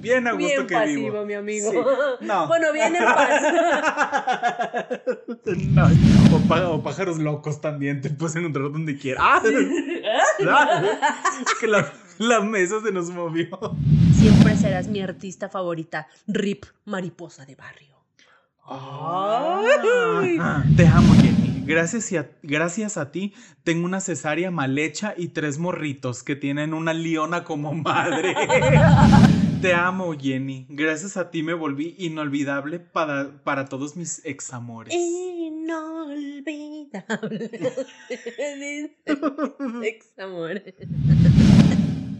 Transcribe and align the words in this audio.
bien 0.00 0.26
a 0.26 0.32
gusto 0.32 0.46
bien 0.46 0.66
que 0.66 0.74
pasivo, 0.74 1.02
vivo. 1.12 1.24
mi 1.26 1.34
amigo. 1.34 1.70
Sí, 1.70 1.78
no. 2.26 2.46
Bueno, 2.48 2.72
bien 2.72 2.96
en 2.96 3.04
paz. 3.04 3.42
No, 5.70 5.86
o, 6.34 6.38
pá- 6.48 6.68
o 6.68 6.82
pájaros 6.82 7.18
locos 7.18 7.60
también, 7.60 8.00
te 8.00 8.10
puedes 8.10 8.36
encontrar 8.36 8.70
donde 8.72 8.96
quieras. 8.96 9.22
¡Ah! 9.24 9.42
¡Ah! 10.48 10.82
que 11.60 11.66
la, 11.66 11.92
la 12.18 12.40
mesa 12.40 12.76
se 12.84 12.92
nos 12.92 13.10
movió. 13.10 13.48
Siempre 14.14 14.56
serás 14.56 14.88
mi 14.88 15.00
artista 15.00 15.48
favorita. 15.48 16.06
Rip, 16.26 16.64
mariposa 16.84 17.44
de 17.46 17.54
barrio. 17.56 17.96
Ay. 18.66 20.38
Te 20.76 20.86
amo, 20.86 21.14
Jenny. 21.14 21.62
Gracias, 21.66 22.10
y 22.12 22.16
a, 22.16 22.28
gracias 22.42 22.96
a 22.96 23.12
ti 23.12 23.32
tengo 23.64 23.84
una 23.84 24.00
cesárea 24.00 24.50
mal 24.50 24.76
hecha 24.78 25.14
y 25.16 25.28
tres 25.28 25.58
morritos 25.58 26.22
que 26.24 26.34
tienen 26.36 26.74
una 26.74 26.92
leona 26.92 27.44
como 27.44 27.72
madre. 27.72 28.34
Te 29.60 29.74
amo, 29.74 30.14
Jenny. 30.18 30.64
Gracias 30.70 31.18
a 31.18 31.30
ti 31.30 31.42
me 31.42 31.52
volví 31.52 31.94
inolvidable 31.98 32.80
para, 32.80 33.28
para 33.44 33.66
todos 33.66 33.94
mis 33.94 34.24
examores. 34.24 34.94
Inolvidable. 34.94 36.88
Ex 39.82 40.18
amor. 40.18 40.62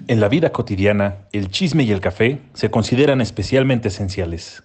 En 0.07 0.21
la 0.21 0.29
vida 0.29 0.53
cotidiana, 0.53 1.29
el 1.33 1.51
chisme 1.51 1.85
y 1.85 1.93
el 1.93 2.01
café 2.01 2.41
se 2.53 2.71
consideran 2.71 3.23
especialmente 3.23 3.89
esenciales. 3.89 4.63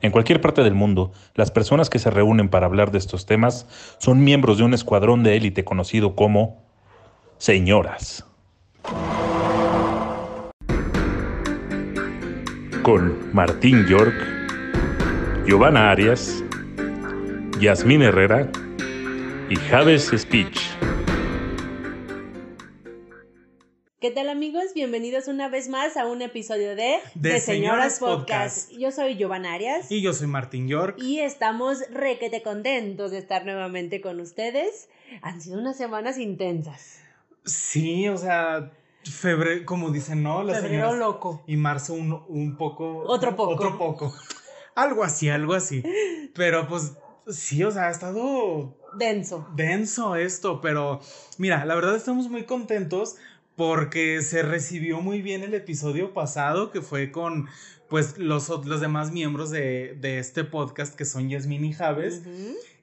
En 0.00 0.10
cualquier 0.10 0.40
parte 0.40 0.64
del 0.64 0.74
mundo, 0.74 1.12
las 1.34 1.52
personas 1.52 1.90
que 1.90 2.00
se 2.00 2.10
reúnen 2.10 2.48
para 2.48 2.66
hablar 2.66 2.90
de 2.90 2.98
estos 2.98 3.26
temas 3.26 3.68
son 3.98 4.24
miembros 4.24 4.58
de 4.58 4.64
un 4.64 4.74
escuadrón 4.74 5.22
de 5.22 5.36
élite 5.36 5.64
conocido 5.64 6.16
como 6.16 6.66
señoras. 7.38 8.24
Con 12.86 13.34
Martín 13.34 13.84
York, 13.88 14.14
Giovanna 15.44 15.90
Arias, 15.90 16.44
Yasmín 17.58 18.00
Herrera 18.02 18.48
y 19.50 19.56
Javes 19.56 20.12
Speech. 20.16 20.60
¿Qué 23.98 24.12
tal 24.12 24.28
amigos? 24.28 24.66
Bienvenidos 24.72 25.26
una 25.26 25.48
vez 25.48 25.68
más 25.68 25.96
a 25.96 26.06
un 26.06 26.22
episodio 26.22 26.76
de 26.76 26.98
De 27.16 27.40
Señoras 27.40 27.98
Podcast. 27.98 28.70
Yo 28.78 28.92
soy 28.92 29.16
Giovanna 29.16 29.54
Arias 29.54 29.90
Y 29.90 30.00
yo 30.00 30.12
soy 30.12 30.28
Martín 30.28 30.68
York. 30.68 30.96
y 31.02 31.18
estamos 31.18 31.80
requete 31.90 32.42
contentos 32.42 33.10
de 33.10 33.18
estar 33.18 33.44
nuevamente 33.44 34.00
con 34.00 34.20
ustedes. 34.20 34.88
Han 35.22 35.40
sido 35.40 35.58
unas 35.58 35.76
semanas 35.76 36.18
intensas. 36.18 37.00
Sí, 37.44 38.08
o 38.08 38.16
sea, 38.16 38.70
febrero, 39.10 39.64
como 39.64 39.90
dicen, 39.90 40.22
¿no? 40.22 40.42
Las 40.42 40.60
Febrero 40.60 40.88
señoras- 40.90 40.98
loco. 40.98 41.42
Y 41.46 41.56
marzo 41.56 41.94
un, 41.94 42.22
un 42.28 42.56
poco. 42.56 43.00
Otro 43.06 43.34
poco. 43.36 43.52
Otro 43.54 43.78
poco. 43.78 44.14
Algo 44.74 45.04
así, 45.04 45.30
algo 45.30 45.54
así. 45.54 45.82
Pero 46.34 46.68
pues 46.68 46.92
sí, 47.28 47.64
o 47.64 47.70
sea, 47.70 47.86
ha 47.88 47.90
estado 47.90 48.76
Denso. 48.98 49.48
denso 49.56 50.16
esto, 50.16 50.60
pero 50.60 51.00
mira, 51.38 51.64
la 51.64 51.74
verdad 51.74 51.96
estamos 51.96 52.28
muy 52.28 52.44
contentos 52.44 53.16
porque 53.56 54.20
se 54.20 54.42
recibió 54.42 55.00
muy 55.00 55.22
bien 55.22 55.42
el 55.42 55.54
episodio 55.54 56.12
pasado 56.12 56.70
que 56.72 56.82
fue 56.82 57.10
con 57.10 57.46
pues 57.88 58.18
los, 58.18 58.48
los 58.66 58.80
demás 58.82 59.12
miembros 59.12 59.48
de, 59.50 59.96
de 59.98 60.18
este 60.18 60.44
podcast 60.44 60.94
que 60.94 61.06
son 61.06 61.30
Yasmin 61.30 61.64
y 61.64 61.72
Javes. 61.72 62.22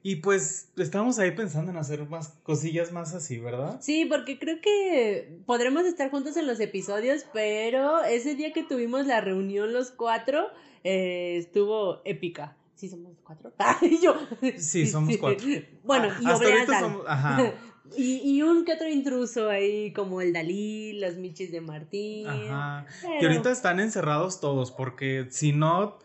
Y 0.06 0.16
pues 0.16 0.68
estamos 0.76 1.18
ahí 1.18 1.30
pensando 1.30 1.70
en 1.70 1.78
hacer 1.78 2.06
más 2.08 2.28
cosillas 2.42 2.92
más 2.92 3.14
así, 3.14 3.38
¿verdad? 3.40 3.78
Sí, 3.80 4.04
porque 4.04 4.38
creo 4.38 4.60
que 4.60 5.38
podremos 5.46 5.84
estar 5.86 6.10
juntos 6.10 6.36
en 6.36 6.46
los 6.46 6.60
episodios, 6.60 7.24
pero 7.32 8.04
ese 8.04 8.34
día 8.34 8.52
que 8.52 8.62
tuvimos 8.62 9.06
la 9.06 9.22
reunión 9.22 9.72
los 9.72 9.90
cuatro 9.90 10.46
eh, 10.84 11.36
estuvo 11.38 12.02
épica. 12.04 12.54
¿Sí 12.74 12.90
somos 12.90 13.16
cuatro? 13.24 13.52
Ay, 13.58 13.98
yo. 14.02 14.14
Sí, 14.58 14.86
somos 14.86 15.16
cuatro. 15.16 15.46
Bueno, 15.84 16.08
Ah, 16.12 16.18
y 16.20 16.26
hasta 16.26 16.44
ahorita 16.46 16.80
somos, 16.80 17.02
ajá. 17.08 17.54
Y, 17.96 18.22
y 18.24 18.42
un 18.42 18.64
que 18.64 18.72
otro 18.72 18.88
intruso 18.88 19.48
ahí, 19.50 19.92
como 19.92 20.20
el 20.22 20.32
Dalí, 20.32 20.94
los 20.94 21.16
michis 21.16 21.52
de 21.52 21.60
Martín. 21.60 22.26
Ajá. 22.26 22.86
Pero- 23.02 23.20
Que 23.20 23.26
ahorita 23.26 23.50
están 23.52 23.78
encerrados 23.78 24.40
todos, 24.40 24.72
porque 24.72 25.26
si 25.30 25.52
no, 25.52 25.98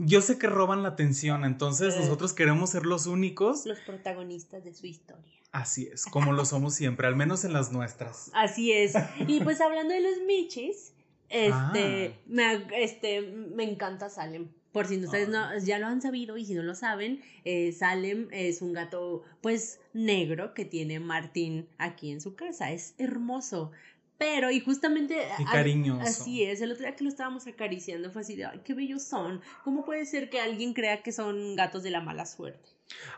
yo 0.00 0.20
sé 0.22 0.38
que 0.38 0.46
roban 0.46 0.82
la 0.82 0.90
atención, 0.90 1.44
entonces 1.44 1.94
Eh. 1.94 2.00
nosotros 2.00 2.32
queremos 2.32 2.70
ser 2.70 2.86
los 2.86 3.06
únicos. 3.06 3.66
Los 3.66 3.78
protagonistas 3.80 4.64
de 4.64 4.74
su 4.74 4.86
historia. 4.86 5.32
Así 5.52 5.88
es, 5.92 6.04
como 6.06 6.32
lo 6.32 6.44
somos 6.44 6.74
siempre, 6.74 7.06
al 7.06 7.16
menos 7.16 7.44
en 7.44 7.52
las 7.52 7.72
nuestras. 7.72 8.30
Así 8.34 8.72
es. 8.72 8.94
Y 9.26 9.40
pues 9.40 9.60
hablando 9.60 9.92
de 9.94 10.00
los 10.00 10.20
michis, 10.26 10.92
este, 11.28 11.52
Ah. 11.52 12.22
me, 12.26 12.66
este, 12.82 13.20
me 13.22 13.64
encanta 13.64 14.08
Salem. 14.08 14.48
Por 14.72 14.86
si 14.86 15.04
ustedes 15.04 15.28
no, 15.28 15.58
ya 15.58 15.80
lo 15.80 15.86
han 15.88 16.00
sabido 16.00 16.36
y 16.36 16.44
si 16.44 16.54
no 16.54 16.62
lo 16.62 16.76
saben, 16.76 17.20
eh, 17.44 17.72
Salem 17.72 18.28
es 18.30 18.62
un 18.62 18.72
gato 18.72 19.24
pues 19.40 19.80
negro 19.92 20.54
que 20.54 20.64
tiene 20.64 21.00
Martín 21.00 21.68
aquí 21.78 22.12
en 22.12 22.20
su 22.20 22.36
casa. 22.36 22.70
Es 22.70 22.94
hermoso. 22.98 23.72
Pero, 24.20 24.50
y 24.50 24.60
justamente... 24.60 25.16
Y 25.38 25.44
cariñoso. 25.46 26.02
Así 26.02 26.44
es, 26.44 26.60
el 26.60 26.72
otro 26.72 26.84
día 26.84 26.94
que 26.94 27.04
lo 27.04 27.08
estábamos 27.08 27.46
acariciando 27.46 28.10
fue 28.10 28.20
así 28.20 28.36
de, 28.36 28.44
ay, 28.44 28.60
qué 28.62 28.74
bellos 28.74 29.02
son. 29.02 29.40
¿Cómo 29.64 29.82
puede 29.82 30.04
ser 30.04 30.28
que 30.28 30.38
alguien 30.38 30.74
crea 30.74 31.02
que 31.02 31.10
son 31.10 31.56
gatos 31.56 31.82
de 31.82 31.90
la 31.90 32.02
mala 32.02 32.26
suerte? 32.26 32.68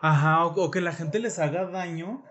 Ajá, 0.01 0.47
o, 0.47 0.55
o 0.55 0.71
que 0.71 0.81
la 0.81 0.93
gente 0.93 1.19
les 1.19 1.41
haga 1.41 1.65
daño 1.65 2.23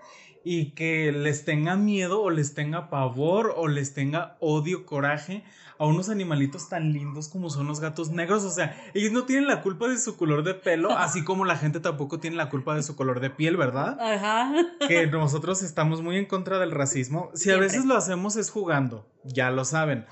y 0.43 0.71
que 0.71 1.11
les 1.11 1.45
tenga 1.45 1.75
miedo 1.75 2.21
o 2.21 2.29
les 2.29 2.53
tenga 2.53 2.89
pavor 2.89 3.53
o 3.55 3.67
les 3.67 3.93
tenga 3.93 4.37
odio, 4.39 4.85
coraje 4.85 5.43
a 5.81 5.85
unos 5.85 6.09
animalitos 6.09 6.69
tan 6.69 6.93
lindos 6.93 7.27
como 7.27 7.49
son 7.49 7.65
los 7.65 7.79
gatos 7.79 8.11
negros. 8.11 8.43
O 8.43 8.51
sea, 8.51 8.79
ellos 8.93 9.11
no 9.11 9.25
tienen 9.25 9.47
la 9.47 9.63
culpa 9.63 9.87
de 9.87 9.97
su 9.97 10.15
color 10.15 10.43
de 10.43 10.53
pelo, 10.53 10.91
así 10.97 11.23
como 11.23 11.43
la 11.43 11.57
gente 11.57 11.79
tampoco 11.79 12.19
tiene 12.19 12.35
la 12.35 12.49
culpa 12.49 12.75
de 12.75 12.83
su 12.83 12.95
color 12.95 13.19
de 13.19 13.31
piel, 13.31 13.57
¿verdad? 13.57 13.99
Ajá. 13.99 14.53
que 14.87 15.07
nosotros 15.07 15.63
estamos 15.63 16.03
muy 16.03 16.17
en 16.17 16.25
contra 16.27 16.59
del 16.59 16.69
racismo. 16.69 17.31
Si 17.33 17.49
a 17.49 17.57
veces 17.57 17.85
lo 17.85 17.95
hacemos 17.95 18.35
es 18.35 18.51
jugando, 18.51 19.07
ya 19.23 19.49
lo 19.49 19.65
saben. 19.65 20.05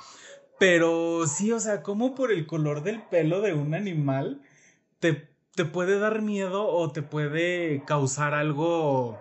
Pero 0.58 1.28
sí, 1.28 1.52
o 1.52 1.60
sea, 1.60 1.84
como 1.84 2.16
por 2.16 2.32
el 2.32 2.48
color 2.48 2.82
del 2.82 3.04
pelo 3.04 3.42
de 3.42 3.54
un 3.54 3.76
animal 3.76 4.42
te, 5.00 5.30
te 5.56 5.66
puede 5.66 6.00
dar 6.00 6.24
miedo 6.24 6.68
o 6.68 6.92
te 6.92 7.02
puede 7.02 7.84
causar 7.86 8.34
algo... 8.34 9.20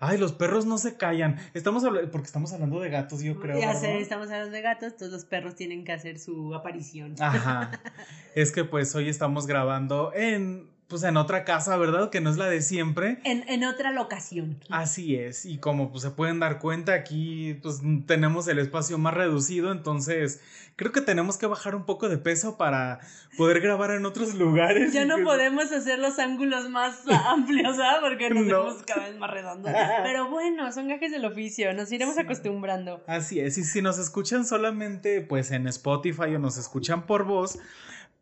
Ay, 0.00 0.16
los 0.16 0.32
perros 0.32 0.64
no 0.64 0.78
se 0.78 0.96
callan. 0.96 1.38
Estamos 1.54 1.82
hablando, 1.84 2.10
porque 2.12 2.26
estamos 2.26 2.52
hablando 2.52 2.78
de 2.80 2.88
gatos, 2.88 3.20
yo 3.20 3.40
creo. 3.40 3.58
ya 3.58 3.74
sé, 3.74 3.98
estamos 3.98 4.26
hablando 4.30 4.52
de 4.52 4.62
gatos, 4.62 4.96
todos 4.96 5.10
los 5.10 5.24
perros 5.24 5.56
tienen 5.56 5.84
que 5.84 5.92
hacer 5.92 6.20
su 6.20 6.54
aparición. 6.54 7.16
Ajá. 7.18 7.70
Es 8.34 8.52
que 8.52 8.62
pues 8.64 8.94
hoy 8.94 9.08
estamos 9.08 9.48
grabando 9.48 10.12
en, 10.14 10.70
pues 10.88 11.02
en 11.02 11.18
otra 11.18 11.44
casa, 11.44 11.76
¿verdad? 11.76 12.08
Que 12.10 12.20
no 12.22 12.30
es 12.30 12.38
la 12.38 12.46
de 12.46 12.62
siempre. 12.62 13.18
En, 13.24 13.46
en 13.48 13.62
otra 13.64 13.92
locación. 13.92 14.58
Así 14.70 15.16
es, 15.16 15.44
y 15.44 15.58
como 15.58 15.90
pues, 15.90 16.02
se 16.02 16.10
pueden 16.10 16.40
dar 16.40 16.58
cuenta, 16.58 16.94
aquí 16.94 17.58
pues 17.62 17.80
tenemos 18.06 18.48
el 18.48 18.58
espacio 18.58 18.96
más 18.96 19.12
reducido, 19.12 19.70
entonces 19.70 20.40
creo 20.76 20.90
que 20.92 21.00
tenemos 21.02 21.36
que 21.36 21.46
bajar 21.46 21.74
un 21.74 21.84
poco 21.84 22.08
de 22.08 22.16
peso 22.16 22.56
para 22.56 23.00
poder 23.36 23.60
grabar 23.60 23.90
en 23.90 24.06
otros 24.06 24.34
lugares. 24.34 24.92
Ya 24.94 25.04
no 25.04 25.16
que- 25.16 25.24
podemos 25.24 25.70
hacer 25.72 25.98
los 25.98 26.18
ángulos 26.18 26.70
más 26.70 27.00
amplios, 27.26 27.76
¿ah? 27.80 27.98
Porque 28.00 28.30
nos 28.30 28.46
No. 28.46 28.64
vemos 28.64 28.82
cada 28.86 29.08
vez 29.08 29.18
más 29.18 29.30
redondos. 29.30 29.70
Pero 30.04 30.30
bueno, 30.30 30.72
son 30.72 30.88
gajes 30.88 31.12
del 31.12 31.26
oficio, 31.26 31.74
nos 31.74 31.92
iremos 31.92 32.14
Sí. 32.14 32.22
acostumbrando. 32.22 33.04
Así 33.06 33.40
es, 33.40 33.58
y 33.58 33.64
si 33.64 33.82
nos 33.82 33.98
escuchan 33.98 34.46
solamente 34.46 35.20
pues 35.20 35.50
en 35.50 35.66
Spotify 35.68 36.34
o 36.34 36.38
nos 36.38 36.56
escuchan 36.56 37.04
por 37.04 37.24
voz, 37.24 37.58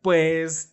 pues 0.01 0.71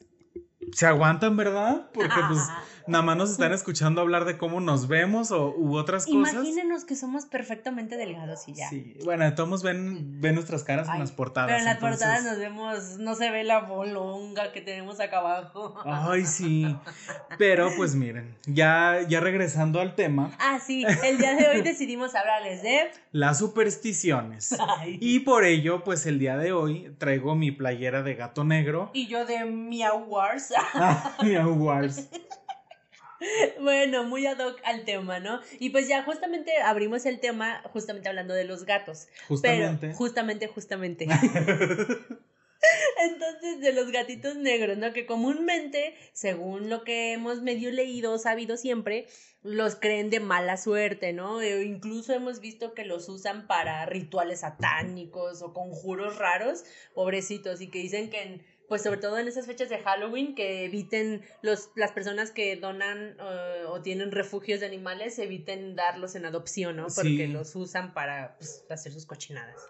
se 0.73 0.87
aguantan, 0.87 1.37
¿verdad? 1.37 1.87
Porque 1.93 2.15
pues 2.29 2.41
nada 2.87 3.03
más 3.03 3.17
nos 3.17 3.31
están 3.31 3.53
escuchando 3.53 4.00
hablar 4.00 4.25
de 4.25 4.37
cómo 4.39 4.61
nos 4.61 4.89
vemos 4.89 5.31
o 5.31 5.55
u 5.56 5.77
otras 5.77 6.06
cosas. 6.06 6.34
Imagínenos 6.34 6.84
que 6.84 6.97
somos 6.97 7.27
perfectamente 7.27 7.97
delgados 7.97 8.47
y 8.49 8.55
ya. 8.55 8.69
Sí, 8.69 8.97
bueno, 9.05 9.33
todos 9.34 9.62
ven, 9.62 10.21
ven 10.21 10.34
nuestras 10.34 10.65
caras 10.65 10.89
Ay, 10.89 10.94
en 10.94 11.00
las 11.00 11.12
portadas. 11.12 11.49
Pero 11.49 11.59
en 11.59 11.65
las 11.65 11.75
entonces- 11.77 11.99
portadas 12.00 12.25
nos 12.25 12.39
vemos, 12.39 12.99
no 12.99 13.15
se 13.15 13.31
ve 13.31 13.44
la 13.44 13.61
bolonga 13.61 14.53
que 14.53 14.61
tenemos 14.61 15.00
acá 15.00 15.19
abajo. 15.19 15.75
Ay, 15.85 16.25
sí. 16.26 16.76
Pero 17.38 17.70
pues 17.76 17.94
miren, 17.94 18.37
ya, 18.47 18.99
ya 19.09 19.20
regresando 19.20 19.81
al 19.81 19.94
tema, 19.94 20.31
Ah, 20.38 20.59
sí, 20.64 20.85
el 21.05 21.19
día 21.19 21.35
de 21.35 21.49
hoy 21.49 21.62
decidimos 21.62 22.14
hablarles 22.14 22.62
de... 22.62 22.91
las 23.12 23.38
supersticiones. 23.38 24.56
Ay. 24.79 24.99
Y 25.00 25.20
por 25.20 25.44
ello, 25.44 25.85
pues 25.85 26.06
el 26.06 26.19
día 26.19 26.37
de 26.37 26.53
hoy 26.53 26.94
traigo 26.99 27.35
mi 27.35 27.50
playera 27.50 28.03
de 28.03 28.14
gato 28.14 28.44
negro. 28.44 28.91
Y 28.93 29.06
yo 29.06 29.25
de 29.26 29.44
Meow 29.44 30.05
Wars. 30.06 30.53
Ah, 30.75 31.17
Meow 31.23 31.53
Wars. 31.55 32.09
Bueno, 33.61 34.05
muy 34.05 34.26
ad 34.26 34.38
hoc 34.38 34.61
al 34.65 34.85
tema, 34.85 35.21
¿no? 35.21 35.41
Y 35.59 35.71
pues 35.71 35.88
ya 35.88 36.03
justamente 36.03 36.56
abrimos 36.59 37.06
el 37.06 37.21
tema 37.21 37.62
justamente 37.73 38.09
hablando 38.09 38.35
de 38.35 38.44
los 38.44 38.65
gatos. 38.65 39.09
Justamente. 39.29 39.88
Pero, 39.88 39.94
justamente, 39.94 40.47
justamente. 40.49 41.06
Entonces, 43.03 43.61
de 43.61 43.73
los 43.73 43.91
gatitos 43.91 44.37
negros, 44.37 44.79
¿no? 44.79 44.93
Que 44.93 45.06
comúnmente, 45.06 45.94
según 46.12 46.71
lo 46.71 46.85
que 46.85 47.12
hemos 47.12 47.43
medio 47.43 47.71
leído, 47.71 48.19
sabido 48.19 48.56
siempre, 48.56 49.06
los 49.43 49.76
creen 49.76 50.09
de 50.09 50.21
mala 50.21 50.56
suerte, 50.56 51.12
¿no? 51.12 51.43
E 51.43 51.65
incluso 51.65 52.15
hemos 52.15 52.41
visto 52.41 52.73
que 52.73 52.85
los 52.85 53.09
usan 53.09 53.47
para 53.47 53.85
rituales 53.85 54.41
satánicos 54.41 55.43
o 55.43 55.53
conjuros 55.53 56.17
raros, 56.17 56.65
pobrecitos, 56.94 57.61
y 57.61 57.69
que 57.69 57.81
dicen 57.81 58.09
que 58.09 58.23
en 58.23 58.43
pues 58.69 58.82
sobre 58.82 58.99
todo 59.00 59.19
en 59.19 59.28
esas 59.28 59.46
fechas 59.46 59.69
de 59.69 59.78
Halloween, 59.78 60.34
que 60.34 60.64
eviten 60.64 61.22
los, 61.43 61.70
las 61.75 61.93
personas 61.93 62.31
que 62.31 62.56
donan 62.56 63.16
eh, 63.20 63.64
o 63.69 63.82
tienen 63.82 64.11
refugios 64.11 64.61
de 64.61 64.66
animales, 64.66 65.19
eviten 65.19 65.76
darlos 65.76 66.14
en 66.14 66.25
adopción, 66.25 66.76
¿no? 66.76 66.84
Porque 66.87 67.26
Sí. 67.26 67.26
los 67.26 67.55
usan 67.56 67.93
para 67.94 68.37
pues, 68.38 68.64
hacer 68.70 68.93
sus 68.93 69.06
cochinadas. 69.06 69.61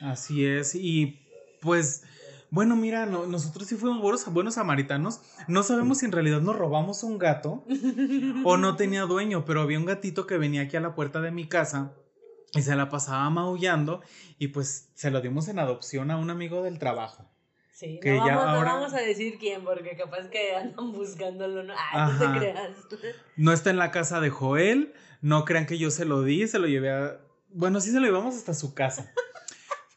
Así 0.00 0.44
es, 0.46 0.74
y 0.74 1.20
pues, 1.60 2.02
bueno, 2.50 2.74
mira, 2.76 3.06
no- 3.06 3.26
nosotros 3.26 3.68
sí 3.68 3.76
fuimos 3.76 4.00
buenos, 4.00 4.26
buenos 4.32 4.54
samaritanos. 4.54 5.20
No 5.46 5.62
sabemos 5.62 5.98
si 5.98 6.06
en 6.06 6.12
realidad 6.12 6.40
nos 6.40 6.56
robamos 6.56 7.02
un 7.02 7.18
gato 7.18 7.64
o 8.44 8.56
no 8.56 8.76
tenía 8.76 9.02
dueño, 9.02 9.44
pero 9.44 9.60
había 9.62 9.78
un 9.78 9.86
gatito 9.86 10.26
que 10.26 10.38
venía 10.38 10.62
aquí 10.62 10.76
a 10.76 10.80
la 10.80 10.94
puerta 10.94 11.20
de 11.20 11.30
mi 11.30 11.48
casa 11.48 11.94
y 12.54 12.62
se 12.62 12.74
la 12.76 12.88
pasaba 12.90 13.28
maullando 13.30 14.02
y 14.38 14.48
pues 14.48 14.90
se 14.94 15.10
lo 15.10 15.20
dimos 15.20 15.48
en 15.48 15.58
adopción 15.58 16.10
a 16.10 16.16
un 16.18 16.28
amigo 16.30 16.62
del 16.62 16.78
trabajo. 16.78 17.30
Sí, 17.82 17.98
Que 18.00 18.12
no, 18.12 18.24
ya 18.26 18.36
vamos, 18.36 18.60
no 18.60 18.64
vamos 18.64 18.94
a 18.94 18.98
decir 19.00 19.38
quién, 19.40 19.64
porque 19.64 19.96
capaz 19.96 20.28
que 20.28 20.54
andan 20.54 20.92
buscándolo, 20.92 21.64
¿no? 21.64 21.74
Ay, 21.92 22.12
no 22.12 22.18
te 22.32 22.38
creas. 22.38 22.70
No 23.36 23.52
está 23.52 23.70
en 23.70 23.76
la 23.78 23.90
casa 23.90 24.20
de 24.20 24.30
Joel, 24.30 24.92
no 25.20 25.44
crean 25.44 25.66
que 25.66 25.78
yo 25.78 25.90
se 25.90 26.04
lo 26.04 26.22
di, 26.22 26.46
se 26.46 26.60
lo 26.60 26.68
llevé 26.68 26.92
a... 26.92 27.20
Bueno, 27.48 27.80
sí 27.80 27.90
se 27.90 27.98
lo 27.98 28.06
llevamos 28.06 28.36
hasta 28.36 28.54
su 28.54 28.72
casa. 28.72 29.12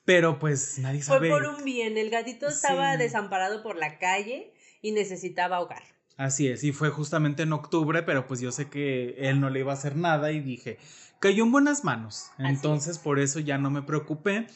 Pero 0.03 0.39
pues 0.39 0.79
nadie 0.79 1.01
Fue 1.03 1.15
sabe. 1.17 1.29
por 1.29 1.43
un 1.45 1.63
bien, 1.63 1.97
el 1.97 2.09
gatito 2.09 2.47
estaba 2.47 2.93
Sí. 2.93 2.97
desamparado 2.99 3.61
por 3.61 3.75
la 3.77 3.97
calle 3.99 4.51
y 4.81 4.91
necesitaba 4.91 5.59
hogar. 5.59 5.83
Así 6.17 6.47
es, 6.47 6.63
y 6.63 6.71
fue 6.71 6.89
justamente 6.89 7.43
en 7.43 7.53
octubre, 7.53 8.01
pero 8.03 8.25
pues 8.25 8.39
yo 8.39 8.51
sé 8.51 8.69
que 8.69 9.15
él 9.19 9.39
no 9.41 9.49
le 9.49 9.59
iba 9.59 9.73
a 9.73 9.75
hacer 9.75 9.95
nada 9.95 10.31
y 10.31 10.39
dije, 10.39 10.79
cayó 11.19 11.43
en 11.43 11.51
buenas 11.51 11.83
manos. 11.83 12.31
Entonces 12.39 12.97
por 12.99 13.19
eso 13.19 13.39
ya 13.39 13.57
no 13.57 13.69
me 13.69 13.81
preocupé. 13.83 14.47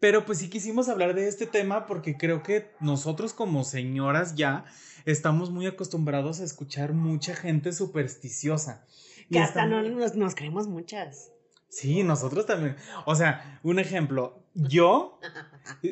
Pero 0.00 0.24
pues 0.24 0.38
sí 0.38 0.48
quisimos 0.48 0.88
hablar 0.88 1.14
de 1.14 1.28
este 1.28 1.46
tema 1.46 1.86
porque 1.86 2.16
creo 2.16 2.42
que 2.42 2.70
nosotros 2.80 3.34
como 3.34 3.64
señoras 3.64 4.34
ya 4.34 4.64
estamos 5.04 5.50
muy 5.50 5.66
acostumbrados 5.66 6.40
a 6.40 6.44
escuchar 6.44 6.92
mucha 6.94 7.34
gente 7.36 7.72
supersticiosa. 7.72 8.84
Y 9.28 9.34
Que 9.34 9.40
hasta 9.40 9.66
no 9.66 9.82
nos, 9.82 10.14
nos 10.16 10.34
creemos 10.34 10.66
muchas. 10.66 11.30
Sí, 11.68 12.02
nosotros 12.02 12.46
también. 12.46 12.76
O 13.04 13.14
sea, 13.14 13.60
un 13.62 13.78
ejemplo, 13.78 14.42
yo, 14.54 15.20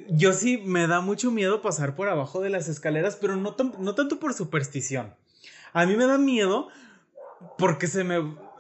yo 0.09 0.33
sí 0.33 0.57
me 0.65 0.87
da 0.89 1.01
mucho 1.01 1.31
miedo 1.31 1.63
pasar 1.63 1.95
por 1.95 2.09
abajo 2.09 2.41
de 2.41 2.51
las 2.51 2.69
escaleras, 2.69 3.17
pero 3.21 3.37
no, 3.37 3.55
tan- 3.55 3.75
no 3.79 3.95
tanto 3.95 4.19
por 4.19 4.35
superstición. 4.35 5.15
A 5.75 5.87
mí 5.87 5.97
me 5.97 6.07
da 6.07 6.19
miedo 6.19 6.69
porque 7.59 7.87
se 7.87 8.03
me, 8.03 8.17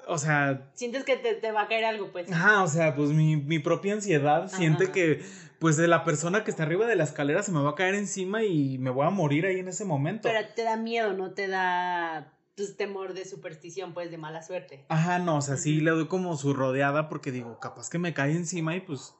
o 0.08 0.19
sea, 0.19 0.70
Sientes 0.75 1.05
que 1.05 1.16
te, 1.16 1.34
te 1.34 1.52
va 1.52 1.62
a 1.62 1.69
caer 1.69 1.84
algo, 1.84 2.10
pues. 2.12 2.31
ajá, 2.32 2.62
o 2.62 2.69
sea, 2.69 2.94
pues 2.94 3.10
mi, 3.10 3.37
mi 3.37 3.58
propia 3.58 3.93
ansiedad 3.94 4.49
siente 4.50 4.90
que, 4.90 5.22
pues 5.58 5.76
de 5.76 5.88
la 5.88 6.05
persona 6.05 6.44
que 6.44 6.50
está 6.50 6.62
arriba 6.64 6.87
de 6.87 6.96
la 6.96 7.05
escalera 7.05 7.43
se 7.43 7.52
me 7.52 7.60
va 7.62 7.70
a 7.70 7.75
caer 7.75 7.94
encima 7.94 8.43
y 8.44 8.78
me 8.78 8.90
voy 8.90 9.06
a 9.06 9.10
morir 9.10 9.46
ahí 9.46 9.58
en 9.58 9.69
ese 9.69 9.84
momento. 9.84 10.28
Pero 10.28 10.46
te 10.55 10.62
da 10.64 10.76
miedo, 10.76 11.12
no 11.12 11.32
te 11.32 11.49
da 11.49 12.32
pues, 12.56 12.76
temor 12.76 13.14
de 13.14 13.25
superstición, 13.25 13.94
pues, 13.94 14.10
de 14.10 14.19
mala 14.19 14.43
suerte. 14.43 14.84
Ajá, 14.88 15.19
no, 15.19 15.37
o 15.37 15.40
sea, 15.40 15.56
sí 15.56 15.81
le 15.81 15.90
doy 15.93 16.06
como 16.08 16.37
su 16.37 16.54
rodeada 16.54 17.08
porque 17.08 17.31
digo, 17.31 17.58
capaz 17.61 17.88
que 17.90 17.99
me 17.99 18.14
cae 18.14 18.32
encima 18.32 18.75
y 18.76 18.81
pues, 18.81 19.14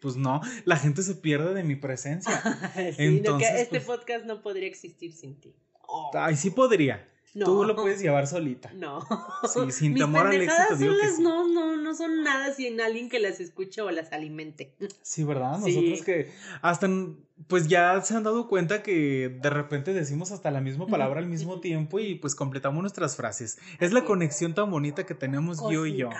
pues 0.00 0.16
no, 0.16 0.40
la 0.64 0.76
gente 0.76 1.02
se 1.02 1.14
pierde 1.14 1.54
de 1.54 1.64
mi 1.64 1.76
presencia. 1.76 2.40
Sí, 2.74 2.94
Entonces, 2.98 3.22
no, 3.30 3.38
que 3.38 3.62
este 3.62 3.80
pues- 3.80 3.84
podcast 3.84 4.24
no 4.26 4.42
podría 4.42 4.68
existir 4.68 5.12
sin 5.12 5.40
ti. 5.40 5.54
Oh, 5.88 6.10
Ay, 6.14 6.36
sí 6.36 6.50
podría. 6.50 7.08
No. 7.34 7.46
Tú 7.46 7.64
lo 7.64 7.74
puedes 7.74 8.00
llevar 8.00 8.26
solita. 8.26 8.72
No. 8.74 9.00
Sí, 9.52 9.70
sin 9.72 9.94
temor 9.94 10.28
al 10.28 10.40
éxito, 10.40 10.76
digo 10.76 10.92
son 10.94 11.00
que 11.02 11.08
sí. 11.08 11.22
no, 11.22 11.48
no, 11.48 11.76
no 11.76 11.94
son 11.94 12.22
nada 12.22 12.52
sin 12.54 12.80
alguien 12.80 13.08
que 13.08 13.18
las 13.18 13.40
escuche 13.40 13.82
o 13.82 13.90
las 13.90 14.12
alimente. 14.12 14.74
Sí, 15.02 15.24
¿verdad? 15.24 15.58
Sí. 15.62 15.74
Nosotros 15.74 16.02
que 16.02 16.32
hasta, 16.62 16.88
pues 17.48 17.66
ya 17.66 18.00
se 18.00 18.14
han 18.14 18.22
dado 18.22 18.48
cuenta 18.48 18.82
que 18.82 19.28
de 19.28 19.50
repente 19.50 19.92
decimos 19.92 20.30
hasta 20.30 20.50
la 20.50 20.60
misma 20.60 20.86
palabra 20.86 21.18
al 21.18 21.26
mismo 21.26 21.60
tiempo 21.60 21.98
y 21.98 22.14
pues 22.14 22.34
completamos 22.34 22.80
nuestras 22.80 23.16
frases. 23.16 23.58
Es 23.80 23.92
la 23.92 24.04
conexión 24.04 24.54
tan 24.54 24.70
bonita 24.70 25.04
que 25.04 25.14
tenemos 25.14 25.58
yo 25.70 25.84
y 25.84 25.96
yo. 25.96 26.10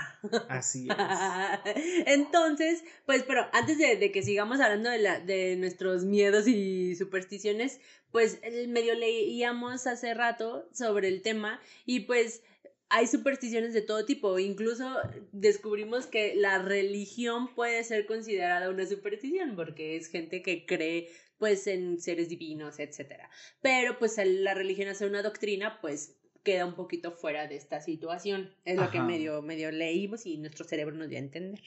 Así 0.49 0.89
es. 1.67 1.77
Entonces, 2.07 2.83
pues, 3.07 3.23
pero 3.23 3.47
antes 3.53 3.79
de, 3.79 3.97
de 3.97 4.11
que 4.11 4.23
sigamos 4.23 4.61
hablando 4.61 4.91
de, 4.91 4.99
la, 4.99 5.21
de 5.21 5.57
nuestros 5.57 6.05
miedos 6.05 6.49
y 6.49 6.97
supersticiones, 6.97 7.81
pues 8.11 8.41
medio 8.69 8.95
leíamos 8.95 9.87
hace 9.87 10.15
rato 10.15 10.69
sobre 10.73 11.09
el 11.09 11.23
tema 11.23 11.61
y 11.87 12.01
pues 12.01 12.43
hay 12.89 13.07
supersticiones 13.07 13.75
de 13.75 13.83
todo 13.83 14.05
tipo. 14.05 14.39
Incluso 14.39 14.89
descubrimos 15.33 16.07
que 16.07 16.35
la 16.37 16.59
religión 16.61 17.55
puede 17.55 17.83
ser 17.85 18.07
considerada 18.07 18.71
una 18.71 18.87
superstición 18.87 19.57
porque 19.57 19.97
es 19.97 20.09
gente 20.09 20.43
que 20.43 20.67
cree 20.67 21.11
pues 21.39 21.67
en 21.67 22.01
seres 22.01 22.29
divinos, 22.29 22.79
etcétera. 22.79 23.29
Pero 23.61 23.99
pues 23.99 24.17
la 24.25 24.55
religión 24.55 24.89
hace 24.89 25.07
una 25.07 25.23
doctrina, 25.23 25.81
pues 25.81 26.17
queda 26.43 26.67
un 26.67 26.75
poquito 26.75 27.13
fuera 27.13 27.47
de 27.49 27.57
esta 27.57 27.81
situación. 27.81 28.55
Es 28.65 28.77
lo 28.77 28.91
que 28.91 29.01
medio, 29.01 29.43
medio 29.43 29.73
leímos 29.73 30.27
y 30.27 30.39
nuestro 30.39 30.65
cerebro 30.65 30.95
nos 30.95 31.09
dio 31.09 31.19
a 31.19 31.23
entender. 31.23 31.61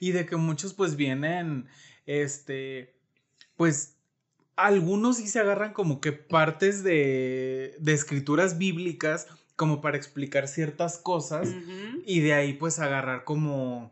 Y 0.00 0.12
de 0.12 0.26
que 0.26 0.36
muchos 0.36 0.74
pues 0.74 0.96
vienen, 0.96 1.66
este, 2.04 2.96
pues 3.56 3.96
algunos 4.56 5.18
sí 5.18 5.28
se 5.28 5.38
agarran 5.38 5.72
como 5.72 6.00
que 6.00 6.12
partes 6.12 6.82
de, 6.82 7.76
de 7.78 7.92
escrituras 7.92 8.58
bíblicas 8.58 9.28
como 9.58 9.80
para 9.80 9.96
explicar 9.96 10.46
ciertas 10.46 10.98
cosas 10.98 11.48
y 12.06 12.20
de 12.20 12.32
ahí 12.32 12.52
pues 12.52 12.78
agarrar 12.78 13.24
como 13.24 13.90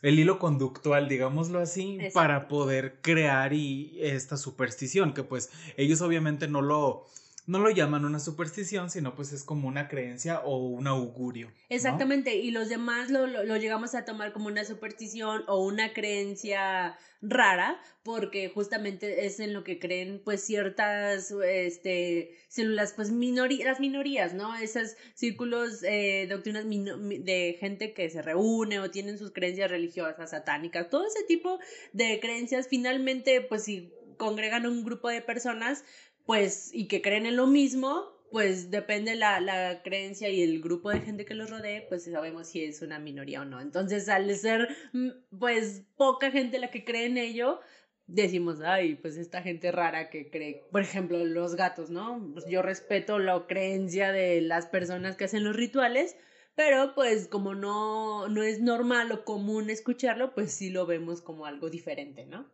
el 0.00 0.18
hilo 0.18 0.38
conductual, 0.38 1.06
digámoslo 1.06 1.60
así, 1.60 1.96
Exacto. 1.96 2.14
para 2.14 2.48
poder 2.48 2.98
crear 3.02 3.52
y 3.52 3.98
esta 4.00 4.38
superstición, 4.38 5.12
que 5.12 5.22
pues 5.22 5.50
ellos 5.76 6.00
obviamente 6.00 6.48
no 6.48 6.62
lo, 6.62 7.04
no 7.46 7.58
lo 7.58 7.70
llaman 7.70 8.04
una 8.04 8.20
superstición, 8.20 8.90
sino 8.90 9.14
pues 9.14 9.32
es 9.32 9.44
como 9.44 9.68
una 9.68 9.88
creencia 9.88 10.40
o 10.40 10.68
un 10.68 10.86
augurio. 10.86 11.52
Exactamente, 11.68 12.36
y 12.36 12.50
los 12.50 12.68
demás 12.68 13.10
lo, 13.10 13.26
lo, 13.26 13.44
lo 13.44 13.56
llegamos 13.56 13.94
a 13.94 14.04
tomar 14.04 14.32
como 14.32 14.46
una 14.46 14.64
superstición 14.64 15.42
o 15.48 15.64
una 15.64 15.92
creencia 15.92 16.96
rara, 17.22 17.80
porque 18.02 18.48
justamente 18.48 19.26
es 19.26 19.38
en 19.38 19.52
lo 19.52 19.62
que 19.62 19.78
creen 19.78 20.20
pues 20.24 20.44
ciertas 20.44 21.30
este, 21.30 22.36
células, 22.48 22.92
pues 22.94 23.12
minorías, 23.12 23.64
las 23.64 23.80
minorías, 23.80 24.34
¿no? 24.34 24.56
Esos 24.56 24.96
círculos, 25.14 25.82
eh, 25.84 26.26
doctrinas 26.28 26.64
de 26.68 27.56
gente 27.60 27.94
que 27.94 28.10
se 28.10 28.22
reúne 28.22 28.80
o 28.80 28.90
tienen 28.90 29.18
sus 29.18 29.32
creencias 29.32 29.70
religiosas, 29.70 30.30
satánicas, 30.30 30.90
todo 30.90 31.06
ese 31.06 31.22
tipo 31.28 31.58
de 31.92 32.18
creencias, 32.20 32.66
finalmente 32.68 33.40
pues 33.40 33.64
si 33.64 33.92
congregan 34.18 34.66
un 34.66 34.84
grupo 34.84 35.08
de 35.08 35.20
personas, 35.20 35.84
pues, 36.26 36.70
y 36.72 36.88
que 36.88 37.02
creen 37.02 37.26
en 37.26 37.36
lo 37.36 37.46
mismo, 37.46 38.12
pues 38.30 38.70
depende 38.70 39.14
la, 39.14 39.40
la 39.40 39.82
creencia 39.82 40.28
y 40.30 40.42
el 40.42 40.60
grupo 40.62 40.90
de 40.90 41.00
gente 41.00 41.24
que 41.24 41.34
los 41.34 41.50
rodee, 41.50 41.82
pues 41.88 42.04
sabemos 42.04 42.48
si 42.48 42.64
es 42.64 42.80
una 42.82 42.98
minoría 42.98 43.42
o 43.42 43.44
no. 43.44 43.60
Entonces, 43.60 44.08
al 44.08 44.34
ser, 44.36 44.68
mm, 44.92 45.10
pues, 45.38 45.82
poca 45.96 46.30
gente 46.30 46.58
la 46.58 46.70
que 46.70 46.84
cree 46.84 47.06
en 47.06 47.18
ello, 47.18 47.60
decimos, 48.06 48.60
ay, 48.60 48.94
pues 48.96 49.16
esta 49.16 49.42
gente 49.42 49.72
rara 49.72 50.10
que 50.10 50.30
cree, 50.30 50.64
por 50.70 50.82
ejemplo, 50.82 51.24
los 51.24 51.56
gatos, 51.56 51.90
¿no? 51.90 52.30
Pues 52.32 52.46
yo 52.46 52.62
respeto 52.62 53.18
la 53.18 53.46
creencia 53.46 54.12
de 54.12 54.40
las 54.40 54.66
personas 54.66 55.16
que 55.16 55.24
hacen 55.24 55.44
los 55.44 55.56
rituales, 55.56 56.16
pero 56.54 56.94
pues 56.94 57.28
como 57.28 57.54
no, 57.54 58.28
no 58.28 58.42
es 58.42 58.60
normal 58.60 59.12
o 59.12 59.24
común 59.24 59.70
escucharlo, 59.70 60.34
pues 60.34 60.52
sí 60.52 60.70
lo 60.70 60.86
vemos 60.86 61.22
como 61.22 61.46
algo 61.46 61.70
diferente, 61.70 62.26
¿no? 62.26 62.50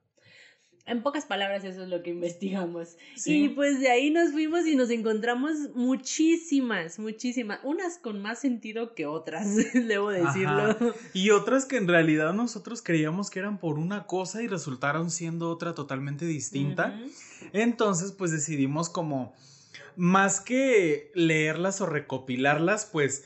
En 0.88 1.02
pocas 1.02 1.26
palabras, 1.26 1.64
eso 1.64 1.82
es 1.82 1.88
lo 1.88 2.02
que 2.02 2.10
investigamos. 2.10 2.96
Sí. 3.16 3.44
Y 3.44 3.48
pues 3.50 3.78
de 3.80 3.90
ahí 3.90 4.10
nos 4.10 4.32
fuimos 4.32 4.66
y 4.66 4.74
nos 4.74 4.90
encontramos 4.90 5.52
muchísimas, 5.74 6.98
muchísimas. 6.98 7.60
Unas 7.62 7.98
con 7.98 8.20
más 8.20 8.40
sentido 8.40 8.94
que 8.94 9.06
otras, 9.06 9.46
debo 9.74 10.10
decirlo. 10.10 10.62
Ajá. 10.62 10.78
Y 11.12 11.30
otras 11.30 11.66
que 11.66 11.76
en 11.76 11.88
realidad 11.88 12.32
nosotros 12.32 12.82
creíamos 12.82 13.30
que 13.30 13.38
eran 13.38 13.58
por 13.58 13.78
una 13.78 14.06
cosa 14.06 14.42
y 14.42 14.48
resultaron 14.48 15.10
siendo 15.10 15.50
otra 15.50 15.74
totalmente 15.74 16.24
distinta. 16.24 16.98
Entonces, 17.52 18.12
pues 18.12 18.30
decidimos 18.30 18.88
como, 18.88 19.34
más 19.96 20.40
que 20.40 21.10
leerlas 21.14 21.80
o 21.80 21.86
recopilarlas, 21.86 22.86
pues 22.86 23.24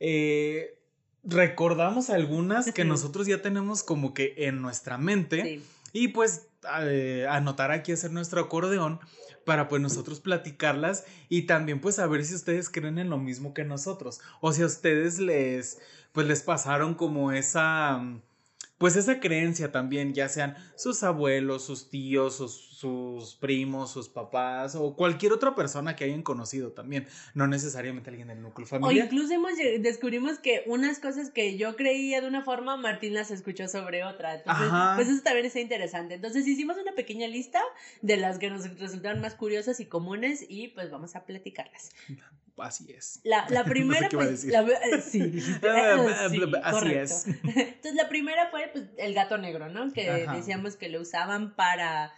eh, 0.00 0.78
recordamos 1.24 2.10
algunas 2.10 2.72
que 2.72 2.84
nosotros 2.84 3.26
ya 3.26 3.42
tenemos 3.42 3.82
como 3.82 4.14
que 4.14 4.34
en 4.36 4.62
nuestra 4.62 4.98
mente 4.98 5.42
Sí. 5.42 5.62
y 5.92 6.08
pues 6.08 6.48
eh, 6.82 7.26
anotar 7.28 7.70
aquí, 7.70 7.92
hacer 7.92 8.12
nuestro 8.12 8.40
acordeón 8.40 9.00
para 9.44 9.68
pues 9.68 9.82
nosotros 9.82 10.20
platicarlas 10.20 11.04
y 11.28 11.42
también 11.42 11.80
pues 11.80 11.96
saber 11.96 12.24
si 12.24 12.34
ustedes 12.34 12.70
creen 12.70 12.98
en 12.98 13.10
lo 13.10 13.18
mismo 13.18 13.54
que 13.54 13.64
nosotros 13.64 14.20
o 14.40 14.52
si 14.52 14.62
a 14.62 14.66
ustedes 14.66 15.18
les 15.18 15.78
pues 16.12 16.26
les 16.26 16.42
pasaron 16.42 16.94
como 16.94 17.32
esa 17.32 18.00
pues 18.78 18.96
esa 18.96 19.20
creencia 19.20 19.72
también 19.72 20.14
ya 20.14 20.28
sean 20.28 20.56
sus 20.76 21.02
abuelos 21.02 21.64
sus 21.64 21.90
tíos 21.90 22.36
sus, 22.36 22.71
sus 22.82 23.36
primos, 23.36 23.92
sus 23.92 24.08
papás 24.08 24.74
o 24.74 24.96
cualquier 24.96 25.32
otra 25.32 25.54
persona 25.54 25.94
que 25.94 26.02
hayan 26.02 26.22
conocido 26.22 26.72
también, 26.72 27.06
no 27.32 27.46
necesariamente 27.46 28.10
alguien 28.10 28.26
del 28.26 28.42
núcleo 28.42 28.66
familiar. 28.66 29.04
O 29.04 29.06
incluso 29.06 29.32
hemos, 29.32 29.52
descubrimos 29.78 30.40
que 30.40 30.64
unas 30.66 30.98
cosas 30.98 31.30
que 31.30 31.56
yo 31.56 31.76
creía 31.76 32.20
de 32.20 32.26
una 32.26 32.42
forma, 32.42 32.76
Martín 32.76 33.14
las 33.14 33.30
escuchó 33.30 33.68
sobre 33.68 34.02
otra. 34.02 34.34
Entonces, 34.34 34.68
pues 34.96 35.08
eso 35.08 35.22
también 35.22 35.46
está 35.46 35.60
interesante. 35.60 36.14
Entonces 36.14 36.44
hicimos 36.44 36.76
una 36.76 36.92
pequeña 36.92 37.28
lista 37.28 37.62
de 38.00 38.16
las 38.16 38.40
que 38.40 38.50
nos 38.50 38.68
resultaron 38.76 39.20
más 39.20 39.36
curiosas 39.36 39.78
y 39.78 39.86
comunes 39.86 40.44
y 40.48 40.68
pues 40.68 40.90
vamos 40.90 41.14
a 41.14 41.24
platicarlas. 41.24 41.90
Así 42.58 42.92
es. 42.92 43.20
La, 43.22 43.46
la 43.48 43.64
primera, 43.64 44.08
pues, 44.10 44.44
la, 44.44 44.64
sí, 45.00 45.40
así 46.62 46.94
es. 46.94 47.26
Entonces 47.26 47.94
la 47.94 48.08
primera 48.08 48.50
fue 48.50 48.70
pues, 48.72 48.86
el 48.98 49.14
gato 49.14 49.38
negro, 49.38 49.68
¿no? 49.68 49.92
Que 49.92 50.26
decíamos 50.32 50.74
que 50.74 50.88
lo 50.88 51.00
usaban 51.00 51.54
para 51.54 52.12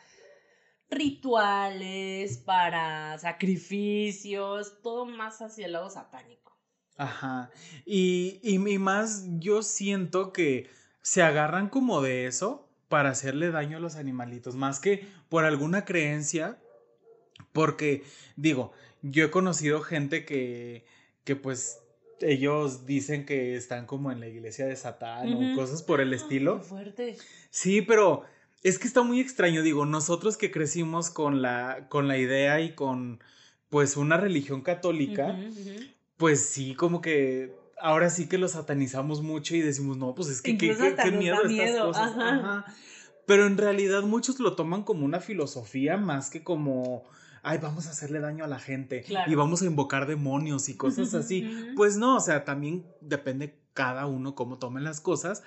rituales, 0.94 2.38
para 2.38 3.18
sacrificios, 3.18 4.80
todo 4.82 5.04
más 5.04 5.42
hacia 5.42 5.66
el 5.66 5.72
lado 5.72 5.90
satánico. 5.90 6.56
Ajá. 6.96 7.50
Y, 7.84 8.40
y, 8.42 8.58
más 8.78 9.24
yo 9.38 9.62
siento 9.62 10.32
que 10.32 10.70
se 11.02 11.22
agarran 11.22 11.68
como 11.68 12.00
de 12.00 12.26
eso 12.26 12.68
para 12.88 13.10
hacerle 13.10 13.50
daño 13.50 13.78
a 13.78 13.80
los 13.80 13.96
animalitos, 13.96 14.54
más 14.54 14.78
que 14.78 15.06
por 15.28 15.44
alguna 15.44 15.84
creencia, 15.84 16.58
porque 17.52 18.04
digo, 18.36 18.72
yo 19.02 19.24
he 19.24 19.30
conocido 19.30 19.80
gente 19.80 20.24
que, 20.24 20.86
que 21.24 21.34
pues 21.34 21.80
ellos 22.20 22.86
dicen 22.86 23.26
que 23.26 23.56
están 23.56 23.86
como 23.86 24.12
en 24.12 24.20
la 24.20 24.28
iglesia 24.28 24.66
de 24.66 24.76
Satán 24.76 25.34
o 25.34 25.56
cosas 25.56 25.82
por 25.82 26.00
el 26.00 26.12
estilo. 26.12 26.60
fuerte. 26.60 27.16
Sí, 27.50 27.82
pero 27.82 28.24
es 28.64 28.78
que 28.78 28.88
está 28.88 29.02
muy 29.02 29.20
extraño, 29.20 29.62
digo, 29.62 29.84
nosotros 29.84 30.38
que 30.38 30.50
crecimos 30.50 31.10
con 31.10 31.42
la, 31.42 31.86
con 31.90 32.08
la 32.08 32.16
idea 32.18 32.60
y 32.62 32.74
con 32.74 33.22
pues 33.68 33.96
una 33.98 34.16
religión 34.16 34.62
católica, 34.62 35.38
pues 36.16 36.48
sí, 36.48 36.74
como 36.74 37.02
que 37.02 37.54
ahora 37.78 38.08
sí 38.08 38.26
que 38.26 38.38
lo 38.38 38.48
satanizamos 38.48 39.20
mucho 39.20 39.54
y 39.54 39.60
decimos, 39.60 39.98
no, 39.98 40.14
pues 40.14 40.28
es 40.28 40.40
que 40.40 40.56
qué, 40.56 40.74
miedo 41.12 41.42
estas 41.44 41.82
cosas. 41.82 42.64
Pero 43.26 43.46
en 43.46 43.58
realidad 43.58 44.02
muchos 44.02 44.40
lo 44.40 44.56
toman 44.56 44.82
como 44.82 45.04
una 45.04 45.20
filosofía 45.20 45.98
más 45.98 46.30
que 46.30 46.42
como, 46.42 47.04
ay, 47.42 47.58
vamos 47.58 47.86
a 47.86 47.90
hacerle 47.90 48.20
daño 48.20 48.44
a 48.44 48.48
la 48.48 48.58
gente 48.58 49.04
y 49.26 49.34
vamos 49.34 49.60
a 49.60 49.66
invocar 49.66 50.06
demonios 50.06 50.70
y 50.70 50.76
cosas 50.78 51.12
así. 51.12 51.46
Pues 51.76 51.98
no, 51.98 52.16
o 52.16 52.20
sea, 52.20 52.44
también 52.44 52.86
depende 53.02 53.58
cada 53.74 54.06
uno 54.06 54.34
cómo 54.34 54.58
tome 54.58 54.80
las 54.80 55.02
cosas. 55.02 55.42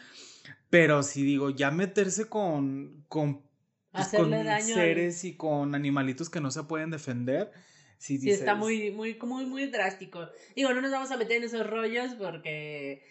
Pero 0.69 1.03
si 1.03 1.23
digo, 1.23 1.49
ya 1.49 1.71
meterse 1.71 2.25
con, 2.25 3.05
con, 3.07 3.43
pues, 3.91 4.09
con 4.09 4.31
seres 4.61 5.23
y 5.23 5.35
con 5.35 5.75
animalitos 5.75 6.29
que 6.29 6.41
no 6.41 6.51
se 6.51 6.63
pueden 6.63 6.91
defender. 6.91 7.51
Sí, 7.97 8.19
sí 8.19 8.29
está 8.29 8.53
muy, 8.53 8.91
muy, 8.91 9.17
muy, 9.23 9.45
muy 9.45 9.67
drástico. 9.67 10.27
Digo, 10.55 10.73
no 10.73 10.81
nos 10.81 10.91
vamos 10.91 11.11
a 11.11 11.17
meter 11.17 11.37
en 11.37 11.43
esos 11.45 11.65
rollos 11.67 12.13
porque 12.13 13.03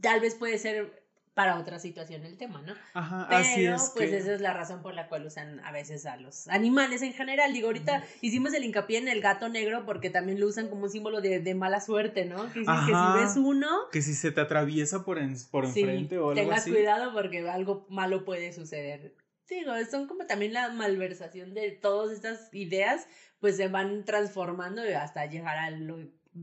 tal 0.00 0.20
vez 0.20 0.34
puede 0.36 0.58
ser 0.58 1.07
para 1.38 1.56
otra 1.56 1.78
situación 1.78 2.24
el 2.24 2.36
tema, 2.36 2.62
¿no? 2.62 2.74
Ajá, 2.94 3.28
así 3.30 3.64
es. 3.64 3.92
Pues 3.94 4.12
esa 4.12 4.34
es 4.34 4.40
la 4.40 4.54
razón 4.54 4.82
por 4.82 4.92
la 4.92 5.06
cual 5.06 5.24
usan 5.24 5.60
a 5.60 5.70
veces 5.70 6.04
a 6.04 6.16
los 6.16 6.48
animales 6.48 7.00
en 7.02 7.12
general. 7.12 7.52
Digo, 7.52 7.68
ahorita 7.68 8.02
hicimos 8.22 8.54
el 8.54 8.64
hincapié 8.64 8.98
en 8.98 9.06
el 9.06 9.20
gato 9.20 9.48
negro 9.48 9.86
porque 9.86 10.10
también 10.10 10.40
lo 10.40 10.48
usan 10.48 10.66
como 10.66 10.82
un 10.82 10.90
símbolo 10.90 11.20
de, 11.20 11.54
mala 11.54 11.80
suerte, 11.80 12.24
¿no? 12.24 12.52
Que, 12.52 12.64
que, 12.64 12.64
si 12.64 13.20
ves 13.20 13.36
uno. 13.36 13.68
Que 13.92 14.02
si 14.02 14.14
se 14.14 14.32
te 14.32 14.40
atraviesa 14.40 15.04
por, 15.04 15.16
en, 15.18 15.36
por 15.52 15.64
enfrente 15.64 16.18
o 16.18 16.30
algo 16.30 16.42
tengas 16.42 16.64
cuidado 16.64 17.12
porque 17.12 17.48
algo 17.48 17.86
malo 17.88 18.24
puede 18.24 18.52
suceder. 18.52 19.14
Digo, 19.48 19.70
son 19.88 20.08
como 20.08 20.26
también 20.26 20.52
la 20.52 20.70
malversación 20.70 21.54
de 21.54 21.70
todas 21.70 22.10
estas 22.10 22.52
ideas, 22.52 23.06
pues 23.38 23.56
se 23.56 23.68
van 23.68 24.04
transformando 24.04 24.82
hasta 25.00 25.24
llegar 25.26 25.56
a 25.56 25.70
lo 25.70 25.98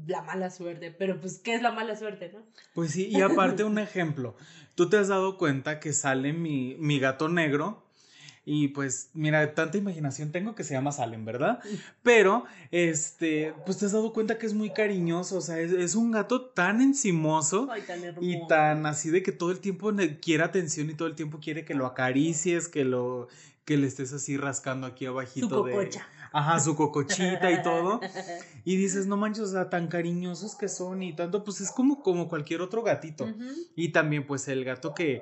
la 0.08 0.22
mala 0.22 0.50
suerte, 0.50 0.92
pero 0.92 1.20
pues, 1.20 1.40
¿qué 1.40 1.56
es 1.56 1.62
la 1.62 1.72
mala 1.72 1.96
suerte, 1.96 2.32
no? 2.34 2.44
Pues 2.74 2.92
sí, 2.92 3.08
y 3.08 3.22
aparte 3.22 3.64
un 3.64 3.80
ejemplo, 3.80 4.36
tú 4.76 4.90
te 4.90 4.98
has 4.98 5.08
dado 5.08 5.38
cuenta 5.38 5.80
que 5.80 5.94
sale 5.94 6.34
mi, 6.34 6.76
mi 6.80 7.00
gato 7.00 7.30
negro 7.30 7.86
y 8.48 8.68
pues, 8.70 9.10
mira, 9.16 9.56
tanta 9.56 9.78
imaginación 9.78 10.32
tengo 10.32 10.54
que 10.54 10.64
se 10.64 10.76
llama 10.76 10.92
Salem, 10.92 11.26
¿verdad? 11.26 11.60
Pero, 12.04 12.46
este, 12.70 13.56
pues 13.66 13.80
te 13.80 13.88
has 13.88 13.92
dado 13.92 14.14
cuenta 14.14 14.38
que 14.38 14.46
es 14.46 14.54
muy 14.54 14.70
cariñoso, 14.70 15.38
o 15.38 15.42
sea, 15.42 15.60
es, 15.60 15.96
un 15.96 16.12
gato 16.12 16.42
tan 16.42 16.80
encimoso 16.80 17.68
y 18.22 18.48
tan 18.48 18.86
así 18.86 19.10
de 19.10 19.24
que 19.24 19.32
todo 19.32 19.50
el 19.50 19.60
tiempo 19.60 19.92
quiere 20.22 20.44
atención 20.44 20.92
y 20.92 20.94
todo 20.94 21.08
el 21.08 21.16
tiempo 21.16 21.40
quiere 21.40 21.66
que 21.66 21.74
lo 21.74 21.88
acaricies, 21.88 22.68
que 22.68 22.86
lo, 22.86 23.30
que 23.66 23.78
le 23.78 23.88
estés 23.88 24.14
así 24.14 24.38
rascando 24.38 24.86
aquí 24.86 25.08
abajito 25.08 25.50
Su 25.50 25.56
cococha. 25.56 26.08
Ajá, 26.36 26.60
su 26.60 26.76
cocochita 26.76 27.52
y 27.52 27.62
todo. 27.62 28.00
Y 28.68 28.78
dices, 28.78 29.06
no 29.06 29.16
manches, 29.16 29.44
o 29.44 29.48
sea, 29.52 29.70
tan 29.70 29.88
cariñosos 29.88 30.56
que 30.56 30.70
son 30.70 31.04
y 31.04 31.16
tanto, 31.16 31.44
pues 31.44 31.62
es 31.62 31.70
como, 31.70 32.02
como 32.02 32.28
cualquier 32.28 32.62
otro 32.62 32.82
gatito. 32.82 33.32
Y 33.76 33.90
también, 33.90 34.26
pues, 34.26 34.48
el 34.48 34.66
gato 34.66 34.96
que 34.96 35.22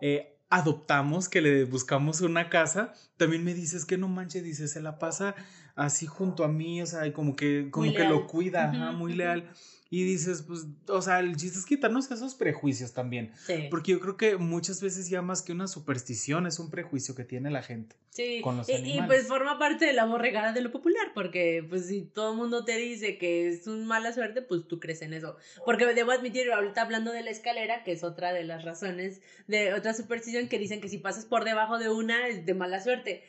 eh, 0.00 0.38
adoptamos, 0.48 1.28
que 1.28 1.40
le 1.40 1.64
buscamos 1.64 2.20
una 2.20 2.48
casa, 2.48 2.92
también 3.16 3.42
me 3.42 3.52
dices 3.52 3.84
que 3.84 3.98
no 3.98 4.06
manches, 4.06 4.44
dice, 4.44 4.68
se 4.68 4.80
la 4.80 5.00
pasa 5.00 5.34
así 5.74 6.06
junto 6.06 6.44
a 6.44 6.48
mí, 6.48 6.80
o 6.82 6.86
sea, 6.86 7.12
como 7.12 7.34
que, 7.34 7.68
como 7.72 7.92
que 7.92 8.04
lo 8.04 8.28
cuida, 8.28 8.70
ajá, 8.70 8.92
muy 8.92 9.12
leal. 9.14 9.50
Y 9.94 10.02
dices, 10.02 10.42
pues, 10.42 10.66
o 10.88 11.00
sea, 11.00 11.20
el 11.20 11.36
chiste 11.36 11.56
es 11.56 11.64
quitarnos 11.64 12.10
esos 12.10 12.34
prejuicios 12.34 12.94
también. 12.94 13.30
Sí. 13.46 13.68
Porque 13.70 13.92
yo 13.92 14.00
creo 14.00 14.16
que 14.16 14.36
muchas 14.36 14.82
veces 14.82 15.08
ya 15.08 15.22
más 15.22 15.40
que 15.40 15.52
una 15.52 15.68
superstición 15.68 16.48
es 16.48 16.58
un 16.58 16.68
prejuicio 16.68 17.14
que 17.14 17.22
tiene 17.22 17.48
la 17.48 17.62
gente. 17.62 17.94
Sí. 18.10 18.40
Con 18.42 18.56
los 18.56 18.68
y, 18.68 18.72
y, 18.72 19.02
pues 19.06 19.28
forma 19.28 19.56
parte 19.56 19.84
de 19.84 19.92
la 19.92 20.04
borregada 20.04 20.52
de 20.52 20.62
lo 20.62 20.72
popular, 20.72 21.12
porque 21.14 21.64
pues 21.68 21.86
si 21.86 22.02
todo 22.02 22.32
el 22.32 22.38
mundo 22.38 22.64
te 22.64 22.76
dice 22.76 23.18
que 23.18 23.46
es 23.46 23.68
un 23.68 23.86
mala 23.86 24.12
suerte, 24.12 24.42
pues 24.42 24.66
tú 24.66 24.80
crees 24.80 25.00
en 25.02 25.14
eso. 25.14 25.36
Porque 25.64 25.86
debo 25.86 26.10
admitir, 26.10 26.50
ahorita 26.50 26.82
hablando 26.82 27.12
de 27.12 27.22
la 27.22 27.30
escalera, 27.30 27.84
que 27.84 27.92
es 27.92 28.02
otra 28.02 28.32
de 28.32 28.42
las 28.42 28.64
razones 28.64 29.20
de 29.46 29.74
otra 29.74 29.94
superstición 29.94 30.48
que 30.48 30.58
dicen 30.58 30.80
que 30.80 30.88
si 30.88 30.98
pasas 30.98 31.24
por 31.24 31.44
debajo 31.44 31.78
de 31.78 31.88
una 31.88 32.26
es 32.26 32.44
de 32.44 32.54
mala 32.54 32.82
suerte 32.82 33.22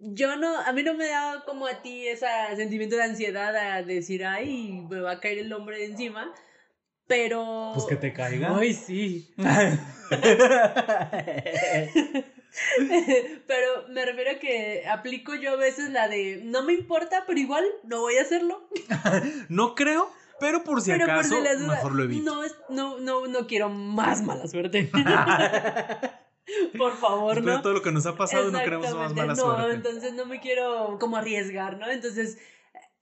yo 0.00 0.36
no, 0.36 0.58
a 0.58 0.72
mí 0.72 0.82
no 0.82 0.94
me 0.94 1.08
da 1.08 1.44
como 1.44 1.66
a 1.66 1.82
ti 1.82 2.06
ese 2.06 2.26
sentimiento 2.56 2.96
de 2.96 3.04
ansiedad 3.04 3.54
a 3.56 3.82
decir, 3.82 4.24
ay, 4.24 4.86
me 4.88 5.00
va 5.00 5.12
a 5.12 5.20
caer 5.20 5.38
el 5.38 5.52
hombre 5.52 5.78
de 5.78 5.86
encima, 5.86 6.32
pero... 7.06 7.72
Pues 7.74 7.86
que 7.86 7.96
te 7.96 8.12
caiga. 8.12 8.56
Ay, 8.56 8.74
sí. 8.74 9.34
pero 13.46 13.88
me 13.90 14.04
refiero 14.04 14.32
a 14.32 14.38
que 14.38 14.84
aplico 14.88 15.34
yo 15.34 15.52
a 15.52 15.56
veces 15.56 15.90
la 15.90 16.08
de, 16.08 16.42
no 16.44 16.62
me 16.62 16.74
importa, 16.74 17.24
pero 17.26 17.38
igual 17.38 17.64
no 17.84 18.00
voy 18.00 18.16
a 18.16 18.22
hacerlo. 18.22 18.68
no 19.48 19.74
creo, 19.74 20.10
pero 20.40 20.64
por 20.64 20.80
si 20.80 20.92
acaso, 20.92 21.40
mejor 21.66 21.94
lo 21.94 22.04
evito. 22.04 22.24
No, 22.24 22.42
no, 22.68 23.00
no, 23.00 23.26
no 23.26 23.46
quiero 23.46 23.68
más 23.68 24.22
mala 24.22 24.46
suerte. 24.46 24.90
Por 26.78 26.96
favor, 26.96 27.42
¿no? 27.42 27.62
todo 27.62 27.74
lo 27.74 27.82
que 27.82 27.92
nos 27.92 28.06
ha 28.06 28.16
pasado 28.16 28.50
no 28.50 28.58
queremos 28.58 28.94
más 28.94 29.14
mala 29.14 29.36
suerte. 29.36 29.62
No, 29.62 29.70
entonces 29.70 30.14
no 30.14 30.26
me 30.26 30.40
quiero 30.40 30.98
como 30.98 31.16
arriesgar, 31.16 31.78
¿no? 31.78 31.88
Entonces, 31.90 32.38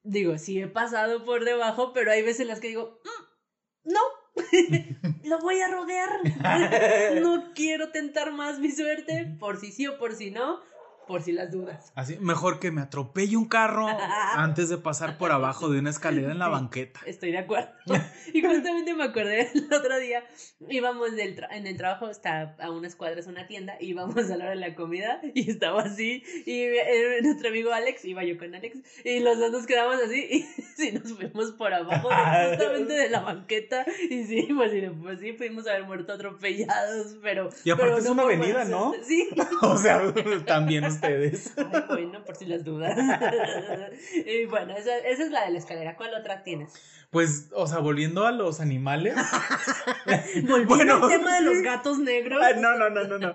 digo, 0.03 0.39
sí 0.39 0.61
he 0.61 0.67
pasado 0.67 1.25
por 1.25 1.45
debajo, 1.45 1.93
pero 1.93 2.11
hay 2.11 2.23
veces 2.23 2.41
en 2.41 2.49
las 2.49 2.61
que 2.61 2.69
digo, 2.69 3.01
mm, 3.05 3.93
no, 3.93 4.01
lo 5.25 5.39
voy 5.41 5.61
a 5.61 5.69
rodear. 5.69 6.11
no 7.23 7.53
quiero 7.55 7.91
tentar 7.91 8.33
más 8.33 8.59
mi 8.59 8.71
suerte, 8.71 9.37
por 9.39 9.59
si 9.59 9.73
sí 9.73 9.87
o 9.87 9.99
por 9.99 10.15
si 10.15 10.31
no 10.31 10.61
por 11.07 11.23
si 11.23 11.33
las 11.33 11.51
dudas. 11.53 11.93
Así, 11.95 12.17
mejor 12.21 12.59
que 12.59 12.71
me 12.71 12.81
atropelle 12.81 13.37
un 13.37 13.49
carro 13.49 13.87
antes 14.37 14.69
de 14.69 14.79
pasar 14.79 15.19
por 15.19 15.33
abajo 15.33 15.69
de 15.69 15.79
una 15.79 15.91
escalera 15.91 16.33
en 16.33 16.39
la 16.39 16.49
banqueta. 16.49 17.01
Estoy 17.07 17.33
de 17.33 17.39
acuerdo. 17.39 17.71
Y 18.33 18.43
justamente 18.43 18.93
me 18.93 19.05
acordé 19.05 19.49
el 19.55 19.73
otro 19.73 19.99
día, 19.99 20.25
íbamos 20.69 21.15
del 21.15 21.37
en 21.51 21.67
el 21.67 21.77
trabajo 21.77 22.07
hasta 22.07 22.57
a 22.59 22.71
unas 22.71 22.97
cuadras 22.97 23.27
una 23.27 23.47
tienda, 23.47 23.77
íbamos 23.81 24.17
a 24.17 24.37
la 24.37 24.45
hora 24.45 24.51
de 24.51 24.57
la 24.57 24.75
comida 24.75 25.21
y 25.35 25.51
estaba 25.51 25.83
así, 25.83 26.23
y 26.45 26.63
eh, 26.63 27.21
nuestro 27.23 27.49
amigo 27.49 27.73
Alex, 27.73 28.05
iba 28.05 28.25
yo 28.25 28.37
con 28.37 28.55
Alex, 28.55 28.79
y 29.05 29.21
los 29.21 29.39
dos 29.39 29.53
nos 29.53 29.67
quedamos 29.67 29.97
así, 30.03 30.27
y 30.31 30.63
sí, 30.77 30.93
nos 30.93 31.13
fuimos 31.13 31.53
por 31.53 31.73
abajo 31.73 32.09
justamente 32.09 32.95
de 32.95 33.11
la 33.11 33.21
banqueta, 33.21 33.87
y 34.11 34.25
sí, 34.25 34.49
pues, 34.55 34.73
pues 35.03 35.21
sí, 35.21 35.33
pudimos 35.33 35.67
haber 35.67 35.85
muerto 35.85 36.13
atropellados, 36.13 37.17
pero... 37.23 37.51
Y 37.65 37.71
aparte 37.71 37.99
es 38.01 38.09
una 38.09 38.25
avenida, 38.25 38.65
¿no? 38.65 38.93
Sí. 39.03 39.29
o 39.63 39.77
sea, 39.79 40.03
también 40.47 40.85
ustedes. 40.97 41.53
Ay, 41.57 41.83
bueno, 41.89 42.25
por 42.25 42.37
si 42.37 42.47
las 42.47 42.65
dudas. 42.65 42.97
y 44.27 44.47
bueno, 44.47 44.77
esa, 44.77 44.99
esa, 44.99 45.25
es 45.25 45.31
la 45.31 45.45
de 45.45 45.53
la 45.53 45.59
escalera. 45.59 45.97
¿Cuál 45.97 46.15
otra 46.15 46.43
tienes? 46.43 46.75
Pues, 47.11 47.49
o 47.55 47.67
sea, 47.67 47.79
volviendo 47.79 48.27
a 48.27 48.33
los 48.33 48.61
animales. 48.61 49.15
volviendo 50.49 50.67
bueno, 50.67 51.05
al 51.05 51.09
tema 51.09 51.37
de 51.37 51.43
los 51.43 51.63
gatos 51.63 51.99
negros. 51.99 52.41
no, 52.57 52.77
no, 52.77 52.91
no, 52.91 53.05
no, 53.05 53.19
no. 53.19 53.35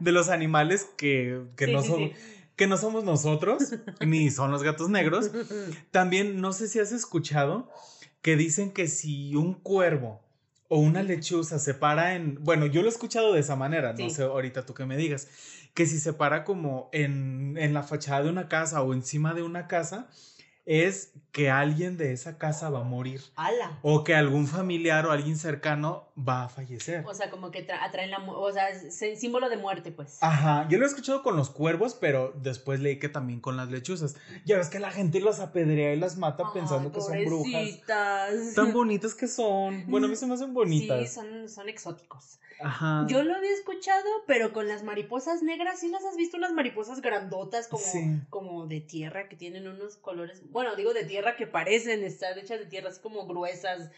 De 0.00 0.12
los 0.12 0.28
animales 0.28 0.88
que, 0.96 1.42
que 1.56 1.66
no 1.66 1.82
son. 1.82 2.12
Que 2.56 2.68
no 2.68 2.76
somos 2.76 3.02
nosotros, 3.02 3.74
ni 3.98 4.30
son 4.30 4.52
los 4.52 4.62
gatos 4.62 4.88
negros. 4.88 5.32
También, 5.90 6.40
no 6.40 6.52
sé 6.52 6.68
si 6.68 6.78
has 6.78 6.92
escuchado 6.92 7.68
que 8.22 8.36
dicen 8.36 8.70
que 8.70 8.86
si 8.86 9.34
un 9.34 9.54
cuervo 9.54 10.23
o 10.74 10.78
una 10.78 11.04
lechuza 11.04 11.60
se 11.60 11.72
para 11.72 12.16
en, 12.16 12.42
bueno, 12.42 12.66
yo 12.66 12.82
lo 12.82 12.88
he 12.88 12.90
escuchado 12.90 13.32
de 13.32 13.38
esa 13.38 13.54
manera, 13.54 13.92
no 13.92 14.10
sé 14.10 14.24
ahorita 14.24 14.66
tú 14.66 14.74
que 14.74 14.84
me 14.84 14.96
digas, 14.96 15.28
que 15.72 15.86
si 15.86 16.00
se 16.00 16.12
para 16.12 16.42
como 16.42 16.88
en, 16.90 17.54
en 17.58 17.72
la 17.74 17.84
fachada 17.84 18.24
de 18.24 18.30
una 18.30 18.48
casa 18.48 18.82
o 18.82 18.92
encima 18.92 19.34
de 19.34 19.44
una 19.44 19.68
casa, 19.68 20.08
es 20.66 21.12
que 21.30 21.50
alguien 21.50 21.96
de 21.96 22.12
esa 22.12 22.38
casa 22.38 22.70
va 22.70 22.80
a 22.80 22.84
morir 22.84 23.20
¡Hala! 23.34 23.78
o 23.82 24.04
que 24.04 24.14
algún 24.14 24.46
familiar 24.46 25.04
o 25.04 25.10
alguien 25.10 25.36
cercano 25.36 26.08
va 26.16 26.44
a 26.44 26.48
fallecer. 26.48 27.04
O 27.06 27.12
sea, 27.12 27.28
como 27.30 27.50
que 27.50 27.66
tra- 27.66 27.80
atraen 27.82 28.10
la... 28.10 28.20
mu- 28.20 28.32
O 28.34 28.52
sea, 28.52 28.68
es 28.70 28.96
símbolo 29.20 29.48
de 29.50 29.56
muerte, 29.56 29.90
pues. 29.90 30.18
Ajá, 30.22 30.66
yo 30.70 30.78
lo 30.78 30.84
he 30.84 30.88
escuchado 30.88 31.22
con 31.22 31.36
los 31.36 31.50
cuervos, 31.50 31.94
pero 32.00 32.32
después 32.36 32.78
leí 32.80 32.98
que 32.98 33.08
también 33.08 33.40
con 33.40 33.56
las 33.56 33.68
lechuzas. 33.68 34.14
Ya 34.44 34.56
ves 34.56 34.68
que 34.70 34.78
la 34.78 34.92
gente 34.92 35.20
las 35.20 35.40
apedrea 35.40 35.92
y 35.92 35.98
las 35.98 36.16
mata 36.16 36.44
pensando 36.54 36.92
que 36.92 37.00
son 37.00 37.24
brujas. 37.24 37.80
Tan 38.54 38.72
bonitas 38.72 39.14
que 39.14 39.26
son. 39.28 39.84
Bueno, 39.90 40.06
a 40.06 40.10
mí 40.10 40.16
se 40.16 40.26
me 40.26 40.34
hacen 40.34 40.54
bonitas. 40.54 41.00
Sí, 41.00 41.06
son, 41.14 41.48
son 41.48 41.68
exóticos. 41.68 42.38
Ajá. 42.60 43.04
Yo 43.08 43.24
lo 43.24 43.34
había 43.34 43.50
escuchado, 43.52 44.04
pero 44.28 44.52
con 44.52 44.68
las 44.68 44.84
mariposas 44.84 45.42
negras, 45.42 45.80
¿sí 45.80 45.88
las 45.88 46.04
has 46.04 46.16
visto? 46.16 46.36
Unas 46.36 46.52
mariposas 46.52 47.00
grandotas 47.00 47.66
como, 47.66 47.82
Sí. 47.82 48.20
como 48.30 48.66
de 48.68 48.80
tierra 48.80 49.28
que 49.28 49.34
tienen 49.34 49.66
unos 49.66 49.96
colores, 49.96 50.40
bueno, 50.54 50.76
digo 50.76 50.94
de 50.94 51.04
tierra 51.04 51.34
que 51.34 51.48
parecen 51.48 52.04
estar 52.04 52.38
hechas 52.38 52.60
de 52.60 52.66
tierra, 52.66 52.88
así 52.88 53.00
como 53.00 53.26
gruesas, 53.26 53.90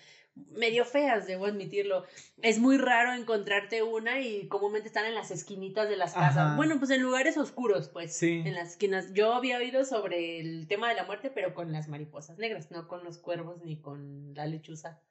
medio 0.52 0.86
feas, 0.86 1.26
debo 1.26 1.44
admitirlo. 1.44 2.06
Es 2.40 2.58
muy 2.58 2.78
raro 2.78 3.12
encontrarte 3.12 3.82
una 3.82 4.20
y 4.22 4.48
comúnmente 4.48 4.88
están 4.88 5.04
en 5.04 5.14
las 5.14 5.30
esquinitas 5.30 5.86
de 5.86 5.98
las 5.98 6.14
casas. 6.14 6.38
Ajá. 6.38 6.56
Bueno, 6.56 6.78
pues 6.78 6.90
en 6.92 7.02
lugares 7.02 7.36
oscuros, 7.36 7.90
pues. 7.90 8.16
Sí. 8.16 8.42
En 8.46 8.54
las 8.54 8.70
esquinas. 8.70 9.12
Yo 9.12 9.34
había 9.34 9.58
oído 9.58 9.84
sobre 9.84 10.40
el 10.40 10.66
tema 10.66 10.88
de 10.88 10.94
la 10.94 11.04
muerte, 11.04 11.30
pero 11.30 11.52
con 11.52 11.72
las 11.72 11.88
mariposas 11.88 12.38
negras, 12.38 12.70
no 12.70 12.88
con 12.88 13.04
los 13.04 13.18
cuervos 13.18 13.62
ni 13.62 13.78
con 13.78 14.32
la 14.32 14.46
lechuza. 14.46 15.02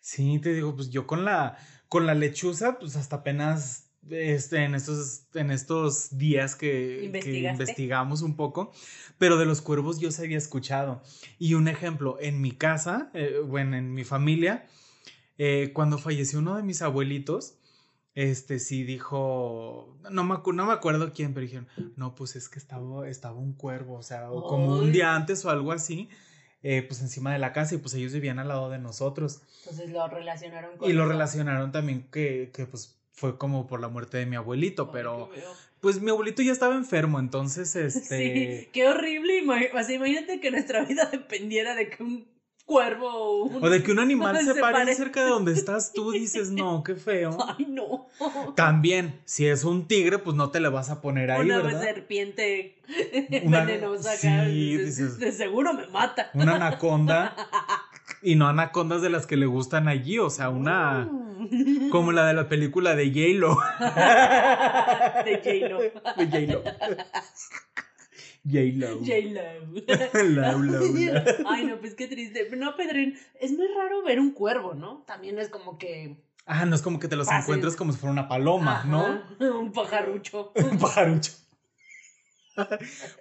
Sí, 0.00 0.38
te 0.40 0.54
digo, 0.54 0.74
pues 0.74 0.88
yo 0.88 1.06
con 1.06 1.26
la, 1.26 1.58
con 1.88 2.06
la 2.06 2.14
lechuza, 2.14 2.78
pues 2.78 2.96
hasta 2.96 3.16
apenas 3.16 3.85
este, 4.10 4.64
en, 4.64 4.74
estos, 4.74 5.26
en 5.34 5.50
estos 5.50 6.16
días 6.16 6.54
que, 6.56 7.10
investigamos 7.52 8.22
un 8.22 8.36
poco, 8.36 8.72
pero 9.18 9.36
de 9.36 9.46
los 9.46 9.60
cuervos 9.60 10.00
yo 10.00 10.10
se 10.10 10.22
había 10.22 10.38
escuchado. 10.38 11.02
Y 11.38 11.54
un 11.54 11.68
ejemplo, 11.68 12.18
en 12.20 12.40
mi 12.40 12.52
casa, 12.52 13.10
eh, 13.14 13.40
bueno, 13.44 13.76
en 13.76 13.92
mi 13.92 14.04
familia, 14.04 14.66
eh, 15.38 15.70
cuando 15.74 15.98
falleció 15.98 16.38
uno 16.38 16.56
de 16.56 16.62
mis 16.62 16.82
abuelitos, 16.82 17.58
este 18.14 18.58
sí 18.58 18.82
dijo, 18.82 19.98
no 20.10 20.24
me, 20.24 20.36
no 20.54 20.66
me 20.66 20.72
acuerdo 20.72 21.12
quién, 21.12 21.34
pero 21.34 21.42
dijeron, 21.44 21.68
no, 21.96 22.14
pues 22.14 22.34
es 22.34 22.48
que 22.48 22.58
estaba, 22.58 23.08
estaba 23.08 23.38
un 23.38 23.52
cuervo, 23.52 23.96
o 23.98 24.02
sea, 24.02 24.30
o 24.30 24.46
como 24.46 24.78
un 24.78 24.90
día 24.90 25.14
antes 25.14 25.44
o 25.44 25.50
algo 25.50 25.70
así, 25.70 26.08
eh, 26.62 26.82
pues 26.82 27.02
encima 27.02 27.32
de 27.32 27.38
la 27.38 27.52
casa 27.52 27.74
y 27.74 27.78
pues 27.78 27.92
ellos 27.92 28.14
vivían 28.14 28.38
al 28.38 28.48
lado 28.48 28.70
de 28.70 28.78
nosotros. 28.78 29.42
Entonces 29.64 29.90
lo 29.90 30.08
relacionaron 30.08 30.78
con. 30.78 30.88
Y 30.90 30.94
lo 30.94 31.06
relacionaron 31.06 31.72
también 31.72 32.08
que, 32.10 32.50
que 32.54 32.64
pues 32.64 32.96
fue 33.16 33.38
como 33.38 33.66
por 33.66 33.80
la 33.80 33.88
muerte 33.88 34.18
de 34.18 34.26
mi 34.26 34.36
abuelito, 34.36 34.90
pero 34.92 35.30
pues 35.80 36.00
mi 36.00 36.10
abuelito 36.10 36.42
ya 36.42 36.52
estaba 36.52 36.74
enfermo, 36.76 37.18
entonces 37.18 37.70
Sí, 37.72 37.78
este... 37.98 38.70
qué 38.72 38.86
horrible. 38.88 39.42
sea, 39.84 39.94
imagínate 39.94 40.38
que 40.40 40.50
nuestra 40.50 40.84
vida 40.84 41.06
dependiera 41.10 41.74
de 41.74 41.88
que 41.90 42.02
un 42.02 42.28
cuervo 42.66 43.08
o 43.08 43.44
un... 43.44 43.64
O 43.64 43.70
de 43.70 43.82
que 43.82 43.92
un 43.92 44.00
animal 44.00 44.36
se, 44.44 44.52
Se 44.52 44.60
pare 44.60 44.78
pare. 44.78 44.94
cerca 44.94 45.24
de 45.24 45.30
donde 45.30 45.52
estás 45.54 45.92
tú, 45.94 46.10
dices, 46.10 46.50
no, 46.50 46.82
qué 46.82 46.94
feo. 46.94 47.38
Ay, 47.56 47.64
no. 47.68 48.06
También, 48.54 49.20
si 49.24 49.46
es 49.46 49.64
un 49.64 49.86
tigre, 49.88 50.18
pues 50.18 50.36
no 50.36 50.50
te 50.50 50.60
le 50.60 50.68
vas 50.68 50.90
a 50.90 51.00
poner 51.00 51.30
ahí, 51.30 51.40
Una 51.46 51.62
¿verdad? 51.62 51.82
serpiente 51.82 52.82
Una- 53.44 53.64
venenosa 53.64 54.10
acá. 54.10 54.44
sí, 54.44 54.76
dices, 54.76 54.98
dices- 54.98 55.18
de 55.18 55.32
seguro 55.32 55.72
me 55.72 55.86
mata. 55.86 56.30
Una 56.34 56.56
anaconda. 56.56 57.34
Y 58.22 58.36
no 58.36 58.48
anacondas 58.48 59.02
de 59.02 59.10
las 59.10 59.26
que 59.26 59.36
le 59.36 59.46
gustan 59.46 59.88
allí, 59.88 60.18
o 60.18 60.30
sea, 60.30 60.48
una... 60.50 61.08
Mm. 61.10 61.90
Como 61.90 62.12
la 62.12 62.26
de 62.26 62.34
la 62.34 62.48
película 62.48 62.94
de 62.96 63.08
J-Lo. 63.08 63.56
de 65.24 65.40
J-Lo. 65.44 65.80
De 65.80 65.92
J-Lo. 66.26 66.62
J-Lo. 68.48 68.98
J-Lo. 69.00 69.40
Ay, 71.48 71.64
no, 71.64 71.78
pues 71.78 71.94
qué 71.94 72.06
triste. 72.06 72.48
No, 72.56 72.76
Pedrín, 72.76 73.18
es 73.40 73.52
muy 73.52 73.66
raro 73.76 74.02
ver 74.02 74.20
un 74.20 74.32
cuervo, 74.32 74.74
¿no? 74.74 75.02
También 75.06 75.38
es 75.38 75.48
como 75.48 75.78
que. 75.78 76.16
Ah, 76.46 76.64
no 76.64 76.76
es 76.76 76.82
como 76.82 77.00
que 77.00 77.08
te 77.08 77.16
los 77.16 77.28
encuentres 77.30 77.74
como 77.76 77.92
si 77.92 77.98
fuera 77.98 78.12
una 78.12 78.28
paloma, 78.28 78.84
¿no? 78.84 79.20
Un 79.60 79.72
pajarrucho. 79.72 80.52
Un 80.54 80.78
pajarucho. 80.78 81.32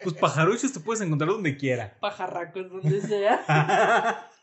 Pues 0.04 0.16
pajaruchos 0.16 0.72
te 0.72 0.80
puedes 0.80 1.02
encontrar 1.02 1.30
donde 1.30 1.58
quiera. 1.58 1.98
Pajarracos, 2.00 2.70
donde 2.70 3.02
sea. 3.02 4.30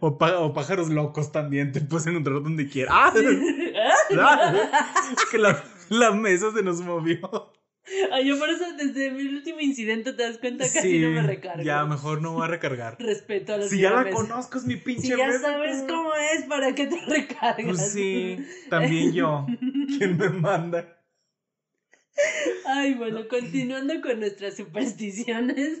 O, 0.00 0.06
o 0.18 0.54
pájaros 0.54 0.88
locos 0.88 1.32
también 1.32 1.72
te 1.72 1.80
puedes 1.80 2.06
encontrar 2.06 2.42
donde 2.42 2.68
quiera. 2.68 2.90
¡Ah! 2.94 3.12
Que 5.30 5.38
la, 5.38 5.62
la 5.88 6.12
mesa 6.12 6.52
se 6.52 6.62
nos 6.62 6.80
movió. 6.80 7.52
Ay, 8.12 8.28
yo 8.28 8.38
por 8.38 8.48
eso 8.48 8.64
desde 8.76 9.10
mi 9.10 9.26
último 9.26 9.58
incidente 9.60 10.12
te 10.12 10.22
das 10.22 10.38
cuenta 10.38 10.64
que 10.70 10.78
así 10.78 11.00
no 11.00 11.10
me 11.10 11.22
recargo. 11.22 11.62
ya 11.62 11.84
mejor 11.84 12.22
no 12.22 12.32
voy 12.34 12.44
a 12.44 12.46
recargar. 12.46 12.96
Respeto 13.00 13.54
a 13.54 13.56
la 13.58 13.68
Si 13.68 13.80
ya 13.80 13.90
la 13.90 14.04
mesa. 14.04 14.16
conozco, 14.16 14.58
es 14.58 14.64
mi 14.64 14.76
pinche 14.76 15.02
Si 15.02 15.08
ya 15.08 15.26
mesa, 15.26 15.40
sabes 15.40 15.84
cómo 15.88 16.10
es, 16.14 16.44
¿para 16.44 16.74
qué 16.74 16.86
te 16.86 17.00
recargas? 17.06 17.64
Pues 17.66 17.92
sí, 17.92 18.38
también 18.68 19.12
yo. 19.12 19.46
¿Quién 19.98 20.16
me 20.16 20.28
manda? 20.28 20.99
Ay, 22.66 22.94
bueno, 22.94 23.26
continuando 23.28 24.00
con 24.00 24.20
nuestras 24.20 24.56
supersticiones. 24.56 25.80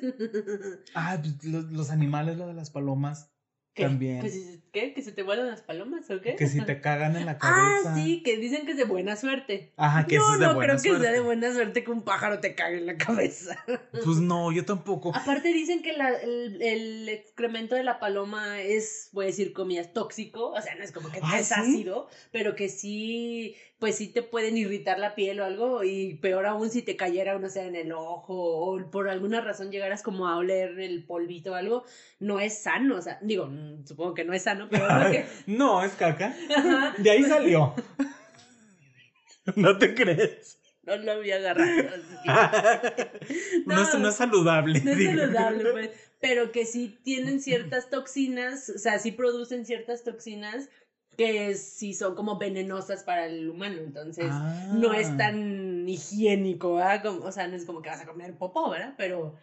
Ah, 0.94 1.18
pues 1.20 1.44
los, 1.44 1.64
los 1.70 1.90
animales, 1.90 2.36
lo 2.36 2.46
de 2.46 2.54
las 2.54 2.70
palomas. 2.70 3.30
¿Qué? 3.74 3.84
También. 3.84 4.20
¿Que, 4.22 4.30
si- 4.30 4.62
¿Qué? 4.72 4.92
¿Que 4.94 5.02
se 5.02 5.10
te 5.12 5.22
vuelan 5.22 5.48
las 5.48 5.62
palomas 5.62 6.08
o 6.10 6.20
qué? 6.20 6.36
Que 6.36 6.46
si 6.46 6.60
te 6.64 6.80
cagan 6.80 7.16
en 7.16 7.26
la 7.26 7.32
Ah, 7.40 7.78
cabeza. 7.82 7.94
sí, 7.96 8.22
que 8.22 8.36
dicen 8.36 8.64
que 8.64 8.72
es 8.72 8.76
de 8.76 8.84
buena 8.84 9.16
suerte. 9.16 9.72
Ajá, 9.76 10.06
que 10.06 10.16
no, 10.16 10.22
eso 10.22 10.32
es 10.34 10.38
de 10.40 10.46
no 10.46 10.54
buena 10.54 10.72
creo 10.74 10.82
que 10.82 10.88
suerte. 10.90 11.04
sea 11.04 11.12
de 11.12 11.20
buena 11.20 11.52
suerte 11.52 11.82
que 11.84 11.90
un 11.90 12.02
pájaro 12.02 12.38
te 12.40 12.54
cague 12.54 12.78
en 12.78 12.86
la 12.86 12.96
cabeza. 12.96 13.56
Pues 13.92 14.18
no, 14.18 14.52
yo 14.52 14.64
tampoco. 14.64 15.12
Aparte 15.14 15.52
dicen 15.52 15.82
que 15.82 15.92
la- 15.92 16.14
el, 16.16 16.62
el 16.62 17.08
excremento 17.08 17.74
de 17.74 17.82
la 17.82 17.98
paloma 17.98 18.60
es, 18.60 19.08
voy 19.12 19.24
a 19.24 19.26
decir 19.26 19.52
comillas, 19.52 19.92
tóxico. 19.92 20.50
O 20.50 20.60
sea, 20.62 20.74
no 20.76 20.84
es 20.84 20.92
como 20.92 21.10
que 21.10 21.20
¿Ah, 21.22 21.38
es 21.40 21.48
sí? 21.48 21.54
ácido, 21.56 22.06
pero 22.30 22.54
que 22.54 22.68
sí, 22.68 23.56
pues 23.78 23.96
sí 23.96 24.08
te 24.08 24.22
pueden 24.22 24.56
irritar 24.56 24.98
la 24.98 25.14
piel 25.14 25.40
o 25.40 25.44
algo. 25.44 25.82
Y 25.84 26.14
peor 26.14 26.46
aún 26.46 26.70
si 26.70 26.82
te 26.82 26.96
cayera, 26.96 27.38
no 27.38 27.48
sé, 27.48 27.62
en 27.66 27.74
el 27.76 27.92
ojo 27.92 28.34
o 28.34 28.90
por 28.90 29.08
alguna 29.08 29.40
razón 29.40 29.70
llegaras 29.70 30.02
como 30.02 30.28
a 30.28 30.36
oler 30.36 30.78
el 30.78 31.04
polvito 31.04 31.52
o 31.52 31.54
algo. 31.54 31.84
No 32.20 32.38
es 32.40 32.58
sano, 32.62 32.96
o 32.96 33.02
sea, 33.02 33.18
digo, 33.22 33.46
mm, 33.46 33.86
supongo 33.86 34.14
que 34.14 34.24
no 34.24 34.32
es 34.34 34.42
sano, 34.42 34.59
pero. 34.68 34.86
No, 35.46 35.82
es 35.84 35.92
caca. 35.92 36.34
Ajá, 36.54 36.94
De 36.98 37.10
ahí 37.10 37.24
salió. 37.24 37.74
No 39.56 39.78
te 39.78 39.94
crees. 39.94 40.58
no 40.82 40.96
lo 40.96 41.12
había 41.12 41.36
agarrado. 41.36 41.88
así. 41.88 42.26
No, 43.66 43.82
es, 43.82 43.98
no 43.98 44.08
es 44.08 44.14
saludable. 44.16 44.80
No 44.80 44.90
es 44.92 44.98
digo. 44.98 45.12
saludable, 45.18 45.64
pues. 45.72 45.90
Pero 46.20 46.52
que 46.52 46.66
sí 46.66 46.98
tienen 47.02 47.40
ciertas 47.40 47.88
toxinas, 47.90 48.68
o 48.68 48.78
sea, 48.78 48.98
sí 48.98 49.10
producen 49.12 49.64
ciertas 49.64 50.04
toxinas 50.04 50.68
que 51.16 51.54
sí 51.54 51.94
son 51.94 52.14
como 52.14 52.38
venenosas 52.38 53.02
para 53.04 53.26
el 53.26 53.48
humano. 53.50 53.78
Entonces, 53.78 54.26
Ah. 54.30 54.68
no 54.74 54.92
es 54.92 55.16
tan 55.16 55.88
higiénico, 55.88 56.74
¿verdad? 56.76 57.02
Como- 57.02 57.24
o 57.26 57.32
sea, 57.32 57.46
no 57.48 57.56
es 57.56 57.64
como 57.64 57.82
que 57.82 57.88
vas 57.90 58.00
a 58.02 58.06
comer 58.06 58.34
popó, 58.36 58.70
¿verdad? 58.70 58.94
Pero 58.96 59.36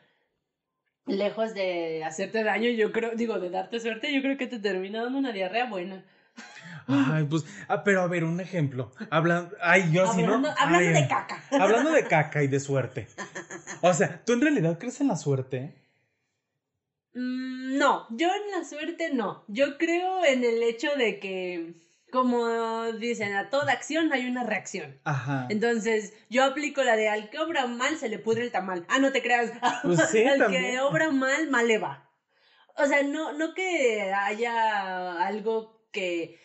lejos 1.07 1.53
de 1.53 2.03
hacerte 2.03 2.43
daño, 2.43 2.69
yo 2.69 2.91
creo, 2.91 3.11
digo, 3.15 3.39
de 3.39 3.49
darte 3.49 3.79
suerte, 3.79 4.13
yo 4.13 4.21
creo 4.21 4.37
que 4.37 4.47
te 4.47 4.59
termina 4.59 5.03
dando 5.03 5.17
una 5.17 5.31
diarrea 5.31 5.65
buena. 5.65 6.03
Ay, 6.87 7.25
pues, 7.29 7.43
ah, 7.67 7.83
pero 7.83 8.01
a 8.01 8.07
ver, 8.07 8.23
un 8.23 8.39
ejemplo. 8.39 8.91
Hablan, 9.09 9.49
ay, 9.61 9.91
yo 9.91 10.09
así, 10.09 10.21
¿no? 10.21 10.35
hablando 10.35 10.49
hablando 10.57 10.87
Ay, 10.87 11.01
de 11.01 11.07
caca. 11.07 11.43
Hablando 11.51 11.91
de 11.91 12.03
caca 12.05 12.43
y 12.43 12.47
de 12.47 12.59
suerte. 12.59 13.07
O 13.81 13.93
sea, 13.93 14.21
¿tú 14.25 14.33
en 14.33 14.41
realidad 14.41 14.77
crees 14.79 15.01
en 15.01 15.07
la 15.09 15.17
suerte? 15.17 15.73
Mm, 17.13 17.77
No, 17.77 18.07
yo 18.11 18.27
en 18.27 18.51
la 18.57 18.63
suerte 18.65 19.13
no. 19.13 19.43
Yo 19.47 19.77
creo 19.77 20.23
en 20.23 20.43
el 20.43 20.63
hecho 20.63 20.95
de 20.95 21.19
que, 21.19 21.73
como 22.11 22.91
dicen, 22.93 23.33
a 23.33 23.49
toda 23.49 23.73
acción 23.73 24.11
hay 24.13 24.27
una 24.27 24.43
reacción. 24.43 24.99
Ajá. 25.03 25.47
Entonces, 25.49 26.13
yo 26.29 26.43
aplico 26.43 26.83
la 26.83 26.95
de 26.95 27.09
al 27.09 27.29
que 27.29 27.39
obra 27.39 27.67
mal 27.67 27.97
se 27.97 28.09
le 28.09 28.19
pudre 28.19 28.43
el 28.43 28.51
tamal. 28.51 28.85
Ah, 28.89 28.99
no 28.99 29.11
te 29.11 29.21
creas. 29.21 29.51
Pues 29.83 30.09
sí, 30.09 30.23
al 30.25 30.39
también. 30.39 30.63
que 30.63 30.79
obra 30.79 31.11
mal, 31.11 31.49
mal 31.49 31.67
le 31.67 31.77
va. 31.77 32.09
O 32.77 32.85
sea, 32.85 33.03
no, 33.03 33.33
no 33.33 33.53
que 33.53 34.13
haya 34.13 35.21
algo 35.25 35.87
que. 35.91 36.39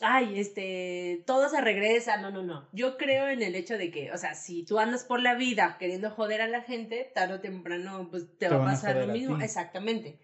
Ay, 0.00 0.40
este, 0.40 1.22
todo 1.26 1.50
se 1.50 1.60
regresa, 1.60 2.16
no, 2.16 2.30
no, 2.30 2.42
no. 2.42 2.68
Yo 2.72 2.96
creo 2.96 3.28
en 3.28 3.42
el 3.42 3.54
hecho 3.54 3.76
de 3.76 3.90
que, 3.90 4.10
o 4.12 4.16
sea, 4.16 4.34
si 4.34 4.64
tú 4.64 4.78
andas 4.78 5.04
por 5.04 5.20
la 5.20 5.34
vida 5.34 5.76
queriendo 5.78 6.10
joder 6.10 6.40
a 6.40 6.48
la 6.48 6.62
gente, 6.62 7.10
tarde 7.14 7.34
o 7.34 7.40
temprano, 7.40 8.08
pues 8.10 8.26
te, 8.38 8.48
Te 8.48 8.54
va 8.54 8.62
a 8.62 8.66
pasar 8.72 8.96
lo 8.96 9.08
mismo. 9.08 9.38
Exactamente. 9.40 10.18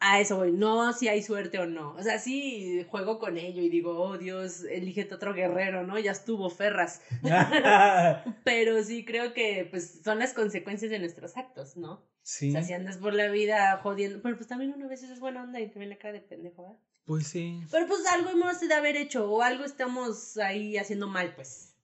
A 0.00 0.20
eso 0.20 0.36
voy, 0.36 0.52
no 0.52 0.92
si 0.92 1.08
hay 1.08 1.22
suerte 1.22 1.58
o 1.58 1.66
no. 1.66 1.94
O 1.94 2.02
sea, 2.02 2.18
sí 2.18 2.84
juego 2.90 3.18
con 3.18 3.38
ello 3.38 3.62
y 3.62 3.68
digo, 3.68 3.98
oh 3.98 4.18
Dios, 4.18 4.62
elígete 4.64 5.14
otro 5.14 5.32
guerrero, 5.32 5.86
¿no? 5.86 5.98
Ya 5.98 6.12
estuvo 6.12 6.50
Ferras. 6.50 7.00
Pero 8.44 8.82
sí 8.82 9.04
creo 9.04 9.32
que 9.32 9.66
pues 9.70 10.00
son 10.04 10.18
las 10.18 10.32
consecuencias 10.32 10.90
de 10.90 10.98
nuestros 10.98 11.36
actos, 11.36 11.76
¿no? 11.76 12.04
sí. 12.22 12.48
O 12.50 12.52
sea, 12.52 12.62
si 12.62 12.72
andas 12.72 12.98
por 12.98 13.14
la 13.14 13.28
vida 13.28 13.78
jodiendo, 13.82 14.20
pero 14.20 14.36
pues 14.36 14.48
también 14.48 14.72
uno 14.74 14.86
a 14.86 14.88
veces 14.88 15.10
es 15.10 15.20
buena 15.20 15.44
onda 15.44 15.60
y 15.60 15.68
te 15.68 15.78
ven 15.78 15.90
la 15.90 15.96
cara 15.96 16.14
de 16.14 16.20
pendejo, 16.20 16.62
¿verdad? 16.62 16.78
Pues 17.04 17.28
sí. 17.28 17.60
Pero 17.70 17.86
pues 17.86 18.04
algo 18.06 18.30
hemos 18.30 18.60
de 18.60 18.74
haber 18.74 18.96
hecho 18.96 19.30
o 19.30 19.42
algo 19.42 19.64
estamos 19.64 20.36
ahí 20.38 20.76
haciendo 20.76 21.06
mal, 21.06 21.34
pues. 21.36 21.76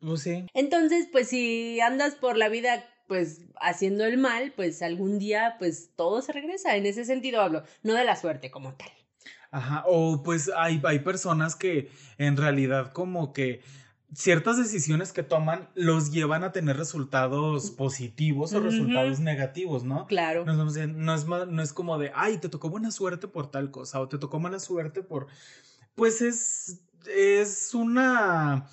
Pues 0.00 0.22
sí. 0.22 0.46
Entonces, 0.52 1.08
pues 1.12 1.28
si 1.28 1.80
andas 1.80 2.16
por 2.16 2.36
la 2.36 2.48
vida 2.48 2.84
pues 3.06 3.42
haciendo 3.60 4.04
el 4.04 4.18
mal, 4.18 4.52
pues 4.56 4.82
algún 4.82 5.18
día 5.18 5.56
pues 5.58 5.90
todo 5.96 6.22
se 6.22 6.32
regresa. 6.32 6.76
En 6.76 6.86
ese 6.86 7.04
sentido 7.04 7.40
hablo, 7.40 7.62
no 7.82 7.94
de 7.94 8.04
la 8.04 8.16
suerte 8.16 8.50
como 8.50 8.74
tal. 8.74 8.90
Ajá, 9.50 9.84
o 9.86 10.22
pues 10.22 10.50
hay, 10.56 10.80
hay 10.84 10.98
personas 10.98 11.56
que 11.56 11.90
en 12.18 12.36
realidad 12.36 12.92
como 12.92 13.32
que 13.32 13.62
ciertas 14.14 14.56
decisiones 14.56 15.12
que 15.12 15.22
toman 15.22 15.68
los 15.74 16.12
llevan 16.12 16.44
a 16.44 16.52
tener 16.52 16.76
resultados 16.76 17.70
positivos 17.70 18.52
o 18.52 18.60
resultados 18.60 19.20
negativos, 19.20 19.84
¿no? 19.84 20.06
Claro. 20.06 20.44
No, 20.44 20.68
es- 20.68 20.88
no 20.88 21.14
es, 21.14 21.26
no 21.26 21.62
es 21.62 21.72
como 21.72 21.98
de, 21.98 22.12
ay, 22.14 22.38
te 22.38 22.48
tocó 22.48 22.70
buena 22.70 22.90
suerte 22.90 23.28
por 23.28 23.50
tal 23.50 23.70
cosa, 23.70 24.00
o 24.00 24.08
te 24.08 24.18
tocó 24.18 24.38
mala 24.38 24.58
suerte 24.60 25.02
por... 25.02 25.26
Pues 25.94 26.22
es, 26.22 26.80
es 27.14 27.74
una... 27.74 28.68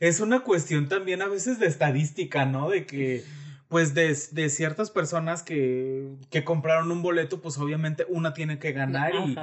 Es 0.00 0.20
una 0.20 0.40
cuestión 0.40 0.88
también 0.88 1.22
a 1.22 1.28
veces 1.28 1.58
de 1.60 1.66
estadística, 1.66 2.44
¿no? 2.44 2.68
De 2.68 2.84
que, 2.84 3.24
pues, 3.74 3.92
de, 3.92 4.16
de 4.30 4.50
ciertas 4.50 4.92
personas 4.92 5.42
que, 5.42 6.06
que 6.30 6.44
compraron 6.44 6.92
un 6.92 7.02
boleto, 7.02 7.40
pues 7.40 7.58
obviamente 7.58 8.06
una 8.08 8.32
tiene 8.32 8.60
que 8.60 8.70
ganar 8.70 9.12
y 9.12 9.34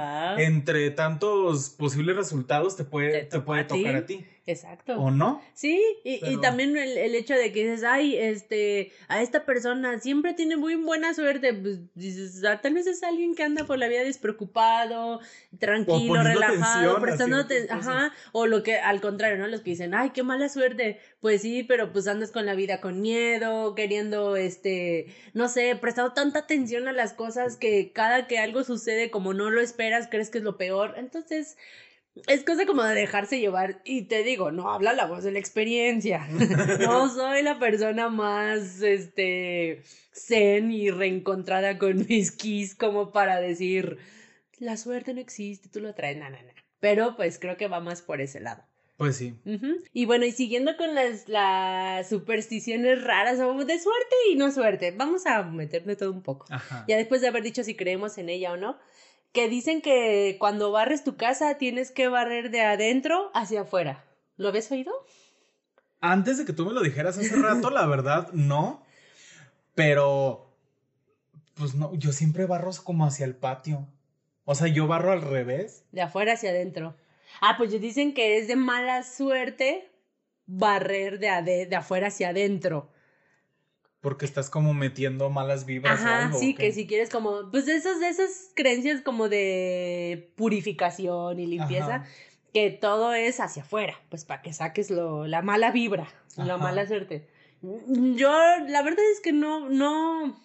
entre 0.42 0.90
tantos 0.90 1.68
posibles 1.68 2.16
resultados 2.16 2.74
te 2.74 2.84
puede, 2.84 3.24
Te 3.24 3.40
puede 3.40 3.64
tocar 3.64 3.94
a 3.94 4.06
ti. 4.06 4.24
Exacto. 4.44 4.96
¿O 4.96 5.12
no? 5.12 5.40
Sí, 5.54 5.80
y, 6.02 6.20
y 6.28 6.40
también 6.40 6.76
el, 6.76 6.98
el 6.98 7.14
hecho 7.14 7.34
de 7.34 7.52
que 7.52 7.62
dices, 7.62 7.84
ay, 7.84 8.16
este, 8.16 8.90
a 9.06 9.22
esta 9.22 9.44
persona 9.44 10.00
siempre 10.00 10.34
tiene 10.34 10.56
muy 10.56 10.74
buena 10.74 11.14
suerte, 11.14 11.54
pues 11.54 11.78
dices, 11.94 12.42
"Ah, 12.44 12.60
tal 12.60 12.74
vez 12.74 12.88
es 12.88 13.04
alguien 13.04 13.36
que 13.36 13.44
anda 13.44 13.64
por 13.64 13.78
la 13.78 13.86
vida 13.86 14.02
despreocupado, 14.02 15.20
tranquilo, 15.60 16.24
relajado, 16.24 17.00
prestando 17.00 17.46
ajá, 17.70 18.12
o 18.32 18.46
lo 18.46 18.64
que, 18.64 18.78
al 18.78 19.00
contrario, 19.00 19.38
¿no? 19.38 19.46
Los 19.46 19.60
que 19.60 19.70
dicen, 19.70 19.94
ay, 19.94 20.10
qué 20.10 20.24
mala 20.24 20.48
suerte, 20.48 20.98
pues 21.20 21.42
sí, 21.42 21.62
pero 21.62 21.92
pues 21.92 22.08
andas 22.08 22.32
con 22.32 22.44
la 22.44 22.54
vida 22.54 22.80
con 22.80 23.00
miedo, 23.00 23.76
queriendo, 23.76 24.34
este, 24.34 25.06
no 25.34 25.48
sé, 25.48 25.76
prestando 25.80 26.14
tanta 26.14 26.40
atención 26.40 26.88
a 26.88 26.92
las 26.92 27.12
cosas 27.12 27.56
que 27.56 27.92
cada 27.92 28.26
que 28.26 28.38
algo 28.40 28.64
sucede 28.64 29.08
como 29.12 29.34
no 29.34 29.50
lo 29.50 29.60
esperas, 29.60 30.08
crees 30.10 30.30
que 30.30 30.38
es 30.38 30.44
lo 30.44 30.56
peor, 30.58 30.94
entonces... 30.96 31.56
Es 32.26 32.44
cosa 32.44 32.66
como 32.66 32.82
de 32.82 32.94
dejarse 32.94 33.40
llevar. 33.40 33.80
Y 33.84 34.02
te 34.02 34.22
digo, 34.22 34.50
no 34.50 34.70
habla 34.70 34.92
la 34.92 35.06
voz 35.06 35.24
de 35.24 35.32
la 35.32 35.38
experiencia. 35.38 36.28
No 36.80 37.08
soy 37.08 37.42
la 37.42 37.58
persona 37.58 38.08
más, 38.08 38.82
este, 38.82 39.82
zen 40.12 40.70
y 40.72 40.90
reencontrada 40.90 41.78
con 41.78 42.06
mis 42.06 42.30
keys 42.32 42.74
como 42.74 43.12
para 43.12 43.40
decir, 43.40 43.98
la 44.58 44.76
suerte 44.76 45.14
no 45.14 45.20
existe, 45.20 45.68
tú 45.68 45.80
lo 45.80 45.94
traes, 45.94 46.16
na, 46.16 46.30
na, 46.30 46.42
na. 46.42 46.52
Pero 46.80 47.16
pues 47.16 47.38
creo 47.38 47.56
que 47.56 47.68
va 47.68 47.80
más 47.80 48.02
por 48.02 48.20
ese 48.20 48.40
lado. 48.40 48.64
Pues 48.96 49.16
sí. 49.16 49.34
Y 49.92 50.06
bueno, 50.06 50.26
y 50.26 50.32
siguiendo 50.32 50.76
con 50.76 50.94
las, 50.94 51.28
las 51.28 52.08
supersticiones 52.08 53.02
raras, 53.02 53.40
o 53.40 53.64
de 53.64 53.78
suerte 53.80 54.14
y 54.30 54.36
no 54.36 54.52
suerte, 54.52 54.92
vamos 54.92 55.26
a 55.26 55.42
meterle 55.42 55.96
todo 55.96 56.12
un 56.12 56.22
poco 56.22 56.46
Ajá. 56.50 56.84
ya 56.86 56.96
después 56.96 57.20
de 57.20 57.28
haber 57.28 57.42
dicho 57.42 57.64
si 57.64 57.74
creemos 57.74 58.18
en 58.18 58.28
ella 58.28 58.52
o 58.52 58.56
no, 58.56 58.78
que 59.32 59.48
dicen 59.48 59.80
que 59.80 60.36
cuando 60.38 60.70
barres 60.70 61.04
tu 61.04 61.16
casa 61.16 61.56
tienes 61.56 61.90
que 61.90 62.08
barrer 62.08 62.50
de 62.50 62.60
adentro 62.60 63.30
hacia 63.34 63.62
afuera. 63.62 64.04
¿Lo 64.36 64.48
habías 64.48 64.70
oído? 64.70 64.92
Antes 66.00 66.38
de 66.38 66.44
que 66.44 66.52
tú 66.52 66.66
me 66.66 66.72
lo 66.72 66.82
dijeras 66.82 67.16
hace 67.18 67.34
rato, 67.36 67.70
la 67.70 67.86
verdad, 67.86 68.30
no. 68.32 68.84
Pero, 69.74 70.52
pues 71.54 71.74
no, 71.74 71.94
yo 71.94 72.12
siempre 72.12 72.44
barro 72.46 72.70
como 72.84 73.06
hacia 73.06 73.24
el 73.24 73.34
patio. 73.34 73.88
O 74.44 74.54
sea, 74.54 74.66
yo 74.66 74.86
barro 74.86 75.12
al 75.12 75.22
revés. 75.22 75.84
De 75.92 76.02
afuera 76.02 76.34
hacia 76.34 76.50
adentro. 76.50 76.96
Ah, 77.40 77.54
pues 77.56 77.70
dicen 77.80 78.12
que 78.12 78.36
es 78.38 78.48
de 78.48 78.56
mala 78.56 79.02
suerte 79.04 79.90
barrer 80.46 81.18
de, 81.18 81.66
de 81.66 81.76
afuera 81.76 82.08
hacia 82.08 82.30
adentro. 82.30 82.90
Porque 84.02 84.26
estás 84.26 84.50
como 84.50 84.74
metiendo 84.74 85.30
malas 85.30 85.64
vibras. 85.64 86.02
o 86.02 86.06
algo, 86.06 86.38
sí, 86.38 86.52
¿o 86.54 86.58
que 86.58 86.72
si 86.72 86.86
quieres 86.86 87.08
como, 87.08 87.50
pues 87.50 87.66
esas, 87.68 88.02
esas 88.02 88.50
creencias 88.54 89.00
como 89.00 89.30
de 89.30 90.30
purificación 90.36 91.40
y 91.40 91.46
limpieza, 91.46 91.94
Ajá. 91.94 92.06
que 92.52 92.70
todo 92.70 93.14
es 93.14 93.40
hacia 93.40 93.62
afuera, 93.62 93.94
pues 94.10 94.26
para 94.26 94.42
que 94.42 94.52
saques 94.52 94.90
lo, 94.90 95.26
la 95.26 95.40
mala 95.40 95.70
vibra, 95.70 96.08
la 96.36 96.58
mala 96.58 96.86
suerte. 96.86 97.26
Yo, 97.62 98.30
la 98.68 98.82
verdad 98.82 99.04
es 99.12 99.20
que 99.20 99.32
no, 99.32 99.70
no, 99.70 100.36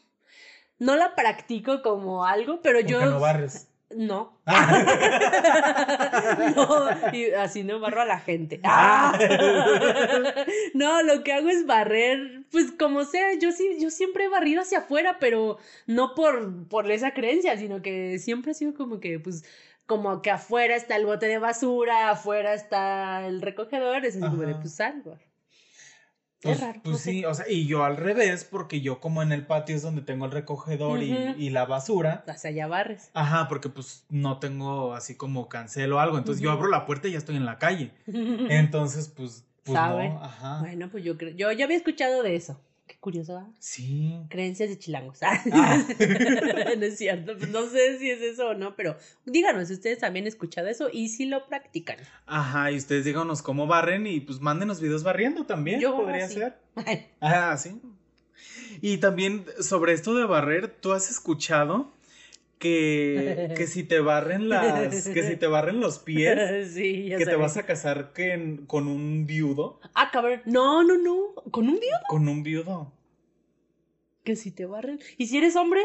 no 0.79 0.95
la 0.95 1.15
practico 1.15 1.81
como 1.81 2.25
algo, 2.25 2.61
pero 2.61 2.79
Porque 2.79 2.93
yo... 2.93 3.05
no 3.05 3.19
barres. 3.19 3.67
No. 3.95 4.37
Ah. 4.45 4.83
no, 6.55 7.13
y 7.13 7.31
así 7.31 7.63
no 7.63 7.79
barro 7.79 8.01
a 8.01 8.05
la 8.05 8.19
gente. 8.19 8.59
¡Ah! 8.63 9.17
No, 10.73 11.01
lo 11.03 11.23
que 11.23 11.33
hago 11.33 11.49
es 11.49 11.65
barrer, 11.65 12.43
pues 12.51 12.71
como 12.77 13.03
sea, 13.05 13.33
yo 13.39 13.51
sí, 13.51 13.77
yo 13.79 13.89
siempre 13.89 14.25
he 14.25 14.29
barrido 14.29 14.61
hacia 14.61 14.79
afuera, 14.79 15.17
pero 15.19 15.57
no 15.87 16.13
por, 16.15 16.67
por 16.67 16.89
esa 16.91 17.13
creencia, 17.13 17.57
sino 17.57 17.81
que 17.81 18.19
siempre 18.19 18.51
ha 18.51 18.53
sido 18.53 18.73
como 18.73 18.99
que, 18.99 19.19
pues, 19.19 19.43
como 19.85 20.21
que 20.21 20.31
afuera 20.31 20.75
está 20.75 20.95
el 20.97 21.05
bote 21.05 21.27
de 21.27 21.39
basura, 21.39 22.09
afuera 22.09 22.53
está 22.53 23.25
el 23.27 23.41
recogedor, 23.41 24.05
es 24.05 24.17
como 24.17 24.43
de, 24.43 24.55
pues 24.55 24.75
salgo. 24.75 25.17
Pues, 26.41 26.55
es 26.57 26.61
raro. 26.61 26.79
pues 26.83 26.91
no 26.93 26.97
sé. 26.99 27.11
sí, 27.11 27.25
o 27.25 27.33
sea, 27.33 27.45
y 27.49 27.65
yo 27.65 27.83
al 27.83 27.97
revés, 27.97 28.43
porque 28.43 28.81
yo 28.81 28.99
como 28.99 29.23
en 29.23 29.31
el 29.31 29.45
patio 29.47 29.75
es 29.75 29.81
donde 29.81 30.01
tengo 30.03 30.25
el 30.25 30.31
recogedor 30.31 31.01
y- 31.01 31.49
la 31.49 31.65
basura. 31.65 32.23
Hacia 32.27 32.49
allá 32.51 32.67
barres. 32.67 33.09
Ajá, 33.13 33.47
porque 33.47 33.69
pues 33.69 34.05
no 34.09 34.37
tengo 34.39 34.93
así 34.93 35.15
como 35.15 35.49
cancel 35.49 35.91
o 35.93 35.99
algo. 35.99 36.17
Entonces 36.17 36.43
yo 36.43 36.51
abro 36.51 36.67
la 36.69 36.85
puerta 36.85 37.07
y 37.07 37.13
ya 37.13 37.17
estoy 37.17 37.37
en 37.37 37.45
la 37.45 37.57
calle. 37.57 37.91
Entonces, 38.07 39.07
pues, 39.09 39.45
pues 39.63 39.75
Sabe. 39.77 40.09
no, 40.09 40.23
ajá. 40.23 40.59
Bueno, 40.59 40.89
pues 40.91 41.03
yo 41.03 41.17
creo, 41.17 41.31
yo 41.31 41.51
ya 41.51 41.65
había 41.65 41.77
escuchado 41.77 42.21
de 42.23 42.35
eso. 42.35 42.59
Qué 42.87 42.95
curioso, 42.99 43.37
¿ah? 43.37 43.49
Sí. 43.59 44.15
Creencias 44.29 44.69
de 44.69 44.79
chilangos. 44.79 45.19
Ah. 45.21 45.43
no 46.77 46.85
es 46.85 46.97
cierto, 46.97 47.37
pues 47.37 47.49
no 47.49 47.67
sé 47.67 47.99
si 47.99 48.09
es 48.09 48.21
eso 48.21 48.49
o 48.49 48.53
no, 48.53 48.75
pero 48.77 48.95
díganos 49.25 49.67
si 49.67 49.73
ustedes 49.73 49.99
también 49.99 50.23
han 50.23 50.27
escuchado 50.29 50.67
eso 50.67 50.89
y 50.91 51.09
si 51.09 51.25
lo 51.25 51.47
practican. 51.47 51.97
Ajá, 52.25 52.71
y 52.71 52.77
ustedes 52.77 53.03
díganos 53.03 53.41
cómo 53.41 53.67
barren 53.67 54.07
y 54.07 54.21
pues 54.21 54.39
mándenos 54.39 54.79
videos 54.79 55.03
barriendo 55.03 55.45
también. 55.45 55.81
Yo 55.81 55.95
podría 55.97 56.27
sí. 56.27 56.35
ser. 56.35 56.57
Ah, 57.19 57.57
sí. 57.57 57.81
Y 58.81 58.97
también 58.97 59.45
sobre 59.59 59.93
esto 59.93 60.15
de 60.15 60.25
barrer, 60.25 60.69
¿tú 60.69 60.93
has 60.93 61.09
escuchado 61.09 61.91
que, 62.59 63.53
que 63.55 63.67
si 63.67 63.83
te 63.83 63.99
barren 63.99 64.49
las, 64.49 65.07
que 65.09 65.23
si 65.23 65.35
te 65.35 65.47
barren 65.47 65.79
los 65.79 65.99
pies, 65.99 66.71
sí, 66.73 67.07
ya 67.09 67.17
que 67.17 67.25
te 67.25 67.35
vas 67.35 67.57
a 67.57 67.65
casar 67.65 68.13
que- 68.13 68.59
con 68.67 68.87
un 68.87 69.25
viudo? 69.25 69.79
Ah, 69.93 70.09
cabrón. 70.11 70.41
No, 70.45 70.83
no, 70.83 70.97
no. 70.97 71.33
¿Con 71.51 71.67
un 71.69 71.75
viudo? 71.79 71.97
Con 72.09 72.27
un 72.27 72.43
viudo. 72.43 72.93
Que 74.23 74.35
si 74.35 74.51
te 74.51 74.65
barren. 74.65 74.99
¿Y 75.17 75.27
si 75.27 75.37
eres 75.37 75.55
hombre? 75.55 75.81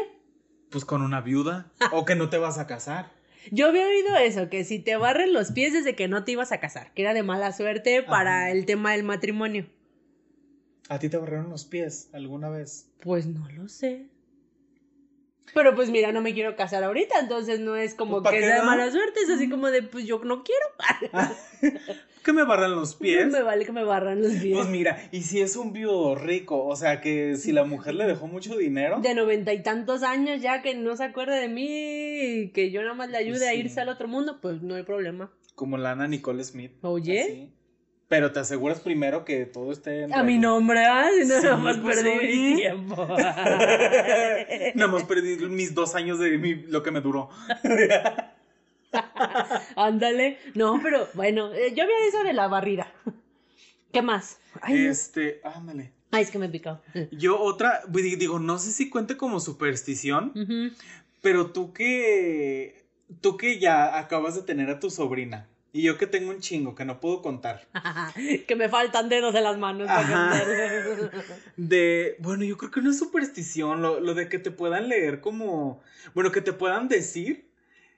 Pues 0.69 0.85
con 0.85 1.01
una 1.01 1.21
viuda. 1.21 1.71
O 1.93 2.05
que 2.05 2.15
no 2.15 2.29
te 2.29 2.37
vas 2.37 2.57
a 2.57 2.67
casar. 2.67 3.11
Yo 3.51 3.67
había 3.67 3.85
oído 3.85 4.15
eso, 4.17 4.49
que 4.49 4.63
si 4.63 4.79
te 4.79 4.95
barren 4.95 5.33
los 5.33 5.51
pies 5.51 5.73
desde 5.73 5.95
que 5.95 6.07
no 6.07 6.23
te 6.23 6.31
ibas 6.31 6.51
a 6.53 6.59
casar, 6.61 6.93
que 6.93 7.01
era 7.01 7.13
de 7.13 7.23
mala 7.23 7.51
suerte 7.51 8.01
para 8.01 8.43
Ajá. 8.43 8.51
el 8.51 8.65
tema 8.65 8.93
del 8.93 9.03
matrimonio. 9.03 9.67
¿A 10.89 10.97
ti 10.99 11.09
te 11.09 11.17
barraron 11.17 11.49
los 11.49 11.65
pies 11.65 12.09
alguna 12.13 12.49
vez? 12.49 12.89
Pues 13.01 13.25
no 13.27 13.47
lo 13.51 13.67
sé. 13.67 14.07
Pero 15.53 15.75
pues 15.75 15.89
mira, 15.89 16.11
no 16.11 16.21
me 16.21 16.33
quiero 16.33 16.55
casar 16.55 16.83
ahorita, 16.83 17.19
entonces 17.19 17.59
no 17.59 17.75
es 17.75 17.93
como 17.93 18.21
Pues, 18.21 18.23
¿pa' 18.23 18.31
que 18.31 18.39
sea 18.39 18.53
de 18.55 18.59
no? 18.61 18.65
mala 18.65 18.89
suerte, 18.91 19.19
es 19.23 19.29
así 19.29 19.49
como 19.49 19.69
de, 19.69 19.83
pues 19.83 20.05
yo 20.05 20.19
no 20.23 20.43
quiero. 20.43 20.65
¿Que 22.23 22.31
me 22.33 22.43
barran 22.43 22.71
los 22.73 22.95
pies? 22.95 23.27
Me 23.31 23.41
vale 23.43 23.65
que 23.65 23.71
me 23.73 23.83
barran 23.83 24.21
los 24.21 24.31
pies. 24.33 24.55
Pues 24.55 24.67
mira, 24.69 25.09
y 25.11 25.21
si 25.23 25.41
es 25.41 25.55
un 25.57 25.73
viudo 25.73 26.15
rico, 26.15 26.63
o 26.65 26.75
sea 26.75 27.01
que 27.01 27.35
si 27.35 27.51
la 27.51 27.65
mujer 27.65 27.95
le 27.95 28.05
dejó 28.05 28.27
mucho 28.27 28.55
dinero, 28.57 28.99
de 29.01 29.13
noventa 29.13 29.51
y 29.53 29.61
tantos 29.61 30.03
años 30.03 30.41
ya 30.41 30.61
que 30.61 30.73
no 30.73 30.95
se 30.95 31.03
acuerda 31.03 31.35
de 31.35 31.49
mí 31.49 31.67
y 31.67 32.49
que 32.51 32.71
yo 32.71 32.81
nada 32.81 32.93
más 32.93 33.09
le 33.09 33.17
ayude 33.17 33.47
a 33.49 33.51
Sí. 33.51 33.57
irse 33.59 33.81
al 33.81 33.89
otro 33.89 34.07
mundo, 34.07 34.39
pues 34.41 34.61
no 34.61 34.75
hay 34.75 34.83
problema. 34.83 35.31
como 35.55 35.77
la 35.77 35.91
Ana 35.91 36.07
Nicole 36.07 36.43
Smith. 36.45 36.71
Oye. 36.81 37.21
así. 37.21 37.53
Pero 38.13 38.31
te 38.31 38.39
aseguras 38.41 38.79
primero 38.79 39.25
que 39.25 39.47
todo 39.47 39.71
esté 39.71 40.03
en 40.03 40.13
A 40.13 40.21
mi 40.21 40.37
nombre, 40.37 40.85
¿ah? 40.85 41.09
No, 41.25 41.25
Sí, 41.25 41.43
nada 41.43 41.57
más 41.57 41.77
pues, 41.77 41.95
perdí 41.97 42.11
mi 42.51 42.55
tiempo. 42.57 43.07
Nada 44.75 44.87
más 44.91 45.03
perdí 45.05 45.35
mis 45.49 45.73
dos 45.73 45.95
años 45.95 46.19
de 46.19 46.37
mi- 46.37 46.53
lo 46.67 46.83
que 46.83 46.91
me 46.91 47.01
duró. 47.01 47.29
Ándale. 49.75 50.37
No, 50.53 50.79
pero 50.83 51.07
bueno, 51.15 51.51
eh, 51.55 51.73
yo 51.75 51.85
había 51.85 51.95
eso 52.07 52.23
de 52.23 52.33
la 52.33 52.47
barrida. 52.47 52.85
¿Qué 53.91 54.03
más? 54.03 54.37
Ay. 54.61 54.85
Este, 54.85 55.41
ándale. 55.43 55.91
Ay, 56.11 56.21
es 56.21 56.29
que 56.29 56.37
me 56.37 56.45
he 56.45 56.49
picado. 56.49 56.83
Yo 57.09 57.39
otra, 57.39 57.81
di- 57.87 58.15
digo, 58.15 58.37
no 58.37 58.59
sé 58.59 58.69
si 58.71 58.91
cuente 58.91 59.17
como 59.17 59.39
superstición, 59.39 60.33
pero 61.23 61.47
tú 61.51 61.73
que, 61.73 62.85
tú 63.21 63.37
que 63.37 63.57
ya 63.57 63.97
acabas 63.97 64.35
de 64.35 64.43
tener 64.43 64.69
a 64.69 64.79
tu 64.79 64.91
sobrina 64.91 65.47
y 65.73 65.81
yo 65.81 65.97
que 65.97 66.05
tengo 66.07 66.29
un 66.29 66.39
chingo 66.39 66.75
que 66.75 66.85
no 66.85 66.99
puedo 66.99 67.21
contar. 67.23 67.67
que 68.47 68.55
me 68.55 68.69
faltan 68.69 69.09
dedos 69.09 69.33
de 69.33 69.41
las 69.41 69.57
manos. 69.57 69.89
Ajá. 69.89 70.41
De, 71.57 72.15
bueno, 72.19 72.43
yo 72.43 72.57
creo 72.57 72.71
que 72.71 72.81
no 72.81 72.91
es 72.91 72.99
superstición, 72.99 73.81
lo, 73.81 73.99
lo 73.99 74.13
de 74.13 74.29
que 74.29 74.39
te 74.39 74.51
puedan 74.51 74.87
leer 74.87 75.19
como, 75.19 75.81
bueno, 76.13 76.31
que 76.31 76.41
te 76.41 76.53
puedan 76.53 76.87
decir 76.87 77.51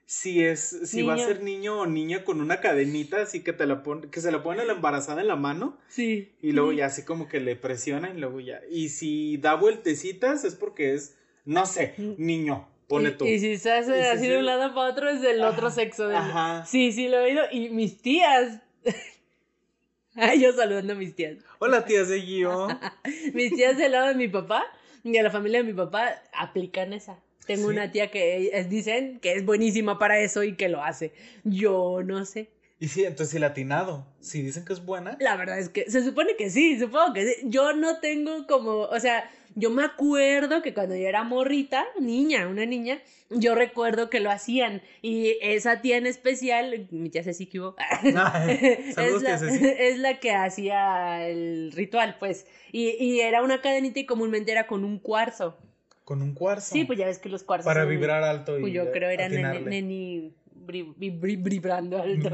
si 0.05 0.43
es, 0.43 0.61
si 0.85 1.01
va 1.01 1.15
a 1.15 1.17
ser 1.17 1.41
niño 1.41 1.79
o 1.79 1.85
niña 1.88 2.23
con 2.23 2.39
una 2.39 2.61
cadenita, 2.61 3.21
así 3.23 3.41
que 3.43 3.53
te 3.53 3.65
la 3.65 3.83
pon, 3.83 4.09
que 4.09 4.21
se 4.21 4.31
la 4.31 4.43
pone 4.43 4.61
a 4.61 4.65
la 4.65 4.73
embarazada 4.73 5.21
en 5.21 5.27
la 5.27 5.35
mano 5.35 5.77
Sí. 5.88 6.31
y 6.41 6.51
luego 6.51 6.71
ya 6.71 6.85
así 6.85 7.03
como 7.03 7.27
que 7.27 7.39
le 7.39 7.55
presiona 7.55 8.11
y 8.11 8.19
luego 8.19 8.39
ya. 8.39 8.61
Y 8.69 8.89
si 8.89 9.38
da 9.38 9.55
vueltecitas 9.55 10.43
es 10.45 10.55
porque 10.55 10.93
es, 10.93 11.17
no 11.43 11.65
sé, 11.65 11.95
niño, 12.17 12.67
pone 12.88 13.10
y, 13.10 13.12
tú. 13.13 13.26
y 13.26 13.39
si 13.39 13.58
se 13.58 13.71
hace 13.71 13.91
Y 13.98 14.02
si 14.02 14.08
así 14.10 14.24
se- 14.26 14.30
de 14.32 14.38
un 14.39 14.45
lado 14.45 14.74
para 14.74 14.91
otro 14.91 15.10
es 15.10 15.21
del 15.21 15.41
otro 15.43 15.67
Ajá, 15.67 15.76
sexo. 15.76 16.08
del- 16.08 16.17
Ajá. 16.17 16.65
Sí, 16.65 16.91
sí, 16.91 17.08
lo 17.08 17.17
he 17.19 17.24
oído. 17.26 17.43
Y 17.52 17.69
mis 17.69 18.02
tías. 18.02 18.60
Ay, 20.15 20.41
yo 20.41 20.54
saludando 20.54 20.93
a 20.93 20.95
mis 20.95 21.13
tías. 21.15 21.36
Hola 21.60 21.84
tía 21.86 22.06
Seguio. 22.06 22.67
Mis 23.34 23.54
tías 23.54 23.78
del 23.78 23.91
lado 23.91 24.08
de 24.08 24.15
mi 24.15 24.28
papá 24.30 24.63
y 25.04 25.12
de 25.12 25.21
la 25.24 25.30
familia 25.30 25.60
de 25.60 25.65
mi 25.65 25.74
papá 25.74 26.21
aplican 26.34 26.93
esa. 26.93 27.19
Tengo 27.45 27.67
Sí. 27.69 27.74
una 27.76 27.91
tía 27.91 28.10
que 28.12 28.50
es- 28.54 28.69
dicen 28.69 29.19
que 29.19 29.34
es 29.34 29.45
buenísima 29.45 30.00
para 30.00 30.19
eso 30.19 30.43
y 30.43 30.56
que 30.56 30.69
lo 30.69 30.82
hace. 30.84 31.12
Yo 31.43 32.02
no 32.04 32.24
sé. 32.26 32.50
Y 32.80 32.88
sí, 32.88 33.04
entonces 33.04 33.36
el 33.36 33.41
latinado. 33.41 34.06
Si 34.21 34.41
dicen 34.41 34.63
que 34.65 34.74
es 34.74 34.86
buena. 34.86 35.17
La 35.19 35.36
verdad 35.36 35.60
es 35.60 35.69
que 35.69 35.89
se 35.89 36.04
supone 36.04 36.36
que 36.38 36.50
sí, 36.50 36.80
supongo 36.80 37.13
que 37.13 37.28
sí. 37.28 37.36
Yo 37.45 37.74
no 37.74 38.00
tengo 38.00 38.48
como, 38.48 38.82
o 38.82 39.00
sea, 39.00 39.30
yo 39.55 39.69
me 39.69 39.83
acuerdo 39.83 40.61
que 40.61 40.73
cuando 40.73 40.95
yo 40.95 41.07
era 41.07 41.23
morrita, 41.23 41.85
niña, 41.99 42.47
una 42.47 42.65
niña, 42.65 42.99
yo 43.29 43.55
recuerdo 43.55 44.09
que 44.09 44.19
lo 44.19 44.29
hacían. 44.29 44.81
Y 45.01 45.37
esa 45.41 45.81
tía 45.81 45.97
en 45.97 46.05
especial, 46.07 46.87
mi 46.91 47.09
tía 47.09 47.23
Ceci 47.23 47.45
que 47.47 47.59
hubo, 47.61 47.75
es, 48.03 48.93
Saludos, 48.95 49.23
la, 49.23 49.35
es 49.79 49.97
la 49.97 50.19
que 50.19 50.31
hacía 50.31 51.27
el 51.27 51.71
ritual, 51.73 52.17
pues. 52.19 52.45
Y, 52.71 52.89
y 53.03 53.21
era 53.21 53.41
una 53.41 53.61
cadenita 53.61 53.99
y 53.99 54.05
comúnmente 54.05 54.51
era 54.51 54.67
con 54.67 54.83
un 54.83 54.99
cuarzo. 54.99 55.57
Con 56.03 56.21
un 56.21 56.33
cuarzo. 56.35 56.73
Sí, 56.73 56.85
pues 56.85 56.99
ya 56.99 57.05
ves 57.07 57.17
que 57.17 57.29
los 57.29 57.43
cuarzos. 57.43 57.65
Para 57.65 57.81
son- 57.81 57.89
vibrar 57.89 58.23
alto 58.23 58.57
y. 58.59 58.61
pues 58.61 58.73
yo 58.73 58.91
creo 58.91 59.09
era 59.09 59.27
neni, 59.27 60.33
vibrando 60.65 62.01
alto. 62.01 62.30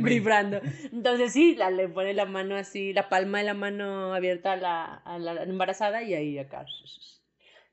Vibrando. 0.00 0.60
Entonces 0.92 1.32
sí, 1.32 1.54
la, 1.54 1.70
le 1.70 1.88
pone 1.88 2.14
la 2.14 2.26
mano 2.26 2.56
así, 2.56 2.92
la 2.92 3.08
palma 3.08 3.38
de 3.38 3.44
la 3.44 3.54
mano 3.54 4.14
abierta 4.14 4.52
a 4.52 4.56
la, 4.56 4.94
a 4.94 5.18
la 5.18 5.42
embarazada 5.42 6.02
y 6.02 6.14
ahí 6.14 6.38
acá. 6.38 6.66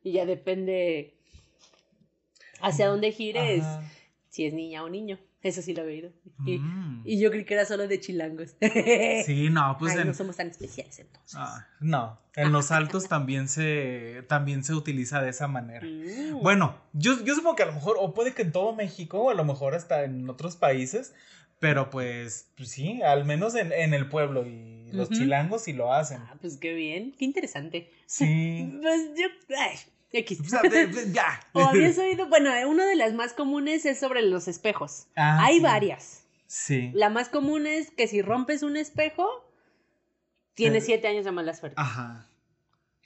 Y 0.04 0.14
ya 0.14 0.26
depende 0.26 1.16
hacia 2.62 2.88
dónde 2.88 3.12
gires, 3.12 3.64
Ajá. 3.64 3.84
si 4.30 4.46
es 4.46 4.54
niña 4.54 4.84
o 4.84 4.90
niño. 4.90 5.20
Eso 5.44 5.62
sí 5.62 5.74
lo 5.74 5.84
he 5.84 5.86
oído. 5.88 6.12
Y, 6.46 6.58
Mm. 6.58 7.04
y 7.06 7.20
yo 7.20 7.30
creí 7.30 7.46
que 7.46 7.54
era 7.54 7.66
solo 7.66 7.88
de 7.88 8.00
chilangos. 8.00 8.56
Sí, 9.26 9.50
no, 9.50 9.76
pues 9.80 9.94
Ay, 9.94 10.02
en, 10.02 10.08
no 10.08 10.14
somos 10.14 10.36
tan 10.36 10.48
especiales 10.50 10.98
entonces. 11.00 11.36
ah, 11.38 11.68
no, 11.80 12.20
en 12.36 12.52
los 12.52 12.72
altos 12.72 13.08
también 13.08 13.48
se 13.48 14.24
también 14.28 14.64
se 14.64 14.74
utiliza 14.74 15.22
de 15.22 15.30
esa 15.30 15.48
manera. 15.48 15.86
Mm. 15.86 16.42
Bueno, 16.42 16.76
yo, 16.94 17.24
yo 17.24 17.36
supongo 17.36 17.56
que 17.56 17.64
a 17.64 17.68
lo 17.68 17.74
mejor, 17.74 17.98
o 18.00 18.14
puede 18.14 18.34
que 18.34 18.42
en 18.42 18.52
todo 18.52 18.74
México, 18.76 19.20
o 19.22 19.30
a 19.30 19.36
lo 19.36 19.46
mejor 19.46 19.76
hasta 19.76 20.04
en 20.04 20.28
otros 20.30 20.56
países, 20.56 21.14
pero 21.60 21.90
pues, 21.92 22.52
pues 22.58 22.70
sí, 22.70 23.02
al 23.04 23.26
menos 23.26 23.56
en, 23.56 23.72
en 23.72 23.94
el 23.94 24.10
pueblo 24.10 24.46
y 24.46 24.92
los 24.92 25.10
chilangos 25.10 25.64
sí 25.64 25.74
lo 25.74 25.94
hacen. 25.94 26.20
Ah, 26.22 26.36
pues 26.42 26.58
qué 26.58 26.74
bien, 26.74 27.14
qué 27.18 27.26
interesante. 27.26 27.92
Sí. 28.08 28.74
Pues 28.82 29.02
yo, 29.16 29.28
ay, 29.58 29.78
X. 30.12 30.40
Ya. 31.12 31.40
O 31.54 31.62
habías 31.62 31.98
oído, 31.98 32.28
bueno, 32.28 32.54
eh, 32.54 32.66
una 32.66 32.86
de 32.86 32.96
las 32.96 33.14
más 33.14 33.34
comunes 33.34 33.86
es 33.86 34.00
sobre 34.00 34.22
los 34.22 34.48
espejos. 34.48 35.08
Ah, 35.16 35.44
Hay 35.46 35.58
sí. 35.58 35.64
varias. 35.64 36.24
Sí. 36.48 36.92
La 36.94 37.10
más 37.10 37.30
común 37.30 37.68
es 37.68 37.92
que 37.92 38.08
si 38.08 38.22
rompes 38.22 38.64
un 38.64 38.78
espejo, 38.78 39.28
tienes 40.54 40.86
siete 40.86 41.08
años 41.08 41.26
de 41.26 41.32
mala 41.32 41.54
suerte. 41.54 41.76
Ajá. 41.80 42.28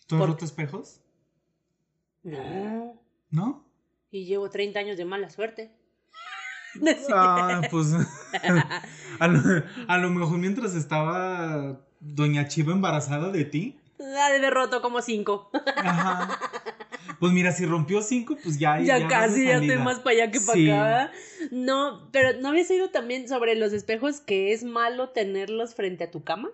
¿Tú 0.05 0.15
has 0.15 0.19
¿Por 0.19 0.29
roto 0.29 0.45
espejos? 0.45 1.01
No. 2.23 3.01
¿No? 3.29 3.65
Y 4.11 4.25
llevo 4.25 4.49
30 4.49 4.79
años 4.79 4.97
de 4.97 5.05
mala 5.05 5.29
suerte. 5.29 5.71
Ah, 7.13 7.61
pues. 7.69 7.87
a, 9.19 9.27
lo, 9.27 9.63
a 9.89 9.97
lo 9.97 10.09
mejor 10.09 10.37
mientras 10.37 10.73
estaba 10.73 11.81
Doña 11.99 12.47
Chiva 12.47 12.71
embarazada 12.71 13.29
de 13.29 13.43
ti. 13.43 13.79
La 13.97 14.29
de 14.29 14.37
haber 14.37 14.53
roto 14.53 14.81
como 14.81 15.01
cinco. 15.01 15.51
Ajá. 15.75 16.39
Pues 17.21 17.33
mira, 17.33 17.51
si 17.51 17.67
rompió 17.67 18.01
cinco, 18.01 18.35
pues 18.43 18.57
ya. 18.57 18.79
ya, 18.81 18.97
de 18.97 19.05
casi, 19.05 19.45
ya 19.45 19.57
estoy 19.59 19.77
más 19.77 19.99
para 19.99 20.15
allá 20.23 20.31
que 20.31 20.39
para 20.41 20.53
Sí. 20.57 20.71
acá. 20.71 21.11
No, 21.51 22.09
pero 22.11 22.39
¿no 22.41 22.49
habías 22.49 22.67
oído 22.71 22.89
también 22.89 23.27
sobre 23.29 23.53
los 23.53 23.73
espejos 23.73 24.21
que 24.21 24.53
es 24.53 24.63
malo 24.63 25.09
tenerlos 25.09 25.75
frente 25.75 26.05
a 26.05 26.09
tu 26.09 26.23
cama? 26.23 26.49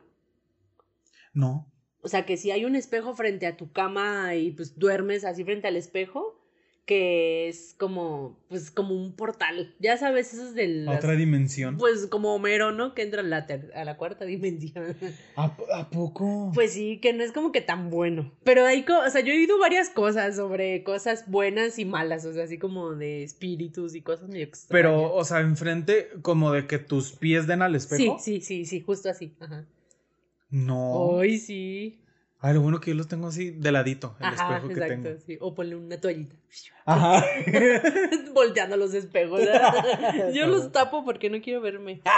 No. 1.33 1.71
O 2.01 2.09
sea, 2.09 2.25
que 2.25 2.35
si 2.35 2.51
hay 2.51 2.65
un 2.65 2.75
espejo 2.75 3.15
frente 3.15 3.47
a 3.47 3.55
tu 3.55 3.71
cama 3.71 4.35
y 4.35 4.51
pues 4.51 4.77
duermes 4.77 5.23
así 5.23 5.45
frente 5.45 5.69
al 5.69 5.77
espejo, 5.77 6.37
que 6.87 7.49
es 7.49 7.75
como, 7.77 8.39
pues 8.47 8.71
como 8.71 8.95
un 8.95 9.11
portal. 9.11 9.75
Ya 9.77 9.97
sabes, 9.97 10.33
esos 10.33 10.55
de 10.55 10.67
las- 10.69 10.97
Otra 10.99 11.15
dimensión. 11.17 11.77
Pues 11.77 12.07
como 12.07 12.33
Homero, 12.33 12.71
¿no? 12.71 12.95
Que 12.95 13.01
entra 13.01 13.19
a 13.19 13.23
la, 13.25 13.45
ter- 13.45 13.73
a 13.75 13.83
la 13.83 13.97
cuarta 13.97 14.23
dimensión. 14.23 14.95
¿A, 15.35 15.53
a 15.75 15.89
poco? 15.89 16.51
Pues 16.55 16.71
sí, 16.71 16.99
que 17.01 17.11
no 17.11 17.23
es 17.25 17.33
como 17.33 17.51
que 17.51 17.59
tan 17.59 17.89
bueno. 17.89 18.31
Pero 18.45 18.65
hay, 18.65 18.83
co- 18.83 19.01
o 19.05 19.09
sea, 19.09 19.19
yo 19.19 19.33
he 19.33 19.35
oído 19.35 19.59
varias 19.59 19.89
cosas 19.89 20.37
sobre 20.37 20.81
cosas 20.85 21.25
buenas 21.29 21.77
y 21.77 21.83
malas, 21.83 22.25
o 22.25 22.31
sea, 22.31 22.45
así 22.45 22.57
como 22.57 22.95
de 22.95 23.21
espíritus 23.23 23.93
y 23.93 24.01
cosas 24.01 24.29
medio 24.29 24.45
extrañas. 24.45 24.69
Pero, 24.71 25.13
o 25.13 25.23
sea, 25.25 25.41
enfrente, 25.41 26.07
como 26.21 26.53
de 26.53 26.67
que 26.67 26.79
tus 26.79 27.11
pies 27.11 27.47
den 27.47 27.61
al 27.63 27.71
Sí, 27.73 27.77
espejo. 27.95 28.17
sí, 28.17 28.39
sí, 28.39 28.65
sí, 28.65 28.79
justo 28.79 29.09
así. 29.09 29.35
Ajá. 29.41 29.65
No. 30.49 31.19
Ay, 31.19 31.37
sí. 31.37 31.99
Ay, 32.39 32.53
lo 32.53 32.61
bueno 32.61 32.79
que 32.79 32.91
yo 32.91 32.95
los 32.95 33.07
tengo 33.07 33.27
así 33.29 33.49
de 33.49 33.71
ladito, 33.71 34.15
el 34.19 34.27
Ajá, 34.27 34.57
espejo 34.57 34.67
que 34.67 34.73
exacto, 34.75 35.03
tengo. 35.09 35.19
sí. 35.25 35.37
O 35.39 35.55
ponle 35.55 35.75
una 35.75 35.99
toallita. 35.99 36.35
Ajá. 36.85 37.25
Volteando 38.33 38.77
los 38.77 38.93
espejos. 38.93 39.41
Yo 40.33 40.45
los 40.47 40.71
tapo 40.71 41.03
porque 41.03 41.29
no 41.29 41.41
quiero 41.41 41.61
verme. 41.61 41.99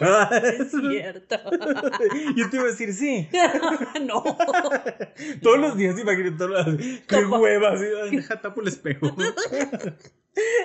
Es 0.00 0.70
cierto. 0.70 1.36
Yo 2.36 2.50
te 2.50 2.56
iba 2.56 2.64
a 2.64 2.68
decir 2.68 2.92
sí. 2.92 3.28
no. 4.02 4.22
Todos 5.42 5.58
los 5.58 5.76
días 5.76 5.98
imagínate 5.98 6.36
todos 6.36 6.50
los 6.66 6.76
Qué 6.76 7.02
Tapa. 7.22 7.38
hueva, 7.38 7.70
así. 7.72 7.84
ay, 8.04 8.10
Deja 8.16 8.40
tapo 8.40 8.60
el 8.60 8.68
espejo. 8.68 9.14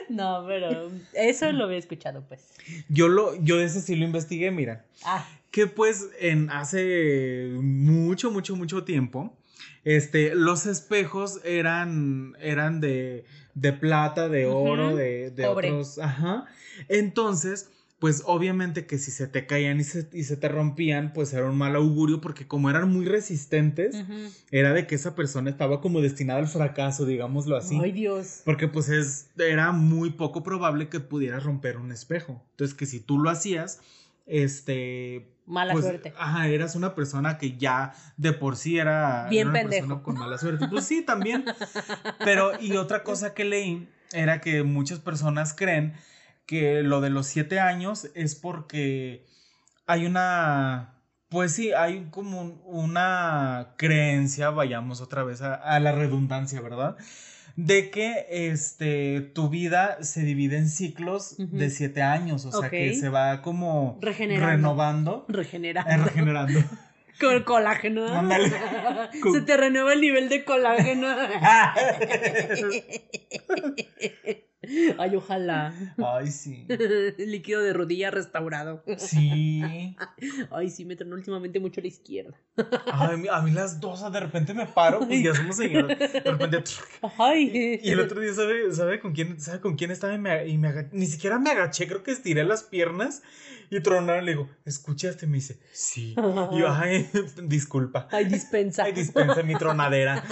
No, 0.09 0.43
pero 0.47 0.91
eso 1.13 1.51
lo 1.51 1.63
había 1.63 1.77
escuchado, 1.79 2.23
pues. 2.27 2.53
Yo 2.89 3.07
lo, 3.07 3.35
yo 3.41 3.59
ese 3.59 3.81
sí 3.81 3.95
lo 3.95 4.05
investigué, 4.05 4.51
mira. 4.51 4.85
Ah, 5.03 5.25
Que 5.53 5.67
pues 5.67 6.09
en 6.19 6.49
hace 6.49 7.51
mucho, 7.61 8.31
mucho, 8.31 8.55
mucho 8.55 8.83
tiempo, 8.85 9.37
este, 9.83 10.33
los 10.33 10.65
espejos 10.65 11.41
eran, 11.43 12.35
eran 12.39 12.81
de, 12.81 13.25
de 13.53 13.71
plata, 13.71 14.29
de 14.29 14.47
oro, 14.47 14.95
de, 14.95 15.29
de 15.29 15.45
otros, 15.45 15.99
ajá. 15.99 16.47
Entonces, 16.89 17.69
pues 17.99 18.23
obviamente 18.25 18.87
que 18.87 18.97
si 18.97 19.11
se 19.11 19.27
te 19.27 19.45
caían 19.45 19.79
y 19.79 19.83
se, 19.83 20.09
y 20.11 20.23
se 20.23 20.37
te 20.37 20.49
rompían, 20.49 21.13
pues 21.13 21.31
era 21.33 21.45
un 21.45 21.55
mal 21.55 21.75
augurio 21.75 22.19
porque 22.19 22.47
como 22.47 22.71
eran 22.71 22.91
muy 22.91 23.05
resistentes, 23.05 23.95
era 24.49 24.73
de 24.73 24.87
que 24.87 24.95
esa 24.95 25.13
persona 25.13 25.51
estaba 25.51 25.81
como 25.81 26.01
destinada 26.01 26.39
al 26.39 26.47
fracaso, 26.47 27.05
digámoslo 27.05 27.55
así. 27.55 27.77
Ay, 27.79 27.91
Dios. 27.91 28.41
Porque 28.43 28.67
pues 28.67 28.89
es, 28.89 29.27
era 29.37 29.71
muy 29.71 30.09
poco 30.09 30.41
probable 30.41 30.89
que 30.89 30.99
pudieras 30.99 31.43
romper 31.43 31.77
un 31.77 31.91
espejo. 31.91 32.43
Entonces 32.53 32.75
que 32.75 32.87
si 32.87 32.99
tú 32.99 33.19
lo 33.19 33.29
hacías, 33.29 33.81
este... 34.25 35.29
Mala 35.45 35.73
pues, 35.73 35.83
suerte. 35.85 36.13
Ajá, 36.17 36.47
eras 36.47 36.75
una 36.75 36.95
persona 36.95 37.37
que 37.37 37.57
ya 37.57 37.93
de 38.17 38.33
por 38.33 38.55
sí 38.55 38.77
era, 38.79 39.27
Bien 39.29 39.41
era 39.41 39.49
una 39.49 39.59
pendejo. 39.59 39.81
persona 39.87 40.03
con 40.03 40.17
mala 40.17 40.37
suerte. 40.37 40.67
Pues 40.69 40.85
sí, 40.85 41.01
también. 41.03 41.45
Pero, 42.23 42.59
y 42.61 42.77
otra 42.77 43.03
cosa 43.03 43.33
que 43.33 43.43
leí 43.43 43.89
era 44.13 44.39
que 44.41 44.63
muchas 44.63 44.99
personas 44.99 45.53
creen 45.53 45.93
que 46.45 46.83
lo 46.83 47.01
de 47.01 47.09
los 47.09 47.27
siete 47.27 47.59
años 47.59 48.09
es 48.15 48.35
porque 48.35 49.25
hay 49.85 50.05
una, 50.05 50.95
pues 51.29 51.53
sí, 51.53 51.73
hay 51.73 52.07
como 52.11 52.41
un- 52.41 52.61
una 52.65 53.73
creencia, 53.77 54.49
vayamos 54.49 55.01
otra 55.01 55.23
vez 55.23 55.41
a, 55.41 55.55
a 55.55 55.79
la 55.79 55.91
redundancia, 55.91 56.61
¿verdad? 56.61 56.95
De 57.55 57.91
que 57.91 58.25
este, 58.29 59.21
tu 59.21 59.49
vida 59.49 59.99
se 60.01 60.21
divide 60.21 60.57
en 60.57 60.69
ciclos 60.69 61.35
de 61.37 61.69
siete 61.69 62.01
años, 62.01 62.45
o 62.45 62.51
sea, 62.51 62.69
que 62.69 62.95
se 62.95 63.09
va 63.09 63.41
como 63.43 63.99
Regenerando. 64.01 64.47
renovando, 64.49 65.25
Regenerando. 65.27 65.91
eh, 65.91 65.97
regenerando. 65.97 66.59
Con 67.19 67.43
colágeno. 67.43 68.07
Ándale. 68.07 68.49
Se 69.31 69.41
te 69.41 69.55
renueva 69.55 69.93
el 69.93 70.01
nivel 70.01 70.29
de 70.29 70.43
colágeno. 70.43 71.07
Ay, 74.97 75.15
ojalá. 75.15 75.73
Ay, 75.97 76.27
sí. 76.27 76.65
Líquido 77.17 77.61
de 77.61 77.73
rodilla 77.73 78.11
restaurado. 78.11 78.83
Sí. 78.97 79.95
Ay, 80.51 80.69
sí, 80.69 80.85
me 80.85 80.95
tronó 80.95 81.15
últimamente 81.15 81.59
mucho 81.59 81.81
a 81.81 81.83
la 81.83 81.87
izquierda. 81.89 82.37
Ay, 82.91 83.13
a 83.13 83.17
mí- 83.17 83.27
a 83.31 83.41
mí 83.41 83.51
las 83.51 83.79
dos, 83.79 84.09
de 84.11 84.19
repente 84.19 84.53
me 84.53 84.65
paro, 84.65 84.99
pues 85.07 85.23
ya 85.23 85.35
somos 85.35 85.57
señoras. 85.57 85.97
De 85.99 86.21
repente. 86.31 86.63
Ay. 87.17 87.79
Y 87.83 87.89
el 87.91 87.99
otro 87.99 88.21
día, 88.21 88.33
¿sabe, 88.33 88.71
sabe 88.73 88.99
con 88.99 89.13
quién, 89.13 89.39
sabe 89.39 89.59
con 89.59 89.75
quién 89.75 89.91
estaba? 89.91 90.13
Y 90.13 90.17
me, 90.19 90.47
y 90.47 90.57
me 90.57 90.69
aga- 90.69 90.89
ni 90.91 91.05
siquiera 91.07 91.39
me 91.39 91.51
agaché, 91.51 91.87
creo 91.87 92.03
que 92.03 92.11
estiré 92.11 92.43
las 92.43 92.63
piernas 92.63 93.21
y 93.69 93.79
tronaron. 93.81 94.25
Le 94.25 94.31
digo, 94.31 94.49
¿escuchaste? 94.65 95.27
Me 95.27 95.35
dice, 95.37 95.59
sí. 95.71 96.15
Y 96.51 96.59
yo, 96.59 96.69
ay, 96.71 97.09
disculpa. 97.43 98.07
Ay, 98.11 98.25
dispensa. 98.25 98.83
Ay, 98.85 98.93
dispensa 98.93 99.43
mi 99.43 99.55
tronadera. 99.55 100.23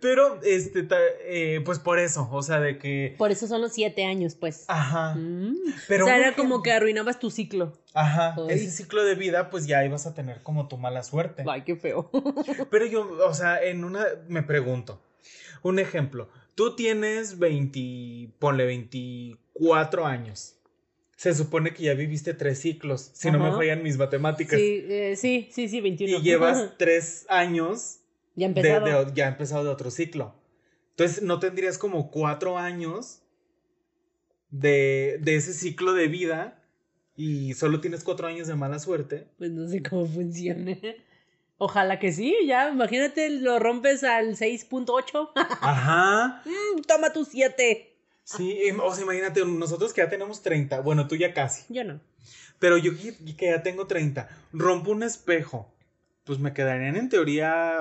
Pero, 0.00 0.40
este, 0.42 0.86
eh, 1.26 1.60
pues 1.64 1.78
por 1.78 1.98
eso, 1.98 2.27
o 2.32 2.42
sea, 2.42 2.60
de 2.60 2.78
que... 2.78 3.14
Por 3.18 3.30
eso 3.30 3.46
son 3.46 3.60
los 3.60 3.72
siete 3.72 4.04
años, 4.04 4.34
pues. 4.34 4.64
Ajá. 4.68 5.14
Mm. 5.14 5.56
Pero 5.86 6.04
o 6.04 6.08
sea, 6.08 6.16
era 6.18 6.34
como 6.34 6.62
que 6.62 6.72
arruinabas 6.72 7.18
tu 7.18 7.30
ciclo. 7.30 7.72
Ajá, 7.94 8.34
Ay. 8.36 8.46
ese 8.56 8.70
ciclo 8.70 9.04
de 9.04 9.14
vida, 9.14 9.50
pues 9.50 9.66
ya 9.66 9.84
ibas 9.84 10.06
a 10.06 10.14
tener 10.14 10.42
como 10.42 10.68
tu 10.68 10.76
mala 10.76 11.02
suerte. 11.02 11.44
Ay, 11.48 11.62
qué 11.62 11.76
feo. 11.76 12.10
Pero 12.70 12.86
yo, 12.86 13.08
o 13.26 13.34
sea, 13.34 13.62
en 13.62 13.84
una, 13.84 14.04
me 14.28 14.42
pregunto, 14.42 15.00
un 15.62 15.78
ejemplo, 15.78 16.28
tú 16.54 16.76
tienes 16.76 17.38
20, 17.38 18.30
ponle 18.38 18.64
24 18.66 20.06
años. 20.06 20.54
Se 21.16 21.34
supone 21.34 21.74
que 21.74 21.82
ya 21.82 21.94
viviste 21.94 22.32
tres 22.32 22.60
ciclos, 22.60 23.10
si 23.12 23.30
no 23.32 23.40
me 23.40 23.50
fallan 23.50 23.82
mis 23.82 23.98
matemáticas. 23.98 24.58
Sí, 24.58 24.84
eh, 24.88 25.14
sí, 25.16 25.48
sí, 25.50 25.68
sí, 25.68 25.80
21. 25.80 26.18
y 26.18 26.22
llevas 26.22 26.74
tres 26.78 27.26
años 27.28 27.98
ya 28.36 28.48
de, 28.48 28.60
empezado. 28.60 29.04
de- 29.04 29.12
ya 29.14 29.26
empezado 29.26 29.64
de 29.64 29.70
otro 29.70 29.90
ciclo. 29.90 30.37
Entonces, 30.98 31.22
¿no 31.22 31.38
tendrías 31.38 31.78
como 31.78 32.10
cuatro 32.10 32.58
años 32.58 33.22
de, 34.50 35.18
de 35.20 35.36
ese 35.36 35.52
ciclo 35.52 35.92
de 35.92 36.08
vida 36.08 36.60
y 37.14 37.54
solo 37.54 37.80
tienes 37.80 38.02
cuatro 38.02 38.26
años 38.26 38.48
de 38.48 38.56
mala 38.56 38.80
suerte? 38.80 39.28
Pues 39.38 39.52
no 39.52 39.68
sé 39.68 39.80
cómo 39.80 40.06
funcione. 40.08 40.96
Ojalá 41.56 42.00
que 42.00 42.12
sí, 42.12 42.34
ya, 42.48 42.70
imagínate, 42.70 43.30
lo 43.30 43.60
rompes 43.60 44.02
al 44.02 44.34
6.8. 44.36 45.30
Ajá. 45.60 46.42
Mm, 46.44 46.80
Toma 46.82 47.12
tu 47.12 47.24
7. 47.24 47.94
Sí, 48.24 48.58
o 48.82 48.92
sea, 48.92 49.04
imagínate, 49.04 49.44
nosotros 49.46 49.92
que 49.94 50.00
ya 50.00 50.10
tenemos 50.10 50.42
30, 50.42 50.80
bueno, 50.80 51.06
tú 51.06 51.14
ya 51.14 51.32
casi, 51.32 51.72
Yo 51.72 51.84
no. 51.84 52.00
pero 52.58 52.76
yo 52.76 52.90
que, 52.98 53.36
que 53.36 53.46
ya 53.46 53.62
tengo 53.62 53.86
30, 53.86 54.28
rompo 54.52 54.90
un 54.90 55.04
espejo, 55.04 55.72
pues 56.24 56.40
me 56.40 56.52
quedarían 56.52 56.96
en 56.96 57.08
teoría, 57.08 57.78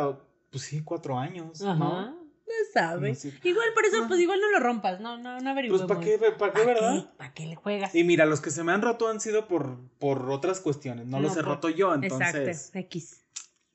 pues 0.51 0.63
sí, 0.65 0.83
cuatro 0.83 1.17
años, 1.17 1.61
Ajá. 1.63 1.73
¿no? 1.75 2.16
No 2.47 2.53
sabe. 2.73 3.09
No 3.09 3.15
sé. 3.15 3.33
Igual 3.43 3.67
por 3.73 3.85
eso, 3.85 3.97
Ah. 4.03 4.05
pues 4.07 4.19
igual 4.21 4.39
no 4.39 4.49
lo 4.51 4.59
rompas, 4.59 4.99
no, 5.01 5.17
no, 5.17 5.39
no 5.39 5.49
averigüemos. 5.49 5.85
Pues 5.85 5.97
¿para 5.97 6.05
qué, 6.05 6.31
para 6.37 6.53
qué, 6.53 6.65
verdad? 6.65 7.13
¿Para 7.17 7.33
qué 7.33 7.45
le 7.45 7.55
juegas? 7.55 7.93
Y 7.93 8.03
mira, 8.05 8.25
los 8.25 8.39
que 8.41 8.51
se 8.51 8.63
me 8.63 8.71
han 8.71 8.81
roto 8.81 9.09
han 9.09 9.19
sido 9.19 9.47
por, 9.47 9.77
por 9.99 10.29
otras 10.31 10.61
cuestiones, 10.61 11.05
no, 11.07 11.19
los 11.19 11.35
he 11.35 11.41
roto 11.41 11.69
yo, 11.69 11.93
entonces, 11.93 12.35
Exacto, 12.35 12.79
X. 12.79 13.23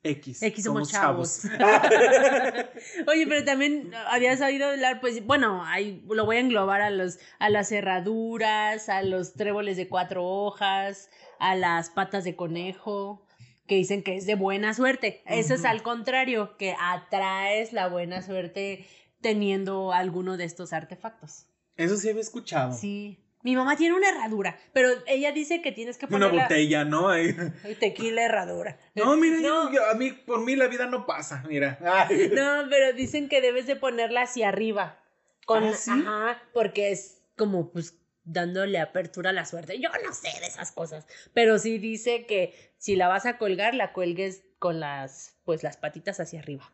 X, 0.05 0.43
X 0.43 0.63
somos 0.65 0.91
chavos. 0.91 1.43
Oye, 3.07 3.25
pero 3.27 3.45
también 3.45 3.91
habías 4.07 4.41
oído 4.41 4.67
hablar, 4.67 4.99
pues, 4.99 5.25
bueno, 5.25 5.63
ahí 5.65 6.03
lo 6.09 6.25
voy 6.25 6.37
a 6.37 6.39
englobar 6.39 6.81
a 6.81 6.89
los, 6.89 7.19
a 7.39 7.49
las 7.49 7.69
cerraduras, 7.69 8.89
a 8.89 9.01
los 9.03 9.33
tréboles 9.33 9.77
de 9.77 9.87
cuatro 9.87 10.25
hojas, 10.25 11.09
a 11.39 11.55
las 11.55 11.89
patas 11.89 12.23
de 12.23 12.35
conejo, 12.35 13.22
que 13.67 13.75
dicen 13.75 14.03
que 14.03 14.15
es 14.15 14.25
de 14.25 14.35
buena 14.35 14.73
suerte. 14.73 15.21
Eso 15.25 15.53
es 15.55 15.65
al 15.65 15.83
contrario, 15.83 16.57
que 16.57 16.75
atraes 16.79 17.73
la 17.73 17.87
buena 17.87 18.21
suerte 18.21 18.85
teniendo 19.21 19.93
alguno 19.93 20.37
de 20.37 20.43
estos 20.45 20.73
artefactos. 20.73 21.45
Eso 21.77 21.95
sí 21.97 22.09
había 22.09 22.21
escuchado. 22.21 22.73
Sí. 22.73 23.19
Mi 23.41 23.55
mamá 23.57 23.75
tiene 23.75 23.95
una 23.95 24.07
herradura, 24.09 24.57
pero 24.71 24.89
ella 25.05 25.33
dice 25.33 25.61
que 25.61 25.73
tienes 25.73 25.97
que 25.97 26.05
Una 26.05 26.27
ponerla... 26.27 26.43
botella, 26.43 26.85
¿no? 26.85 27.09
Ay, 27.09 27.35
Tequila 27.79 28.23
herradura. 28.23 28.79
No, 28.95 29.17
mira, 29.17 29.41
yo- 29.41 29.65
No. 29.65 29.73
yo- 29.73 29.85
a 29.89 29.95
mí, 29.95 30.11
por 30.13 30.41
mí 30.45 30.55
la 30.55 30.67
vida 30.67 30.85
no 30.87 31.05
pasa, 31.05 31.43
mira. 31.49 31.77
Ay. 31.85 32.31
No, 32.33 32.63
pero 32.69 32.93
dicen 32.93 33.27
que 33.27 33.41
debes 33.41 33.67
de 33.67 33.75
ponerla 33.75 34.21
hacia 34.21 34.47
arriba. 34.47 34.99
Con, 35.45 35.63
¿Ah, 35.65 35.73
sí? 35.73 35.91
Ajá, 35.91 36.41
porque 36.53 36.91
es 36.91 37.21
como 37.35 37.69
pues 37.71 37.99
dándole 38.25 38.79
apertura 38.79 39.31
a 39.31 39.33
la 39.33 39.45
suerte. 39.45 39.79
Yo 39.79 39.89
no 40.05 40.13
sé 40.13 40.29
de 40.39 40.47
esas 40.47 40.71
cosas, 40.71 41.07
pero 41.33 41.59
sí 41.59 41.77
dice 41.77 42.25
que 42.25 42.73
si 42.77 42.95
la 42.95 43.07
vas 43.07 43.25
a 43.25 43.37
colgar, 43.37 43.73
la 43.73 43.93
cuelgues 43.93 44.43
con 44.59 44.79
las 44.79 45.37
pues 45.43 45.63
las 45.63 45.77
patitas 45.77 46.19
hacia 46.19 46.39
arriba. 46.39 46.71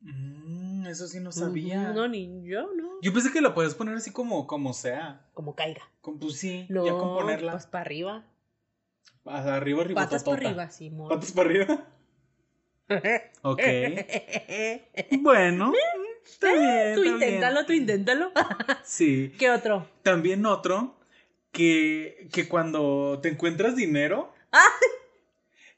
Mm, 0.00 0.86
eso 0.86 1.06
sí 1.06 1.20
no 1.20 1.32
sabía. 1.32 1.92
No, 1.92 2.08
ni 2.08 2.42
yo, 2.44 2.72
no. 2.74 3.00
Yo 3.02 3.12
pensé 3.12 3.32
que 3.32 3.40
la 3.40 3.54
puedes 3.54 3.74
poner 3.74 3.94
así 3.96 4.10
como, 4.10 4.46
como 4.46 4.72
sea. 4.72 5.26
Como 5.34 5.54
caiga. 5.54 5.82
Con, 6.00 6.18
pues 6.18 6.36
sí, 6.36 6.66
No, 6.70 6.86
ya 6.86 6.92
con 6.92 7.14
ponerla. 7.14 7.52
pues 7.52 7.66
para 7.66 7.82
arriba. 7.82 8.24
arriba, 9.26 9.82
arriba. 9.82 10.02
Patas 10.02 10.24
para 10.24 10.36
arriba, 10.36 10.70
sí, 10.70 10.88
amor. 10.88 11.08
Patas 11.08 11.32
para 11.32 11.48
arriba. 11.48 11.86
Ok. 13.42 13.62
Bueno, 15.20 15.72
está 16.24 16.52
bien. 16.52 16.94
tú 16.94 17.02
bien. 17.02 17.14
inténtalo, 17.14 17.66
tú 17.66 17.72
inténtalo. 17.72 18.32
Sí. 18.84 19.32
¿Qué 19.38 19.50
otro? 19.50 19.88
También 20.02 20.46
otro 20.46 20.98
que, 21.52 22.28
que 22.32 22.48
cuando 22.48 23.20
te 23.22 23.28
encuentras 23.28 23.76
dinero. 23.76 24.32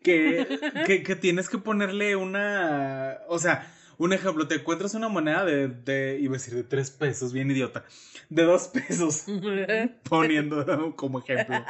Que, 0.02 0.58
que, 0.84 1.04
que 1.04 1.14
tienes 1.14 1.48
que 1.48 1.58
ponerle 1.58 2.16
una. 2.16 3.18
O 3.28 3.38
sea, 3.38 3.72
un 3.98 4.12
ejemplo, 4.12 4.48
te 4.48 4.56
encuentras 4.56 4.94
una 4.94 5.08
moneda 5.08 5.44
de, 5.44 5.68
de. 5.68 6.18
Iba 6.20 6.34
a 6.34 6.38
decir 6.38 6.54
de 6.54 6.64
tres 6.64 6.90
pesos, 6.90 7.32
bien 7.32 7.48
idiota. 7.52 7.84
De 8.28 8.42
dos 8.42 8.66
pesos. 8.66 9.26
poniendo 10.08 10.96
como 10.96 11.20
ejemplo. 11.20 11.64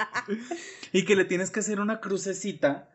Y 0.93 1.05
que 1.05 1.15
le 1.15 1.27
tienes 1.27 1.51
que 1.51 1.61
hacer 1.61 1.79
una 1.79 2.01
crucecita, 2.01 2.89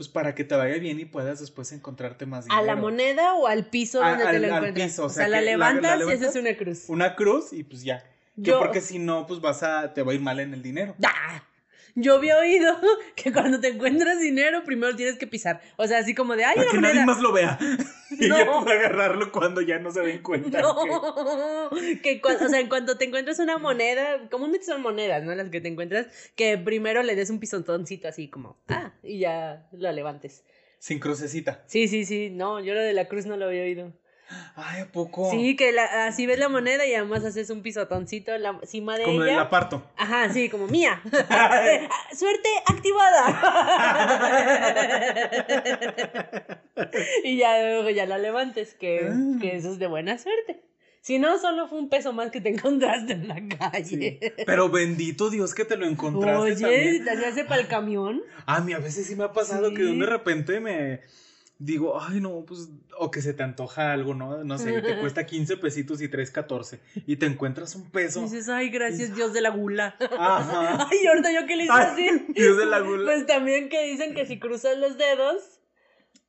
pues 0.00 0.08
para 0.08 0.34
que 0.34 0.44
te 0.44 0.54
vaya 0.54 0.78
bien 0.78 0.98
y 0.98 1.04
puedas 1.04 1.40
después 1.40 1.70
encontrarte 1.72 2.24
más 2.24 2.46
¿A 2.46 2.54
dinero. 2.60 2.64
la 2.64 2.74
moneda 2.76 3.34
o 3.34 3.46
al 3.46 3.66
piso 3.66 4.02
A- 4.02 4.08
donde 4.12 4.24
al- 4.24 4.30
te 4.32 4.38
lo 4.38 4.46
al 4.46 4.54
encuentras? 4.64 4.88
piso, 4.88 5.02
o 5.02 5.06
o 5.06 5.08
sea, 5.10 5.24
sea, 5.24 5.28
la 5.28 5.40
que 5.40 5.44
la- 5.44 5.50
la 5.50 5.56
levantas 5.58 5.96
y 5.96 5.98
levantas, 5.98 6.28
haces 6.30 6.40
una 6.42 6.56
cruz. 6.56 6.84
Una 6.88 7.14
cruz 7.16 7.52
y 7.52 7.64
pues 7.64 7.82
ya. 7.84 7.98
Que 8.34 8.40
Yo- 8.48 8.58
porque 8.60 8.80
si 8.80 8.98
no, 8.98 9.26
pues 9.26 9.42
vas 9.42 9.62
a, 9.62 9.92
te 9.92 10.02
va 10.02 10.12
a 10.12 10.14
ir 10.14 10.22
mal 10.22 10.40
en 10.40 10.54
el 10.54 10.62
dinero. 10.62 10.94
¡Ah! 11.04 11.42
Yo 11.94 12.14
había 12.16 12.36
oído 12.38 12.76
que 13.16 13.32
cuando 13.32 13.60
te 13.60 13.68
encuentras 13.68 14.20
dinero, 14.20 14.62
primero 14.64 14.94
tienes 14.96 15.16
que 15.18 15.26
pisar. 15.26 15.60
O 15.76 15.86
sea, 15.86 15.98
así 15.98 16.14
como 16.14 16.36
de, 16.36 16.44
¡ay, 16.44 16.56
Para 16.56 16.70
una 16.70 16.78
que 16.80 16.80
nadie 16.94 17.04
más 17.06 17.20
lo 17.20 17.32
vea. 17.32 17.58
Y 18.12 18.26
No. 18.26 18.36
ya 18.38 18.44
pueda 18.44 18.72
agarrarlo 18.76 19.30
cuando 19.30 19.60
ya 19.60 19.78
no 19.78 19.92
se 19.92 20.00
den 20.00 20.20
cuenta. 20.20 20.50
que- 20.58 20.62
No, 20.62 20.74
que 22.02 22.20
cua- 22.20 22.44
o 22.44 22.48
sea, 22.48 22.58
en 22.58 22.68
cuanto 22.68 22.98
te 22.98 23.04
encuentras 23.04 23.38
una 23.38 23.56
moneda, 23.56 24.28
comúnmente 24.30 24.66
son 24.66 24.82
monedas, 24.82 25.22
¿no? 25.22 25.32
Las 25.34 25.48
que 25.48 25.60
te 25.60 25.68
encuentras, 25.68 26.08
que 26.34 26.58
primero 26.58 27.04
le 27.04 27.14
des 27.14 27.30
un 27.30 27.38
pisotoncito 27.38 28.08
así 28.08 28.28
como, 28.28 28.58
ah, 28.68 28.92
y 29.04 29.20
ya 29.20 29.68
lo 29.72 29.92
levantes. 29.92 30.42
Sin 30.80 30.98
crucecita. 30.98 31.62
Sí, 31.66 31.86
sí, 31.86 32.04
sí, 32.04 32.30
no, 32.30 32.58
yo 32.58 32.74
lo 32.74 32.80
de 32.80 32.94
la 32.94 33.06
cruz 33.06 33.26
no 33.26 33.36
lo 33.36 33.44
había 33.46 33.62
oído. 33.62 33.92
Ay, 34.54 34.82
¿a 34.82 34.86
poco? 34.92 35.30
Sí, 35.30 35.56
que 35.56 35.72
la- 35.72 36.06
así 36.06 36.24
ves 36.26 36.38
la 36.38 36.48
moneda 36.48 36.86
y 36.86 36.94
además 36.94 37.24
haces 37.24 37.50
un 37.50 37.62
pisotoncito 37.62 38.32
en 38.32 38.42
la- 38.44 38.58
encima 38.62 38.96
de 38.96 39.04
Como 39.04 39.22
ella. 39.24 39.32
del 39.32 39.40
aparto. 39.40 39.82
Ajá, 39.96 40.32
sí, 40.32 40.48
como 40.48 40.66
mía. 40.68 41.00
Suerte 42.16 42.48
activada. 42.66 43.40
y 47.24 47.36
ya 47.38 47.60
luego 47.62 47.90
ya 47.90 48.06
la 48.06 48.18
levantes, 48.18 48.74
que, 48.74 49.08
Ah. 49.10 49.16
que 49.40 49.56
eso 49.56 49.70
es 49.72 49.78
de 49.78 49.86
buena 49.86 50.18
suerte. 50.18 50.62
Si 51.02 51.18
no, 51.18 51.38
solo 51.38 51.66
fue 51.66 51.78
un 51.78 51.88
peso 51.88 52.12
más 52.12 52.30
que 52.30 52.42
te 52.42 52.50
encontraste 52.50 53.14
en 53.14 53.26
la 53.28 53.36
Sí. 53.36 53.48
calle. 53.58 54.34
Pero 54.44 54.68
bendito 54.68 55.30
Dios 55.30 55.54
que 55.54 55.64
te 55.64 55.76
lo 55.78 55.86
encontraste 55.86 56.38
Oye, 56.38 56.56
también. 57.00 57.34
¿te 57.34 57.44
para 57.44 57.60
el 57.62 57.68
camión? 57.68 58.22
A 58.46 58.60
mí 58.60 58.74
a 58.74 58.78
veces 58.78 59.06
sí 59.06 59.16
me 59.16 59.24
ha 59.24 59.32
pasado 59.32 59.72
que 59.72 59.82
de 59.82 60.06
repente 60.06 60.60
me 60.60 61.00
digo, 61.62 62.00
ay 62.00 62.20
no, 62.20 62.44
pues, 62.46 62.68
o 62.98 63.10
que 63.10 63.20
se 63.22 63.34
te 63.34 63.42
antoja 63.42 63.92
algo, 63.92 64.14
¿no? 64.14 64.42
No 64.44 64.56
sé, 64.58 64.78
y 64.78 64.82
te 64.82 64.98
cuesta 65.00 65.26
15 65.26 65.58
pesitos 65.58 66.00
y 66.02 66.08
traes 66.08 66.30
14 66.30 66.80
y 67.06 67.16
te 67.16 67.26
encuentras 67.26 67.74
un 67.76 67.82
Y 67.82 67.90
peso. 67.90 68.22
dices, 68.22 68.48
ay, 68.48 68.70
gracias 68.70 69.14
Dios 69.14 69.32
de 69.34 69.42
la 69.42 69.50
gula. 69.50 69.94
Ajá. 70.18 70.88
Ay, 70.90 71.06
ahorita 71.06 71.32
yo 71.32 71.46
que 71.46 71.56
le 71.56 71.64
hice 71.64 71.72
así. 71.72 72.08
Dios 72.30 72.56
de 72.56 72.64
la 72.66 72.80
gula. 72.80 73.04
Pues 73.04 73.26
también 73.26 73.68
que 73.68 73.84
dicen 73.84 74.14
que 74.14 74.24
si 74.26 74.38
cruzas 74.40 74.78
los 74.78 74.96
dedos, 74.98 75.60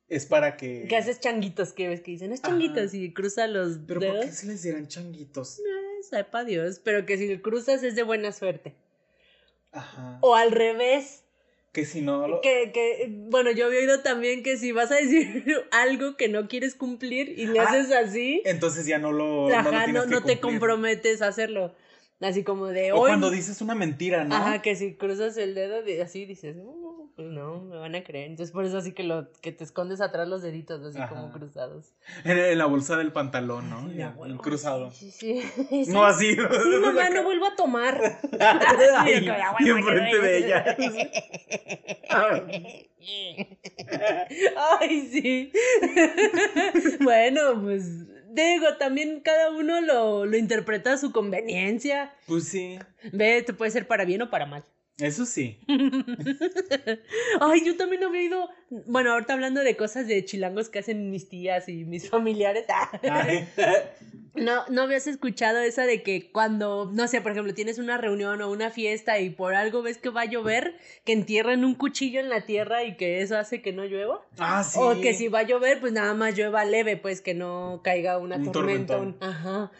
Es 0.08 0.26
para 0.26 0.56
que... 0.58 0.86
que 0.88 0.96
haces 0.98 1.18
changuitos, 1.18 1.72
que 1.72 1.88
ves 1.88 2.02
que 2.02 2.10
dicen, 2.12 2.32
es 2.32 2.40
Ajá. 2.40 2.50
changuitos, 2.50 2.92
y 2.92 3.12
cruzas 3.14 3.48
los 3.48 3.78
Pero 3.86 4.00
¿por 4.00 4.10
dedos. 4.10 4.24
qué 4.26 4.32
se 4.32 4.46
les 4.46 4.62
dirán 4.62 4.86
changuitos? 4.86 5.58
Eh, 5.60 6.02
Sepa 6.02 6.44
Dios, 6.44 6.78
pero 6.78 7.06
que 7.06 7.16
si 7.16 7.38
cruzas 7.38 7.82
es 7.82 7.94
de 7.96 8.02
buena 8.02 8.32
suerte. 8.32 8.74
Ajá. 9.70 10.18
O 10.20 10.34
al 10.36 10.52
revés, 10.52 11.21
Que 11.72 11.86
si 11.86 12.02
no... 12.02 12.28
lo- 12.28 12.40
que, 12.42 12.70
que, 12.72 13.08
bueno, 13.10 13.50
yo 13.50 13.66
había 13.66 13.78
oído 13.78 14.00
también 14.00 14.42
que 14.42 14.58
si 14.58 14.72
vas 14.72 14.90
a 14.92 14.96
decir 14.96 15.42
algo 15.70 16.16
que 16.16 16.28
no 16.28 16.46
quieres 16.46 16.74
cumplir 16.74 17.30
y 17.38 17.46
le 17.46 17.60
Ah, 17.60 17.64
haces 17.70 17.90
así, 17.92 18.42
Entonces 18.44 18.84
ya 18.86 18.98
no 18.98 19.10
lo... 19.10 19.48
no 19.48 19.48
lo 19.48 19.54
ajá, 19.56 19.84
tienes 19.84 19.94
no, 19.94 20.02
que 20.08 20.14
no 20.14 20.22
te 20.22 20.38
comprometes 20.40 21.22
a 21.22 21.28
hacerlo. 21.28 21.74
Así 22.20 22.44
como 22.44 22.66
de 22.66 22.92
O 22.92 23.00
hoy. 23.00 23.08
cuando 23.08 23.30
dices 23.30 23.60
una 23.62 23.74
mentira, 23.74 24.22
¿no? 24.24 24.34
Ajá, 24.34 24.62
que 24.62 24.76
si 24.76 24.94
cruzas 24.94 25.36
el 25.38 25.54
dedo 25.54 25.82
de- 25.82 26.02
así 26.02 26.24
dices, 26.26 26.54
"No, 26.56 26.64
pues 26.64 26.76
no, 27.16 27.60
me 27.60 27.76
van 27.76 27.94
a 27.94 28.02
creer. 28.02 28.30
Entonces 28.30 28.52
por 28.52 28.64
eso 28.64 28.78
así 28.78 28.92
que 28.92 29.02
lo 29.02 29.30
que 29.40 29.52
te 29.52 29.64
escondes 29.64 30.00
atrás 30.00 30.28
los 30.28 30.42
deditos 30.42 30.82
así 30.84 30.98
como 31.08 31.30
cruzados. 31.30 31.92
En, 32.24 32.38
en 32.38 32.58
la 32.58 32.66
bolsa 32.66 32.96
del 32.96 33.12
pantalón, 33.12 33.70
¿no? 33.70 33.88
Sí, 33.90 33.98
huevo, 34.16 34.38
cruzado. 34.40 34.90
Sí, 34.90 35.10
sí, 35.10 35.42
sí. 35.68 35.84
No 35.92 36.04
así. 36.04 36.34
Sí, 36.34 36.78
mamá, 36.80 37.10
no 37.10 37.22
vuelvo 37.24 37.46
a 37.46 37.56
tomar. 37.56 38.00
Ay, 38.40 39.18
Sí, 39.18 39.24
ya, 39.24 39.54
y 39.58 39.68
enfrente 39.68 40.18
de 40.18 40.38
ella. 40.38 40.76
Ay, 44.80 45.08
sí. 45.10 45.52
bueno, 47.00 47.60
pues 47.62 47.86
digo, 48.30 48.76
también 48.78 49.20
cada 49.20 49.50
uno 49.50 49.80
lo, 49.80 50.24
lo 50.26 50.36
interpreta 50.36 50.94
a 50.94 50.98
su 50.98 51.12
conveniencia. 51.12 52.12
Pues 52.26 52.48
sí. 52.48 52.78
Ve, 53.12 53.42
te 53.42 53.52
puede 53.52 53.70
ser 53.70 53.86
para 53.86 54.04
bien 54.04 54.22
o 54.22 54.30
para 54.30 54.46
mal. 54.46 54.64
Eso 55.02 55.26
sí. 55.26 55.58
Ay, 57.40 57.64
yo 57.64 57.76
también 57.76 58.04
había 58.04 58.22
ido. 58.22 58.48
Bueno, 58.86 59.12
ahorita 59.12 59.32
hablando 59.32 59.60
de 59.60 59.76
cosas 59.76 60.06
de 60.06 60.24
chilangos 60.24 60.68
que 60.68 60.78
hacen 60.78 61.10
mis 61.10 61.28
tías 61.28 61.68
y 61.68 61.84
mis 61.84 62.08
familiares. 62.08 62.64
Ay, 63.02 63.48
No, 64.34 64.64
no 64.70 64.82
habías 64.82 65.06
escuchado 65.06 65.60
esa 65.60 65.84
de 65.84 66.02
que 66.02 66.30
cuando, 66.32 66.90
no 66.90 67.06
sé, 67.06 67.20
por 67.20 67.32
ejemplo, 67.32 67.52
tienes 67.52 67.78
una 67.78 67.98
reunión 67.98 68.40
o 68.40 68.50
una 68.50 68.70
fiesta 68.70 69.18
y 69.18 69.28
por 69.28 69.54
algo 69.54 69.82
ves 69.82 69.98
que 69.98 70.08
va 70.08 70.22
a 70.22 70.24
llover, 70.24 70.74
que 71.04 71.12
entierran 71.12 71.66
un 71.66 71.74
cuchillo 71.74 72.18
en 72.18 72.30
la 72.30 72.46
tierra 72.46 72.82
y 72.84 72.96
que 72.96 73.20
eso 73.20 73.36
hace 73.36 73.60
que 73.60 73.72
no 73.74 73.84
llueva. 73.84 74.24
Ah, 74.38 74.64
sí. 74.64 74.78
O 74.80 74.98
que 75.02 75.12
si 75.12 75.28
va 75.28 75.40
a 75.40 75.42
llover, 75.42 75.80
pues 75.80 75.92
nada 75.92 76.14
más 76.14 76.34
llueva 76.34 76.64
leve, 76.64 76.96
pues 76.96 77.20
que 77.20 77.34
no 77.34 77.82
caiga 77.84 78.16
una 78.16 78.36
Un 78.36 78.52
tormenta. 78.52 78.98
Ajá. 79.20 79.70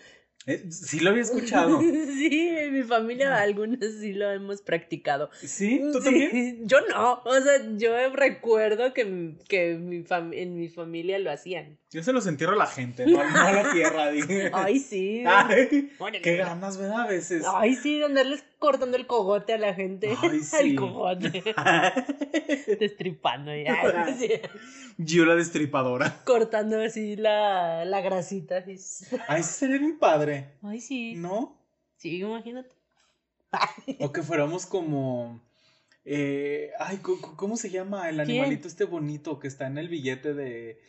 Eh, 0.47 0.65
sí 0.71 1.01
lo 1.01 1.11
había 1.11 1.23
escuchado. 1.23 1.81
Sí, 2.23 2.49
en 2.51 2.75
mi 2.75 2.83
familia 2.83 3.37
algunas 3.37 3.79
sí 4.01 4.13
lo 4.13 4.31
hemos 4.31 4.63
practicado. 4.63 5.31
¿Sí? 5.41 5.81
¿Tú 5.93 5.99
Sí, 6.01 6.05
también? 6.05 6.59
Yo 6.69 6.81
no, 6.89 7.23
o 7.25 7.41
sea, 7.41 7.55
yo 7.77 8.11
recuerdo 8.15 8.93
que, 8.95 9.35
que 9.49 9.75
mi 9.75 10.05
en 10.33 10.57
mi 10.57 10.69
familia 10.69 11.19
lo 11.19 11.31
hacían. 11.31 11.79
Yo 11.93 12.03
se 12.03 12.13
los 12.15 12.27
entierro 12.27 12.55
a 12.55 12.57
la 12.57 12.67
gente, 12.67 13.05
no, 13.05 13.23
no 13.23 13.39
a 13.39 13.53
la 13.53 13.71
tierra. 13.73 14.11
dije. 14.11 14.51
Ay, 14.55 14.79
sí. 14.79 15.23
Ay, 15.27 15.91
qué 16.23 16.37
ganas, 16.39 16.79
¿verdad? 16.79 17.03
A 17.03 17.07
veces. 17.07 17.45
Ay, 17.55 17.75
sí, 17.75 17.99
de 17.99 18.07
andarles 18.07 18.43
cortando 18.59 18.97
el 18.97 19.07
cogote 19.07 19.53
a 19.53 19.59
la 19.59 19.75
gente. 19.75 20.09
Ay, 20.23 20.41
sí. 20.43 20.57
El 20.59 20.77
cogote. 20.77 21.43
Destripando 22.81 23.55
ya. 23.55 24.15
Sí. 24.19 24.31
Yo 24.97 25.25
la 25.27 25.35
destripadora. 25.35 26.23
Cortando 26.25 26.81
así 26.81 27.17
la, 27.17 27.85
la 27.85 28.01
grasita. 28.01 28.59
así. 28.59 28.77
Ay, 29.29 29.43
sí 29.43 29.53
sería 29.53 29.79
mi 29.79 29.93
padre. 29.93 30.53
Ay, 30.63 30.81
sí. 30.81 31.15
¿No? 31.17 31.59
Sí, 31.97 32.19
imagínate. 32.21 32.75
O 33.99 34.13
que 34.13 34.23
fuéramos 34.23 34.65
como. 34.65 35.41
eh, 36.07 36.71
ay, 36.79 36.99
¿cómo 37.37 37.57
se 37.59 37.69
llama 37.69 38.09
el 38.09 38.17
¿Quién? 38.17 38.31
animalito 38.31 38.67
este 38.67 38.85
bonito 38.85 39.39
que 39.39 39.49
está 39.49 39.67
en 39.67 39.77
el 39.79 39.89
billete 39.89 40.33
de. 40.33 40.81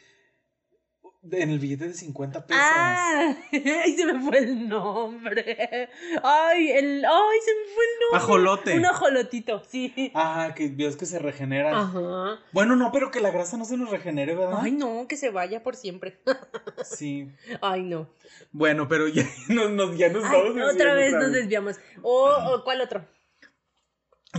En 1.31 1.49
el 1.49 1.59
billete 1.59 1.87
de 1.87 1.93
50 1.93 2.45
pesos? 2.45 2.61
Ah, 2.65 3.35
ay, 3.51 3.95
se 3.95 4.05
me 4.05 4.19
fue 4.21 4.39
el 4.39 4.67
nombre. 4.67 5.89
Ay, 6.23 6.69
el, 6.71 7.05
ay, 7.05 7.37
se 7.45 7.51
me 7.55 7.73
fue 7.73 7.83
el 7.83 7.99
nombre. 8.01 8.17
Ajolote. 8.17 8.77
Un 8.77 8.85
ajolotito, 8.85 9.63
sí. 9.69 10.11
Ah, 10.15 10.53
que 10.55 10.69
Dios 10.69 10.95
que 10.97 11.05
se 11.05 11.19
regenera. 11.19 11.77
Ajá. 11.79 12.39
Bueno, 12.51 12.75
no, 12.75 12.91
pero 12.91 13.09
que 13.11 13.21
la 13.21 13.31
grasa 13.31 13.55
no 13.57 13.65
se 13.65 13.77
nos 13.77 13.89
regenere, 13.89 14.35
¿verdad? 14.35 14.59
Ay, 14.61 14.71
no, 14.71 15.07
que 15.07 15.15
se 15.17 15.29
vaya 15.29 15.63
por 15.63 15.75
siempre. 15.75 16.19
Sí. 16.83 17.31
Ay, 17.61 17.83
no. 17.83 18.09
Bueno, 18.51 18.87
pero 18.89 19.07
ya 19.07 19.23
nos, 19.47 19.71
nos- 19.71 19.97
ya 19.97 20.09
nos 20.09 20.25
Ay, 20.25 20.47
estamos 20.47 20.73
otra 20.73 20.95
desviando 20.95 20.95
vez 20.95 21.13
nos 21.13 21.31
desviamos. 21.31 21.75
O, 22.01 22.29
o, 22.29 22.63
¿cuál 22.65 22.81
otro? 22.81 23.05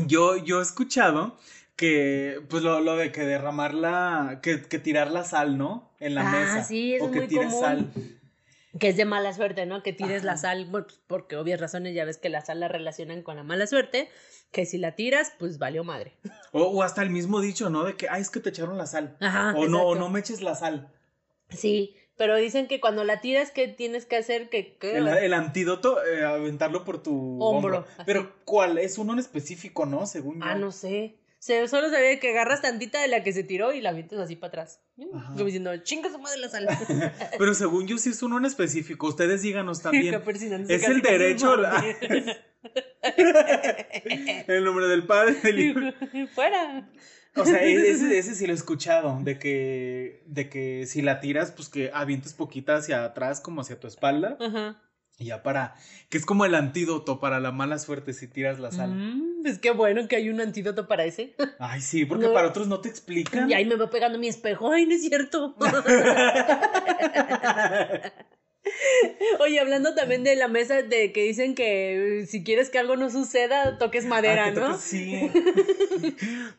Yo, 0.06 0.36
yo 0.36 0.58
he 0.58 0.62
escuchado 0.62 1.38
que, 1.76 2.40
pues 2.48 2.62
lo, 2.62 2.80
lo 2.80 2.96
de 2.96 3.10
que 3.12 3.22
derramar 3.22 3.74
la, 3.74 4.40
que, 4.42 4.62
que 4.62 4.78
tirar 4.78 5.10
la 5.10 5.24
sal, 5.24 5.58
¿no? 5.58 5.92
En 6.00 6.14
la 6.14 6.22
Ah, 6.22 6.30
mesa. 6.54 6.64
sí, 6.64 6.94
eso 6.94 7.04
o 7.04 7.06
es 7.08 7.12
que 7.12 7.18
muy 7.20 7.28
tires 7.28 7.46
común. 7.46 7.60
sal. 7.60 7.90
Que 8.78 8.88
es 8.88 8.96
de 8.96 9.04
mala 9.04 9.32
suerte, 9.32 9.66
¿no? 9.66 9.82
Que 9.84 9.92
tires 9.92 10.24
la 10.24 10.36
sal, 10.36 10.66
bueno, 10.66 10.86
pues, 10.88 11.00
porque 11.06 11.36
obvias 11.36 11.60
razones 11.60 11.94
ya 11.94 12.04
ves 12.04 12.18
que 12.18 12.28
la 12.28 12.40
sal 12.44 12.58
la 12.60 12.66
relacionan 12.68 13.22
con 13.22 13.36
la 13.36 13.44
mala 13.44 13.66
suerte, 13.68 14.08
que 14.50 14.66
si 14.66 14.78
la 14.78 14.96
tiras, 14.96 15.32
pues 15.38 15.58
valió 15.58 15.84
madre. 15.84 16.16
O, 16.52 16.62
o 16.62 16.82
hasta 16.82 17.02
el 17.02 17.10
mismo 17.10 17.40
dicho, 17.40 17.70
¿no? 17.70 17.84
De 17.84 17.94
que, 17.94 18.08
ay, 18.08 18.22
es 18.22 18.30
que 18.30 18.40
te 18.40 18.48
echaron 18.50 18.76
la 18.76 18.86
sal. 18.86 19.16
Ajá. 19.20 19.54
o 19.56 19.66
no, 19.68 19.82
o 19.86 19.94
no 19.94 20.08
me 20.10 20.20
eches 20.20 20.42
la 20.42 20.56
sal. 20.56 20.92
Sí, 21.50 21.94
pero 22.16 22.36
dicen 22.36 22.66
que 22.66 22.80
cuando 22.80 23.04
la 23.04 23.20
tiras, 23.20 23.50
que 23.52 23.68
tienes 23.68 24.06
que 24.06 24.16
hacer? 24.16 24.48
Que, 24.48 24.76
que- 24.76 24.96
El, 24.96 25.06
el 25.08 25.34
antídoto, 25.34 26.04
eh, 26.04 26.24
aventarlo 26.24 26.84
por 26.84 27.00
tu 27.02 27.38
Hombro, 27.40 27.78
hombro. 27.78 27.86
Pero, 28.06 28.32
¿cuál? 28.44 28.78
Es 28.78 28.98
uno 28.98 29.12
en 29.12 29.18
específico, 29.20 29.86
¿no? 29.86 30.06
Según 30.06 30.40
yo. 30.40 30.46
Ah, 30.46 30.54
no 30.56 30.72
sé. 30.72 31.16
Se, 31.44 31.68
solo 31.68 31.90
sabía 31.90 32.18
que 32.20 32.30
agarras 32.30 32.62
tantita 32.62 33.02
de 33.02 33.08
la 33.08 33.22
que 33.22 33.30
se 33.34 33.44
tiró 33.44 33.74
y 33.74 33.82
la 33.82 33.90
avientas 33.90 34.18
así 34.18 34.34
para 34.34 34.48
atrás. 34.48 34.80
Ajá. 35.14 35.32
Como 35.34 35.44
diciendo, 35.44 35.76
chinga 35.82 36.10
su 36.10 36.18
madre 36.18 36.38
la 36.40 36.48
sal. 36.48 36.66
Pero 37.38 37.52
según 37.52 37.86
yo 37.86 37.98
sí 37.98 38.08
es 38.08 38.22
uno 38.22 38.38
en 38.38 38.46
específico. 38.46 39.08
Ustedes 39.08 39.42
díganos 39.42 39.82
también. 39.82 40.14
Es 40.70 40.84
el 40.88 41.02
derecho. 41.02 41.56
la- 41.56 41.84
el 44.46 44.64
nombre 44.64 44.86
del 44.86 45.04
padre, 45.06 45.34
del 45.42 45.60
hijo. 45.60 45.80
Fuera. 46.34 46.88
O 47.36 47.44
sea, 47.44 47.62
e- 47.62 47.90
ese, 47.90 48.16
ese 48.18 48.34
sí 48.34 48.46
lo 48.46 48.52
he 48.54 48.56
escuchado, 48.56 49.18
de 49.22 49.38
que, 49.38 50.22
de 50.26 50.48
que 50.48 50.86
si 50.86 51.02
la 51.02 51.20
tiras, 51.20 51.50
pues 51.50 51.68
que 51.68 51.90
avientes 51.92 52.32
poquita 52.32 52.76
hacia 52.76 53.04
atrás, 53.04 53.40
como 53.40 53.60
hacia 53.60 53.78
tu 53.78 53.86
espalda, 53.86 54.38
Ajá. 54.40 54.80
y 55.18 55.26
ya 55.26 55.42
para, 55.42 55.74
que 56.08 56.16
es 56.16 56.24
como 56.24 56.46
el 56.46 56.54
antídoto 56.54 57.20
para 57.20 57.38
la 57.40 57.52
mala 57.52 57.78
suerte 57.78 58.14
si 58.14 58.28
tiras 58.28 58.58
la 58.60 58.70
sal. 58.72 58.92
Mm, 58.94 59.33
pues 59.44 59.58
qué 59.58 59.72
bueno 59.72 60.08
que 60.08 60.16
hay 60.16 60.30
un 60.30 60.40
antídoto 60.40 60.88
para 60.88 61.04
ese. 61.04 61.34
Ay, 61.58 61.82
sí, 61.82 62.06
porque 62.06 62.24
No. 62.28 62.32
para 62.32 62.48
otros 62.48 62.66
no 62.66 62.80
te 62.80 62.88
explican. 62.88 63.50
Y 63.50 63.52
ahí 63.52 63.66
me 63.66 63.76
va 63.76 63.90
pegando 63.90 64.18
mi 64.18 64.26
espejo. 64.28 64.72
Ay, 64.72 64.86
no 64.86 64.94
es 64.94 65.02
cierto. 65.02 65.54
Oye, 69.40 69.60
hablando 69.60 69.94
también 69.94 70.24
de 70.24 70.34
la 70.36 70.48
mesa 70.48 70.80
de 70.82 71.12
que 71.12 71.24
dicen 71.24 71.54
que 71.54 72.20
eh, 72.22 72.26
si 72.26 72.42
quieres 72.42 72.70
que 72.70 72.78
algo 72.78 72.96
no 72.96 73.10
suceda, 73.10 73.76
toques 73.76 74.06
madera, 74.06 74.46
Ah, 74.46 74.50
¿no? 74.52 74.70
toques- 74.70 74.78
sí. 74.78 75.30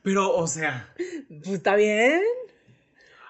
Pero, 0.04 0.36
o 0.36 0.46
sea, 0.48 0.94
Pues 1.28 1.48
está 1.50 1.76
bien. 1.76 2.22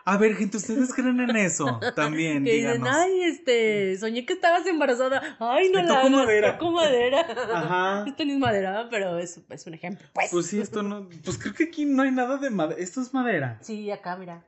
A 0.08 0.18
ver, 0.18 0.36
gente, 0.36 0.58
¿ustedes 0.58 0.94
creen 0.94 1.20
en 1.20 1.36
eso? 1.36 1.80
También, 1.96 2.44
Que 2.44 2.54
dicen, 2.54 2.74
díganos. 2.82 2.96
ay, 2.96 3.22
este, 3.24 3.98
soñé 3.98 4.24
que 4.26 4.34
estabas 4.34 4.66
embarazada. 4.68 5.36
Ay, 5.40 5.70
no 5.70 5.80
Me 5.82 5.84
la 5.84 5.88
tocó 5.88 6.00
hagas, 6.02 6.12
madera. 6.12 6.58
toco 6.60 6.72
madera. 6.72 7.22
Ajá. 7.54 8.04
Esto 8.08 8.24
ni 8.26 8.34
es 8.34 8.38
madera, 8.40 8.88
pero 8.92 9.18
es, 9.18 9.42
es 9.50 9.66
un 9.68 9.74
ejemplo, 9.74 10.08
pues. 10.14 10.30
Pues 10.32 10.46
sí, 10.46 10.60
esto 10.60 10.84
no, 10.84 11.10
pues 11.24 11.38
creo 11.40 11.54
que 11.56 11.64
aquí 11.66 11.86
no 11.86 12.04
hay 12.04 12.12
nada 12.12 12.38
de 12.38 12.50
madera. 12.52 12.80
Esto 12.80 13.02
es 13.02 13.14
madera. 13.14 13.58
Sí, 13.62 13.90
acá, 13.90 14.16
mira. 14.16 14.46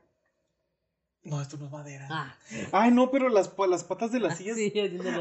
No, 1.24 1.42
esto 1.42 1.58
no 1.58 1.66
es 1.66 1.72
madera. 1.72 2.08
Ah, 2.10 2.36
Ay, 2.72 2.92
no, 2.92 3.12
pero 3.12 3.28
las, 3.28 3.52
las 3.70 3.84
patas 3.84 4.12
de 4.14 4.20
las 4.22 4.38
sillas. 4.38 4.56
sí. 4.56 4.72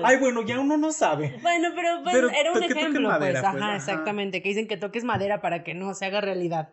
Ay, 0.05 0.18
bueno, 0.18 0.43
ya 0.43 0.61
uno 0.61 0.76
no 0.76 0.93
sabe. 0.93 1.37
Bueno, 1.43 1.70
pero, 1.74 2.03
pues, 2.05 2.14
Pero 2.14 2.30
era 2.30 2.53
un 2.53 2.62
ejemplo, 2.62 3.09
madera, 3.09 3.41
pues. 3.41 3.53
pues, 3.53 3.62
Ajá, 3.62 3.68
ajá. 3.70 3.76
exactamente. 3.76 4.41
Que 4.43 4.51
dicen 4.51 4.68
que 4.68 4.76
toques 4.76 5.03
madera 5.03 5.41
para 5.41 5.64
que 5.64 5.74
no 5.74 5.93
se 5.95 6.05
haga 6.05 6.20
realidad. 6.20 6.68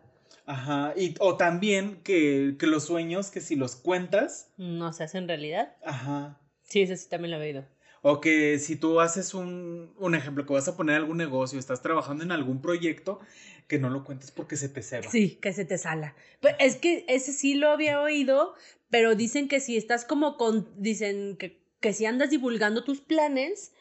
Ajá, 0.46 0.92
y, 0.96 1.14
o 1.20 1.36
también 1.36 2.02
que, 2.02 2.56
que 2.58 2.66
los 2.66 2.84
sueños, 2.84 3.30
que 3.30 3.40
si 3.40 3.56
los 3.56 3.76
cuentas, 3.76 4.50
No 4.58 4.92
se 4.92 5.04
hacen 5.04 5.26
realidad. 5.28 5.74
ajá, 5.84 6.38
Sí, 6.62 6.82
eso 6.82 6.96
sí 6.96 7.08
también 7.08 7.30
lo 7.32 7.38
he 7.38 7.46
oído. 7.48 7.64
o 8.02 8.20
que 8.20 8.58
si 8.58 8.76
tú 8.76 9.00
haces 9.00 9.32
un, 9.32 9.94
un 9.98 10.14
ejemplo, 10.14 10.44
que 10.44 10.52
vas 10.52 10.68
a 10.68 10.76
poner 10.76 10.96
algún 10.96 11.16
negocio, 11.16 11.58
estás 11.58 11.80
trabajando 11.82 12.24
en 12.24 12.32
algún 12.32 12.60
proyecto, 12.60 13.20
que 13.68 13.78
no 13.78 13.88
lo 13.88 14.04
cuentes 14.04 14.30
porque 14.30 14.56
se 14.56 14.68
te 14.68 14.82
ceba. 14.82 15.10
Sí, 15.10 15.36
que 15.40 15.52
se 15.54 15.64
te 15.64 15.78
sala. 15.78 16.14
Pues 16.40 16.54
es 16.58 16.76
que 16.76 17.04
ese 17.08 17.32
sí 17.32 17.54
lo 17.54 17.70
había 17.70 18.00
oído, 18.02 18.54
pero 18.90 19.14
dicen 19.14 19.48
que 19.48 19.60
si 19.60 19.76
estás 19.78 20.04
como 20.04 20.36
con, 20.36 20.68
dicen 20.76 21.36
que, 21.38 21.62
que 21.80 21.94
si 21.94 22.04
andas 22.04 22.28
divulgando 22.30 22.84
tus 22.84 23.00
planes, 23.00 23.72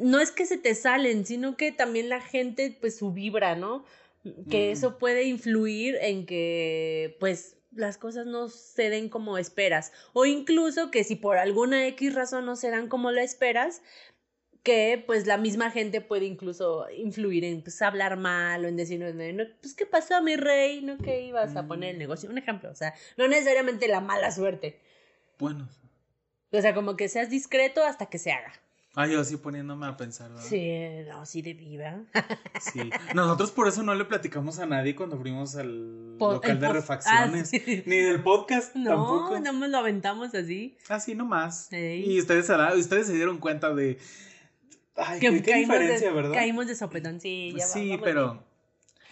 no 0.00 0.20
es 0.20 0.30
que 0.32 0.46
se 0.46 0.58
te 0.58 0.74
salen, 0.74 1.24
sino 1.26 1.56
que 1.56 1.72
también 1.72 2.08
la 2.08 2.20
gente, 2.20 2.76
pues 2.80 2.96
su 2.96 3.12
vibra, 3.12 3.56
¿no? 3.56 3.84
Que 4.48 4.68
Mm. 4.68 4.72
eso 4.72 4.98
puede 4.98 5.24
influir 5.24 5.96
en 6.00 6.26
que, 6.26 7.16
pues, 7.18 7.56
las 7.72 7.98
cosas 7.98 8.26
no 8.26 8.48
se 8.48 8.90
den 8.90 9.08
como 9.08 9.38
esperas. 9.38 9.92
O 10.12 10.26
incluso 10.26 10.90
que 10.90 11.04
si 11.04 11.16
por 11.16 11.38
alguna 11.38 11.86
X 11.88 12.14
razón 12.14 12.44
no 12.46 12.54
se 12.54 12.70
dan 12.70 12.88
como 12.88 13.10
la 13.10 13.22
esperas, 13.22 13.82
que 14.62 15.02
pues 15.06 15.26
la 15.26 15.38
misma 15.38 15.72
gente 15.72 16.00
puede 16.00 16.24
incluso 16.26 16.86
influir 16.90 17.44
en 17.44 17.62
pues 17.62 17.82
hablar 17.82 18.16
mal 18.16 18.64
o 18.64 18.68
en 18.68 18.76
decir, 18.76 19.00
no, 19.00 19.44
pues 19.60 19.74
qué 19.74 19.86
pasó 19.86 20.22
mi 20.22 20.36
rey, 20.36 20.82
no 20.82 20.98
que 20.98 21.22
ibas 21.22 21.56
a 21.56 21.66
poner 21.66 21.90
el 21.90 21.96
Mm. 21.96 21.98
negocio, 21.98 22.30
un 22.30 22.38
ejemplo, 22.38 22.70
o 22.70 22.74
sea, 22.76 22.94
no 23.16 23.26
necesariamente 23.26 23.88
la 23.88 24.00
mala 24.00 24.30
suerte, 24.30 24.80
Bueno, 25.38 25.68
o 26.52 26.60
sea, 26.60 26.74
como 26.74 26.96
que 26.96 27.08
seas 27.08 27.28
discreto 27.28 27.82
hasta 27.82 28.06
que 28.06 28.18
se 28.18 28.30
haga. 28.30 28.52
Ay, 28.94 29.12
yo 29.12 29.20
así 29.20 29.36
poniéndome 29.36 29.86
a 29.86 29.96
pensar, 29.96 30.30
¿verdad? 30.30 30.44
Sí, 30.44 30.70
no, 31.08 31.24
sí 31.26 31.42
de 31.42 31.54
viva. 31.54 32.00
Sí. 32.60 32.90
Nosotros 33.14 33.50
por 33.50 33.68
eso 33.68 33.82
no 33.82 33.94
le 33.94 34.04
platicamos 34.04 34.58
a 34.58 34.66
nadie 34.66 34.94
cuando 34.94 35.18
fuimos 35.18 35.56
al 35.56 36.16
Po- 36.18 36.32
local 36.34 36.60
de 36.60 36.72
refacciones. 36.72 37.42
Ah, 37.54 37.58
sí. 37.64 37.82
Ni 37.86 37.96
del 37.96 38.22
podcast 38.22 38.74
No, 38.76 38.90
tampoco. 38.90 39.38
nada 39.40 39.52
más 39.52 39.70
lo 39.70 39.78
aventamos 39.78 40.34
así. 40.34 40.76
Así 40.88 41.14
nomás. 41.14 41.72
Ey. 41.72 42.10
Y 42.12 42.20
ustedes, 42.20 42.48
ustedes 42.78 43.06
se 43.06 43.14
dieron 43.14 43.38
cuenta 43.38 43.74
de. 43.74 43.98
Ay, 44.96 45.20
Que 45.20 45.30
qué, 45.30 45.42
qué 45.42 45.54
diferencia, 45.56 46.08
de, 46.08 46.14
¿verdad? 46.14 46.32
caímos 46.34 46.66
de 46.66 46.74
sopetón, 46.74 47.18
sí, 47.20 47.54
ya 47.56 47.66
sí, 47.66 47.90
vamos 47.90 48.02
pero. 48.04 48.51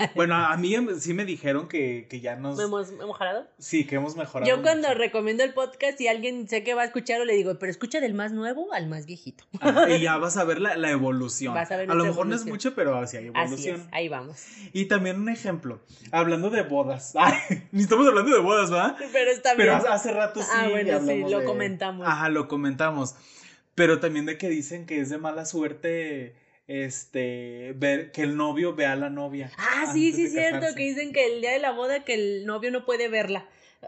Bueno, 0.15 0.35
a 0.35 0.57
mí 0.57 0.75
em- 0.75 0.99
sí 0.99 1.15
me 1.15 1.25
dijeron 1.25 1.69
que, 1.69 2.07
que 2.09 2.21
ya 2.21 2.37
nos. 2.37 2.59
¿Hemos, 2.59 2.93
jalado? 3.17 3.47
Sí, 3.59 3.87
que 3.87 3.97
hemos 3.97 4.17
mejorado. 4.17 4.51
Yo 4.51 4.63
cuando 4.63 4.89
mucho. 4.89 4.99
recomiendo 4.99 5.45
el 5.45 5.53
podcast 5.55 6.01
y 6.01 6.09
alguien 6.09 6.49
sé 6.49 6.63
que 6.65 6.75
va 6.75 6.83
a 6.83 6.85
escucharlo, 6.87 7.25
le 7.25 7.35
digo, 7.35 7.59
pero 7.59 7.71
escucha 7.71 8.01
del 8.01 8.15
más 8.15 8.33
nuevo 8.33 8.73
al 8.73 8.87
más 8.89 9.07
viejito. 9.07 9.45
Y 9.89 10.01
ya 10.01 10.17
vas 10.19 10.37
a 10.37 10.45
ver 10.45 10.61
la, 10.61 10.77
la 10.77 10.91
evolución. 10.91 11.55
Vas 11.55 11.71
a 11.71 11.77
ver 11.77 11.89
lo 11.89 11.95
nuestra 11.95 12.11
mejor 12.13 12.27
no 12.27 12.35
es 12.37 12.47
mucho, 12.47 12.75
pero 12.75 12.97
así 12.97 13.17
hay 13.17 13.29
Así 13.35 13.39
evolución. 13.55 13.81
es, 13.83 13.87
ahí 13.93 14.09
vamos. 14.09 14.45
Y 14.73 14.87
también 14.87 15.21
un 15.21 15.29
ejemplo. 15.29 15.81
Hablando 16.13 16.51
de 16.51 16.63
bodas. 16.63 17.13
Ay, 17.19 17.35
ni 17.73 17.83
estamos 17.83 18.07
hablando 18.07 18.31
de 18.35 18.41
bodas, 18.41 18.71
¿verdad? 18.71 18.97
Pero 19.13 19.31
está 19.31 19.51
Pero 19.57 19.73
bien. 19.73 19.79
hace- 19.87 19.89
hace 19.89 20.13
rato 20.13 20.41
sí. 20.43 20.49
Ah, 20.53 20.69
bueno, 20.71 21.01
sí, 21.01 21.21
lo 21.31 21.41
de- 21.41 21.45
comentamos. 21.45 22.07
Ajá, 22.07 22.29
lo 22.29 22.49
comentamos. 22.49 23.15
Pero 23.75 24.01
también 24.01 24.27
de 24.27 24.37
que 24.37 24.49
dicen 24.49 24.85
que 24.87 25.01
es 25.01 25.09
de 25.11 25.19
mala 25.19 25.45
suerte 25.47 26.35
este, 26.71 27.73
ver, 27.77 28.13
que 28.13 28.23
el 28.23 28.37
novio 28.37 28.75
vea 28.75 28.93
a 28.93 28.97
la 28.97 29.11
novia. 29.11 29.51
Ah, 29.59 29.91
sí, 29.93 30.13
sí, 30.13 30.29
cierto, 30.29 30.67
que 30.77 30.85
dicen 30.85 31.13
que 31.13 31.27
el 31.35 31.41
día 31.41 31.53
de 31.53 31.59
la 31.59 31.73
boda 31.73 32.05
que 32.05 32.15
el 32.15 32.47
novio 32.47 32.71
no 32.71 32.85
puede 32.87 33.09
verla. 33.09 33.47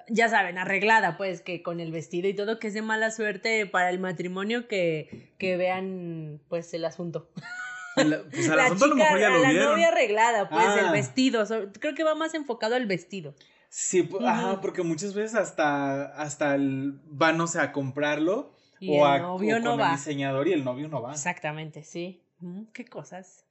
Ya 0.08 0.28
saben, 0.28 0.56
arreglada, 0.58 1.16
pues, 1.16 1.42
que 1.42 1.62
con 1.62 1.78
el 1.78 1.92
vestido 1.92 2.26
y 2.28 2.34
todo, 2.34 2.58
que 2.58 2.68
es 2.68 2.74
de 2.74 2.82
mala 2.82 3.10
suerte 3.10 3.66
para 3.66 3.90
el 3.90 3.98
matrimonio 3.98 4.66
que, 4.66 5.32
que 5.38 5.56
vean, 5.56 6.40
pues, 6.48 6.72
el 6.74 6.84
asunto. 6.84 7.30
El- 7.96 8.22
pues 8.30 8.48
al 8.48 8.56
la 8.56 8.64
asunto 8.64 8.86
a 8.86 8.88
lo 8.88 8.94
mejor 8.96 9.20
ya 9.20 9.28
lo 9.28 9.42
la 9.42 9.50
vieron. 9.50 9.70
novia 9.72 9.88
arreglada, 9.88 10.48
pues, 10.48 10.64
el 10.78 10.86
Ah. 10.86 10.92
vestido. 10.92 11.44
creo 11.78 11.94
que 11.94 12.04
va 12.04 12.14
más 12.14 12.32
enfocado 12.32 12.74
al 12.74 12.86
vestido. 12.86 13.34
Sí, 13.68 14.02
pu- 14.08 14.26
ajá, 14.26 14.62
porque 14.62 14.82
muchas 14.82 15.12
veces 15.12 15.34
hasta, 15.34 16.06
hasta 16.06 16.54
el, 16.54 16.94
van, 17.04 17.38
o 17.40 17.46
sea, 17.46 17.62
a 17.64 17.72
comprarlo 17.72 18.56
Y 18.80 18.98
o, 18.98 19.06
el 19.06 19.12
a, 19.12 19.18
novio 19.18 19.56
o 19.56 19.60
no 19.60 19.70
con 19.72 19.80
va. 19.80 19.90
el 19.90 19.96
diseñador 19.96 20.48
y 20.48 20.54
el 20.54 20.64
novio 20.64 20.88
no 20.88 21.02
va. 21.02 21.12
Exactamente, 21.12 21.84
sí. 21.84 22.21
Mm, 22.42 22.64
¿Qué 22.72 22.84
cosas? 22.84 23.46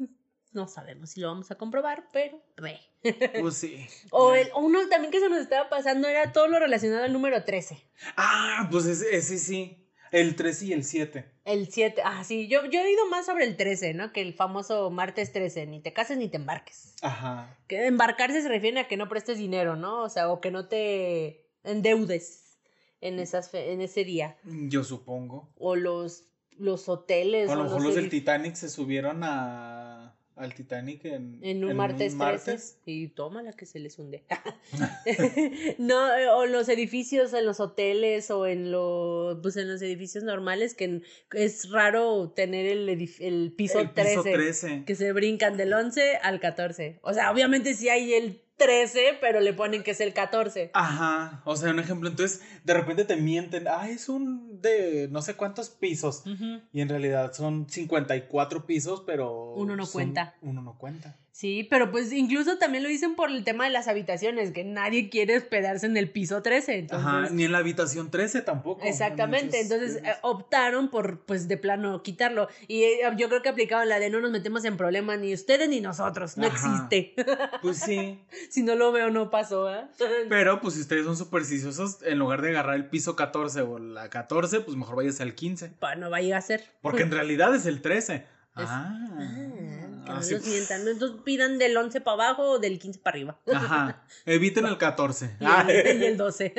Eh, 0.00 0.06
No 0.52 0.66
sabemos 0.66 1.10
si 1.10 1.20
lo 1.20 1.28
vamos 1.28 1.50
a 1.50 1.54
comprobar, 1.56 2.08
pero 2.12 2.42
ve. 2.56 2.78
Pues 3.40 3.56
sí. 3.56 3.86
O 4.10 4.34
el, 4.34 4.48
uno 4.56 4.88
también 4.88 5.12
que 5.12 5.20
se 5.20 5.28
nos 5.28 5.40
estaba 5.40 5.68
pasando 5.68 6.08
era 6.08 6.32
todo 6.32 6.48
lo 6.48 6.58
relacionado 6.58 7.04
al 7.04 7.12
número 7.12 7.44
13. 7.44 7.78
Ah, 8.16 8.68
pues 8.70 8.86
ese, 8.86 9.16
ese 9.16 9.38
sí. 9.38 9.84
El 10.10 10.36
3 10.36 10.62
y 10.62 10.72
el 10.72 10.84
7. 10.84 11.30
El 11.44 11.70
7, 11.70 12.00
ah, 12.02 12.24
sí, 12.24 12.48
yo, 12.48 12.64
yo 12.64 12.80
he 12.80 12.84
oído 12.84 13.06
más 13.10 13.26
sobre 13.26 13.44
el 13.44 13.56
13, 13.58 13.92
¿no? 13.92 14.10
Que 14.12 14.22
el 14.22 14.32
famoso 14.32 14.90
martes 14.90 15.32
13, 15.32 15.66
ni 15.66 15.80
te 15.80 15.92
cases 15.92 16.16
ni 16.16 16.28
te 16.28 16.38
embarques. 16.38 16.94
Ajá. 17.02 17.58
Que 17.68 17.86
embarcarse 17.86 18.40
se 18.40 18.48
refiere 18.48 18.80
a 18.80 18.88
que 18.88 18.96
no 18.96 19.08
prestes 19.08 19.36
dinero, 19.36 19.76
¿no? 19.76 20.02
O 20.02 20.08
sea, 20.08 20.30
o 20.30 20.40
que 20.40 20.50
no 20.50 20.66
te 20.66 21.46
endeudes 21.62 22.58
en, 23.02 23.18
esas 23.18 23.52
en 23.52 23.82
ese 23.82 24.04
día. 24.04 24.38
Yo 24.44 24.82
supongo. 24.82 25.52
O 25.58 25.76
los, 25.76 26.24
los 26.58 26.88
hoteles. 26.88 27.48
O 27.48 27.52
a 27.52 27.56
lo 27.56 27.64
mejor 27.64 27.82
los 27.82 27.94
del 27.94 28.08
Titanic 28.08 28.54
se 28.54 28.68
subieron 28.68 29.22
a, 29.22 30.16
al 30.36 30.54
Titanic 30.54 31.04
en, 31.04 31.38
En 31.42 31.64
un 31.64 31.70
en 31.70 31.76
martes 31.76 31.98
13 32.12 32.16
martes. 32.16 32.78
y 32.86 33.08
toma 33.08 33.42
la 33.42 33.52
que 33.52 33.66
se 33.66 33.78
les 33.80 33.98
hunde. 33.98 34.24
no, 35.78 35.98
o 36.36 36.46
los 36.46 36.68
edificios 36.68 37.32
en 37.32 37.46
los 37.46 37.60
hoteles 37.60 38.30
o 38.30 38.46
en 38.46 38.70
los 38.70 39.38
pues 39.42 39.56
en 39.56 39.68
los 39.68 39.82
edificios 39.82 40.24
normales 40.24 40.74
que 40.74 41.02
es 41.32 41.70
raro 41.70 42.30
tener 42.30 42.66
el, 42.66 42.88
el 42.88 43.52
piso, 43.56 43.80
el 43.80 43.90
piso 43.90 44.22
13, 44.22 44.32
13. 44.32 44.84
que 44.86 44.94
se 44.94 45.12
brincan 45.12 45.56
del 45.56 45.72
11 45.72 46.16
al 46.22 46.40
14. 46.40 47.00
O 47.02 47.12
sea, 47.12 47.30
obviamente 47.32 47.74
sí 47.74 47.88
hay 47.88 48.14
el 48.14 48.42
13, 48.58 49.18
pero 49.20 49.40
le 49.40 49.54
ponen 49.54 49.82
que 49.82 49.92
es 49.92 50.00
el 50.00 50.12
14. 50.12 50.70
Ajá. 50.74 51.40
O 51.44 51.56
sea, 51.56 51.70
un 51.70 51.78
ejemplo. 51.78 52.08
Entonces, 52.08 52.42
de 52.64 52.74
repente 52.74 53.04
te 53.04 53.16
mienten. 53.16 53.66
Ah, 53.68 53.88
es 53.88 54.08
un 54.08 54.60
de 54.60 55.08
no 55.10 55.22
sé 55.22 55.34
cuántos 55.34 55.70
pisos. 55.70 56.24
Ujú. 56.26 56.60
Y 56.72 56.80
en 56.80 56.88
realidad 56.88 57.32
son 57.32 57.68
54 57.70 58.66
pisos, 58.66 59.02
pero. 59.06 59.52
Uno 59.54 59.76
no 59.76 59.86
son- 59.86 59.92
cuenta. 59.92 60.34
Uno 60.42 60.60
no 60.60 60.76
cuenta. 60.76 61.16
Sí, 61.30 61.64
pero 61.70 61.92
pues 61.92 62.12
incluso 62.12 62.58
también 62.58 62.82
lo 62.82 62.88
dicen 62.88 63.14
por 63.14 63.30
el 63.30 63.44
tema 63.44 63.62
de 63.62 63.70
las 63.70 63.86
habitaciones, 63.86 64.50
que 64.50 64.64
nadie 64.64 65.08
quiere 65.08 65.36
hospedarse 65.36 65.86
en 65.86 65.96
el 65.96 66.10
piso 66.10 66.42
13. 66.42 66.78
Entonces, 66.80 67.06
Ajá. 67.06 67.28
Ni 67.30 67.44
en 67.44 67.52
la 67.52 67.58
habitación 67.58 68.10
13 68.10 68.42
tampoco. 68.42 68.82
en 68.82 68.88
Exactamente, 68.88 69.58
muchos 69.58 69.70
entonces 69.70 70.02
eh, 70.02 70.14
optaron 70.22 70.88
por, 70.90 71.20
pues, 71.26 71.46
de 71.46 71.56
plano 71.56 72.02
quitarlo. 72.02 72.48
Y 72.66 72.82
eh, 72.82 72.98
yo 73.16 73.28
creo 73.28 73.40
que 73.42 73.50
aplicaban 73.50 73.88
la 73.88 74.00
de 74.00 74.10
no 74.10 74.18
nos 74.18 74.32
metemos 74.32 74.64
en 74.64 74.76
problemas 74.76 75.20
ni 75.20 75.32
ustedes 75.32 75.68
ni 75.68 75.80
nosotros, 75.80 76.36
no 76.38 76.46
Ajá. 76.48 76.88
existe. 76.88 77.14
Pues 77.62 77.78
sí. 77.78 78.18
si 78.50 78.62
no 78.62 78.74
lo 78.74 78.92
veo, 78.92 79.10
no 79.10 79.30
pasó, 79.30 79.72
¿eh? 79.74 79.84
Pero, 80.28 80.60
pues, 80.60 80.74
si 80.74 80.80
ustedes 80.80 81.04
son 81.04 81.16
supersticiosos, 81.16 81.98
en 82.02 82.18
lugar 82.18 82.42
de 82.42 82.50
agarrar 82.50 82.76
el 82.76 82.86
piso 82.88 83.16
14 83.16 83.62
o 83.62 83.78
la 83.78 84.08
14, 84.10 84.60
pues 84.60 84.76
mejor 84.76 84.96
váyase 84.96 85.22
al 85.22 85.34
15. 85.34 85.68
Pa, 85.78 85.94
no 85.94 86.10
vaya 86.10 86.36
a 86.36 86.40
ser. 86.40 86.64
Porque 86.82 87.02
en 87.02 87.10
realidad 87.12 87.54
es 87.54 87.66
el 87.66 87.80
13. 87.82 88.26
Ah, 88.60 88.92
Ah. 89.20 90.04
que 90.04 90.12
no 90.12 90.18
así- 90.18 90.34
nos 90.34 90.46
mientan. 90.46 90.84
¿no? 90.84 90.90
Entonces 90.90 91.20
pidan 91.24 91.58
del 91.58 91.76
11 91.76 92.00
para 92.00 92.14
abajo 92.28 92.42
o 92.42 92.58
del 92.58 92.78
15 92.80 92.98
para 92.98 93.14
arriba. 93.14 93.38
Ajá. 93.54 94.02
Eviten 94.26 94.66
el 94.66 94.76
14. 94.78 95.36
Y 95.38 95.44
Ah. 95.44 95.64
el, 95.68 96.02
y 96.02 96.06
el 96.06 96.16
12. 96.16 96.54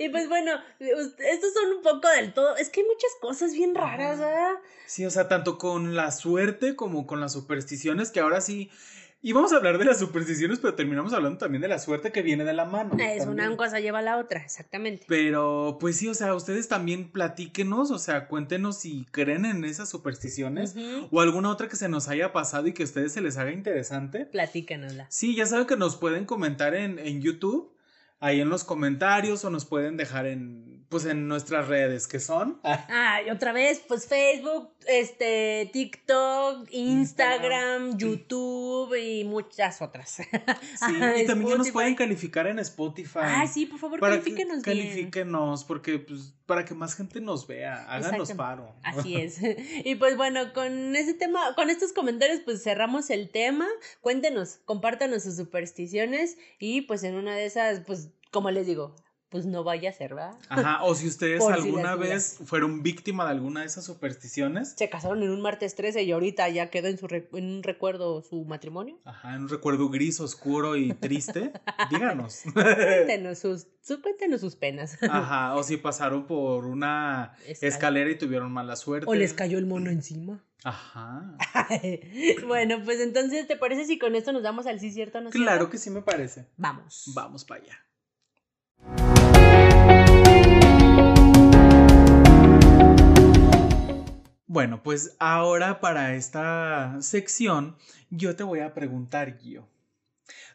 y 0.00 0.08
pues 0.08 0.28
bueno, 0.28 0.52
estos 0.80 1.52
son 1.52 1.72
un 1.76 1.82
poco 1.82 2.08
del 2.08 2.32
todo. 2.32 2.56
Es 2.56 2.70
que 2.70 2.80
hay 2.80 2.86
muchas 2.86 3.10
cosas 3.20 3.52
bien 3.52 3.74
raras, 3.74 4.18
¿verdad? 4.18 4.54
Sí, 4.86 5.04
o 5.06 5.10
sea, 5.10 5.28
tanto 5.28 5.58
con 5.58 5.94
la 5.94 6.10
suerte 6.10 6.74
como 6.74 7.06
con 7.06 7.20
las 7.20 7.32
supersticiones, 7.32 8.10
que 8.10 8.20
ahora 8.20 8.40
sí. 8.40 8.70
Y 9.22 9.32
vamos 9.32 9.52
a 9.52 9.56
hablar 9.56 9.78
de 9.78 9.84
las 9.84 9.98
supersticiones, 9.98 10.60
pero 10.60 10.74
terminamos 10.74 11.12
hablando 11.12 11.38
también 11.38 11.62
de 11.62 11.68
la 11.68 11.78
suerte 11.78 12.12
que 12.12 12.22
viene 12.22 12.44
de 12.44 12.52
la 12.52 12.64
mano. 12.64 12.92
Es 12.98 13.24
también. 13.24 13.48
una 13.48 13.56
cosa 13.56 13.80
lleva 13.80 13.98
a 13.98 14.02
la 14.02 14.18
otra, 14.18 14.40
exactamente. 14.40 15.04
Pero, 15.08 15.78
pues 15.80 15.96
sí, 15.96 16.06
o 16.06 16.14
sea, 16.14 16.34
ustedes 16.34 16.68
también 16.68 17.10
platíquenos, 17.10 17.90
o 17.90 17.98
sea, 17.98 18.28
cuéntenos 18.28 18.78
si 18.78 19.04
creen 19.10 19.44
en 19.44 19.64
esas 19.64 19.88
supersticiones 19.88 20.76
o 21.10 21.20
alguna 21.20 21.50
otra 21.50 21.68
que 21.68 21.76
se 21.76 21.88
nos 21.88 22.08
haya 22.08 22.32
pasado 22.32 22.68
y 22.68 22.72
que 22.72 22.82
a 22.82 22.86
ustedes 22.86 23.12
se 23.12 23.20
les 23.20 23.36
haga 23.36 23.52
interesante. 23.52 24.26
Platícanosla. 24.26 25.06
Sí, 25.10 25.34
ya 25.34 25.46
saben 25.46 25.66
que 25.66 25.76
nos 25.76 25.96
pueden 25.96 26.24
comentar 26.24 26.74
en, 26.74 26.98
en 26.98 27.20
YouTube, 27.20 27.74
ahí 28.20 28.40
en 28.40 28.48
los 28.48 28.64
comentarios, 28.64 29.44
o 29.44 29.50
nos 29.50 29.64
pueden 29.64 29.96
dejar 29.96 30.26
en, 30.26 30.85
pues, 30.88 31.04
en 31.06 31.28
nuestras 31.28 31.68
redes, 31.68 32.06
que 32.06 32.20
son. 32.20 32.60
Ah, 32.62 33.20
y 33.26 33.30
otra 33.30 33.52
vez, 33.52 33.82
pues 33.86 34.06
Facebook, 34.06 34.70
este, 34.86 35.70
TikTok, 35.72 36.68
Instagram, 36.70 37.98
YouTube 37.98 38.94
y 38.94 39.24
muchas 39.24 39.82
otras. 39.82 40.10
Sí, 40.10 40.22
y 41.22 41.26
también 41.26 41.50
ya 41.50 41.56
nos 41.58 41.70
pueden 41.70 41.94
calificar 41.94 42.46
en 42.46 42.58
Spotify. 42.58 43.20
Ah, 43.22 43.46
sí, 43.46 43.66
por 43.66 43.78
favor, 43.78 44.00
para 44.00 44.16
que 44.16 44.22
califíquenos 44.22 44.62
bien. 44.62 44.78
califíquenos, 44.78 45.64
porque 45.64 45.98
pues 45.98 46.34
para 46.46 46.64
que 46.64 46.74
más 46.74 46.94
gente 46.94 47.20
nos 47.20 47.46
vea, 47.46 47.84
háganos 47.88 48.32
paro. 48.32 48.74
Así 48.82 49.16
es. 49.20 49.40
Y 49.84 49.96
pues 49.96 50.16
bueno, 50.16 50.52
con 50.52 50.96
ese 50.96 51.14
tema, 51.14 51.54
con 51.54 51.70
estos 51.70 51.92
comentarios, 51.92 52.40
pues 52.44 52.62
cerramos 52.62 53.10
el 53.10 53.30
tema. 53.30 53.66
Cuéntenos, 54.00 54.60
compártanos 54.64 55.24
sus 55.24 55.36
supersticiones 55.36 56.38
y 56.58 56.82
pues 56.82 57.02
en 57.04 57.14
una 57.14 57.34
de 57.34 57.46
esas, 57.46 57.80
pues, 57.80 58.10
como 58.30 58.50
les 58.50 58.66
digo, 58.66 58.94
pues 59.36 59.44
no 59.44 59.64
vaya 59.64 59.90
a 59.90 59.92
ser, 59.92 60.14
¿verdad? 60.14 60.34
Ajá, 60.48 60.82
o 60.84 60.94
si 60.94 61.06
ustedes 61.06 61.40
Por 61.40 61.52
alguna 61.52 61.94
vez 61.94 62.38
fueron 62.46 62.82
víctima 62.82 63.24
de 63.26 63.32
alguna 63.32 63.60
de 63.60 63.66
esas 63.66 63.84
supersticiones, 63.84 64.70
Se 64.78 64.88
casaron 64.88 65.22
en 65.22 65.28
un 65.30 65.42
martes 65.42 65.74
13 65.74 66.04
y 66.04 66.12
ahorita 66.12 66.48
ya 66.48 66.70
quedó 66.70 66.88
en, 66.88 66.96
su 66.96 67.06
en 67.06 67.44
un 67.56 67.62
recuerdo 67.62 68.22
su 68.22 68.44
matrimonio. 68.46 68.98
ajá, 69.04 69.34
en 69.34 69.42
un 69.42 69.48
recuerdo 69.50 69.90
gris, 69.90 70.20
oscuro 70.20 70.76
y 70.76 70.94
triste, 70.94 71.52
díganos. 71.90 72.44
Cuéntenos 72.54 73.38
sus, 73.38 73.66
su- 73.82 74.00
cuéntenos 74.00 74.40
sus 74.40 74.56
penas. 74.56 74.96
Ajá, 75.02 75.54
o 75.54 75.62
si 75.62 75.76
pasaron 75.76 76.26
por 76.26 76.64
una 76.64 77.34
Escal- 77.46 77.66
escalera 77.68 78.10
y 78.10 78.16
tuvieron 78.16 78.50
mala 78.50 78.74
suerte. 78.76 79.06
O 79.10 79.14
les 79.14 79.34
cayó 79.34 79.58
el 79.58 79.66
mono 79.66 79.90
encima. 79.90 80.42
Ajá. 80.64 81.36
bueno, 82.48 82.78
pues 82.84 83.00
entonces, 83.00 83.46
¿te 83.46 83.56
parece 83.56 83.84
si 83.84 83.98
con 83.98 84.16
esto 84.16 84.32
nos 84.32 84.42
damos 84.42 84.66
al 84.66 84.80
sí 84.80 84.90
cierto 84.90 85.18
o 85.18 85.20
no 85.20 85.30
Claro 85.30 85.50
cierto? 85.58 85.70
que 85.70 85.78
sí 85.78 85.90
me 85.90 86.00
parece. 86.02 86.46
Vamos. 86.56 87.12
Vamos 87.14 87.44
para 87.44 87.62
allá. 87.62 89.05
Bueno, 94.56 94.82
pues 94.82 95.14
ahora 95.18 95.80
para 95.80 96.14
esta 96.14 96.96
sección 97.02 97.76
yo 98.08 98.36
te 98.36 98.42
voy 98.42 98.60
a 98.60 98.72
preguntar, 98.72 99.36
Gio. 99.36 99.68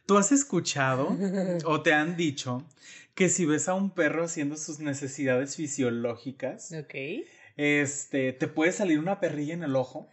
¿Tú 0.08 0.18
has 0.18 0.32
escuchado 0.32 1.16
o 1.66 1.82
te 1.84 1.94
han 1.94 2.18
dicho 2.18 2.66
que 3.14 3.30
si 3.30 3.46
ves 3.46 3.68
a 3.68 3.76
un 3.76 3.92
perro 3.92 4.24
haciendo 4.24 4.58
sus 4.58 4.80
necesidades 4.80 5.56
fisiológicas, 5.56 6.74
este, 7.58 8.34
te 8.34 8.48
puede 8.48 8.72
salir 8.72 8.98
una 8.98 9.20
perrilla 9.20 9.54
en 9.54 9.62
el 9.62 9.76
ojo? 9.76 10.10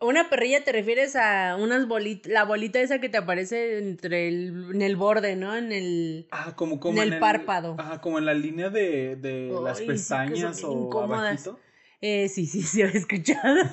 Una 0.00 0.28
perrilla 0.28 0.64
te 0.64 0.72
refieres 0.72 1.14
a 1.14 1.54
unas 1.54 1.86
bolitas, 1.86 2.32
la 2.32 2.42
bolita 2.42 2.80
esa 2.80 3.00
que 3.00 3.08
te 3.08 3.18
aparece 3.18 3.78
entre 3.78 4.26
el, 4.26 4.72
en 4.74 4.82
el 4.82 4.96
borde, 4.96 5.36
¿no? 5.36 5.56
En 5.56 5.70
el... 5.70 6.26
Ah, 6.32 6.56
como, 6.56 6.80
como 6.80 7.00
En 7.00 7.12
el 7.12 7.20
párpado. 7.20 7.76
Ajá, 7.78 8.00
como 8.00 8.18
en 8.18 8.26
la 8.26 8.34
línea 8.34 8.70
de, 8.70 9.14
de 9.14 9.56
las 9.62 9.80
pestañas 9.82 10.64
o 10.64 11.00
abajito. 11.00 11.60
Eh, 12.00 12.28
sí, 12.28 12.46
sí, 12.46 12.62
sí, 12.62 12.82
había 12.82 12.98
escuchado. 12.98 13.64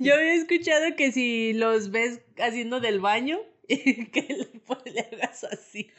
Yo 0.00 0.14
había 0.14 0.34
escuchado 0.34 0.96
que 0.96 1.12
si 1.12 1.52
los 1.52 1.90
ves 1.90 2.20
haciendo 2.38 2.80
del 2.80 3.00
baño, 3.00 3.38
que 3.68 4.26
le, 4.28 4.60
pues, 4.60 4.80
le 4.92 5.00
hagas 5.00 5.44
así. 5.44 5.90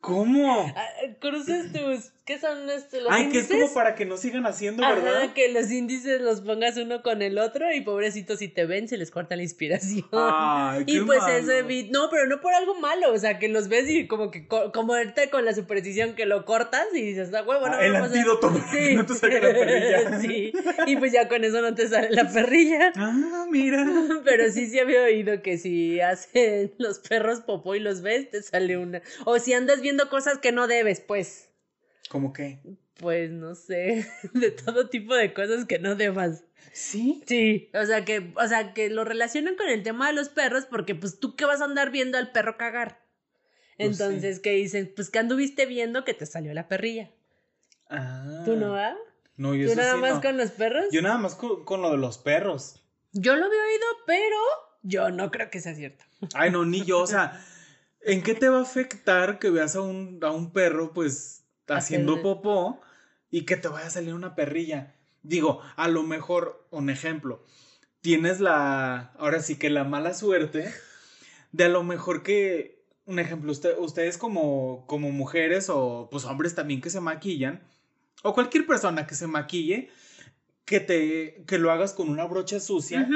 ¿Cómo? 0.00 0.72
Ah, 0.76 0.88
Cruces 1.20 1.72
tus... 1.72 2.12
¿Qué 2.24 2.38
son 2.38 2.70
estos? 2.70 3.02
Los 3.02 3.10
Ay, 3.12 3.30
que 3.30 3.40
es 3.40 3.48
como 3.48 3.74
para 3.74 3.96
que 3.96 4.04
no 4.04 4.16
sigan 4.16 4.46
haciendo, 4.46 4.86
¿verdad? 4.86 5.22
Ajá, 5.24 5.34
que 5.34 5.50
los 5.52 5.68
índices 5.72 6.20
los 6.20 6.40
pongas 6.42 6.76
uno 6.76 7.02
con 7.02 7.20
el 7.20 7.36
otro 7.36 7.72
y 7.74 7.80
pobrecitos 7.80 8.38
si 8.38 8.46
te 8.46 8.64
ven 8.64 8.86
se 8.86 8.96
les 8.96 9.10
corta 9.10 9.34
la 9.34 9.42
inspiración. 9.42 10.06
Ay, 10.12 10.84
y 10.86 10.98
qué 11.00 11.04
pues 11.04 11.18
malo. 11.18 11.32
eso 11.34 11.52
no, 11.90 12.08
pero 12.10 12.26
no 12.28 12.40
por 12.40 12.54
algo 12.54 12.76
malo, 12.76 13.12
o 13.12 13.18
sea, 13.18 13.40
que 13.40 13.48
los 13.48 13.66
ves 13.68 13.88
y 13.90 14.06
como 14.06 14.30
que 14.30 14.46
co- 14.46 14.70
como 14.70 14.94
ahorita 14.94 15.30
con 15.30 15.44
la 15.44 15.52
superstición 15.52 16.14
que 16.14 16.26
lo 16.26 16.44
cortas 16.44 16.86
y 16.94 17.02
dices, 17.02 17.34
ah, 17.34 17.42
huevo, 17.42 17.66
no, 17.68 17.74
Ah, 17.74 17.84
el 17.86 17.92
no 17.94 18.04
antídoto 18.04 18.52
que 18.70 18.94
no 18.94 19.04
te 19.04 19.14
salga 19.16 19.40
la 19.40 19.52
perrilla. 19.58 20.20
sí, 20.20 20.52
y 20.86 20.96
pues 20.96 21.10
ya 21.12 21.26
con 21.28 21.42
eso 21.42 21.60
no 21.60 21.74
te 21.74 21.88
sale 21.88 22.10
la 22.10 22.28
perrilla. 22.30 22.92
Ah, 22.94 23.46
mira. 23.50 23.84
Pero 24.24 24.48
sí, 24.52 24.68
sí 24.68 24.78
había 24.78 25.02
oído 25.02 25.42
que 25.42 25.58
si 25.58 26.00
hacen 26.00 26.72
los 26.78 27.00
perros 27.00 27.40
popó 27.40 27.74
y 27.74 27.80
los 27.80 28.00
ves, 28.00 28.30
te 28.30 28.42
sale 28.44 28.76
una. 28.78 29.02
O 29.24 29.40
si 29.40 29.54
andas 29.54 29.80
viendo 29.80 30.08
cosas 30.08 30.38
que 30.38 30.52
no 30.52 30.68
debes, 30.68 31.00
pues. 31.00 31.48
¿Cómo 32.12 32.34
qué? 32.34 32.60
pues 33.02 33.30
no 33.30 33.54
sé, 33.54 34.06
de 34.34 34.50
todo 34.50 34.88
tipo 34.88 35.14
de 35.14 35.32
cosas 35.32 35.64
que 35.64 35.78
no 35.78 35.96
debas. 35.96 36.44
¿Sí? 36.72 37.22
Sí, 37.26 37.70
o 37.74 37.84
sea 37.84 38.04
que, 38.04 38.32
o 38.36 38.46
sea 38.46 38.74
que 38.74 38.90
lo 38.90 39.04
relacionan 39.04 39.56
con 39.56 39.68
el 39.68 39.82
tema 39.82 40.08
de 40.08 40.12
los 40.12 40.28
perros 40.28 40.66
porque 40.66 40.94
pues 40.94 41.18
tú 41.18 41.34
qué 41.34 41.44
vas 41.44 41.60
a 41.60 41.64
andar 41.64 41.90
viendo 41.90 42.18
al 42.18 42.30
perro 42.32 42.56
cagar. 42.58 43.02
Pues. 43.76 43.98
Entonces, 43.98 44.40
¿qué 44.40 44.50
dicen? 44.50 44.92
Pues 44.94 45.10
que 45.10 45.18
anduviste 45.18 45.66
viendo 45.66 46.04
que 46.04 46.14
te 46.14 46.26
salió 46.26 46.54
la 46.54 46.68
perrilla. 46.68 47.10
Ah. 47.90 48.42
¿Tú 48.44 48.56
no, 48.56 48.76
ah? 48.76 48.94
No, 49.36 49.54
yo 49.54 49.70
¿Tú 49.70 49.74
nada 49.74 49.94
sí 49.94 50.00
más 50.00 50.14
no. 50.14 50.20
con 50.20 50.36
los 50.36 50.50
perros? 50.50 50.84
Yo 50.92 51.02
nada 51.02 51.18
más 51.18 51.34
con, 51.34 51.64
con 51.64 51.82
lo 51.82 51.90
de 51.90 51.96
los 51.96 52.18
perros. 52.18 52.84
Yo 53.12 53.34
lo 53.36 53.46
había 53.46 53.62
oído, 53.62 53.86
pero 54.06 54.36
yo 54.82 55.10
no 55.10 55.30
creo 55.30 55.50
que 55.50 55.60
sea 55.60 55.74
cierto. 55.74 56.04
Ay, 56.34 56.50
no, 56.50 56.64
ni 56.64 56.84
yo, 56.84 57.00
o 57.00 57.06
sea, 57.06 57.44
¿en 58.02 58.22
qué 58.22 58.34
te 58.34 58.48
va 58.48 58.58
a 58.58 58.62
afectar 58.62 59.38
que 59.38 59.50
veas 59.50 59.74
a 59.74 59.80
un, 59.80 60.20
a 60.22 60.30
un 60.30 60.52
perro, 60.52 60.92
pues, 60.92 61.41
haciendo 61.68 62.12
Hacer- 62.14 62.22
popó 62.22 62.80
y 63.30 63.42
que 63.44 63.56
te 63.56 63.68
vaya 63.68 63.86
a 63.86 63.90
salir 63.90 64.14
una 64.14 64.34
perrilla? 64.34 64.94
Digo, 65.22 65.60
a 65.76 65.88
lo 65.88 66.02
mejor, 66.02 66.66
un 66.70 66.90
ejemplo, 66.90 67.44
tienes 68.00 68.40
la, 68.40 69.12
ahora 69.18 69.40
sí 69.40 69.56
que 69.56 69.70
la 69.70 69.84
mala 69.84 70.14
suerte 70.14 70.72
de 71.52 71.64
a 71.64 71.68
lo 71.68 71.82
mejor 71.84 72.22
que, 72.22 72.82
un 73.06 73.18
ejemplo, 73.18 73.52
usted- 73.52 73.76
ustedes 73.78 74.18
como, 74.18 74.84
como 74.86 75.10
mujeres 75.10 75.68
o 75.70 76.08
pues 76.10 76.24
hombres 76.24 76.54
también 76.54 76.80
que 76.80 76.90
se 76.90 77.00
maquillan, 77.00 77.62
o 78.22 78.34
cualquier 78.34 78.66
persona 78.66 79.06
que 79.06 79.14
se 79.14 79.26
maquille, 79.26 79.90
que 80.64 80.80
te, 80.80 81.42
que 81.46 81.58
lo 81.58 81.72
hagas 81.72 81.92
con 81.92 82.08
una 82.08 82.24
brocha 82.24 82.60
sucia 82.60 83.08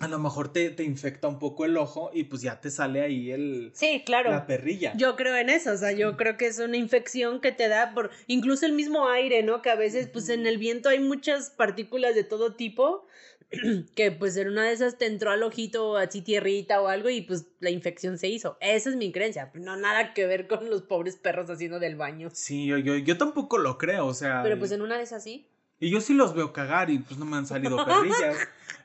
a 0.00 0.08
lo 0.08 0.18
mejor 0.18 0.50
te, 0.50 0.70
te 0.70 0.82
infecta 0.82 1.28
un 1.28 1.38
poco 1.38 1.66
el 1.66 1.76
ojo 1.76 2.10
y 2.14 2.24
pues 2.24 2.40
ya 2.40 2.60
te 2.60 2.70
sale 2.70 3.02
ahí 3.02 3.30
el, 3.30 3.70
Sí, 3.74 4.02
claro. 4.06 4.30
la 4.30 4.46
perrilla. 4.46 4.94
Yo 4.96 5.14
creo 5.14 5.36
en 5.36 5.50
eso, 5.50 5.72
o 5.72 5.76
sea, 5.76 5.92
yo 5.92 6.16
creo 6.16 6.38
que 6.38 6.46
es 6.46 6.58
una 6.58 6.78
infección 6.78 7.40
que 7.40 7.52
te 7.52 7.68
da 7.68 7.92
por 7.92 8.10
incluso 8.26 8.64
el 8.64 8.72
mismo 8.72 9.08
aire, 9.08 9.42
¿no? 9.42 9.60
Que 9.60 9.68
a 9.70 9.76
veces 9.76 10.08
pues 10.08 10.30
en 10.30 10.46
el 10.46 10.56
viento 10.56 10.88
hay 10.88 11.00
muchas 11.00 11.50
partículas 11.50 12.14
de 12.14 12.24
todo 12.24 12.54
tipo 12.54 13.04
que 13.94 14.10
pues 14.12 14.36
en 14.36 14.48
una 14.48 14.64
de 14.64 14.72
esas 14.72 14.96
te 14.96 15.06
entró 15.06 15.32
al 15.32 15.42
ojito 15.42 15.96
así 15.96 16.22
tierrita 16.22 16.80
o 16.80 16.88
algo 16.88 17.10
y 17.10 17.20
pues 17.20 17.46
la 17.58 17.70
infección 17.70 18.16
se 18.16 18.28
hizo. 18.28 18.56
Esa 18.60 18.90
es 18.90 18.96
mi 18.96 19.12
creencia, 19.12 19.50
no 19.54 19.76
nada 19.76 20.14
que 20.14 20.24
ver 20.26 20.46
con 20.46 20.70
los 20.70 20.82
pobres 20.82 21.16
perros 21.16 21.50
haciendo 21.50 21.78
del 21.78 21.96
baño. 21.96 22.30
Sí, 22.32 22.66
yo, 22.66 22.78
yo, 22.78 22.96
yo 22.96 23.18
tampoco 23.18 23.58
lo 23.58 23.76
creo, 23.76 24.06
o 24.06 24.14
sea. 24.14 24.42
Pero 24.42 24.58
pues 24.58 24.72
en 24.72 24.82
una 24.82 24.96
de 24.96 25.02
esas 25.02 25.22
sí. 25.22 25.46
Y 25.80 25.90
yo 25.90 26.00
sí 26.00 26.14
los 26.14 26.34
veo 26.34 26.52
cagar 26.52 26.90
y 26.90 26.98
pues 26.98 27.18
no 27.18 27.24
me 27.24 27.38
han 27.38 27.46
salido 27.46 27.76
perrillas. 27.86 28.36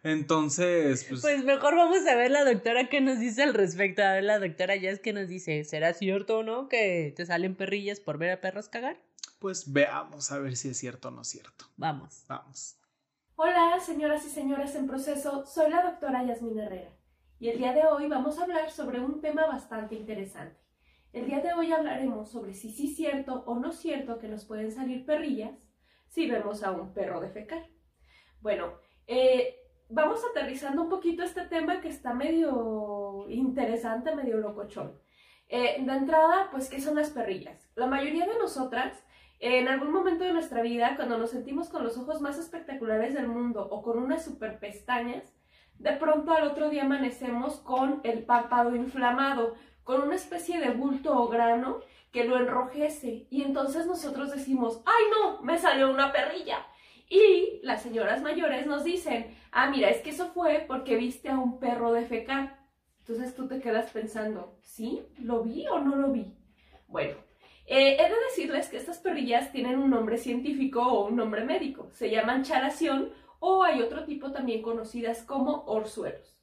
Entonces, 0.02 1.06
pues. 1.08 1.22
Pues 1.22 1.44
mejor 1.44 1.76
vamos 1.76 2.08
a 2.08 2.16
ver 2.16 2.32
la 2.32 2.44
doctora 2.44 2.90
qué 2.90 3.02
nos 3.02 3.20
dice 3.20 3.44
al 3.44 3.54
respecto. 3.54 4.02
A 4.02 4.14
ver 4.14 4.24
la 4.24 4.40
doctora 4.40 4.76
Jazz 4.76 5.00
qué 5.00 5.14
nos 5.14 5.28
dice. 5.28 5.64
¿Será 5.66 5.94
cierto 5.94 6.40
o 6.40 6.44
no 6.44 6.70
que 6.70 7.14
te 7.16 7.26
salen 7.26 7.56
perrillas 7.56 8.00
por 8.00 8.18
ver 8.18 8.32
a 8.32 8.42
perros 8.42 8.70
cagar? 8.70 8.98
pues 9.46 9.72
veamos 9.72 10.32
a 10.32 10.40
ver 10.40 10.56
si 10.56 10.70
es 10.70 10.78
cierto 10.78 11.10
o 11.10 11.12
no 11.12 11.22
es 11.22 11.28
cierto. 11.28 11.66
Vamos. 11.78 12.26
Vamos. 12.28 12.80
Hola, 13.36 13.80
señoras 13.80 14.26
y 14.26 14.30
señores 14.30 14.74
en 14.74 14.88
proceso, 14.88 15.46
soy 15.46 15.70
la 15.70 15.84
doctora 15.84 16.24
Yasmín 16.24 16.58
Herrera 16.58 16.90
y 17.38 17.50
el 17.50 17.60
día 17.60 17.74
de 17.74 17.84
hoy 17.86 18.08
vamos 18.08 18.40
a 18.40 18.44
hablar 18.44 18.72
sobre 18.72 19.02
un 19.02 19.22
tema 19.22 19.46
bastante 19.46 19.94
interesante. 19.94 20.58
El 21.14 21.28
día 21.28 21.42
de 21.42 21.54
hoy 21.54 21.72
hablaremos 21.72 22.32
sobre 22.32 22.56
si 22.56 22.72
sí 22.72 22.90
es 22.90 22.96
cierto 22.96 23.44
o 23.46 23.60
no 23.60 23.72
cierto 23.72 24.18
que 24.18 24.30
nos 24.30 24.46
pueden 24.46 24.72
salir 24.72 25.06
perrillas 25.06 25.54
si 26.16 26.32
vemos 26.32 26.64
a 26.64 26.72
un 26.72 26.94
perro 26.94 27.20
defecar. 27.20 27.68
Bueno, 28.40 28.76
eh, 29.06 29.60
vamos 29.90 30.22
aterrizando 30.32 30.82
un 30.82 30.88
poquito 30.88 31.24
este 31.24 31.42
tema 31.42 31.82
que 31.82 31.90
está 31.90 32.14
medio 32.14 33.26
interesante, 33.28 34.16
medio 34.16 34.38
locochón. 34.38 34.98
Eh, 35.50 35.76
de 35.78 35.92
entrada, 35.92 36.48
pues, 36.52 36.70
¿qué 36.70 36.80
son 36.80 36.96
las 36.96 37.10
perrillas? 37.10 37.70
La 37.76 37.86
mayoría 37.88 38.26
de 38.26 38.40
nosotras 38.40 38.98
en 39.40 39.68
algún 39.68 39.92
momento 39.92 40.24
de 40.24 40.32
nuestra 40.32 40.62
vida, 40.62 40.96
cuando 40.96 41.18
nos 41.18 41.32
sentimos 41.32 41.68
con 41.68 41.84
los 41.84 41.98
ojos 41.98 42.22
más 42.22 42.40
espectaculares 42.40 43.14
del 43.14 43.28
mundo 43.28 43.68
o 43.70 43.84
con 43.84 44.02
unas 44.02 44.24
super 44.24 44.58
pestañas, 44.58 45.36
de 45.80 45.92
pronto 45.98 46.32
al 46.32 46.48
otro 46.48 46.70
día 46.70 46.86
amanecemos 46.86 47.58
con 47.58 48.00
el 48.06 48.24
párpado 48.24 48.74
inflamado, 48.74 49.56
con 49.84 50.02
una 50.02 50.16
especie 50.16 50.62
de 50.62 50.70
bulto 50.70 51.14
o 51.20 51.28
grano 51.28 51.82
que 52.16 52.24
lo 52.24 52.38
enrojece 52.38 53.28
y 53.30 53.42
entonces 53.42 53.86
nosotros 53.88 54.32
decimos, 54.32 54.82
¡ay 54.86 55.04
no! 55.12 55.42
Me 55.42 55.58
salió 55.58 55.92
una 55.92 56.14
perrilla. 56.14 56.66
Y 57.10 57.60
las 57.62 57.82
señoras 57.82 58.22
mayores 58.22 58.66
nos 58.68 58.86
dicen, 58.86 59.36
ah, 59.52 59.70
mira, 59.70 59.90
es 59.90 60.02
que 60.02 60.12
eso 60.12 60.28
fue 60.28 60.64
porque 60.66 60.96
viste 60.96 61.28
a 61.28 61.38
un 61.38 61.60
perro 61.60 61.92
defecar. 61.92 62.58
Entonces 63.00 63.36
tú 63.36 63.50
te 63.50 63.60
quedas 63.60 63.92
pensando, 63.92 64.58
¿sí? 64.62 65.02
¿Lo 65.20 65.44
vi 65.44 65.68
o 65.68 65.80
no 65.80 65.98
lo 65.98 66.14
vi? 66.14 66.34
Bueno, 66.88 67.18
eh, 67.66 67.98
he 68.00 68.04
de 68.04 68.16
decirles 68.30 68.70
que 68.70 68.78
estas 68.78 69.00
perrillas 69.00 69.52
tienen 69.52 69.78
un 69.78 69.90
nombre 69.90 70.18
científico 70.18 70.82
o 70.82 71.08
un 71.08 71.18
nombre 71.18 71.44
médico. 71.44 71.90
Se 71.92 72.10
llaman 72.10 72.44
chalación 72.44 73.12
o 73.40 73.62
hay 73.62 73.82
otro 73.82 74.06
tipo 74.06 74.32
también 74.32 74.62
conocidas 74.62 75.22
como 75.24 75.66
orzuelos. 75.66 76.35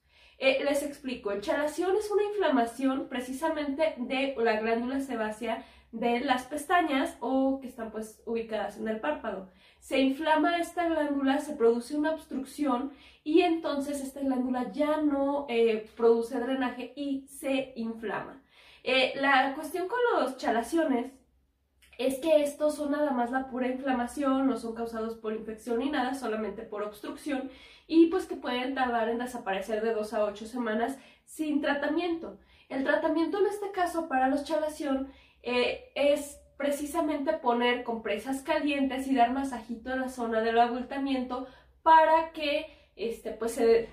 Eh, 0.45 0.59
les 0.65 0.83
explico, 0.83 1.33
chalación 1.39 1.95
es 1.97 2.11
una 2.11 2.25
inflamación 2.25 3.07
precisamente 3.09 3.95
de 3.97 4.35
la 4.39 4.59
glándula 4.59 4.99
sebácea 4.99 5.65
de 5.93 6.19
las 6.19 6.47
pestañas 6.47 7.17
o 7.21 7.61
que 7.61 7.69
están 7.69 7.93
pues 7.93 8.21
ubicadas 8.27 8.77
en 8.77 8.89
el 8.89 8.99
párpado. 8.99 9.53
Se 9.79 10.01
inflama 10.01 10.59
esta 10.59 10.89
glándula, 10.89 11.39
se 11.39 11.55
produce 11.55 11.97
una 11.97 12.11
obstrucción 12.11 12.91
y 13.23 13.43
entonces 13.43 14.01
esta 14.01 14.19
glándula 14.19 14.73
ya 14.73 14.97
no 14.97 15.47
eh, 15.49 15.89
produce 15.97 16.41
drenaje 16.41 16.93
y 16.97 17.25
se 17.29 17.73
inflama. 17.77 18.43
Eh, 18.83 19.13
la 19.21 19.55
cuestión 19.55 19.87
con 19.87 20.01
los 20.17 20.39
chalaciones 20.39 21.13
es 21.99 22.19
que 22.19 22.43
estos 22.43 22.75
son 22.75 22.91
nada 22.91 23.13
más 23.13 23.31
la 23.31 23.49
pura 23.49 23.69
inflamación, 23.69 24.49
no 24.49 24.57
son 24.57 24.75
causados 24.75 25.15
por 25.19 25.35
infección 25.35 25.79
ni 25.79 25.89
nada, 25.89 26.15
solamente 26.15 26.63
por 26.63 26.83
obstrucción 26.83 27.49
y 27.93 28.07
pues 28.07 28.25
que 28.25 28.37
pueden 28.37 28.75
tardar 28.75 29.11
en 29.11 29.19
desaparecer 29.19 29.83
de 29.83 29.93
2 29.93 30.15
a 30.15 30.25
8 30.25 30.47
semanas 30.47 30.97
sin 31.27 31.61
tratamiento. 31.61 32.39
El 32.71 32.85
tratamiento 32.85 33.39
en 33.39 33.49
este 33.49 33.71
caso 33.71 34.09
para 34.09 34.29
los 34.29 34.45
chalación 34.45 35.13
eh, 35.43 35.93
es 35.95 36.41
precisamente 36.57 37.35
poner 37.35 37.85
compresas 37.85 38.41
calientes 38.41 39.07
y 39.09 39.15
dar 39.15 39.31
masajito 39.33 39.93
en 39.93 40.01
la 40.01 40.09
zona 40.09 40.41
del 40.41 40.59
abultamiento 40.59 41.47
para 41.83 42.33
que 42.33 42.65
este, 42.97 43.33
pues 43.33 43.53
se, 43.53 43.91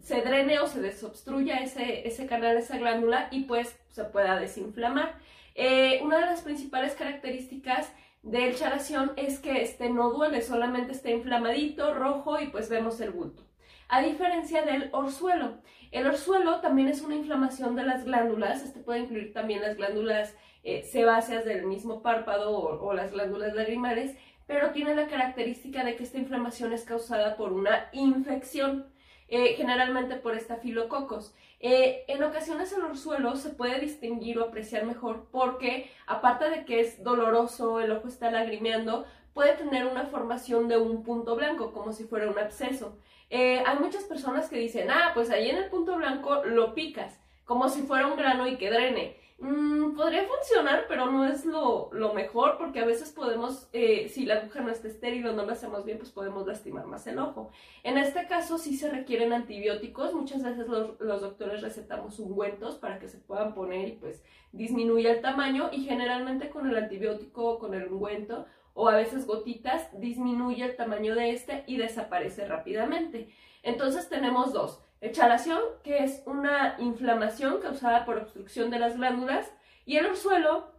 se 0.00 0.22
drene 0.22 0.58
o 0.60 0.66
se 0.66 0.80
desobstruya 0.80 1.58
ese, 1.58 2.08
ese 2.08 2.24
canal, 2.24 2.56
esa 2.56 2.78
glándula 2.78 3.28
y 3.30 3.42
pues 3.42 3.78
se 3.90 4.04
pueda 4.04 4.40
desinflamar. 4.40 5.18
Eh, 5.54 6.00
una 6.02 6.20
de 6.20 6.26
las 6.26 6.40
principales 6.40 6.94
características 6.94 7.92
del 8.22 8.56
chalación 8.56 9.12
es 9.16 9.40
que 9.40 9.62
este 9.62 9.90
no 9.90 10.10
duele, 10.10 10.42
solamente 10.42 10.92
está 10.92 11.10
inflamadito, 11.10 11.92
rojo 11.92 12.40
y 12.40 12.46
pues 12.46 12.68
vemos 12.68 13.00
el 13.00 13.10
bulto. 13.10 13.44
A 13.88 14.00
diferencia 14.00 14.62
del 14.62 14.88
orzuelo. 14.92 15.60
El 15.90 16.06
orzuelo 16.06 16.60
también 16.60 16.88
es 16.88 17.02
una 17.02 17.16
inflamación 17.16 17.76
de 17.76 17.82
las 17.82 18.04
glándulas, 18.04 18.62
este 18.62 18.80
puede 18.80 19.00
incluir 19.00 19.32
también 19.32 19.60
las 19.60 19.76
glándulas 19.76 20.34
eh, 20.62 20.82
sebáceas 20.84 21.44
del 21.44 21.66
mismo 21.66 22.00
párpado 22.00 22.56
o, 22.56 22.86
o 22.86 22.94
las 22.94 23.10
glándulas 23.10 23.54
lagrimales, 23.54 24.16
pero 24.46 24.70
tiene 24.70 24.94
la 24.94 25.08
característica 25.08 25.84
de 25.84 25.96
que 25.96 26.04
esta 26.04 26.18
inflamación 26.18 26.72
es 26.72 26.84
causada 26.84 27.36
por 27.36 27.52
una 27.52 27.88
infección, 27.92 28.86
eh, 29.32 29.54
generalmente 29.54 30.16
por 30.16 30.36
estafilococos. 30.36 31.34
Eh, 31.58 32.04
en 32.06 32.22
ocasiones 32.22 32.70
el 32.74 32.82
orzuelo 32.82 33.34
se 33.36 33.48
puede 33.48 33.80
distinguir 33.80 34.38
o 34.38 34.44
apreciar 34.44 34.84
mejor 34.84 35.26
porque, 35.32 35.90
aparte 36.06 36.50
de 36.50 36.66
que 36.66 36.80
es 36.80 37.02
doloroso, 37.02 37.80
el 37.80 37.92
ojo 37.92 38.08
está 38.08 38.30
lagrimeando, 38.30 39.06
puede 39.32 39.54
tener 39.54 39.86
una 39.86 40.04
formación 40.04 40.68
de 40.68 40.76
un 40.76 41.02
punto 41.02 41.34
blanco, 41.34 41.72
como 41.72 41.94
si 41.94 42.04
fuera 42.04 42.28
un 42.28 42.38
absceso. 42.38 42.98
Eh, 43.30 43.62
hay 43.64 43.78
muchas 43.78 44.04
personas 44.04 44.50
que 44.50 44.58
dicen, 44.58 44.90
ah, 44.90 45.12
pues 45.14 45.30
ahí 45.30 45.48
en 45.48 45.56
el 45.56 45.70
punto 45.70 45.96
blanco 45.96 46.44
lo 46.44 46.74
picas, 46.74 47.18
como 47.46 47.70
si 47.70 47.80
fuera 47.80 48.08
un 48.08 48.18
grano 48.18 48.46
y 48.46 48.58
que 48.58 48.70
drene. 48.70 49.16
Mm, 49.42 49.96
podría 49.96 50.24
funcionar, 50.24 50.84
pero 50.86 51.10
no 51.10 51.24
es 51.26 51.44
lo, 51.44 51.90
mejor 52.14 52.58
porque 52.58 52.78
a 52.78 52.84
veces 52.84 53.10
podemos, 53.10 53.68
eh, 53.72 54.08
si 54.08 54.24
la 54.24 54.34
aguja 54.36 54.60
no 54.60 54.70
está 54.70 54.86
estéril 54.86 55.26
o 55.26 55.32
no 55.32 55.44
lo 55.44 55.50
hacemos 55.50 55.84
bien, 55.84 55.98
pues 55.98 56.10
podemos 56.10 56.46
lastimar 56.46 56.86
más 56.86 57.08
el 57.08 57.18
ojo. 57.18 57.50
En 57.82 57.98
este 57.98 58.28
caso 58.28 58.56
sí 58.56 58.76
se 58.76 58.88
requieren 58.88 59.32
antibióticos, 59.32 60.14
muchas 60.14 60.44
veces 60.44 60.68
los, 60.68 61.00
los 61.00 61.20
doctores 61.20 61.60
recetamos 61.60 62.20
ungüentos 62.20 62.76
para 62.76 63.00
que 63.00 63.08
se 63.08 63.18
puedan 63.18 63.52
poner 63.52 63.88
y 63.88 63.92
pues 63.92 64.22
disminuye 64.52 65.10
el 65.10 65.20
tamaño 65.20 65.70
y 65.72 65.86
generalmente 65.86 66.48
con 66.48 66.68
el 66.70 66.76
antibiótico 66.76 67.44
o 67.44 67.58
con 67.58 67.74
el 67.74 67.88
ungüento 67.88 68.46
o 68.74 68.88
a 68.88 68.94
veces 68.94 69.26
gotitas 69.26 69.88
disminuye 69.98 70.64
el 70.64 70.76
tamaño 70.76 71.16
de 71.16 71.32
este 71.32 71.64
y 71.66 71.78
desaparece 71.78 72.46
rápidamente. 72.46 73.34
Entonces 73.64 74.08
tenemos 74.08 74.52
dos. 74.52 74.80
Echalación, 75.02 75.60
que 75.82 76.04
es 76.04 76.22
una 76.26 76.76
inflamación 76.78 77.60
causada 77.60 78.04
por 78.04 78.18
obstrucción 78.18 78.70
de 78.70 78.78
las 78.78 78.96
glándulas, 78.96 79.52
y 79.84 79.96
el 79.96 80.06
orzuelo, 80.06 80.72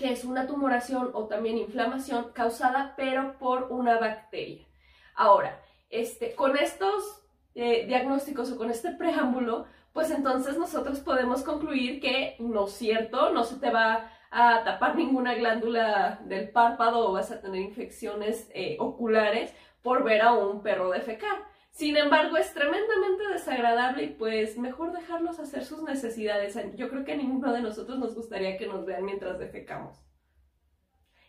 que 0.00 0.10
es 0.10 0.24
una 0.24 0.48
tumoración 0.48 1.10
o 1.14 1.26
también 1.28 1.58
inflamación 1.58 2.32
causada 2.32 2.94
pero 2.96 3.38
por 3.38 3.68
una 3.70 3.98
bacteria. 3.98 4.66
Ahora, 5.14 5.62
este, 5.90 6.34
con 6.34 6.56
estos 6.56 7.22
eh, 7.54 7.86
diagnósticos 7.86 8.50
o 8.50 8.56
con 8.56 8.68
este 8.68 8.90
preámbulo, 8.90 9.66
pues 9.92 10.10
entonces 10.10 10.58
nosotros 10.58 10.98
podemos 10.98 11.42
concluir 11.42 12.00
que 12.00 12.34
no 12.40 12.66
es 12.66 12.72
cierto, 12.72 13.30
no 13.30 13.44
se 13.44 13.60
te 13.60 13.70
va 13.70 14.10
a 14.32 14.64
tapar 14.64 14.96
ninguna 14.96 15.34
glándula 15.34 16.18
del 16.24 16.50
párpado 16.50 17.08
o 17.08 17.12
vas 17.12 17.30
a 17.30 17.40
tener 17.40 17.60
infecciones 17.60 18.50
eh, 18.54 18.76
oculares 18.80 19.54
por 19.82 20.02
ver 20.02 20.22
a 20.22 20.32
un 20.32 20.62
perro 20.62 20.90
defecar. 20.90 21.51
Sin 21.72 21.96
embargo, 21.96 22.36
es 22.36 22.52
tremendamente 22.52 23.26
desagradable 23.28 24.04
y 24.04 24.10
pues 24.10 24.58
mejor 24.58 24.92
dejarlos 24.92 25.38
hacer 25.38 25.64
sus 25.64 25.82
necesidades. 25.82 26.56
Yo 26.76 26.90
creo 26.90 27.04
que 27.04 27.12
a 27.12 27.16
ninguno 27.16 27.50
de 27.52 27.62
nosotros 27.62 27.98
nos 27.98 28.14
gustaría 28.14 28.58
que 28.58 28.66
nos 28.66 28.84
vean 28.84 29.04
mientras 29.04 29.38
defecamos. 29.38 29.98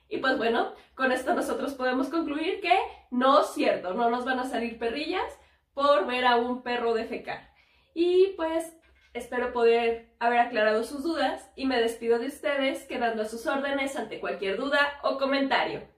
Y 0.10 0.18
pues 0.18 0.38
bueno, 0.38 0.74
con 0.96 1.14
esto 1.14 1.34
nosotros 1.34 1.74
podemos 1.74 2.10
concluir 2.10 2.60
que 2.60 2.78
no 3.10 3.41
es 3.41 3.48
cierto, 3.54 3.94
no 3.94 4.10
nos 4.10 4.26
van 4.26 4.39
a 4.39 4.44
salir 4.44 4.78
perrillas 4.78 5.39
por 5.74 6.06
ver 6.06 6.26
a 6.26 6.36
un 6.36 6.62
perro 6.62 6.94
defecar. 6.94 7.50
Y 7.94 8.34
pues 8.36 8.76
espero 9.14 9.54
poder 9.54 10.14
haber 10.20 10.39
aclarado 10.39 10.84
sus 10.84 11.04
dudas 11.04 11.50
y 11.56 11.66
me 11.66 11.80
despido 11.80 12.20
de 12.20 12.28
ustedes 12.28 12.84
quedando 12.84 13.24
a 13.24 13.28
sus 13.28 13.48
órdenes 13.48 13.96
ante 13.96 14.20
cualquier 14.20 14.58
duda 14.58 15.00
o 15.04 15.18
comentario. 15.18 15.93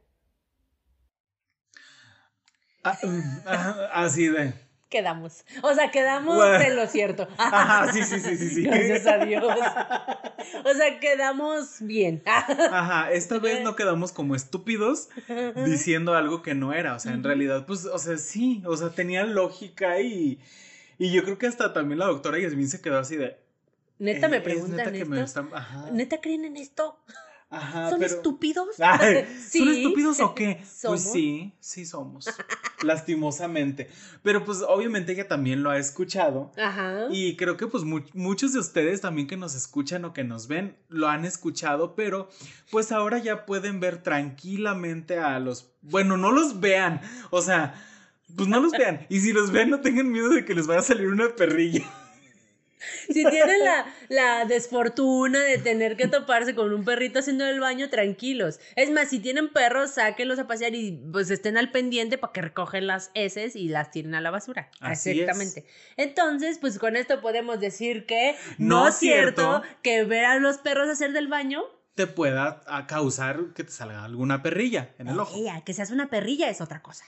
Ah, 2.85 2.97
mm, 3.03 3.39
así 3.93 4.27
de 4.27 4.53
quedamos. 4.95 5.43
O 5.61 5.73
sea, 5.73 5.91
quedamos 5.91 6.37
de 6.37 6.73
lo 6.73 6.87
cierto. 6.87 7.27
Ajá, 7.37 7.91
sí, 7.91 8.01
sí, 8.03 8.19
sí, 8.19 8.37
sí, 8.37 8.49
sí. 8.49 8.63
Gracias 8.63 9.05
a 9.07 9.25
Dios. 9.25 9.43
O 10.63 10.73
sea, 10.73 10.99
quedamos 11.01 11.77
bien. 11.81 12.21
Ajá, 12.25 13.11
esta 13.11 13.39
vez 13.39 13.61
no 13.61 13.75
quedamos 13.75 14.13
como 14.13 14.35
estúpidos 14.35 15.09
diciendo 15.65 16.13
algo 16.13 16.41
que 16.41 16.53
no 16.53 16.71
era. 16.71 16.95
O 16.95 16.99
sea, 16.99 17.13
en 17.13 17.23
realidad, 17.23 17.65
pues, 17.65 17.85
o 17.85 17.97
sea, 17.97 18.17
sí, 18.17 18.63
o 18.65 18.77
sea, 18.77 18.89
tenía 18.89 19.25
lógica 19.25 19.99
y, 19.99 20.39
y 20.97 21.11
yo 21.11 21.23
creo 21.23 21.37
que 21.37 21.47
hasta 21.47 21.73
también 21.73 21.99
la 21.99 22.05
doctora 22.05 22.39
Yasmin 22.39 22.69
se 22.69 22.81
quedó 22.81 22.99
así 22.99 23.17
de... 23.17 23.37
Neta 23.97 24.27
me 24.29 24.39
preguntan 24.39 24.95
esto. 24.95 25.49
¿Neta 25.91 26.21
creen 26.21 26.45
en 26.45 26.57
esto? 26.57 26.99
¿Son 27.49 28.03
estúpidos? 28.03 28.67
¿Son 28.77 29.69
estúpidos 29.69 30.19
o 30.19 30.35
qué? 30.35 30.63
Pues 30.85 31.11
sí, 31.11 31.53
sí 31.59 31.85
somos. 31.85 32.29
lastimosamente. 32.83 33.89
Pero 34.21 34.45
pues 34.45 34.61
obviamente 34.67 35.13
ella 35.13 35.27
también 35.27 35.63
lo 35.63 35.71
ha 35.71 35.79
escuchado. 35.79 36.51
Ajá. 36.57 37.07
Y 37.09 37.35
creo 37.37 37.57
que 37.57 37.67
pues 37.67 37.83
muchos 37.83 38.53
de 38.53 38.59
ustedes 38.59 39.01
también 39.01 39.27
que 39.27 39.37
nos 39.37 39.55
escuchan 39.55 40.05
o 40.05 40.13
que 40.13 40.23
nos 40.23 40.47
ven 40.47 40.77
lo 40.89 41.07
han 41.07 41.25
escuchado, 41.25 41.95
pero 41.95 42.29
pues 42.71 42.91
ahora 42.91 43.17
ya 43.17 43.45
pueden 43.45 43.79
ver 43.79 44.03
tranquilamente 44.03 45.17
a 45.17 45.39
los... 45.39 45.71
Bueno, 45.81 46.17
no 46.17 46.31
los 46.31 46.59
vean. 46.59 47.01
O 47.31 47.41
sea, 47.41 47.73
pues 48.35 48.47
no 48.47 48.59
los 48.59 48.71
vean. 48.71 49.05
Y 49.09 49.21
si 49.21 49.33
los 49.33 49.51
ven, 49.51 49.69
no 49.69 49.81
tengan 49.81 50.11
miedo 50.11 50.29
de 50.29 50.45
que 50.45 50.53
les 50.53 50.67
vaya 50.67 50.81
a 50.81 50.83
salir 50.83 51.07
una 51.07 51.35
perrilla 51.35 51.83
si 53.07 53.25
tienen 53.25 53.59
la, 54.09 54.45
desfortuna 54.45 55.43
de 55.43 55.57
tener 55.57 55.95
que 55.97 56.07
toparse 56.07 56.55
con 56.55 56.73
un 56.73 56.85
perrito 56.85 57.19
haciendo 57.19 57.45
el 57.45 57.59
baño, 57.59 57.89
tranquilos. 57.89 58.59
Es 58.75 58.91
más, 58.91 59.09
si 59.09 59.19
tienen 59.19 59.49
perros, 59.49 59.91
sáquenlos 59.91 60.39
a 60.39 60.47
pasear 60.47 60.75
y 60.75 60.91
pues 61.11 61.29
estén 61.31 61.57
al 61.57 61.71
pendiente 61.71 62.17
para 62.17 62.33
que 62.33 62.41
recogen 62.41 62.87
las 62.87 63.11
heces 63.13 63.55
y 63.55 63.69
las 63.69 63.91
tiren 63.91 64.15
a 64.15 64.21
la 64.21 64.31
basura. 64.31 64.69
Exactamente. 64.89 65.65
Entonces, 65.97 66.57
pues 66.59 66.79
con 66.79 66.95
esto 66.95 67.21
podemos 67.21 67.59
decir 67.59 68.05
que 68.05 68.35
no, 68.57 68.87
es 68.87 68.95
cierto 68.95 69.63
que 69.81 70.03
ver 70.03 70.25
a 70.25 70.39
los 70.39 70.57
perros 70.57 70.89
hacer 70.89 71.11
del 71.11 71.27
baño 71.27 71.63
te 71.95 72.07
pueda 72.07 72.61
causar 72.87 73.53
que 73.55 73.63
te 73.63 73.71
salga 73.71 74.03
alguna 74.03 74.43
perrilla 74.43 74.89
en 74.99 75.07
el 75.07 75.17
ojo. 75.17 75.33
que 75.63 75.73
seas 75.73 75.91
una 75.91 76.09
perrilla 76.09 76.49
es 76.49 76.59
otra 76.59 76.81
cosa. 76.81 77.05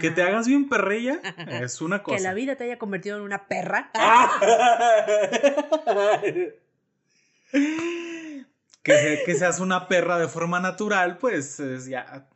Que 0.00 0.10
te 0.10 0.22
hagas 0.22 0.48
bien 0.48 0.68
perrilla 0.68 1.20
es 1.62 1.82
una 1.82 2.02
cosa. 2.02 2.16
Que 2.16 2.22
la 2.22 2.32
vida 2.32 2.56
te 2.56 2.64
haya 2.64 2.78
convertido 2.78 3.18
en 3.18 3.22
una 3.22 3.46
perra. 3.46 3.90
que, 9.24 9.34
seas 9.34 9.60
una 9.60 9.88
perra 9.88 10.18
de 10.18 10.28
forma 10.28 10.60
natural, 10.60 11.18
pues 11.18 11.60
es 11.60 11.86
ya. 11.86 12.28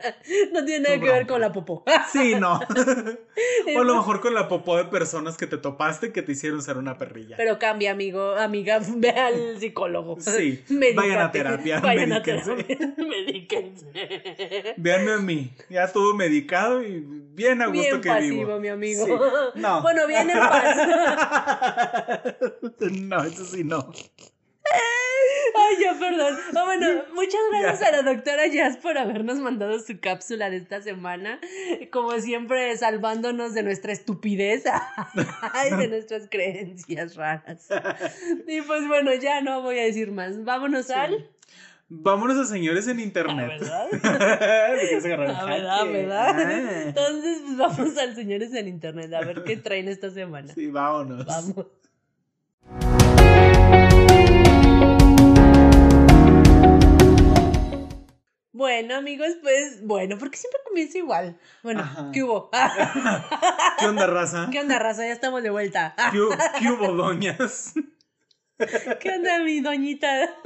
No 0.52 0.64
tiene 0.64 0.84
nada 0.84 1.00
que 1.00 1.10
ver 1.10 1.26
con 1.26 1.40
la 1.40 1.52
popó. 1.52 1.84
Sí, 2.12 2.34
no. 2.34 2.54
o 3.76 3.80
a 3.80 3.84
lo 3.84 3.96
mejor 3.96 4.20
con 4.20 4.34
la 4.34 4.48
popó 4.48 4.76
de 4.76 4.84
personas 4.84 5.36
que 5.36 5.46
te 5.46 5.56
topaste 5.56 6.12
que 6.12 6.22
te 6.22 6.32
hicieron 6.32 6.62
ser 6.62 6.76
una 6.76 6.98
perrilla. 6.98 7.36
Pero 7.36 7.58
cambia, 7.58 7.92
amigo, 7.92 8.34
amiga, 8.36 8.80
ve 8.96 9.10
al 9.10 9.58
psicólogo. 9.58 10.20
Sí. 10.20 10.62
Vayan 10.94 11.20
a 11.20 11.30
terapia. 11.30 11.80
Vayan 11.80 12.12
a 12.12 12.22
terapia. 12.22 12.94
Medíquense. 12.96 14.74
Véanme 14.76 15.12
a 15.12 15.18
mí. 15.18 15.52
Ya 15.68 15.88
todo 15.88 16.14
medicado 16.14 16.82
y 16.82 17.04
bien 17.34 17.62
a 17.62 17.66
gusto 17.66 17.80
bien 17.80 18.00
que 18.00 18.08
pasivo, 18.08 18.60
mi 18.60 18.68
amigo. 18.68 19.06
No. 19.54 19.82
Bueno, 19.82 20.06
bien 20.06 20.30
en 20.30 20.38
paz. 20.38 20.76
no, 22.80 23.24
eso 23.24 23.44
sí 23.44 23.64
no. 23.64 23.92
Ay, 25.54 25.76
ya, 25.82 25.98
perdón. 25.98 26.38
Ah, 26.56 26.64
bueno, 26.64 26.86
muchas 27.14 27.40
gracias 27.50 27.82
a 27.82 27.92
la 27.92 28.02
doctora 28.02 28.46
Jazz 28.46 28.76
por 28.76 28.98
habernos 28.98 29.38
mandado 29.38 29.78
su 29.80 30.00
cápsula 30.00 30.50
de 30.50 30.58
esta 30.58 30.80
semana. 30.80 31.40
Como 31.90 32.12
siempre, 32.20 32.76
salvándonos 32.76 33.54
de 33.54 33.62
nuestra 33.62 33.92
estupidez 33.92 34.64
y 35.70 35.76
de 35.76 35.88
nuestras 35.88 36.28
creencias 36.28 37.16
raras. 37.16 37.68
Y 38.46 38.60
pues 38.62 38.86
bueno, 38.88 39.14
ya 39.14 39.40
no 39.40 39.62
voy 39.62 39.78
a 39.78 39.84
decir 39.84 40.10
más. 40.12 40.44
Vámonos 40.44 40.90
al. 40.90 41.28
Vámonos 41.94 42.38
a 42.38 42.46
señores 42.46 42.88
en 42.88 43.00
internet. 43.00 43.60
¿verdad? 43.60 43.88
¿verdad? 45.02 45.86
¿verdad? 45.86 46.36
Ah. 46.38 46.82
Entonces, 46.86 47.42
pues 47.44 47.56
vamos 47.58 47.98
al 47.98 48.14
señores 48.14 48.54
en 48.54 48.68
internet 48.68 49.12
a 49.12 49.20
ver 49.20 49.44
qué 49.44 49.58
traen 49.58 49.88
esta 49.88 50.10
semana. 50.10 50.54
Sí, 50.54 50.68
vámonos. 50.68 51.26
Vamos. 51.26 51.66
Bueno, 58.54 58.96
amigos, 58.96 59.28
pues, 59.40 59.82
bueno, 59.82 60.18
porque 60.18 60.36
siempre 60.36 60.60
comienza 60.68 60.98
igual. 60.98 61.38
Bueno, 61.62 62.10
¿qué 62.12 62.22
hubo? 62.22 62.50
¿Qué 63.78 63.86
onda, 63.86 64.06
raza? 64.06 64.48
¿Qué 64.52 64.60
onda, 64.60 64.78
raza? 64.78 65.06
Ya 65.06 65.12
estamos 65.12 65.42
de 65.42 65.48
vuelta. 65.48 65.94
¿Qué, 66.12 66.68
hubo, 66.70 66.92
doñas? 66.92 67.72
¿Qué 69.00 69.10
onda, 69.10 69.38
mi 69.42 69.62
doñita? 69.62 70.36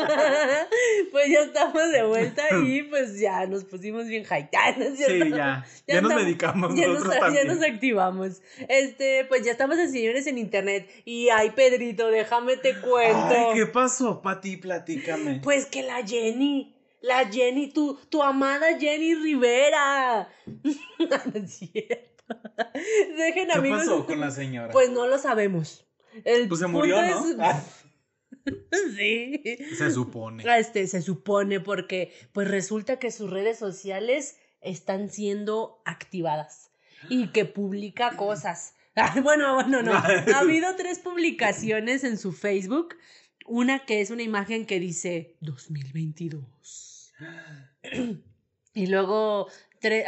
pues 1.11 1.29
ya 1.29 1.41
estamos 1.41 1.91
de 1.91 2.05
vuelta 2.05 2.45
y 2.65 2.85
pues 2.85 3.19
ya 3.19 3.45
nos 3.47 3.65
pusimos 3.65 4.07
bien 4.07 4.23
high. 4.23 4.49
sí, 4.97 5.31
ya. 5.31 5.67
Ya, 5.89 6.01
nos 6.01 6.15
medicamos 6.15 6.77
ya 6.77 6.87
nosotros 6.87 7.13
nos, 7.13 7.21
también. 7.21 7.49
Ya 7.49 7.55
nos 7.55 7.65
activamos. 7.65 8.41
Este, 8.69 9.25
pues 9.25 9.45
ya 9.45 9.51
estamos 9.51 9.79
en 9.79 9.91
Señores 9.91 10.29
en 10.29 10.39
Internet. 10.39 10.89
Y 11.05 11.29
ay, 11.31 11.51
Pedrito, 11.51 12.07
déjame 12.07 12.57
te 12.57 12.77
cuento. 12.81 13.35
Ay, 13.51 13.55
¿qué 13.55 13.67
pasó, 13.67 14.23
Pati? 14.23 14.59
Platícame. 14.59 15.41
Pues 15.43 15.67
que 15.67 15.83
la 15.83 16.07
Jenny 16.07 16.76
la 17.01 17.27
Jenny, 17.31 17.73
tu, 17.73 17.99
tu 18.09 18.23
amada 18.23 18.79
Jenny 18.79 19.15
Rivera. 19.15 20.29
no 20.47 21.33
es 21.35 21.55
cierto. 21.55 22.17
Dejen, 23.17 23.49
¿Qué 23.49 23.71
pasó 23.71 24.07
con 24.07 24.21
la 24.21 24.31
señora? 24.31 24.73
Pues 24.73 24.91
no 24.91 25.07
lo 25.07 25.19
sabemos. 25.19 25.87
pues 26.23 26.61
se 26.61 26.67
murió, 26.67 27.01
¿no? 27.03 27.25
Ah. 27.41 27.63
sí. 28.97 29.43
Se 29.77 29.91
supone. 29.91 30.45
Este, 30.59 30.87
se 30.87 31.03
supone 31.03 31.61
porque 31.61 32.13
pues 32.33 32.49
resulta 32.49 32.99
que 32.99 33.11
sus 33.11 33.31
redes 33.31 33.59
sociales 33.59 34.39
están 34.61 35.11
siendo 35.11 35.81
activadas 35.85 36.71
y 37.09 37.29
que 37.29 37.45
publica 37.45 38.17
cosas. 38.17 38.75
bueno, 39.23 39.55
bueno, 39.55 39.83
no. 39.83 39.93
Ha 39.93 40.39
habido 40.39 40.75
tres 40.77 40.99
publicaciones 40.99 42.05
en 42.05 42.19
su 42.19 42.33
Facebook. 42.33 42.97
Una 43.47 43.85
que 43.85 44.01
es 44.01 44.11
una 44.11 44.23
imagen 44.23 44.67
que 44.67 44.81
dice 44.81 45.37
2022. 45.41 46.86
Y 48.75 48.87
luego, 48.87 49.49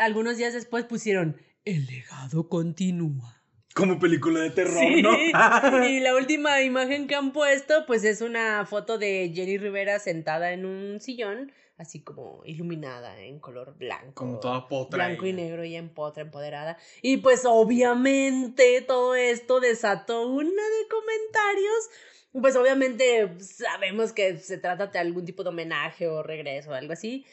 algunos 0.00 0.36
días 0.36 0.54
después 0.54 0.84
pusieron, 0.84 1.40
el 1.64 1.86
legado 1.86 2.48
continúa. 2.48 3.42
Como 3.74 4.00
película 4.00 4.40
de 4.40 4.50
terror, 4.50 4.82
¿no? 5.02 5.14
y 5.86 6.00
la 6.00 6.14
última 6.16 6.62
imagen 6.62 7.06
que 7.06 7.14
han 7.14 7.32
puesto, 7.32 7.86
pues 7.86 8.02
es 8.04 8.20
una 8.22 8.66
foto 8.66 8.98
de 8.98 9.30
Jenny 9.32 9.56
Rivera 9.56 10.00
sentada 10.00 10.52
en 10.52 10.64
un 10.64 11.00
sillón, 11.00 11.52
así 11.76 12.02
como 12.02 12.42
iluminada 12.44 13.20
en 13.20 13.38
color 13.38 13.76
blanco. 13.78 14.14
Como 14.14 14.40
toda 14.40 14.66
potra. 14.66 15.06
Blanco 15.06 15.26
y 15.26 15.32
negro 15.32 15.64
y 15.64 15.76
en 15.76 15.90
potra, 15.90 16.24
empoderada. 16.24 16.76
Y 17.02 17.18
pues 17.18 17.44
obviamente 17.44 18.82
todo 18.82 19.14
esto 19.14 19.60
desató 19.60 20.26
una 20.26 20.62
de 20.62 20.88
comentarios 20.90 21.90
pues 22.32 22.56
obviamente 22.56 23.36
sabemos 23.40 24.12
que 24.12 24.36
se 24.38 24.58
trata 24.58 24.88
de 24.88 24.98
algún 24.98 25.24
tipo 25.24 25.42
de 25.42 25.50
homenaje 25.50 26.08
o 26.08 26.22
regreso 26.22 26.70
o 26.70 26.74
algo 26.74 26.92
así, 26.92 27.24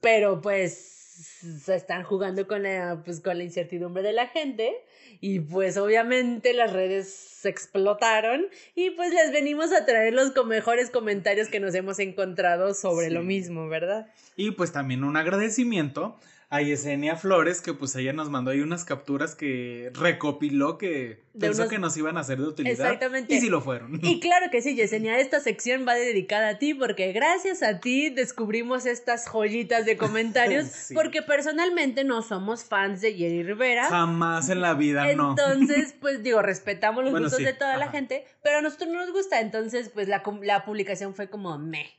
pero 0.00 0.40
pues 0.40 0.94
se 1.14 1.76
están 1.76 2.02
jugando 2.02 2.48
con 2.48 2.64
la, 2.64 3.02
pues, 3.04 3.20
con 3.20 3.38
la 3.38 3.44
incertidumbre 3.44 4.02
de 4.02 4.12
la 4.12 4.26
gente 4.26 4.74
y 5.20 5.38
pues 5.40 5.76
obviamente 5.76 6.52
las 6.54 6.72
redes 6.72 7.08
se 7.08 7.48
explotaron 7.48 8.46
y 8.74 8.90
pues 8.90 9.12
les 9.12 9.30
venimos 9.30 9.72
a 9.72 9.86
traer 9.86 10.12
los 10.12 10.32
mejores 10.46 10.90
comentarios 10.90 11.48
que 11.48 11.60
nos 11.60 11.74
hemos 11.74 11.98
encontrado 12.00 12.74
sobre 12.74 13.10
lo 13.10 13.22
mismo, 13.22 13.68
¿verdad? 13.68 14.08
Y 14.36 14.52
pues 14.52 14.72
también 14.72 15.04
un 15.04 15.16
agradecimiento 15.16 16.18
a 16.54 16.62
Yesenia 16.62 17.16
Flores, 17.16 17.60
que 17.60 17.72
pues 17.74 17.96
ella 17.96 18.12
nos 18.12 18.30
mandó 18.30 18.50
ahí 18.52 18.60
unas 18.60 18.84
capturas 18.84 19.34
que 19.34 19.90
recopiló 19.94 20.78
que 20.78 21.22
De 21.32 21.46
pensó 21.48 21.62
unos- 21.62 21.70
que 21.72 21.78
nos 21.78 21.96
iban 21.96 22.16
a 22.16 22.22
ser 22.24 22.38
de 22.38 22.44
utilidad. 22.44 22.86
Exactamente. 22.86 23.34
Y 23.34 23.40
sí 23.40 23.48
lo 23.48 23.60
fueron. 23.60 23.98
Y 24.02 24.20
claro 24.20 24.46
que 24.52 24.62
sí, 24.62 24.74
Yesenia, 24.76 25.18
esta 25.18 25.40
sección 25.40 25.84
va 25.86 25.94
dedicada 25.94 26.50
a 26.50 26.58
ti 26.58 26.72
porque 26.74 27.12
gracias 27.12 27.62
a 27.62 27.80
ti 27.80 28.10
descubrimos 28.10 28.86
estas 28.86 29.26
joyitas 29.28 29.84
de 29.84 29.96
comentarios 29.96 30.66
Sí. 30.72 30.94
porque 30.94 31.22
personalmente 31.22 32.04
no 32.04 32.22
somos 32.22 32.64
fans 32.64 33.00
de 33.00 33.14
Jenny 33.14 33.42
Rivera. 33.42 33.86
Jamás 33.88 34.48
en 34.48 34.60
la 34.60 34.74
vida, 34.74 35.12
no. 35.14 35.30
Entonces, 35.30 35.94
pues 36.00 36.22
digo, 36.22 36.40
respetamos 36.42 37.02
los 37.02 37.10
Bueno, 37.10 37.24
gustos 37.26 37.38
sí, 37.38 37.44
de 37.44 37.54
toda 37.54 37.76
la 37.78 37.90
gente, 37.90 38.24
pero 38.42 38.58
a 38.58 38.62
nosotros 38.62 38.90
no 38.90 39.00
nos 39.00 39.12
gusta, 39.12 39.40
entonces 39.40 39.88
pues 39.88 40.08
la, 40.08 40.22
la 40.42 40.64
publicación 40.64 41.14
fue 41.14 41.28
como 41.28 41.58
meh. 41.58 41.90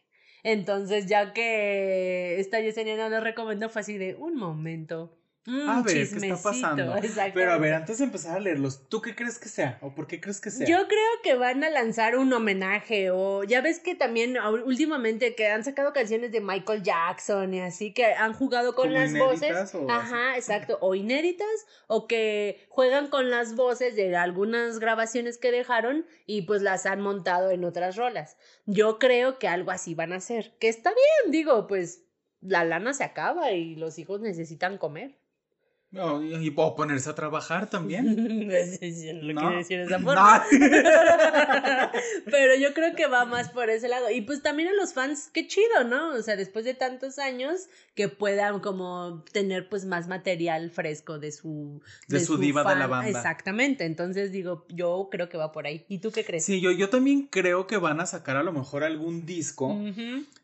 Entonces, 0.46 1.08
ya 1.08 1.34
que 1.34 2.40
esta 2.40 2.60
Yesenia 2.62 2.96
no 2.98 3.10
nos 3.10 3.24
recomendó, 3.24 3.68
fue 3.68 3.82
así 3.82 3.98
de 3.98 4.14
un 4.14 4.36
momento. 4.36 5.18
Un 5.48 5.70
A 5.70 5.82
ver, 5.84 5.94
¿qué 5.94 6.02
está 6.02 6.16
chismecito". 6.20 6.50
pasando? 6.50 6.96
Pero 7.34 7.52
a 7.54 7.58
ver, 7.58 7.74
antes 7.76 8.00
de 8.00 8.06
empezar 8.06 8.36
a 8.38 8.40
leerlos, 8.40 8.90
¿tú 8.90 9.02
qué 9.02 9.16
crees 9.16 9.38
que 9.38 9.48
sea? 9.48 9.78
¿O 9.82 9.94
por 9.94 10.08
qué 10.08 10.20
crees 10.20 10.42
que 10.42 10.50
sea? 10.50 10.66
Yo 10.66 10.88
creo 10.88 11.10
que 11.24 11.36
van 11.36 11.64
a 11.64 11.70
lanzar 11.70 12.18
un 12.18 12.34
homenaje 12.34 13.12
o 13.12 13.44
ya 13.44 13.62
ves 13.62 13.80
que 13.80 13.94
también 13.94 14.38
últimamente 14.66 15.36
que 15.36 15.48
han 15.48 15.64
sacado 15.64 15.94
canciones 15.94 16.32
de 16.32 16.42
Michael 16.42 16.82
Jackson 16.82 17.54
y 17.54 17.62
así 17.62 17.94
que 17.94 18.06
han 18.06 18.34
jugado 18.34 18.74
con 18.74 18.88
¿Como 18.88 19.00
las 19.00 19.18
voces. 19.18 19.76
o 19.76 19.90
Ajá, 19.90 20.36
exacto, 20.36 20.78
o 20.82 20.96
inéditas 20.96 21.48
o 21.88 22.08
que 22.08 22.66
juegan 22.70 23.08
con 23.10 23.30
las 23.30 23.56
voces 23.56 23.96
de 23.96 24.16
algunas 24.16 24.80
grabaciones 24.80 25.38
que 25.38 25.52
dejaron 25.52 26.06
y 26.26 26.44
pues 26.44 26.62
las 26.62 26.86
han 26.86 27.02
montado 27.02 27.52
en 27.52 27.64
otras 27.66 27.96
rolas. 27.96 28.38
Yo 28.66 28.98
creo 29.00 29.38
que 29.38 29.48
algo 29.48 29.72
así 29.72 29.94
van 29.94 30.12
a 30.14 30.18
hacer, 30.18 30.56
que 30.60 30.70
está 30.70 30.90
bien, 30.90 31.32
digo, 31.32 31.68
pues 31.68 32.02
la 32.42 32.64
lana 32.64 32.94
se 32.94 33.04
acaba 33.04 33.52
y 33.52 33.76
los 33.76 34.00
hijos 34.00 34.22
necesitan 34.22 34.78
comer. 34.78 35.18
No, 35.96 36.22
y, 36.22 36.52
ponerse 36.52 37.10
a 37.10 37.16
trabajar 37.16 37.70
también. 37.70 38.06
no 38.18 38.24
lo 38.28 39.34
No. 39.34 39.42
quiero 39.42 39.58
decir 39.58 39.80
de 39.80 39.86
esa 39.86 40.00
forma. 40.02 40.44
No. 40.52 40.60
Pero 42.26 42.56
yo 42.56 42.74
creo 42.74 42.94
que 42.96 43.08
va 43.08 43.24
más 43.24 43.50
por 43.50 43.70
ese 43.70 43.88
lado. 43.88 44.12
Y 44.12 44.20
pues 44.22 44.42
también 44.42 44.68
a 44.68 44.74
los 44.74 44.94
fans, 44.94 45.30
qué 45.34 45.48
chido, 45.48 45.86
¿no? 45.88 46.10
O 46.14 46.22
sea, 46.22 46.36
después 46.36 46.66
de 46.66 46.74
tantos 46.74 47.18
años, 47.18 47.68
que 47.96 48.10
puedan 48.10 48.60
como 48.60 49.24
tener 49.32 49.70
pues 49.70 49.86
más 49.86 50.10
material 50.10 50.70
fresco 50.70 51.18
de 51.18 51.32
su... 51.32 51.82
De 52.10 52.20
su 52.20 52.38
diva 52.38 52.66
de 52.66 52.76
la 52.78 52.88
banda. 52.88 53.10
Exactamente. 53.10 53.86
Entonces 53.86 54.34
digo, 54.34 54.66
yo 54.68 55.08
creo 55.10 55.30
que 55.30 55.38
va 55.38 55.54
por 55.54 55.66
ahí. 55.66 55.86
¿Y 55.88 56.00
tú 56.00 56.12
qué 56.12 56.26
crees? 56.26 56.44
Sí, 56.44 56.60
yo, 56.60 56.72
yo 56.72 56.90
también 56.90 57.28
creo 57.32 57.68
que 57.68 57.78
van 57.78 58.02
a 58.02 58.06
sacar 58.06 58.36
a 58.36 58.44
lo 58.44 58.52
mejor 58.52 58.84
algún 58.84 59.26
disco, 59.26 59.80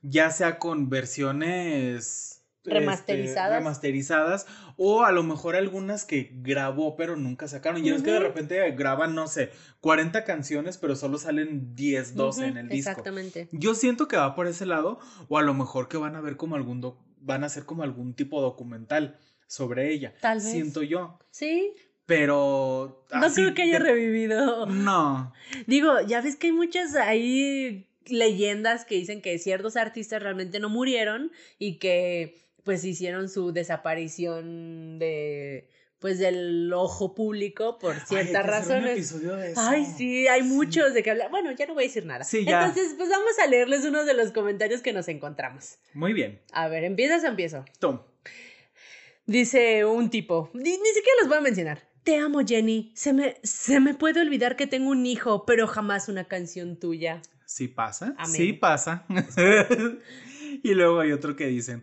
ya 0.02 0.32
sea 0.32 0.60
con 0.60 0.90
versiones 0.90 2.41
este, 2.64 2.80
Remasterizadas. 2.80 3.58
remasterizadas, 3.58 4.48
o 4.78 5.04
a 5.04 5.12
lo 5.12 5.24
mejor 5.24 5.56
algunas 5.56 6.06
que 6.06 6.30
grabó 6.42 6.96
pero 6.96 7.16
nunca 7.16 7.48
sacaron. 7.48 7.84
Y 7.84 7.90
es 7.90 8.04
que 8.04 8.12
de 8.12 8.20
repente 8.20 8.72
graban, 8.72 9.16
no 9.16 9.28
sé, 9.28 9.50
40 9.80 10.24
canciones, 10.26 10.78
pero 10.78 10.96
solo 10.96 11.18
salen 11.18 11.74
10, 11.76 12.16
12 12.16 12.46
en 12.46 12.58
el 12.58 12.70
disco. 12.70 12.92
Exactamente. 12.92 13.50
Yo 13.52 13.74
siento 13.74 14.08
que 14.08 14.18
va 14.18 14.36
por 14.36 14.46
ese 14.48 14.66
lado, 14.66 15.00
o 15.28 15.38
a 15.38 15.42
lo 15.42 15.54
mejor 15.56 15.88
que 15.88 15.98
van 15.98 16.16
a 16.16 16.22
ver 16.22 16.38
como 16.38 16.56
algún 16.56 16.82
doc- 16.82 17.00
van 17.20 17.44
a 17.44 17.48
hacer 17.48 17.66
como 17.66 17.82
algún 17.84 18.14
tipo 18.14 18.42
documental 18.42 19.18
sobre 19.48 19.92
ella. 19.92 20.14
Tal 20.22 20.38
vez. 20.38 20.52
Siento 20.52 20.84
yo. 20.84 21.18
Sí. 21.32 21.74
Pero. 22.06 23.06
No 23.14 23.34
creo 23.34 23.54
que 23.54 23.62
haya 23.64 23.80
revivido. 23.80 24.66
No. 24.68 25.34
Digo, 25.66 26.00
ya 26.02 26.22
ves 26.22 26.36
que 26.36 26.48
hay 26.48 26.54
muchas 26.54 26.96
ahí 26.96 27.88
leyendas 28.06 28.84
que 28.86 28.96
dicen 28.96 29.22
que 29.22 29.38
ciertos 29.38 29.78
artistas 29.78 30.22
realmente 30.22 30.60
no 30.60 30.70
murieron 30.70 31.32
y 31.60 31.78
que 31.78 32.36
pues 32.64 32.84
hicieron 32.86 33.30
su 33.30 33.52
desaparición 33.52 35.00
de 35.00 35.70
pues 36.00 36.18
del 36.18 36.74
ojo 36.74 37.14
público 37.14 37.78
por 37.78 37.94
Ay, 37.94 38.02
ciertas 38.08 38.44
un 38.44 38.50
razones. 38.50 38.92
episodio 38.94 39.36
de 39.36 39.52
eso. 39.52 39.62
Ay, 39.64 39.86
sí, 39.86 40.28
hay 40.28 40.42
Sí. 40.42 40.48
muchos 40.48 40.96
de 40.96 41.04
que 41.04 41.12
hablar. 41.12 41.30
Bueno, 41.30 41.52
ya 41.52 41.68
no 41.68 41.76
voy 41.76 41.84
a 41.84 41.88
decir 41.88 42.08
nada. 42.08 42.24
Sí, 42.24 42.44
ya. 42.44 42.66
Entonces, 42.66 42.96
pues 42.98 43.08
vamos 43.10 43.38
a 43.38 43.46
leerles 43.46 43.86
uno 43.86 44.04
de 44.04 44.16
los 44.16 44.32
comentarios 44.32 44.82
que 44.82 44.94
nos 44.94 45.08
encontramos. 45.10 45.76
Muy 45.94 46.14
bien. 46.14 46.42
A 46.54 46.68
ver, 46.70 46.86
¿empiezas 46.86 47.24
o 47.24 47.28
empiezo? 47.28 47.66
Tom. 47.80 48.02
Dice 49.28 49.86
un 49.86 50.10
tipo, 50.10 50.50
ni, 50.54 50.72
ni 50.72 50.76
siquiera 50.88 51.18
los 51.20 51.30
voy 51.30 51.38
a 51.38 51.42
mencionar. 51.42 51.88
Te 52.04 52.18
amo, 52.18 52.40
Jenny. 52.46 52.92
Se 52.96 53.14
me, 53.14 53.36
se 53.44 53.80
me 53.80 53.94
puede 53.94 54.22
olvidar 54.22 54.56
que 54.56 54.66
tengo 54.66 54.90
un 54.90 55.06
hijo, 55.06 55.46
pero 55.46 55.68
jamás 55.68 56.10
una 56.10 56.28
canción 56.28 56.78
tuya. 56.80 57.22
Sí 57.46 57.68
pasa. 57.68 58.16
Amén. 58.18 58.36
Sí 58.36 58.54
pasa. 58.54 59.06
y 60.64 60.74
luego 60.74 61.00
hay 61.00 61.12
otro 61.12 61.36
que 61.36 61.46
dice. 61.46 61.82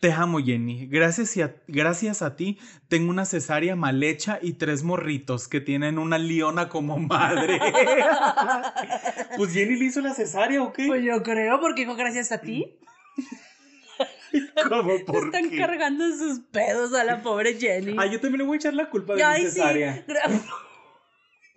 Te 0.00 0.12
amo, 0.12 0.38
Jenny. 0.38 0.86
Gracias, 0.86 1.36
y 1.36 1.42
a, 1.42 1.54
gracias 1.68 2.22
a 2.22 2.34
ti 2.34 2.58
tengo 2.88 3.10
una 3.10 3.26
cesárea 3.26 3.76
mal 3.76 4.02
hecha 4.02 4.38
y 4.40 4.54
tres 4.54 4.82
morritos 4.82 5.46
que 5.46 5.60
tienen 5.60 5.98
una 5.98 6.16
leona 6.16 6.70
como 6.70 6.96
madre. 6.96 7.60
pues 9.36 9.52
Jenny 9.52 9.76
le 9.76 9.84
hizo 9.84 10.00
la 10.00 10.14
cesárea, 10.14 10.62
¿o 10.62 10.72
qué? 10.72 10.86
Pues 10.86 11.04
yo 11.04 11.22
creo, 11.22 11.60
porque 11.60 11.82
hijo, 11.82 11.96
gracias 11.96 12.32
a 12.32 12.38
ti. 12.38 12.78
¿Cómo 14.68 15.04
por 15.04 15.26
Están 15.26 15.50
qué? 15.50 15.58
cargando 15.58 16.08
sus 16.16 16.40
pedos 16.50 16.94
a 16.94 17.04
la 17.04 17.22
pobre 17.22 17.58
Jenny. 17.58 17.96
Ah, 17.98 18.06
yo 18.06 18.20
también 18.20 18.38
le 18.38 18.44
voy 18.44 18.54
a 18.54 18.56
echar 18.56 18.72
la 18.72 18.88
culpa 18.88 19.16
de 19.16 19.22
Ay, 19.22 19.44
mi 19.44 19.50
cesárea. 19.50 20.04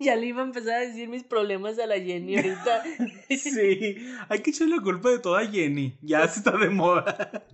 Ya 0.00 0.16
le 0.16 0.26
iba 0.26 0.42
a 0.42 0.44
empezar 0.44 0.74
a 0.74 0.80
decir 0.80 1.08
mis 1.08 1.22
problemas 1.22 1.78
a 1.78 1.86
la 1.86 1.94
Jenny 1.94 2.36
ahorita. 2.36 2.82
Sí, 3.28 3.96
hay 4.28 4.40
que 4.40 4.50
echar 4.50 4.68
la 4.68 4.82
culpa 4.82 5.08
de 5.08 5.20
toda 5.20 5.46
Jenny. 5.46 5.96
Ya 6.02 6.26
se 6.26 6.40
está 6.40 6.58
de 6.58 6.68
moda. 6.68 7.46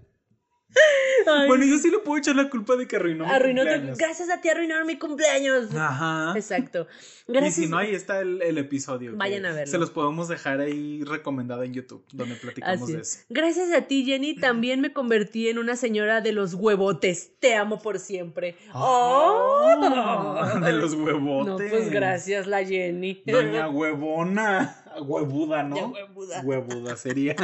Ay, 1.26 1.48
Bueno, 1.48 1.64
yo 1.66 1.76
sí 1.78 1.90
le 1.90 1.98
puedo 1.98 2.18
echar 2.18 2.34
la 2.34 2.48
culpa 2.48 2.76
de 2.76 2.86
que 2.88 2.96
arruinó 2.96 3.24
mi 3.26 3.30
arruinó 3.30 3.62
tu- 3.62 3.68
cumpleaños. 3.68 3.98
Gracias 3.98 4.30
a 4.30 4.40
ti 4.40 4.48
arruinaron 4.48 4.86
mi 4.86 4.98
cumpleaños. 4.98 5.74
Ajá. 5.74 6.32
Exacto. 6.36 6.86
Y 7.28 7.50
si 7.50 7.66
no, 7.66 7.76
ahí 7.78 7.94
está 7.94 8.20
el, 8.20 8.40
el 8.42 8.56
episodio. 8.58 9.12
Vayan 9.16 9.44
a 9.46 9.52
verlo. 9.52 9.70
Se 9.70 9.78
los 9.78 9.90
podemos 9.90 10.28
dejar 10.28 10.60
ahí 10.60 11.04
recomendado 11.04 11.62
en 11.62 11.74
YouTube, 11.74 12.04
donde 12.12 12.34
platicamos 12.36 12.82
Así 12.84 12.92
de 12.94 13.00
es. 13.02 13.16
eso. 13.16 13.24
Gracias 13.28 13.72
a 13.72 13.82
ti, 13.82 14.04
Jenny, 14.04 14.34
también 14.36 14.80
me 14.80 14.92
convertí 14.92 15.48
en 15.48 15.58
una 15.58 15.76
señora 15.76 16.20
de 16.22 16.32
los 16.32 16.54
huevotes. 16.54 17.32
Te 17.38 17.54
amo 17.54 17.80
por 17.80 17.98
siempre. 17.98 18.56
Ah, 18.72 18.80
¡Oh! 18.82 20.60
de 20.64 20.72
los 20.72 20.96
No, 20.96 21.04
huevotes. 21.04 21.70
pues 21.70 21.90
gracias, 21.90 22.46
la 22.46 22.64
Jenny. 22.64 23.22
Doña 23.26 23.68
huevona. 23.68 24.76
Huevuda, 25.02 25.62
¿no? 25.62 25.76
Ya 25.76 25.86
huevuda. 25.86 26.40
Huevuda 26.42 26.96
sería. 26.96 27.36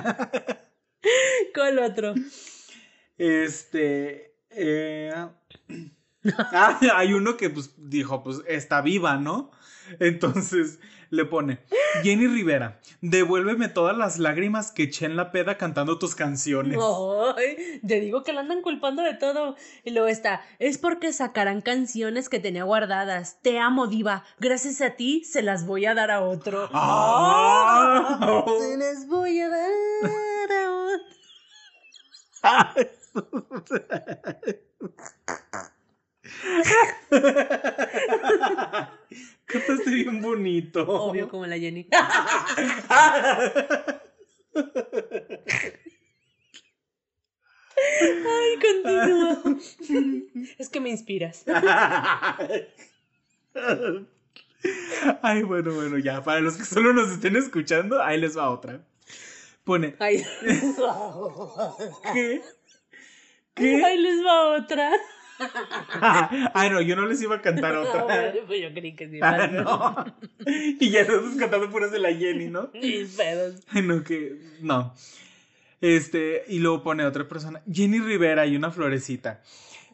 ¿Cuál 1.54 1.78
otro? 1.78 2.14
Este. 3.18 4.36
eh, 4.50 5.12
ah, 6.52 6.78
hay 6.94 7.12
uno 7.12 7.36
que 7.36 7.50
pues 7.50 7.74
dijo, 7.76 8.22
pues 8.22 8.42
está 8.46 8.80
viva, 8.80 9.16
¿no? 9.16 9.50
Entonces 10.00 10.78
le 11.10 11.24
pone, 11.24 11.60
Jenny 12.02 12.26
Rivera, 12.26 12.80
devuélveme 13.00 13.68
todas 13.68 13.96
las 13.96 14.18
lágrimas 14.18 14.72
que 14.72 14.84
eché 14.84 15.06
en 15.06 15.16
la 15.16 15.30
peda 15.30 15.56
cantando 15.56 15.98
tus 15.98 16.16
canciones. 16.16 16.78
Ay, 17.36 17.80
te 17.86 18.00
digo 18.00 18.24
que 18.24 18.32
la 18.32 18.40
andan 18.40 18.62
culpando 18.62 19.02
de 19.02 19.14
todo. 19.14 19.56
Y 19.84 19.92
luego 19.92 20.08
está, 20.08 20.42
es 20.58 20.78
porque 20.78 21.12
sacarán 21.12 21.60
canciones 21.60 22.28
que 22.28 22.40
tenía 22.40 22.64
guardadas. 22.64 23.38
Te 23.40 23.58
amo, 23.58 23.86
diva. 23.86 24.24
Gracias 24.40 24.80
a 24.80 24.90
ti 24.90 25.22
se 25.24 25.42
las 25.42 25.64
voy 25.64 25.86
a 25.86 25.94
dar 25.94 26.10
a 26.10 26.22
otro. 26.22 26.68
Ah. 26.72 28.44
Se 28.58 28.76
las 28.76 29.06
voy 29.06 29.40
a 29.40 29.48
dar 29.48 30.52
a 30.52 30.70
otro. 30.72 31.06
Cantaste 39.46 39.90
bien 39.90 40.20
bonito. 40.20 40.86
Obvio, 40.86 41.28
como 41.28 41.46
la 41.46 41.58
Jenny. 41.58 41.88
Ay, 47.94 48.58
continúa. 48.60 49.42
Es 50.58 50.68
que 50.68 50.80
me 50.80 50.90
inspiras. 50.90 51.44
Ay, 55.22 55.42
bueno, 55.42 55.74
bueno, 55.74 55.98
ya. 55.98 56.22
Para 56.22 56.40
los 56.40 56.56
que 56.56 56.64
solo 56.64 56.92
nos 56.92 57.10
estén 57.10 57.36
escuchando, 57.36 58.02
ahí 58.02 58.20
les 58.20 58.36
va 58.36 58.50
otra. 58.50 58.84
Pone, 59.64 59.96
Ay. 59.98 60.24
¿qué? 62.12 62.42
¿Qué? 63.57 63.84
Ahí 63.84 63.98
les 63.98 64.24
va 64.24 64.57
otra. 64.57 64.92
Ay, 66.54 66.70
no, 66.70 66.80
yo 66.80 66.94
no 66.96 67.07
les 67.07 67.20
iba 67.22 67.36
a 67.36 67.42
cantar 67.42 67.74
Ah, 67.74 67.80
otra. 67.80 68.04
bueno, 68.04 68.40
pues 68.46 68.62
yo 68.62 68.72
creí 68.72 68.94
que 68.94 69.09
sí. 69.09 69.18
Ah, 69.22 69.46
no. 69.48 70.04
Y 70.46 70.90
ya 70.90 71.00
estás 71.00 71.20
cantando 71.38 71.68
puras 71.70 71.90
de 71.90 71.98
la 71.98 72.12
Jenny, 72.14 72.46
¿no? 72.46 72.70
Mis 72.74 73.16
pedos. 73.16 73.62
No, 73.72 74.04
que. 74.04 74.36
No. 74.61 74.94
Este, 75.80 76.44
y 76.48 76.59
luego 76.61 76.82
pone 76.82 77.04
otra 77.04 77.28
persona, 77.28 77.62
Jenny 77.70 77.98
Rivera 77.98 78.46
y 78.46 78.57
una 78.57 78.70
florecita. 78.70 79.42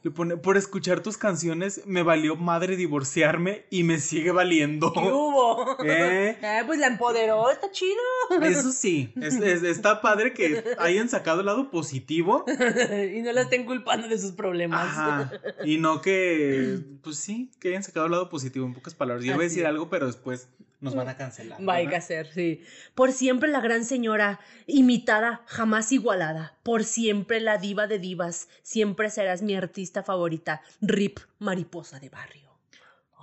Le 0.05 0.11
pone, 0.11 0.37
por 0.37 0.57
escuchar 0.57 1.01
tus 1.01 1.17
canciones 1.17 1.83
me 1.87 2.03
valió 2.03 2.35
madre 2.35 2.75
divorciarme 2.77 3.67
y 3.71 3.85
me 3.85 4.01
sigue 4.01 4.33
valiendo. 4.33 4.93
¿Qué 4.93 4.99
hubo? 4.99 5.77
¿Eh? 5.85 6.37
Pues 6.67 6.81
la 6.81 6.89
empoderó, 6.89 7.51
está 7.51 7.71
chido. 7.71 8.01
Eso 8.43 8.73
sí, 8.73 9.13
es- 9.21 9.35
es- 9.37 9.63
está 9.63 10.01
padre 10.01 10.33
que 10.35 10.65
hayan 10.79 11.09
sacado 11.09 11.41
el 11.41 11.47
lado 11.47 11.71
positivo. 11.71 12.45
y 13.15 13.23
no 13.23 13.31
la 13.33 13.43
estén 13.43 13.65
culpando 13.65 14.09
de 14.09 14.19
sus 14.19 14.33
problemas. 14.33 14.89
Ajá. 14.89 15.33
Y 15.65 15.79
no 15.79 16.01
que, 16.01 16.81
pues 17.03 17.19
sí, 17.19 17.51
que 17.61 17.69
hayan 17.69 17.85
sacado 17.85 18.07
el 18.07 18.13
lado 18.13 18.29
positivo, 18.29 18.67
en 18.67 18.75
pocas 18.75 18.95
palabras. 18.95 19.25
Yo 19.25 19.33
iba 19.33 19.41
a 19.41 19.45
decir 19.45 19.67
algo, 19.67 19.89
pero 19.89 20.07
después 20.07 20.49
nos 20.83 20.95
van 20.95 21.09
a 21.09 21.17
cancelar. 21.17 21.67
Va 21.67 21.77
a 21.77 22.01
ser, 22.01 22.27
sí. 22.27 22.63
Por 22.95 23.13
siempre 23.13 23.49
la 23.49 23.61
gran 23.61 23.85
señora, 23.85 24.41
imitada, 24.67 25.43
jamás 25.47 25.93
igualada. 25.93 26.59
Por 26.63 26.85
siempre 26.85 27.41
la 27.41 27.57
diva 27.57 27.87
de 27.87 27.99
divas. 27.99 28.49
Siempre 28.63 29.09
serás 29.09 29.43
mi 29.43 29.55
artista 29.55 30.03
favorita. 30.03 30.61
Rip, 30.81 31.21
mariposa 31.39 32.01
de 32.01 32.11
barrio. 32.11 32.52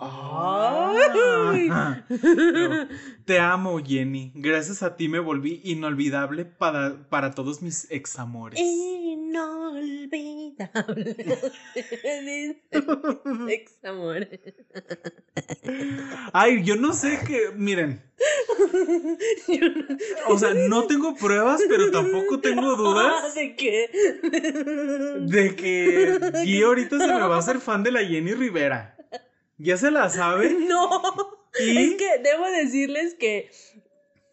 Ay. 0.02 1.68
Ah. 1.72 2.02
Yo, 2.10 2.88
Te 3.26 3.38
amo, 3.38 3.80
Jenny. 3.84 4.32
Gracias 4.34 4.82
a 4.82 4.96
ti 4.96 5.10
me 5.10 5.20
volví 5.20 5.60
inolvidable 5.66 6.46
para, 6.46 7.10
para 7.10 7.32
todos 7.32 7.62
mis 7.62 7.86
examores. 7.92 8.58
Inolvidable. 8.60 10.18
Ex 13.50 13.84
amor. 13.84 14.28
Ay, 16.32 16.64
yo 16.64 16.78
no 16.78 16.94
sé 16.94 17.20
qué. 17.28 17.52
Miren. 17.56 18.02
O 20.28 20.38
sea, 20.38 20.54
no 20.54 20.84
tengo 20.88 21.14
pruebas, 21.16 21.62
pero 21.68 21.92
tampoco 21.92 22.40
tengo 22.40 22.76
dudas 22.76 23.34
¿De 23.36 23.56
qué? 23.56 23.90
de 25.22 25.56
que 25.56 26.20
Gui 26.44 26.62
ahorita 26.64 26.98
se 27.00 27.08
me 27.08 27.14
va 27.20 27.36
a 27.36 27.40
hacer 27.40 27.60
fan 27.60 27.84
de 27.84 27.92
la 27.92 28.04
Jenny 28.06 28.34
Rivera. 28.34 28.99
Ya 29.60 29.78
se 29.78 29.92
la 29.92 30.10
sabe. 30.10 30.50
No. 30.68 31.02
Y 31.60 31.78
Es 31.78 31.96
que 31.96 32.18
debo 32.24 32.46
decirles 32.50 33.14
que 33.16 33.52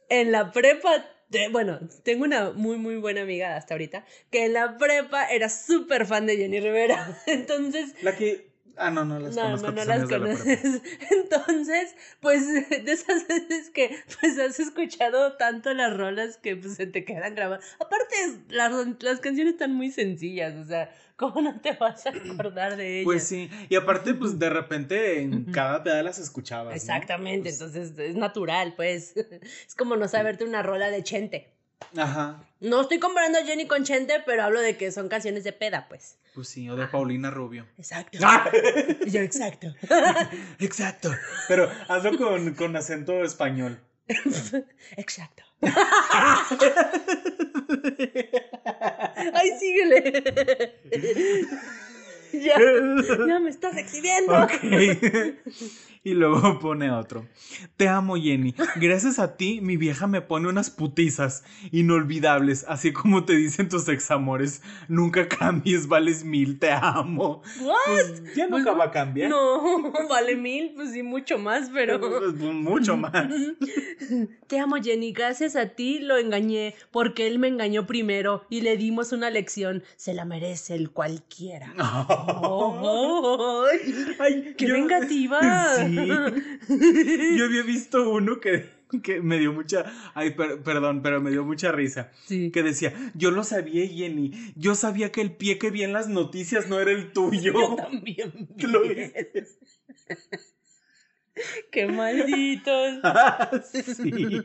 en 0.09 0.33
la 0.33 0.53
prepa, 0.53 1.05
te- 1.31 1.49
bueno, 1.49 1.81
tengo 2.05 2.25
una 2.25 2.51
muy, 2.53 2.77
muy 2.79 2.97
buena 2.97 3.23
amiga 3.23 3.57
hasta 3.57 3.75
ahorita, 3.75 4.05
que 4.31 4.45
en 4.45 4.53
la 4.53 4.77
prepa 4.79 5.27
era 5.27 5.49
súper 5.49 6.07
fan 6.07 6.27
de 6.27 6.37
Jenny 6.37 6.61
Rivera. 6.61 7.19
Entonces, 7.27 7.95
la 8.03 8.17
que. 8.17 8.55
Ah, 8.79 8.91
no, 8.91 9.07
no 9.07 9.19
las 9.19 9.35
no, 9.35 9.43
conozco. 9.43 9.67
no, 9.69 9.73
no 9.73 9.85
las 9.87 10.11
la 10.11 10.19
conoces. 10.19 10.83
Entonces, 11.11 11.97
pues, 12.21 12.47
de 12.69 12.93
esas 12.93 13.27
veces 13.27 13.71
que 13.71 13.97
pues 14.21 14.39
has 14.39 14.61
escuchado 14.61 15.39
tanto 15.39 15.73
las 15.73 15.97
rolas 15.97 16.37
que 16.37 16.57
pues 16.57 16.75
se 16.75 16.87
te 16.87 17.07
quedan 17.07 17.35
grabadas. 17.35 17.65
Aparte, 17.81 18.15
las, 18.51 18.73
las 19.01 19.21
canciones 19.21 19.55
están 19.55 19.73
muy 19.75 19.91
sencillas, 19.91 20.55
o 20.57 20.65
sea, 20.67 20.95
¿cómo 21.33 21.41
no 21.41 21.61
te 21.61 21.73
vas 21.73 22.07
a 22.07 22.11
acordar 22.11 22.77
de 22.77 23.01
ellas? 23.01 23.05
Pues 23.05 23.25
sí. 23.25 23.51
Y 23.69 23.77
aparte, 23.77 24.15
pues 24.15 24.39
de 24.39 24.51
repente 24.51 25.21
en 25.23 25.45
cada 25.47 25.83
pedal 25.83 26.05
las 26.05 26.19
escuchabas. 26.19 26.69
¿no? 26.69 26.77
Exactamente, 26.77 27.51
Pues, 27.51 27.61
entonces 27.61 27.99
es 27.99 28.17
natural, 28.17 28.75
pues. 28.77 29.15
Es 29.67 29.75
como 29.75 29.97
no 29.97 30.09
saberte 30.09 30.45
una 30.45 30.63
rola 30.63 30.91
de 30.91 31.03
Chente. 31.03 31.53
Ajá. 31.97 32.43
No 32.61 32.81
estoy 32.81 32.99
comparando 32.99 33.39
a 33.39 33.43
Jenny 33.43 33.67
con 33.67 33.85
Chente, 33.85 34.23
pero 34.25 34.43
hablo 34.43 34.61
de 34.61 34.77
que 34.77 34.91
son 34.93 35.09
canciones 35.09 35.45
de 35.45 35.53
peda, 35.53 35.87
pues. 35.89 36.19
Pues 36.35 36.49
sí, 36.49 36.69
o 36.69 36.77
de 36.77 36.87
Paulina 36.87 37.31
Rubio. 37.31 37.67
Exacto. 37.79 38.19
¡Ah! 38.23 38.51
Yo, 39.07 39.21
exacto. 39.21 39.75
Exacto. 40.59 41.11
Pero 41.49 41.71
hazlo 41.89 42.17
con, 42.17 42.55
con 42.55 42.77
acento 42.77 43.23
español. 43.25 43.81
Exacto. 44.97 45.43
Ay, 49.33 49.51
síguele. 49.59 49.99
ya, 52.33 52.59
ya 53.27 53.39
me 53.41 53.51
estás 53.51 53.77
exhibiendo. 53.77 54.33
Ok. 54.43 54.53
Y 56.07 56.15
luego 56.15 56.59
pone 56.61 56.93
otro. 56.93 57.27
Te 57.77 57.89
amo, 57.89 58.15
Jenny. 58.15 58.55
Gracias 58.77 59.19
a 59.19 59.37
ti, 59.37 59.61
mi 59.61 59.77
vieja 59.77 60.07
me 60.07 60.21
pone 60.21 60.49
unas 60.49 60.71
putizas 60.71 61.43
inolvidables, 61.73 62.65
así 62.69 62.93
como 62.93 63.25
te 63.25 63.35
dicen 63.35 63.69
tus 63.69 63.89
examores. 63.89 64.63
Nunca 64.87 65.27
cambies, 65.27 65.89
vales 65.89 66.23
mil, 66.25 66.61
te 66.61 66.71
amo. 66.71 67.43
What? 67.61 67.75
Pues 67.87 68.23
ya 68.37 68.47
nunca 68.47 68.67
Pues, 68.71 68.79
va 68.79 68.85
a 68.85 68.91
cambiar. 68.93 69.31
No, 69.31 69.91
vale 70.09 70.37
mil, 70.37 70.75
pues 70.77 70.93
sí, 70.93 71.03
mucho 71.03 71.39
más, 71.39 71.71
pero. 71.75 71.99
Pues, 72.21 72.35
mucho 72.37 72.97
más. 72.97 73.27
Te 74.47 74.61
amo, 74.61 74.77
Jenny. 74.77 75.13
Gracias 75.13 75.57
a 75.57 75.71
ti 75.71 75.99
lo 75.99 76.19
engañé, 76.19 76.77
porque 76.93 77.27
él 77.27 77.41
me 77.41 77.49
engañó 77.49 77.85
primero 77.85 78.45
y 78.49 78.61
le 78.61 78.77
dimos 78.77 79.11
una 79.11 79.29
lección. 79.31 79.83
Se 79.97 80.15
la 80.15 80.25
merece 80.25 80.77
el 80.77 80.91
cualquiera. 80.91 81.75
Ay, 84.21 84.55
¡Qué 84.57 84.69
yo- 84.69 84.75
vengativa! 84.75 85.41
Sí. 85.77 85.96
Yo 87.37 87.45
había 87.45 87.63
visto 87.63 88.11
uno 88.11 88.41
que, 88.41 88.67
que 89.03 89.21
me 89.21 89.39
dio 89.39 89.53
mucha. 89.53 89.85
Ay, 90.15 90.31
per- 90.31 90.63
perdón, 90.63 91.03
pero 91.03 91.21
me 91.21 91.31
dio 91.31 91.45
mucha 91.45 91.73
risa. 91.73 92.11
Sí. 92.27 92.51
Que 92.51 92.63
decía: 92.63 92.95
Yo 93.15 93.31
lo 93.31 93.45
sabía, 93.45 93.87
Jenny. 93.87 94.33
Yo 94.57 94.75
sabía 94.75 95.13
que 95.13 95.21
el 95.21 95.33
pie 95.33 95.59
que 95.59 95.71
vi 95.71 95.83
en 95.83 95.93
las 95.93 96.09
noticias 96.09 96.69
no 96.69 96.81
era 96.81 96.93
el 96.93 97.13
tuyo. 97.13 97.53
Yo 97.53 97.77
también. 97.77 98.49
Lo. 98.59 98.81
¡Qué 101.71 101.87
malditos! 101.87 102.99
sí. 103.71 104.43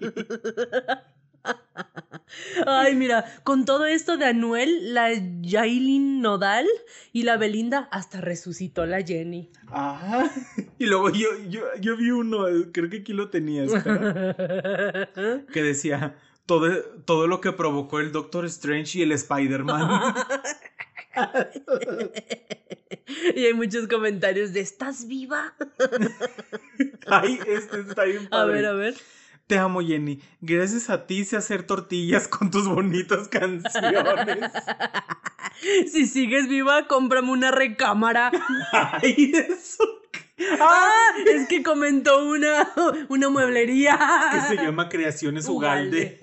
Ay, 2.67 2.95
mira, 2.95 3.25
con 3.43 3.65
todo 3.65 3.85
esto 3.85 4.17
de 4.17 4.25
Anuel, 4.25 4.93
la 4.93 5.09
Yailin 5.41 6.21
Nodal 6.21 6.67
y 7.13 7.23
la 7.23 7.37
Belinda, 7.37 7.87
hasta 7.91 8.21
resucitó 8.21 8.85
la 8.85 9.01
Jenny. 9.01 9.49
Ajá. 9.67 10.31
Y 10.77 10.85
luego 10.85 11.09
yo, 11.09 11.29
yo, 11.49 11.61
yo 11.79 11.97
vi 11.97 12.11
uno, 12.11 12.45
creo 12.71 12.89
que 12.89 12.97
aquí 12.97 13.13
lo 13.13 13.29
tenía, 13.29 13.63
espera, 13.65 15.09
que 15.53 15.63
decía. 15.63 16.15
Todo, 16.47 16.69
todo 17.05 17.27
lo 17.27 17.39
que 17.39 17.53
provocó 17.53 17.99
el 17.99 18.11
Doctor 18.11 18.45
Strange 18.45 18.99
y 18.99 19.01
el 19.03 19.11
Spider-Man. 19.13 20.15
y 23.35 23.45
hay 23.45 23.53
muchos 23.53 23.87
comentarios 23.87 24.53
de 24.53 24.61
¿estás 24.61 25.07
viva? 25.07 25.53
Ay, 27.07 27.39
este 27.47 27.81
está 27.81 28.03
bien 28.03 28.25
A 28.27 28.29
padre. 28.29 28.53
ver, 28.53 28.65
a 28.65 28.73
ver. 28.73 28.95
Te 29.51 29.57
amo, 29.57 29.81
Jenny. 29.81 30.21
Gracias 30.39 30.89
a 30.89 31.05
ti 31.05 31.25
sé 31.25 31.35
hacer 31.35 31.63
tortillas 31.63 32.25
con 32.29 32.49
tus 32.49 32.69
bonitas 32.69 33.27
canciones. 33.27 34.49
Si 35.91 36.07
sigues 36.07 36.47
viva, 36.47 36.87
cómprame 36.87 37.29
una 37.31 37.51
recámara. 37.51 38.31
Ay, 38.71 39.33
eso. 39.35 39.83
Ah, 40.59 41.11
es 41.27 41.47
que 41.49 41.61
comentó 41.61 42.25
una, 42.25 42.71
una 43.09 43.29
mueblería. 43.29 43.99
Que 44.31 44.55
se 44.55 44.63
llama 44.63 44.87
Creaciones 44.87 45.47
Ugalde. 45.49 46.19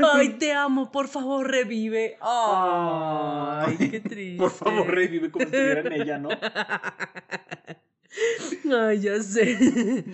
Ay, 0.00 0.30
te 0.38 0.52
amo, 0.52 0.90
por 0.90 1.08
favor, 1.08 1.48
revive. 1.50 2.16
Ay, 2.20 3.76
qué 3.76 4.00
triste. 4.00 4.38
Por 4.38 4.50
favor, 4.50 4.88
revive 4.88 5.30
como 5.30 5.46
si 5.46 5.56
en 5.56 5.92
ella, 5.92 6.18
¿no? 6.18 6.30
Ay, 8.72 9.00
ya 9.00 9.22
sé. 9.22 10.04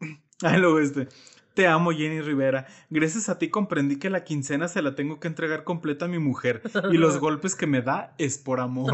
Ay, 0.42 0.60
luego 0.60 0.78
este. 0.78 1.08
Te 1.54 1.68
amo, 1.68 1.92
Jenny 1.92 2.20
Rivera. 2.20 2.66
Gracias 2.90 3.28
a 3.28 3.38
ti 3.38 3.48
comprendí 3.48 3.98
que 3.98 4.10
la 4.10 4.24
quincena 4.24 4.66
se 4.66 4.82
la 4.82 4.96
tengo 4.96 5.20
que 5.20 5.28
entregar 5.28 5.62
completa 5.62 6.06
a 6.06 6.08
mi 6.08 6.18
mujer. 6.18 6.62
Y 6.90 6.96
los 6.96 7.18
golpes 7.20 7.54
que 7.54 7.68
me 7.68 7.80
da 7.80 8.12
es 8.18 8.38
por 8.38 8.58
amor. 8.58 8.92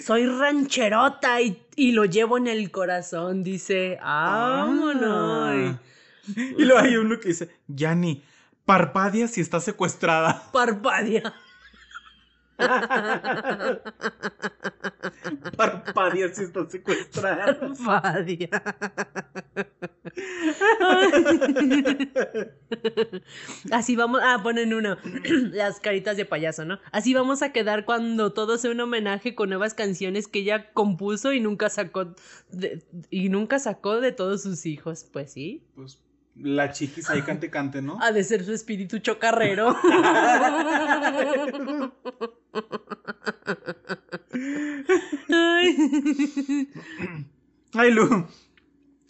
Soy 0.00 0.26
rancherota 0.26 1.40
y, 1.40 1.64
y 1.76 1.92
lo 1.92 2.04
llevo 2.04 2.36
en 2.36 2.48
el 2.48 2.72
corazón, 2.72 3.44
dice. 3.44 3.98
¡Vámonos! 4.02 5.76
Ah. 5.76 5.80
Y 6.36 6.64
luego 6.64 6.80
hay 6.80 6.96
uno 6.96 7.20
que 7.20 7.28
dice, 7.28 7.50
Yanni, 7.68 8.24
parpadea 8.64 9.28
si 9.28 9.40
está 9.40 9.60
secuestrada. 9.60 10.50
Parpadia. 10.52 11.32
Parpadea 15.56 16.28
si 16.34 16.44
está 16.44 16.68
secuestrada. 16.68 17.58
Parpadia. 17.84 18.48
Así 23.70 23.96
vamos. 23.96 24.20
Ah, 24.22 24.40
ponen 24.42 24.74
uno. 24.74 24.96
Las 25.52 25.80
caritas 25.80 26.16
de 26.16 26.24
payaso, 26.24 26.64
¿no? 26.64 26.78
Así 26.90 27.14
vamos 27.14 27.42
a 27.42 27.52
quedar 27.52 27.84
cuando 27.84 28.32
todo 28.32 28.58
sea 28.58 28.70
un 28.70 28.80
homenaje 28.80 29.34
con 29.34 29.48
nuevas 29.48 29.74
canciones 29.74 30.28
que 30.28 30.40
ella 30.40 30.72
compuso 30.72 31.32
y 31.32 31.40
nunca 31.40 31.68
sacó. 31.70 32.14
de- 32.50 32.82
y 33.10 33.28
nunca 33.28 33.58
sacó 33.58 34.00
de 34.00 34.12
todos 34.12 34.42
sus 34.42 34.66
hijos. 34.66 35.06
Pues 35.12 35.32
sí. 35.32 35.62
Pues 35.74 35.98
la 36.36 36.72
chiquis 36.72 37.08
ahí 37.10 37.22
cante 37.22 37.50
cante, 37.50 37.82
¿no? 37.82 37.98
Ha 38.00 38.12
de 38.12 38.24
ser 38.24 38.44
su 38.44 38.52
espíritu 38.52 38.98
chocarrero. 38.98 39.76
Ay. 45.30 46.68
Ay, 47.74 47.90
Lu. 47.90 48.26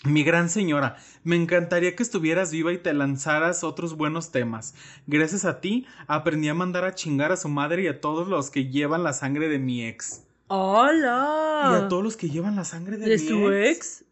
Mi 0.05 0.25
gran 0.25 0.51
señora, 0.51 0.97
me 1.23 1.37
encantaría 1.37 1.95
que 1.95 2.03
estuvieras 2.03 2.51
viva 2.51 2.73
y 2.73 2.79
te 2.79 2.93
lanzaras 2.93 3.63
otros 3.63 3.97
buenos 3.97 4.33
temas. 4.33 4.75
Gracias 5.07 5.45
a 5.45 5.61
ti, 5.61 5.87
aprendí 6.09 6.49
a 6.49 6.55
mandar 6.55 6.85
a 6.85 6.95
chingar 6.95 7.31
a 7.31 7.37
su 7.37 7.49
madre 7.49 7.83
y 7.83 7.87
a 7.87 8.01
todos 8.01 8.27
los 8.27 8.51
que 8.51 8.67
llevan 8.69 9.05
la 9.05 9.13
sangre 9.13 9.47
de 9.47 9.61
mi 9.61 9.87
ex. 9.87 10.25
¡Hola! 10.49 11.71
Y 11.71 11.85
a 11.85 11.89
todos 11.89 12.03
los 12.03 12.17
que 12.17 12.29
llevan 12.31 12.57
la 12.57 12.65
sangre 12.65 12.97
de, 12.97 13.07
¿De 13.07 13.17
mi 13.17 13.29
su 13.29 13.53
ex. 13.53 13.77
ex? 13.77 14.05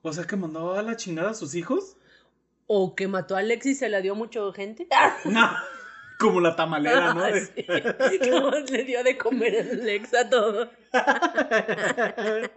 O 0.00 0.14
sea, 0.14 0.24
que 0.24 0.36
mandó 0.36 0.74
a 0.74 0.82
la 0.82 0.96
chingada 0.96 1.32
a 1.32 1.34
sus 1.34 1.54
hijos. 1.54 1.97
¿O 2.68 2.94
que 2.94 3.08
mató 3.08 3.34
a 3.34 3.40
Alex 3.40 3.66
y 3.66 3.74
se 3.74 3.88
la 3.88 4.00
dio 4.00 4.14
mucho 4.14 4.52
gente? 4.52 4.86
No, 5.24 5.50
como 6.18 6.40
la 6.40 6.54
tamalera, 6.54 7.14
¿no? 7.14 7.24
Sí. 7.34 7.66
¿Cómo 8.30 8.50
le 8.50 8.84
dio 8.84 9.02
de 9.02 9.18
comer 9.18 9.56
a 9.56 9.60
Alex 9.72 10.14
a 10.14 10.30
todos? 10.30 10.68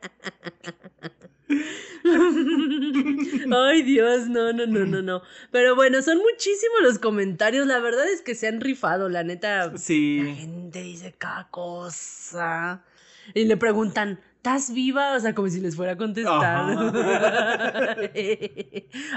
Ay, 3.53 3.83
Dios, 3.83 4.27
no, 4.27 4.53
no, 4.53 4.65
no, 4.65 4.85
no, 4.85 5.01
no. 5.01 5.21
Pero 5.51 5.75
bueno, 5.75 6.01
son 6.01 6.17
muchísimos 6.17 6.81
los 6.81 6.99
comentarios. 6.99 7.67
La 7.67 7.79
verdad 7.79 8.07
es 8.09 8.21
que 8.21 8.35
se 8.35 8.47
han 8.47 8.61
rifado, 8.61 9.09
la 9.09 9.23
neta. 9.23 9.67
La 9.67 9.77
Sí. 9.77 10.33
gente 10.37 10.81
dice 10.81 11.13
cada 11.17 11.47
cosa. 11.49 12.83
Y 13.33 13.45
le 13.45 13.57
preguntan, 13.57 14.19
¿estás 14.41 14.73
viva? 14.73 15.15
O 15.15 15.19
sea, 15.19 15.35
como 15.35 15.49
si 15.49 15.61
les 15.61 15.75
fuera 15.75 15.91
a 15.91 15.97
contestar. 15.97 16.75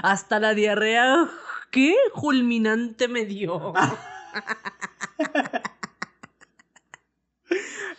Hasta 0.03 0.39
la 0.39 0.53
diarrea, 0.53 1.27
¿qué? 1.71 1.95
Fulminante 2.13 3.07
me 3.07 3.25
dio. 3.25 3.73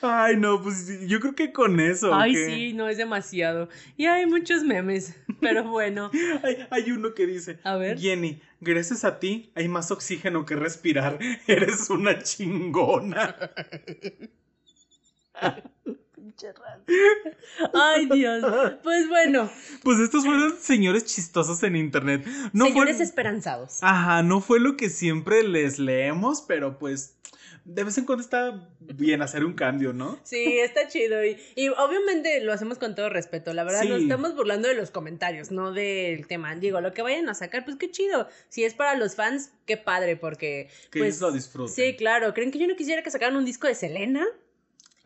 Ay, 0.03 0.37
no, 0.37 0.63
pues 0.63 1.09
yo 1.09 1.19
creo 1.19 1.35
que 1.35 1.53
con 1.53 1.81
eso. 1.81 2.15
Ay, 2.15 2.33
¿qué? 2.35 2.47
sí, 2.47 2.73
no 2.75 2.89
es 2.89 2.97
demasiado. 2.97 3.69
Y 3.97 4.07
hay 4.07 4.27
muchos 4.27 4.63
memes, 4.63 5.17
pero 5.41 5.65
bueno. 5.65 6.13
Hay, 6.45 6.65
hay 6.71 6.93
uno 6.93 7.13
que 7.13 7.27
dice, 7.27 7.59
A 7.65 7.75
ver. 7.75 7.99
Jenny, 7.99 8.41
gracias 8.61 9.05
a 9.05 9.19
ti 9.19 9.51
hay 9.57 9.67
más 9.67 9.91
oxígeno 9.91 10.47
que 10.47 10.55
respirar. 10.55 11.19
Eres 11.49 11.91
una 11.91 12.23
chingona. 12.23 13.35
Ay, 17.73 18.07
Dios. 18.07 18.45
Pues 18.83 19.09
bueno, 19.09 19.51
Pues 19.83 19.99
estos 20.01 20.25
fueron 20.25 20.57
señores 20.61 21.05
chistosos 21.05 21.63
en 21.63 21.77
internet. 21.77 22.25
No 22.53 22.67
señores 22.67 22.97
fue... 22.97 23.05
esperanzados. 23.05 23.79
Ajá, 23.83 24.23
no 24.23 24.41
fue 24.41 24.61
lo 24.61 24.77
que 24.77 24.91
siempre 24.91 25.43
les 25.43 25.79
leemos, 25.79 26.43
pero 26.47 26.79
pues 26.79 27.15
de 27.65 27.83
vez 27.83 27.99
en 27.99 28.05
cuando 28.05 28.23
está 28.23 28.69
bien 28.79 29.23
hacer 29.23 29.45
un 29.45 29.55
cambio, 29.55 29.93
¿no? 29.93 30.21
Sí, 30.23 30.57
está 30.61 30.87
chido. 30.87 31.25
Y, 31.25 31.37
y 31.57 31.69
obviamente 31.69 32.41
lo 32.41 32.53
hacemos 32.53 32.79
con 32.79 32.95
todo 32.95 33.09
respeto. 33.09 33.53
La 33.55 33.65
verdad, 33.65 33.83
Sí. 33.83 33.89
nos 33.89 34.03
estamos 34.03 34.37
burlando 34.37 34.69
de 34.69 34.75
los 34.75 34.93
comentarios, 34.93 35.51
no 35.51 35.73
del 35.73 36.29
tema. 36.29 36.55
Digo, 36.55 36.81
lo 36.81 36.93
que 36.95 37.03
vayan 37.03 37.29
a 37.29 37.35
sacar, 37.35 37.65
pues 37.65 37.77
qué 37.77 37.91
chido. 37.91 38.29
Si 38.49 38.63
es 38.63 38.75
para 38.75 38.95
los 38.95 39.17
fans, 39.17 39.51
qué 39.67 39.77
padre, 39.77 40.15
porque. 40.17 40.69
Que 40.93 41.01
pues, 41.01 41.17
ellos 41.17 41.21
lo 41.23 41.33
disfruten. 41.33 41.75
Sí, 41.75 41.97
claro. 41.97 42.33
¿Creen 42.35 42.53
que 42.53 42.61
yo 42.61 42.69
no 42.69 42.77
quisiera 42.77 43.03
que 43.03 43.11
sacaran 43.11 43.35
un 43.37 43.45
disco 43.45 43.67
de 43.67 43.75
Selena? 43.75 44.25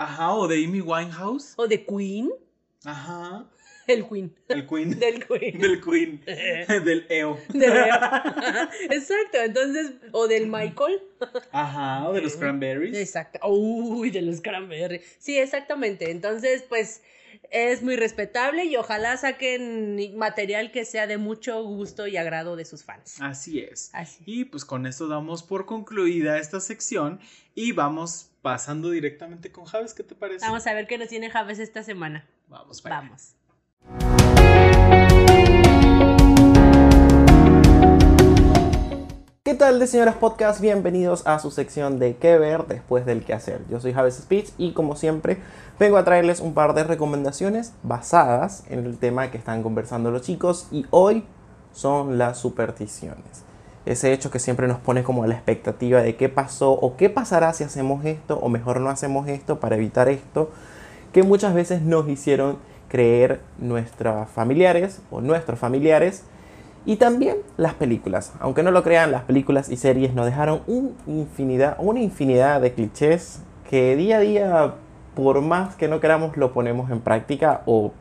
Ajá, 0.00 0.32
o 0.34 0.48
de 0.48 0.64
Amy 0.64 0.80
Winehouse. 0.80 1.52
¿O 1.56 1.68
de 1.68 1.84
Queen? 1.84 2.30
Ajá. 2.86 3.44
El 3.86 4.08
Queen. 4.08 4.34
El 4.48 4.66
Queen. 4.66 4.90
Del 4.98 5.26
Queen. 5.26 5.60
Del 5.60 5.80
Queen. 5.82 6.24
del 6.84 7.04
EO. 7.10 7.38
De 7.52 7.68
Leo. 7.68 7.94
Exacto, 8.90 9.36
entonces, 9.44 9.92
o 10.12 10.26
del 10.26 10.46
Michael. 10.46 11.02
Ajá, 11.52 12.08
o 12.08 12.14
de 12.14 12.22
los 12.22 12.34
Cranberries. 12.36 12.96
Exacto. 12.96 13.46
Uy, 13.46 14.10
de 14.10 14.22
los 14.22 14.40
cranberry. 14.40 15.02
Sí, 15.18 15.38
exactamente. 15.38 16.10
Entonces, 16.10 16.64
pues 16.66 17.02
es 17.50 17.82
muy 17.82 17.96
respetable 17.96 18.64
y 18.64 18.76
ojalá 18.76 19.16
saquen 19.16 20.16
material 20.16 20.70
que 20.70 20.84
sea 20.84 21.06
de 21.06 21.18
mucho 21.18 21.62
gusto 21.64 22.06
y 22.06 22.16
agrado 22.16 22.56
de 22.56 22.64
sus 22.64 22.84
fans. 22.84 23.20
Así 23.20 23.60
es. 23.60 23.90
Así. 23.92 24.22
Y 24.26 24.44
pues 24.44 24.64
con 24.64 24.86
esto 24.86 25.08
damos 25.08 25.42
por 25.42 25.66
concluida 25.66 26.38
esta 26.38 26.60
sección 26.60 27.20
y 27.54 27.72
vamos 27.72 28.30
pasando 28.42 28.90
directamente 28.90 29.52
con 29.52 29.64
Javes, 29.64 29.94
¿qué 29.94 30.02
te 30.02 30.14
parece? 30.14 30.46
Vamos 30.46 30.66
a 30.66 30.74
ver 30.74 30.86
qué 30.86 30.98
nos 30.98 31.08
tiene 31.08 31.30
Javes 31.30 31.58
esta 31.58 31.82
semana. 31.82 32.26
Vamos, 32.48 32.80
para 32.80 32.98
allá. 32.98 34.19
¿Qué 39.50 39.56
tal 39.56 39.80
de 39.80 39.88
señoras 39.88 40.14
podcast? 40.14 40.60
Bienvenidos 40.60 41.26
a 41.26 41.40
su 41.40 41.50
sección 41.50 41.98
de 41.98 42.14
qué 42.14 42.38
ver 42.38 42.68
después 42.68 43.04
del 43.04 43.24
qué 43.24 43.34
hacer. 43.34 43.62
Yo 43.68 43.80
soy 43.80 43.92
Javes 43.92 44.14
Speech 44.14 44.50
y 44.58 44.74
como 44.74 44.94
siempre 44.94 45.38
vengo 45.76 45.96
a 45.96 46.04
traerles 46.04 46.38
un 46.38 46.54
par 46.54 46.72
de 46.72 46.84
recomendaciones 46.84 47.72
basadas 47.82 48.62
en 48.70 48.86
el 48.86 48.96
tema 48.96 49.32
que 49.32 49.38
están 49.38 49.64
conversando 49.64 50.12
los 50.12 50.22
chicos 50.22 50.68
y 50.70 50.86
hoy 50.90 51.24
son 51.72 52.16
las 52.16 52.38
supersticiones. 52.38 53.42
Ese 53.86 54.12
hecho 54.12 54.30
que 54.30 54.38
siempre 54.38 54.68
nos 54.68 54.78
pone 54.78 55.02
como 55.02 55.24
a 55.24 55.26
la 55.26 55.34
expectativa 55.34 56.00
de 56.00 56.14
qué 56.14 56.28
pasó 56.28 56.70
o 56.70 56.96
qué 56.96 57.10
pasará 57.10 57.52
si 57.52 57.64
hacemos 57.64 58.04
esto 58.04 58.38
o 58.38 58.48
mejor 58.48 58.78
no 58.78 58.88
hacemos 58.88 59.26
esto 59.26 59.58
para 59.58 59.74
evitar 59.74 60.08
esto, 60.08 60.52
que 61.12 61.24
muchas 61.24 61.54
veces 61.54 61.82
nos 61.82 62.08
hicieron 62.08 62.58
creer 62.88 63.40
nuestros 63.58 64.30
familiares 64.30 65.00
o 65.10 65.20
nuestros 65.20 65.58
familiares 65.58 66.22
y 66.86 66.96
también 66.96 67.38
las 67.56 67.74
películas. 67.74 68.32
Aunque 68.40 68.62
no 68.62 68.70
lo 68.70 68.82
crean, 68.82 69.12
las 69.12 69.22
películas 69.24 69.68
y 69.68 69.76
series 69.76 70.14
nos 70.14 70.26
dejaron 70.26 70.62
una 70.66 72.00
infinidad 72.00 72.60
de 72.60 72.72
clichés 72.72 73.40
que 73.68 73.96
día 73.96 74.16
a 74.16 74.20
día, 74.20 74.74
por 75.14 75.40
más 75.42 75.76
que 75.76 75.88
no 75.88 76.00
queramos, 76.00 76.36
lo 76.36 76.52
ponemos 76.52 76.90
en 76.90 77.00
práctica 77.00 77.62
o 77.66 77.92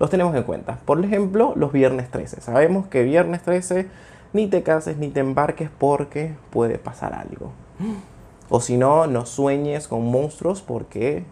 los 0.00 0.10
tenemos 0.10 0.34
en 0.34 0.42
cuenta. 0.42 0.78
Por 0.84 1.04
ejemplo, 1.04 1.52
los 1.56 1.72
viernes 1.72 2.10
13. 2.10 2.40
Sabemos 2.40 2.86
que 2.88 3.02
viernes 3.02 3.42
13 3.42 3.88
ni 4.32 4.48
te 4.48 4.62
cases 4.62 4.96
ni 4.96 5.08
te 5.08 5.20
embarques 5.20 5.70
porque 5.78 6.34
puede 6.50 6.78
pasar 6.78 7.14
algo. 7.14 7.52
O 8.48 8.60
si 8.60 8.76
no, 8.76 9.06
no 9.06 9.26
sueñes 9.26 9.88
con 9.88 10.10
monstruos 10.10 10.62
porque 10.62 11.24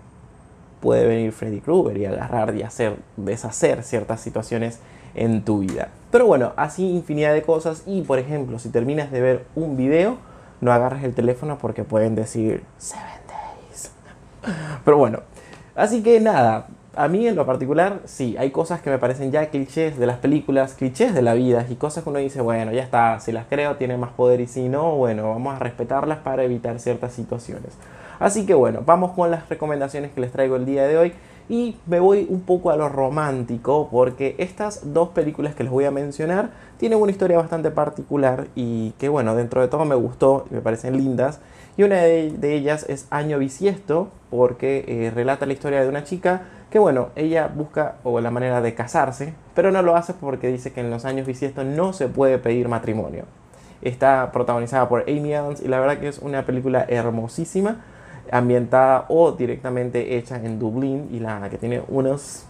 puede 0.81 1.07
venir 1.07 1.33
Freddy 1.33 1.61
Krueger 1.61 1.97
y 1.99 2.07
agarrar 2.07 2.55
y 2.57 2.63
hacer 2.63 2.97
deshacer 3.17 3.83
ciertas 3.83 4.21
situaciones 4.21 4.81
en 5.15 5.43
tu 5.45 5.61
vida. 5.61 5.89
Pero 6.11 6.27
bueno, 6.27 6.53
así 6.57 6.89
infinidad 6.91 7.33
de 7.33 7.43
cosas 7.43 7.85
y 7.87 8.03
por 8.03 8.19
ejemplo, 8.19 8.59
si 8.59 8.69
terminas 8.69 9.11
de 9.11 9.21
ver 9.21 9.47
un 9.55 9.77
video, 9.77 10.19
no 10.61 10.73
agarres 10.73 11.05
el 11.05 11.15
teléfono 11.15 11.59
porque 11.59 11.85
pueden 11.85 12.15
decir 12.15 12.63
Seven 12.79 13.05
Days. 13.29 13.93
Pero 14.85 14.97
bueno, 14.97 15.21
así 15.75 16.03
que 16.03 16.21
nada, 16.21 16.67
a 16.97 17.09
mí 17.09 17.27
en 17.27 17.37
lo 17.37 17.47
particular, 17.47 18.01
sí, 18.05 18.37
hay 18.39 18.51
cosas 18.51 18.81
que 18.81 18.91
me 18.91 18.99
parecen 18.99 19.31
ya 19.31 19.47
clichés 19.51 19.99
de 19.99 20.07
las 20.07 20.19
películas, 20.19 20.75
clichés 20.75 21.15
de 21.15 21.23
la 21.23 21.35
vida 21.35 21.65
y 21.69 21.77
cosas 21.77 22.03
que 22.05 22.11
uno 22.11 22.19
dice, 22.19 22.41
bueno, 22.41 22.73
ya 22.73 22.83
está, 22.83 23.21
si 23.21 23.33
las 23.33 23.47
creo 23.47 23.77
tiene 23.77 23.97
más 23.97 24.11
poder 24.11 24.41
y 24.41 24.47
si 24.47 24.69
no, 24.69 24.97
bueno, 24.97 25.31
vamos 25.31 25.55
a 25.55 25.59
respetarlas 25.59 26.19
para 26.19 26.43
evitar 26.43 26.79
ciertas 26.81 27.13
situaciones. 27.13 27.73
Así 28.19 28.45
que 28.45 28.55
bueno, 28.55 28.83
vamos 28.85 29.13
con 29.13 29.31
las 29.31 29.49
recomendaciones 29.49 30.13
que 30.13 30.21
les 30.21 30.33
traigo 30.33 30.57
el 30.57 30.67
día 30.67 30.87
de 30.87 30.99
hoy 30.99 31.13
y 31.51 31.77
me 31.87 31.99
voy 31.99 32.29
un 32.31 32.43
poco 32.43 32.71
a 32.71 32.77
lo 32.77 32.89
romántico 32.89 33.89
porque 33.91 34.37
estas 34.39 34.95
dos 34.95 35.09
películas 35.09 35.57
que 35.57 35.65
les 35.65 35.73
voy 35.73 35.85
a 35.85 35.91
mencionar 35.91 36.51
tienen 36.79 37.01
una 37.01 37.11
historia 37.11 37.39
bastante 37.39 37.73
particular 37.73 38.47
y 38.55 38.93
que 38.93 39.09
bueno, 39.09 39.35
dentro 39.35 39.61
de 39.61 39.67
todo 39.67 39.85
me 39.85 39.97
gustó 39.97 40.47
y 40.49 40.55
me 40.55 40.61
parecen 40.61 40.97
lindas. 40.97 41.41
Y 41.77 41.83
una 41.83 41.97
de, 41.97 42.55
ellas 42.55 42.87
es 42.89 43.09
Año 43.11 43.41
Bisiesto 43.41 44.11
porque 44.31 44.85
eh, 44.87 45.11
relata 45.11 45.45
la 45.45 45.53
historia 45.53 45.83
de 45.83 45.89
una 45.89 46.05
chica 46.05 46.43
que 46.71 46.79
bueno, 46.79 47.09
ella 47.17 47.51
busca 47.53 47.97
o 48.05 48.21
la 48.21 48.31
manera 48.31 48.61
de 48.61 48.73
casarse, 48.77 49.35
pero 49.57 49.73
no 49.73 49.83
lo 49.83 49.97
hace 49.97 50.15
porque 50.15 50.47
dice 50.47 50.73
que 50.73 50.83
en 50.83 50.91
los 50.91 51.05
años 51.05 51.27
bisiestos 51.27 51.65
no 51.65 51.93
se 51.93 52.07
puede 52.07 52.39
pedir 52.39 52.69
matrimonio. 52.69 53.25
Está 53.83 54.31
protagonizada 54.31 54.89
por 54.89 55.03
Amy 55.09 55.35
Adams 55.35 55.61
y 55.63 55.67
la 55.67 55.81
verdad 55.81 55.99
que 55.99 56.07
es 56.07 56.21
una 56.21 56.47
película 56.47 56.87
hermosísima, 56.89 57.79
ambientada 58.31 59.07
o 59.09 59.33
directamente 59.33 60.17
hecha 60.17 60.37
en 60.37 60.59
Dublín 60.59 61.09
y 61.11 61.21
la 61.21 61.49
que 61.51 61.59
tiene 61.59 61.83
unos 61.89 62.45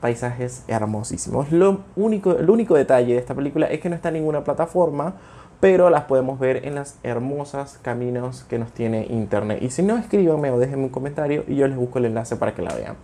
paisajes 0.00 0.64
hermosísimos. 0.68 1.50
Lo 1.50 1.80
único, 1.96 2.32
el 2.32 2.48
único 2.48 2.76
detalle 2.76 3.14
de 3.14 3.18
esta 3.18 3.34
película 3.34 3.66
es 3.66 3.80
que 3.80 3.88
no 3.88 3.96
está 3.96 4.08
en 4.08 4.14
ninguna 4.14 4.44
plataforma, 4.44 5.14
pero 5.60 5.90
las 5.90 6.04
podemos 6.04 6.38
ver 6.38 6.64
en 6.66 6.76
las 6.76 6.98
hermosas 7.02 7.78
caminos 7.82 8.44
que 8.44 8.58
nos 8.58 8.72
tiene 8.72 9.06
internet. 9.10 9.58
Y 9.60 9.70
si 9.70 9.82
no, 9.82 9.96
escríbanme 9.96 10.50
o 10.50 10.58
déjenme 10.58 10.84
un 10.84 10.90
comentario 10.90 11.44
y 11.48 11.56
yo 11.56 11.66
les 11.66 11.76
busco 11.76 11.98
el 11.98 12.06
enlace 12.06 12.36
para 12.36 12.54
que 12.54 12.62
la 12.62 12.74
vean. 12.74 12.94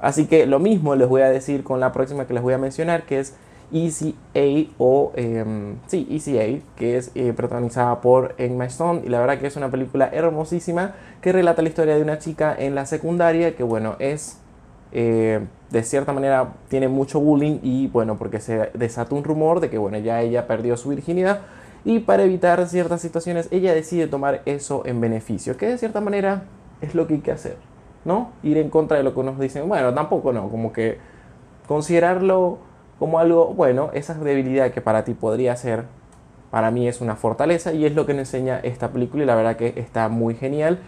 Así 0.00 0.26
que 0.26 0.46
lo 0.46 0.60
mismo 0.60 0.94
les 0.94 1.08
voy 1.08 1.22
a 1.22 1.28
decir 1.28 1.64
con 1.64 1.80
la 1.80 1.92
próxima 1.92 2.26
que 2.26 2.34
les 2.34 2.42
voy 2.42 2.54
a 2.54 2.58
mencionar, 2.58 3.02
que 3.02 3.20
es 3.20 3.34
Easy 3.72 4.16
A 4.34 4.72
o 4.78 5.12
em, 5.14 5.76
sí, 5.86 6.06
Easy 6.10 6.38
A, 6.38 6.76
que 6.76 6.96
es 6.96 7.10
eh, 7.14 7.32
protagonizada 7.32 8.00
por 8.00 8.34
Emma 8.38 8.64
Stone. 8.66 9.02
Y 9.04 9.08
la 9.08 9.20
verdad 9.20 9.38
que 9.38 9.46
es 9.46 9.56
una 9.56 9.70
película 9.70 10.08
hermosísima 10.12 10.94
que 11.20 11.32
relata 11.32 11.62
la 11.62 11.68
historia 11.68 11.96
de 11.96 12.02
una 12.02 12.18
chica 12.18 12.54
en 12.58 12.74
la 12.74 12.86
secundaria 12.86 13.56
que 13.56 13.62
bueno 13.62 13.96
es 13.98 14.38
eh, 14.92 15.46
de 15.70 15.82
cierta 15.84 16.12
manera 16.12 16.54
tiene 16.68 16.88
mucho 16.88 17.20
bullying 17.20 17.60
y 17.62 17.86
bueno 17.86 18.18
porque 18.18 18.40
se 18.40 18.70
desató 18.74 19.14
un 19.14 19.22
rumor 19.22 19.60
de 19.60 19.70
que 19.70 19.78
bueno 19.78 19.98
ya 19.98 20.20
ella 20.20 20.46
perdió 20.46 20.76
su 20.76 20.88
virginidad. 20.88 21.40
Y 21.84 22.00
para 22.00 22.24
evitar 22.24 22.66
ciertas 22.68 23.00
situaciones 23.00 23.48
ella 23.50 23.72
decide 23.74 24.06
tomar 24.06 24.42
eso 24.44 24.82
en 24.84 25.00
beneficio 25.00 25.56
que 25.56 25.66
de 25.66 25.78
cierta 25.78 26.00
manera 26.00 26.44
es 26.80 26.94
lo 26.94 27.06
que 27.06 27.14
hay 27.14 27.20
que 27.20 27.32
hacer 27.32 27.56
¿no? 28.04 28.30
ir 28.42 28.58
en 28.58 28.70
contra 28.70 28.96
de 28.96 29.02
lo 29.02 29.14
que 29.14 29.22
nos 29.22 29.38
dicen. 29.38 29.68
Bueno 29.68 29.94
tampoco 29.94 30.32
no 30.32 30.48
como 30.50 30.72
que 30.72 30.98
considerarlo 31.66 32.58
como 33.00 33.18
algo, 33.18 33.46
bueno, 33.54 33.88
esa 33.94 34.12
debilidad 34.12 34.70
que 34.72 34.82
para 34.82 35.04
ti 35.04 35.14
podría 35.14 35.56
ser, 35.56 35.86
para 36.50 36.70
mí 36.70 36.86
es 36.86 37.00
una 37.00 37.16
fortaleza 37.16 37.72
y 37.72 37.86
es 37.86 37.94
lo 37.94 38.04
que 38.04 38.12
nos 38.12 38.20
enseña 38.20 38.60
esta 38.62 38.90
película 38.90 39.22
y 39.22 39.26
la 39.26 39.34
verdad 39.34 39.56
que 39.56 39.72
está 39.76 40.10
muy 40.10 40.34
genial 40.34 40.80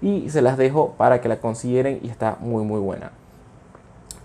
y 0.00 0.30
se 0.30 0.40
las 0.40 0.56
dejo 0.56 0.94
para 0.96 1.20
que 1.20 1.28
la 1.28 1.40
consideren 1.40 2.00
y 2.02 2.08
está 2.08 2.38
muy 2.40 2.64
muy 2.64 2.80
buena. 2.80 3.12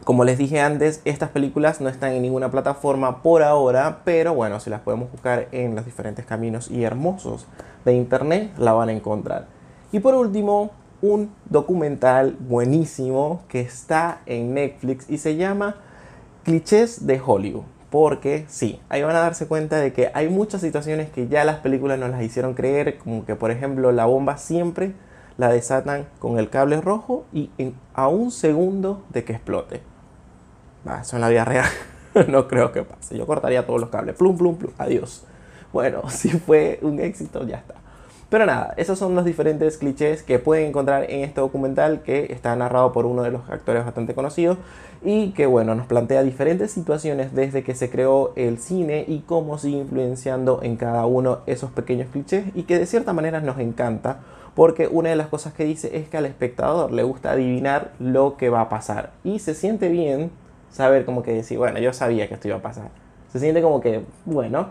Como 0.06 0.24
les 0.24 0.38
dije 0.38 0.62
antes, 0.62 1.02
estas 1.04 1.30
películas 1.30 1.82
no 1.82 1.90
están 1.90 2.14
en 2.14 2.22
ninguna 2.22 2.50
plataforma 2.50 3.22
por 3.22 3.44
ahora, 3.44 4.00
pero 4.06 4.34
bueno, 4.34 4.62
si 4.62 4.70
las 4.70 4.80
podemos 4.80 5.12
buscar 5.12 5.50
en 5.52 5.76
los 5.76 5.84
diferentes 5.84 6.26
caminos 6.26 6.72
y 6.72 6.84
hermosos 6.86 7.46
de 7.84 7.94
internet, 7.94 8.52
la 8.58 8.72
van 8.72 8.88
a 8.88 8.94
encontrar. 8.94 9.48
Y 9.92 10.00
por 10.00 10.16
último, 10.16 10.72
un 11.02 11.30
documental 11.50 12.38
buenísimo 12.40 13.42
que 13.50 13.60
está 13.60 14.22
en 14.26 14.54
Netflix 14.54 15.10
y 15.10 15.18
se 15.18 15.36
llama 15.36 15.76
Clichés 16.44 17.06
de 17.06 17.22
Hollywood. 17.24 17.64
Porque 17.90 18.46
sí, 18.48 18.82
ahí 18.90 19.04
van 19.04 19.16
a 19.16 19.20
darse 19.20 19.48
cuenta 19.48 19.78
de 19.78 19.94
que 19.94 20.10
hay 20.16 20.28
muchas 20.28 20.62
situaciones 20.62 21.10
que 21.12 21.28
ya 21.28 21.44
las 21.44 21.58
películas 21.58 22.00
nos 22.00 22.10
las 22.10 22.24
hicieron 22.24 22.56
creer, 22.56 22.98
como 22.98 23.24
que 23.24 23.36
por 23.36 23.52
ejemplo 23.52 23.92
la 23.92 24.06
bomba 24.06 24.38
siempre 24.38 24.94
la 25.38 25.50
desatan 25.50 26.08
con 26.20 26.40
el 26.40 26.50
cable 26.50 26.82
rojo 26.82 27.26
y 27.32 27.52
a 27.94 28.08
un 28.08 28.32
segundo 28.32 29.04
de 29.10 29.24
que 29.24 29.34
explote. 29.34 29.82
Va, 30.88 31.02
eso 31.02 31.18
en 31.18 31.22
la 31.22 31.30
vida 31.30 31.46
real 31.46 31.70
no 32.28 32.48
creo 32.48 32.72
que 32.72 32.84
pase. 32.84 33.18
Yo 33.18 33.26
cortaría 33.26 33.66
todos 33.66 33.80
los 33.80 33.90
cables. 33.90 34.16
Plum, 34.16 34.38
plum, 34.38 34.56
plum. 34.56 34.74
Adiós. 34.78 35.24
Bueno, 35.72 36.02
si 36.10 36.30
fue 36.30 36.80
un 36.82 37.00
éxito, 37.00 37.46
ya 37.46 37.58
está. 37.58 37.76
Pero 38.34 38.48
nada, 38.48 38.74
esos 38.78 38.98
son 38.98 39.14
los 39.14 39.26
diferentes 39.26 39.78
clichés 39.78 40.24
que 40.24 40.40
pueden 40.40 40.70
encontrar 40.70 41.04
en 41.12 41.24
este 41.24 41.40
documental 41.40 42.02
que 42.02 42.34
está 42.34 42.56
narrado 42.56 42.92
por 42.92 43.06
uno 43.06 43.22
de 43.22 43.30
los 43.30 43.48
actores 43.48 43.86
bastante 43.86 44.16
conocidos 44.16 44.58
y 45.04 45.34
que 45.34 45.46
bueno, 45.46 45.76
nos 45.76 45.86
plantea 45.86 46.24
diferentes 46.24 46.72
situaciones 46.72 47.36
desde 47.36 47.64
que 47.64 47.76
se 47.76 47.92
creó 47.92 48.34
el 48.36 48.58
cine 48.58 49.06
y 49.08 49.20
cómo 49.20 49.60
sigue 49.60 49.78
influenciando 49.78 50.62
en 50.64 50.78
cada 50.78 51.06
uno 51.06 51.42
esos 51.46 51.70
pequeños 51.70 52.10
clichés 52.12 52.46
y 52.56 52.64
que 52.64 52.80
de 52.80 52.88
cierta 52.88 53.14
manera 53.14 53.40
nos 53.40 53.60
encanta 53.60 54.22
porque 54.56 54.88
una 54.88 55.10
de 55.12 55.16
las 55.16 55.28
cosas 55.28 55.54
que 55.54 55.66
dice 55.66 55.96
es 55.96 56.10
que 56.10 56.18
al 56.18 56.26
espectador 56.26 56.92
le 56.92 57.04
gusta 57.04 57.34
adivinar 57.34 57.92
lo 58.00 58.36
que 58.36 58.50
va 58.50 58.62
a 58.62 58.70
pasar 58.70 59.12
y 59.24 59.38
se 59.38 59.54
siente 59.54 59.90
bien 59.90 60.32
saber 60.72 61.06
como 61.06 61.22
que 61.22 61.34
decir, 61.34 61.60
bueno, 61.60 61.78
yo 61.78 61.94
sabía 61.94 62.28
que 62.28 62.34
esto 62.34 62.48
iba 62.48 62.58
a 62.58 62.64
pasar. 62.64 62.90
Se 63.32 63.38
siente 63.38 63.62
como 63.62 63.80
que, 63.80 64.02
bueno, 64.26 64.70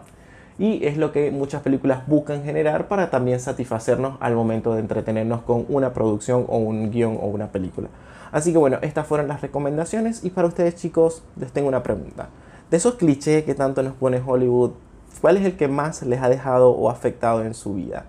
y 0.58 0.84
es 0.86 0.96
lo 0.96 1.12
que 1.12 1.30
muchas 1.30 1.62
películas 1.62 2.06
buscan 2.06 2.44
generar 2.44 2.88
para 2.88 3.10
también 3.10 3.40
satisfacernos 3.40 4.16
al 4.20 4.34
momento 4.34 4.74
de 4.74 4.80
entretenernos 4.80 5.42
con 5.42 5.66
una 5.68 5.92
producción 5.92 6.44
o 6.48 6.58
un 6.58 6.90
guion 6.90 7.18
o 7.20 7.26
una 7.26 7.48
película. 7.48 7.88
Así 8.30 8.52
que 8.52 8.58
bueno, 8.58 8.78
estas 8.82 9.06
fueron 9.06 9.28
las 9.28 9.40
recomendaciones 9.40 10.24
y 10.24 10.30
para 10.30 10.48
ustedes 10.48 10.76
chicos 10.76 11.22
les 11.36 11.52
tengo 11.52 11.68
una 11.68 11.82
pregunta. 11.82 12.28
De 12.70 12.78
esos 12.78 12.94
clichés 12.94 13.44
que 13.44 13.54
tanto 13.54 13.82
nos 13.82 13.94
pone 13.94 14.22
Hollywood, 14.24 14.72
¿cuál 15.20 15.36
es 15.36 15.44
el 15.44 15.56
que 15.56 15.68
más 15.68 16.02
les 16.02 16.22
ha 16.22 16.28
dejado 16.30 16.70
o 16.70 16.88
afectado 16.88 17.44
en 17.44 17.52
su 17.52 17.74
vida? 17.74 18.06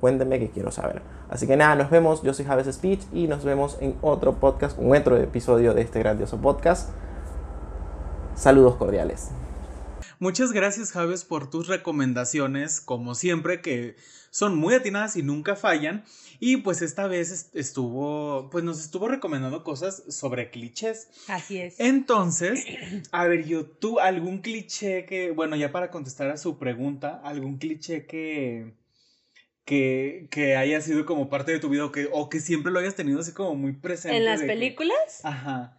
Cuéntenme 0.00 0.38
que 0.38 0.50
quiero 0.50 0.70
saber. 0.70 1.02
Así 1.28 1.46
que 1.46 1.56
nada, 1.56 1.74
nos 1.74 1.90
vemos. 1.90 2.22
Yo 2.22 2.32
soy 2.32 2.44
Javes 2.44 2.72
Speech 2.72 3.02
y 3.12 3.26
nos 3.26 3.44
vemos 3.44 3.76
en 3.80 3.96
otro 4.00 4.34
podcast, 4.34 4.78
un 4.78 4.96
otro 4.96 5.16
episodio 5.16 5.74
de 5.74 5.82
este 5.82 5.98
grandioso 5.98 6.38
podcast. 6.38 6.90
Saludos 8.36 8.76
cordiales. 8.76 9.30
Muchas 10.20 10.52
gracias, 10.52 10.92
Javes, 10.92 11.24
por 11.24 11.48
tus 11.48 11.68
recomendaciones, 11.68 12.80
como 12.80 13.14
siempre, 13.14 13.60
que 13.60 13.94
son 14.30 14.56
muy 14.56 14.74
atinadas 14.74 15.16
y 15.16 15.22
nunca 15.22 15.54
fallan. 15.56 16.04
Y 16.40 16.58
pues 16.58 16.82
esta 16.82 17.06
vez 17.06 17.50
estuvo, 17.54 18.48
pues 18.50 18.64
nos 18.64 18.80
estuvo 18.80 19.08
recomendando 19.08 19.62
cosas 19.64 20.02
sobre 20.08 20.50
clichés. 20.50 21.08
Así 21.28 21.58
es. 21.58 21.78
Entonces, 21.80 22.64
a 23.12 23.26
ver, 23.26 23.46
yo, 23.46 23.64
tú, 23.66 24.00
algún 24.00 24.38
cliché 24.38 25.04
que, 25.06 25.30
bueno, 25.30 25.56
ya 25.56 25.70
para 25.72 25.90
contestar 25.90 26.30
a 26.30 26.36
su 26.36 26.58
pregunta, 26.58 27.20
algún 27.24 27.58
cliché 27.58 28.06
que, 28.06 28.74
que, 29.64 30.28
que 30.30 30.56
haya 30.56 30.80
sido 30.80 31.06
como 31.06 31.28
parte 31.28 31.52
de 31.52 31.58
tu 31.60 31.68
vida 31.68 31.84
o 31.84 31.92
que, 31.92 32.08
o 32.12 32.28
que 32.28 32.40
siempre 32.40 32.72
lo 32.72 32.78
hayas 32.80 32.94
tenido 32.94 33.20
así 33.20 33.32
como 33.32 33.54
muy 33.54 33.72
presente. 33.72 34.16
¿En 34.16 34.24
las 34.24 34.40
que- 34.40 34.46
películas? 34.46 35.20
Ajá. 35.24 35.77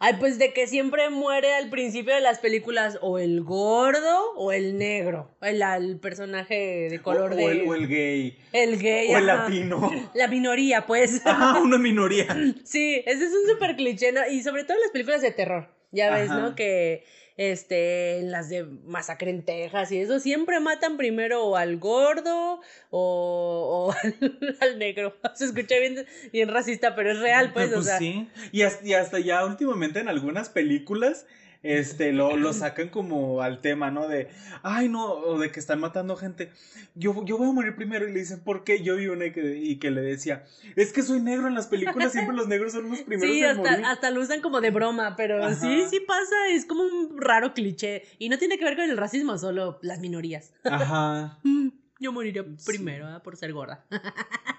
Ay, 0.00 0.14
pues 0.20 0.38
de 0.38 0.52
que 0.52 0.68
siempre 0.68 1.10
muere 1.10 1.54
al 1.54 1.70
principio 1.70 2.14
de 2.14 2.20
las 2.20 2.38
películas 2.38 2.98
o 3.02 3.18
el 3.18 3.42
gordo 3.42 4.32
o 4.36 4.52
el 4.52 4.78
negro. 4.78 5.36
El, 5.40 5.60
el 5.60 5.98
personaje 5.98 6.88
de 6.88 7.00
color 7.02 7.32
o, 7.32 7.36
de. 7.36 7.44
o 7.44 7.48
el, 7.50 7.68
o 7.68 7.74
el 7.74 7.88
gay. 7.88 8.38
el 8.52 8.78
gay. 8.78 9.12
O 9.12 9.18
el 9.18 9.26
latino. 9.26 9.90
La 10.14 10.28
minoría, 10.28 10.86
pues. 10.86 11.26
Ajá, 11.26 11.60
una 11.62 11.78
minoría. 11.78 12.26
Sí, 12.64 13.02
ese 13.06 13.24
es 13.24 13.32
un 13.32 13.50
súper 13.50 13.74
cliché, 13.74 14.12
¿no? 14.12 14.20
Y 14.30 14.42
sobre 14.42 14.62
todo 14.64 14.76
en 14.76 14.82
las 14.82 14.92
películas 14.92 15.20
de 15.20 15.32
terror. 15.32 15.68
Ya 15.90 16.14
ves, 16.14 16.30
Ajá. 16.30 16.40
¿no? 16.40 16.54
Que 16.54 17.04
este, 17.38 18.18
en 18.18 18.32
las 18.32 18.50
de 18.50 18.64
Masacre 18.64 19.30
en 19.30 19.42
Texas 19.44 19.90
y 19.92 19.98
eso, 19.98 20.18
siempre 20.18 20.58
matan 20.60 20.96
primero 20.96 21.56
al 21.56 21.78
gordo 21.78 22.60
o, 22.90 23.88
o 23.88 23.92
al, 24.02 24.56
al 24.60 24.78
negro. 24.78 25.16
Se 25.34 25.46
escucha 25.46 25.78
bien, 25.78 26.04
bien 26.32 26.48
racista, 26.50 26.94
pero 26.94 27.12
es 27.12 27.20
real, 27.20 27.52
pues, 27.54 27.68
Pues 27.68 27.78
o 27.78 27.82
sea. 27.84 27.98
sí. 27.98 28.28
Y 28.52 28.62
hasta, 28.62 28.86
y 28.86 28.92
hasta 28.92 29.18
ya 29.20 29.46
últimamente 29.46 30.00
en 30.00 30.08
algunas 30.08 30.48
películas, 30.50 31.26
este, 31.62 32.12
lo, 32.12 32.36
lo 32.36 32.52
sacan 32.52 32.88
como 32.88 33.42
al 33.42 33.60
tema, 33.60 33.90
¿no? 33.90 34.06
De, 34.08 34.28
ay, 34.62 34.88
no, 34.88 35.10
o 35.12 35.38
de 35.38 35.50
que 35.50 35.60
están 35.60 35.80
matando 35.80 36.16
gente. 36.16 36.50
Yo, 36.94 37.24
yo 37.24 37.36
voy 37.38 37.48
a 37.48 37.52
morir 37.52 37.74
primero 37.76 38.08
y 38.08 38.12
le 38.12 38.20
dicen, 38.20 38.40
¿por 38.40 38.64
qué? 38.64 38.82
Yo 38.82 38.96
vi 38.96 39.08
una 39.08 39.26
y 39.26 39.32
que, 39.32 39.56
y 39.56 39.76
que 39.78 39.90
le 39.90 40.00
decía, 40.00 40.44
es 40.76 40.92
que 40.92 41.02
soy 41.02 41.20
negro 41.20 41.48
en 41.48 41.54
las 41.54 41.66
películas, 41.66 42.12
siempre 42.12 42.34
los 42.36 42.48
negros 42.48 42.72
son 42.72 42.88
los 42.88 43.00
primeros 43.00 43.32
Sí, 43.34 43.40
en 43.42 43.50
hasta, 43.50 43.70
morir. 43.70 43.84
hasta 43.86 44.10
lo 44.10 44.20
usan 44.20 44.40
como 44.40 44.60
de 44.60 44.70
broma, 44.70 45.14
pero 45.16 45.42
Ajá. 45.44 45.54
sí, 45.54 45.84
sí 45.90 46.00
pasa, 46.00 46.48
es 46.50 46.64
como 46.64 46.82
un 46.82 47.20
raro 47.20 47.54
cliché. 47.54 48.02
Y 48.18 48.28
no 48.28 48.38
tiene 48.38 48.58
que 48.58 48.64
ver 48.64 48.76
con 48.76 48.88
el 48.88 48.96
racismo, 48.96 49.36
solo 49.38 49.78
las 49.82 50.00
minorías. 50.00 50.52
Ajá. 50.64 51.38
Yo 52.00 52.12
moriría 52.12 52.44
Sí. 52.56 52.64
primero 52.66 53.08
¿eh? 53.16 53.18
por 53.24 53.36
ser 53.36 53.52
gorda. 53.52 53.84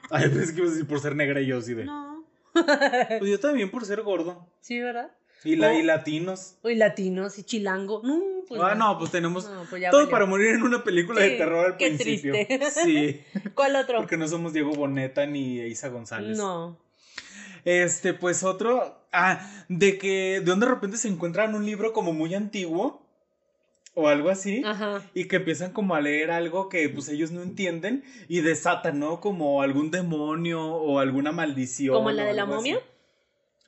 Ay, 0.09 0.27
pensé 0.27 0.53
que 0.53 0.59
ibas 0.59 0.71
a 0.71 0.73
decir 0.73 0.87
por 0.87 0.99
ser 0.99 1.15
negra 1.15 1.39
y 1.39 1.47
yo 1.47 1.59
así 1.59 1.73
de. 1.73 1.85
No. 1.85 2.25
Pues 2.51 3.29
yo 3.31 3.39
también 3.39 3.71
por 3.71 3.85
ser 3.85 4.01
gordo. 4.01 4.45
Sí, 4.59 4.77
¿verdad? 4.81 5.11
Y, 5.43 5.55
la, 5.55 5.69
Oh. 5.71 5.73
y 5.79 5.83
latinos. 5.83 6.55
Latinos 6.63 7.37
y 7.39 7.43
chilango. 7.43 8.01
No, 8.03 8.19
pues 8.47 8.61
ah, 8.63 8.75
no, 8.75 8.97
pues 8.97 9.11
tenemos 9.11 9.49
No, 9.49 9.63
pues 9.69 9.83
todo 9.89 9.99
valió. 10.01 10.09
para 10.09 10.25
morir 10.25 10.47
en 10.55 10.63
una 10.63 10.83
película 10.83 11.21
de 11.21 11.31
terror 11.37 11.65
al 11.67 11.77
qué 11.77 11.91
principio. 11.91 12.33
triste. 12.33 12.59
Sí. 12.83 13.21
¿Cuál 13.55 13.75
otro? 13.77 13.99
Porque 13.99 14.17
no 14.17 14.27
somos 14.27 14.51
Diego 14.53 14.71
Boneta 14.73 15.25
ni 15.25 15.59
Isa 15.59 15.87
González. 15.89 16.37
No. 16.37 16.77
Este, 17.65 18.13
pues 18.13 18.43
otro. 18.43 18.97
Ah, 19.11 19.39
de 19.69 19.97
que 19.97 20.39
de 20.39 20.41
donde 20.41 20.65
de 20.65 20.71
repente 20.73 20.97
se 20.97 21.07
encuentran 21.07 21.55
un 21.55 21.65
libro 21.65 21.93
como 21.93 22.13
muy 22.13 22.33
antiguo. 22.35 23.07
O 23.95 24.07
algo 24.07 24.29
así. 24.29 24.61
Ajá. 24.65 25.01
Y 25.13 25.25
que 25.27 25.37
empiezan 25.37 25.73
como 25.73 25.93
a 25.95 25.99
leer 25.99 26.31
algo 26.31 26.69
que 26.69 26.87
pues 26.89 27.09
ellos 27.09 27.31
no 27.31 27.41
entienden. 27.41 28.03
Y 28.29 28.41
desatan, 28.41 28.99
¿no? 28.99 29.19
Como 29.19 29.61
algún 29.61 29.91
demonio 29.91 30.61
o 30.63 30.99
alguna 30.99 31.31
maldición. 31.31 31.95
¿Como 31.95 32.11
la 32.11 32.23
de 32.23 32.33
la 32.33 32.43
algo 32.43 32.55
así. 32.55 32.75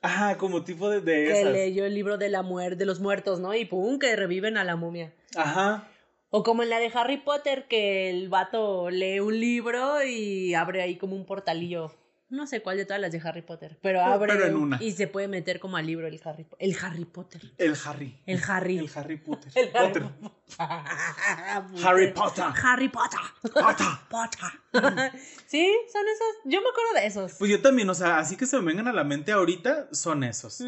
Ajá, 0.02 0.36
como 0.36 0.64
tipo 0.64 0.90
de, 0.90 1.00
de 1.00 1.26
Que 1.26 1.40
esas. 1.40 1.52
leyó 1.52 1.84
el 1.86 1.94
libro 1.94 2.18
de 2.18 2.28
la 2.28 2.42
muerte, 2.42 2.76
de 2.76 2.86
los 2.86 3.00
muertos, 3.00 3.38
¿no? 3.40 3.54
Y 3.54 3.64
pum, 3.64 3.98
que 3.98 4.14
reviven 4.16 4.56
a 4.56 4.64
la 4.64 4.76
momia. 4.76 5.12
Ajá. 5.36 5.88
O 6.30 6.42
como 6.42 6.62
en 6.62 6.70
la 6.70 6.80
de 6.80 6.90
Harry 6.94 7.18
Potter, 7.18 7.66
que 7.68 8.10
el 8.10 8.28
vato 8.28 8.90
lee 8.90 9.20
un 9.20 9.38
libro 9.38 10.02
y 10.02 10.54
abre 10.54 10.82
ahí 10.82 10.96
como 10.96 11.14
un 11.14 11.24
portalillo. 11.24 11.92
No 12.32 12.46
sé 12.46 12.62
cuál 12.62 12.78
de 12.78 12.86
todas 12.86 12.98
las 12.98 13.12
de 13.12 13.20
Harry 13.22 13.42
Potter, 13.42 13.78
pero 13.82 14.00
abre 14.00 14.32
pero 14.32 14.46
en 14.46 14.56
una. 14.56 14.78
y 14.82 14.92
se 14.92 15.06
puede 15.06 15.28
meter 15.28 15.60
como 15.60 15.76
al 15.76 15.86
libro 15.86 16.06
el 16.06 16.18
Harry, 16.24 16.46
el 16.58 16.74
Harry 16.80 17.04
Potter. 17.04 17.42
El 17.58 17.76
Harry. 17.84 18.18
El 18.24 18.40
Harry. 18.48 18.78
El 18.78 18.90
Harry 18.94 19.18
Potter. 19.18 19.52
El 19.54 19.70
Harry 19.76 20.00
Potter. 20.00 21.84
Harry 21.84 22.12
Potter. 22.14 22.44
Harry 22.64 22.88
Potter. 22.88 23.20
Potter. 23.52 23.86
Potter. 24.08 24.50
sí, 25.46 25.70
son 25.92 26.02
esos. 26.08 26.36
Yo 26.46 26.62
me 26.62 26.68
acuerdo 26.70 26.94
de 26.94 27.06
esos. 27.06 27.34
Pues 27.34 27.50
yo 27.50 27.60
también, 27.60 27.90
o 27.90 27.94
sea, 27.94 28.18
así 28.18 28.38
que 28.38 28.46
se 28.46 28.58
me 28.58 28.64
vengan 28.64 28.88
a 28.88 28.94
la 28.94 29.04
mente 29.04 29.32
ahorita, 29.32 29.88
son 29.92 30.24
esos. 30.24 30.64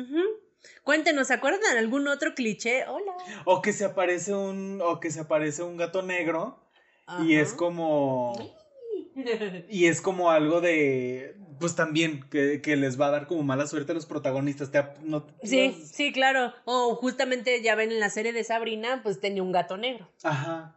Cuéntenos, 0.82 1.28
¿se 1.28 1.32
acuerdan 1.32 1.62
de 1.62 1.78
algún 1.78 2.06
otro 2.08 2.34
cliché? 2.34 2.84
Hola. 2.86 3.14
O 3.46 3.62
que 3.62 3.72
se 3.72 3.86
aparece 3.86 4.34
un, 4.34 4.82
o 4.82 5.00
que 5.00 5.10
se 5.10 5.20
aparece 5.20 5.62
un 5.62 5.78
gato 5.78 6.02
negro 6.02 6.62
y 7.22 7.36
es 7.36 7.54
como, 7.54 8.34
y 9.70 9.86
es 9.86 10.00
como 10.00 10.30
algo 10.30 10.60
de, 10.60 11.36
pues 11.60 11.74
también, 11.76 12.24
que, 12.30 12.60
que 12.60 12.76
les 12.76 13.00
va 13.00 13.06
a 13.06 13.10
dar 13.10 13.26
como 13.26 13.42
mala 13.42 13.66
suerte 13.66 13.92
a 13.92 13.94
los 13.94 14.06
protagonistas. 14.06 14.70
Te 14.70 14.82
no- 15.02 15.26
Sí, 15.42 15.74
sí, 15.92 16.12
claro. 16.12 16.52
O 16.64 16.94
justamente 16.96 17.62
ya 17.62 17.74
ven 17.74 17.92
en 17.92 18.00
la 18.00 18.10
serie 18.10 18.32
de 18.32 18.44
Sabrina, 18.44 19.00
pues 19.02 19.20
tenía 19.20 19.42
un 19.42 19.52
gato 19.52 19.76
negro. 19.76 20.10
Ajá. 20.22 20.76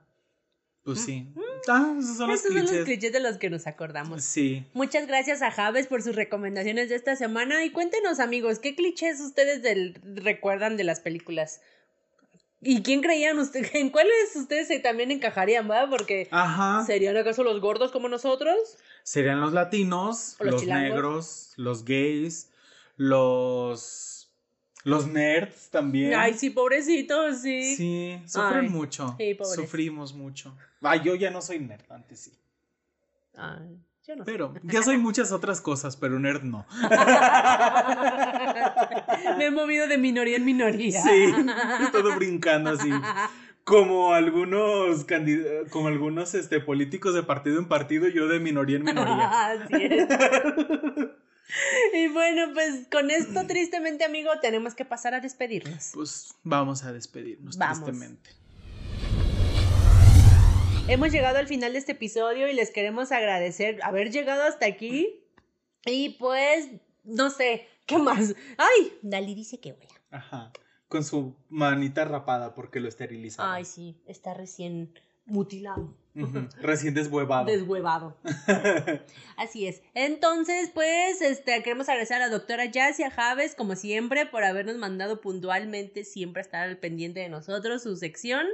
Pues 0.84 1.02
sí. 1.02 1.28
Ah, 1.68 1.96
esos 2.00 2.16
son 2.16 2.30
los 2.30 2.40
Esos 2.40 2.54
son 2.54 2.62
los 2.62 2.70
clichés. 2.70 2.86
clichés 2.86 3.12
de 3.12 3.20
los 3.20 3.38
que 3.38 3.50
nos 3.50 3.68
acordamos. 3.68 4.24
Sí. 4.24 4.64
Muchas 4.74 5.06
gracias 5.06 5.42
a 5.42 5.52
Javes 5.52 5.86
por 5.88 6.02
sus 6.02 6.16
recomendaciones 6.16 6.88
de 6.88 6.96
esta 6.96 7.18
semana 7.18 7.66
y 7.66 7.72
cuéntenos 7.72 8.22
amigos, 8.22 8.60
¿qué 8.60 8.74
clichés 8.74 9.20
ustedes 9.20 9.62
del- 9.62 10.00
recuerdan 10.16 10.78
de 10.78 10.86
las 10.86 11.02
películas? 11.02 11.60
¿Y 12.70 12.82
quién 12.82 13.02
creían 13.02 13.40
ustedes? 13.40 13.74
¿En 13.76 13.90
cuáles 13.90 14.36
ustedes 14.36 14.68
se 14.68 14.80
también 14.80 15.10
encajarían, 15.10 15.72
va? 15.72 15.90
Porque 15.90 16.28
Ajá. 16.32 16.84
¿serían 16.86 17.16
acaso 17.16 17.42
los 17.42 17.62
gordos 17.62 17.94
como 17.94 18.10
nosotros? 18.10 18.58
Serían 19.04 19.40
los 19.40 19.54
latinos, 19.54 20.36
los 20.42 20.68
negros, 20.68 21.54
los 21.56 21.86
gays, 21.86 22.52
los 22.98 24.30
Los 24.84 25.08
nerds 25.08 25.70
también. 25.70 26.14
Ay, 26.16 26.34
sí, 26.34 26.50
pobrecitos, 26.50 27.38
sí. 27.38 27.78
Sí, 27.78 28.22
sufren 28.28 28.66
Ay, 28.66 28.70
mucho. 28.70 29.16
sí. 29.18 29.38
Sufrimos 29.56 30.14
mucho. 30.14 30.54
Ah, 30.82 30.98
yo 30.98 31.16
ya 31.16 31.32
no 31.32 31.42
soy 31.42 31.60
nerd, 31.60 31.90
antes 31.90 32.20
sí. 32.20 32.38
Ay, 33.38 33.80
yo 34.08 34.16
no 34.16 34.24
sé. 34.24 34.32
Pero 34.32 34.54
ya 34.64 34.82
soy 34.82 34.98
muchas 34.98 35.32
otras 35.32 35.60
cosas, 35.62 35.98
pero 35.98 36.20
nerd 36.20 36.44
no. 36.44 36.66
Me 39.38 39.46
he 39.46 39.52
movido 39.52 39.88
de 39.88 39.98
minoría 39.98 40.38
en 40.38 40.46
minoría. 40.46 41.02
Sí, 41.02 41.34
todo 41.92 42.16
brincando 42.16 42.72
así. 42.72 42.90
Como 43.64 44.14
algunos 44.14 45.06
como 45.72 45.90
algunos 45.90 46.34
este, 46.36 46.62
políticos 46.62 47.14
de 47.14 47.24
partido 47.24 47.60
en 47.60 47.68
partido, 47.68 48.08
yo 48.08 48.30
de 48.30 48.40
minoría 48.40 48.78
en 48.78 48.84
minoría. 48.84 49.52
Así 49.52 49.76
es. 49.76 50.08
Y 51.94 52.08
bueno, 52.10 52.54
pues 52.54 52.88
con 52.92 53.10
esto, 53.10 53.48
tristemente, 53.48 54.04
amigo, 54.04 54.30
tenemos 54.42 54.76
que 54.76 54.86
pasar 54.86 55.14
a 55.14 55.22
despedirnos. 55.22 55.92
Pues 55.94 56.36
vamos 56.44 56.84
a 56.84 56.92
despedirnos, 56.92 57.58
Vamos. 57.58 57.84
tristemente. 57.84 58.30
Hemos 60.90 61.12
llegado 61.12 61.38
al 61.38 61.48
final 61.48 61.74
de 61.74 61.80
este 61.80 61.92
episodio 61.92 62.48
y 62.48 62.54
les 62.54 62.72
queremos 62.72 63.12
agradecer 63.12 63.78
haber 63.84 64.10
llegado 64.10 64.44
hasta 64.44 64.66
aquí. 64.66 65.22
Y 65.86 66.12
pues, 66.12 66.70
no 67.04 67.30
sé, 67.30 67.68
¿qué 67.86 67.98
más? 67.98 68.34
¡Ay! 68.58 68.98
Dalí 69.02 69.36
dice 69.36 69.60
que 69.60 69.74
huela. 69.74 70.02
Ajá. 70.12 70.54
Con 70.88 71.04
su 71.04 71.36
manita 71.50 72.06
rapada 72.06 72.54
porque 72.54 72.80
lo 72.80 72.88
esterilizaron. 72.88 73.54
Ay, 73.54 73.66
sí, 73.66 74.02
está 74.06 74.34
recién 74.34 74.94
mutilado. 75.26 75.94
Recién 76.62 76.94
deshuevado. 76.94 77.46
Deshuevado. 77.46 78.18
Así 79.38 79.68
es. 79.68 79.82
Entonces, 79.94 80.72
pues, 80.74 81.22
este, 81.22 81.62
queremos 81.64 81.90
agradecer 81.90 82.18
a 82.18 82.28
la 82.28 82.30
doctora 82.30 82.66
Jazz 82.66 83.00
y 83.00 83.04
a 83.04 83.12
Javes, 83.12 83.56
como 83.56 83.76
siempre, 83.76 84.26
por 84.26 84.44
habernos 84.44 84.78
mandado 84.78 85.22
puntualmente 85.22 86.06
siempre 86.06 86.42
estar 86.42 86.64
al 86.64 86.78
pendiente 86.78 87.20
de 87.20 87.30
nosotros, 87.30 87.84
su 87.84 87.98
sección. 87.98 88.48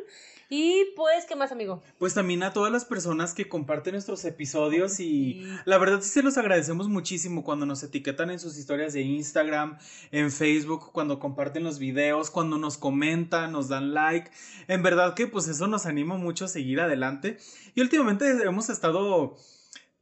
Y 0.55 0.93
pues, 0.95 1.25
¿qué 1.25 1.35
más, 1.35 1.51
amigo? 1.51 1.81
Pues 1.97 2.13
también 2.13 2.43
a 2.43 2.53
todas 2.53 2.71
las 2.71 2.85
personas 2.85 3.33
que 3.33 3.49
comparten 3.49 3.93
nuestros 3.93 4.23
episodios 4.23 4.99
y 4.99 5.47
la 5.65 5.79
verdad 5.79 6.01
sí 6.01 6.09
se 6.09 6.21
los 6.21 6.37
agradecemos 6.37 6.87
muchísimo 6.89 7.43
cuando 7.43 7.65
nos 7.65 7.81
etiquetan 7.81 8.29
en 8.29 8.37
sus 8.37 8.55
historias 8.59 8.93
de 8.93 9.01
Instagram, 9.01 9.79
en 10.11 10.29
Facebook, 10.29 10.91
cuando 10.91 11.17
comparten 11.17 11.63
los 11.63 11.79
videos, 11.79 12.29
cuando 12.29 12.59
nos 12.59 12.77
comentan, 12.77 13.51
nos 13.51 13.67
dan 13.67 13.95
like. 13.95 14.29
En 14.67 14.83
verdad 14.83 15.15
que 15.15 15.25
pues 15.25 15.47
eso 15.47 15.65
nos 15.65 15.87
anima 15.87 16.17
mucho 16.17 16.45
a 16.45 16.49
seguir 16.49 16.81
adelante. 16.81 17.39
Y 17.73 17.81
últimamente 17.81 18.29
hemos 18.43 18.69
estado 18.69 19.35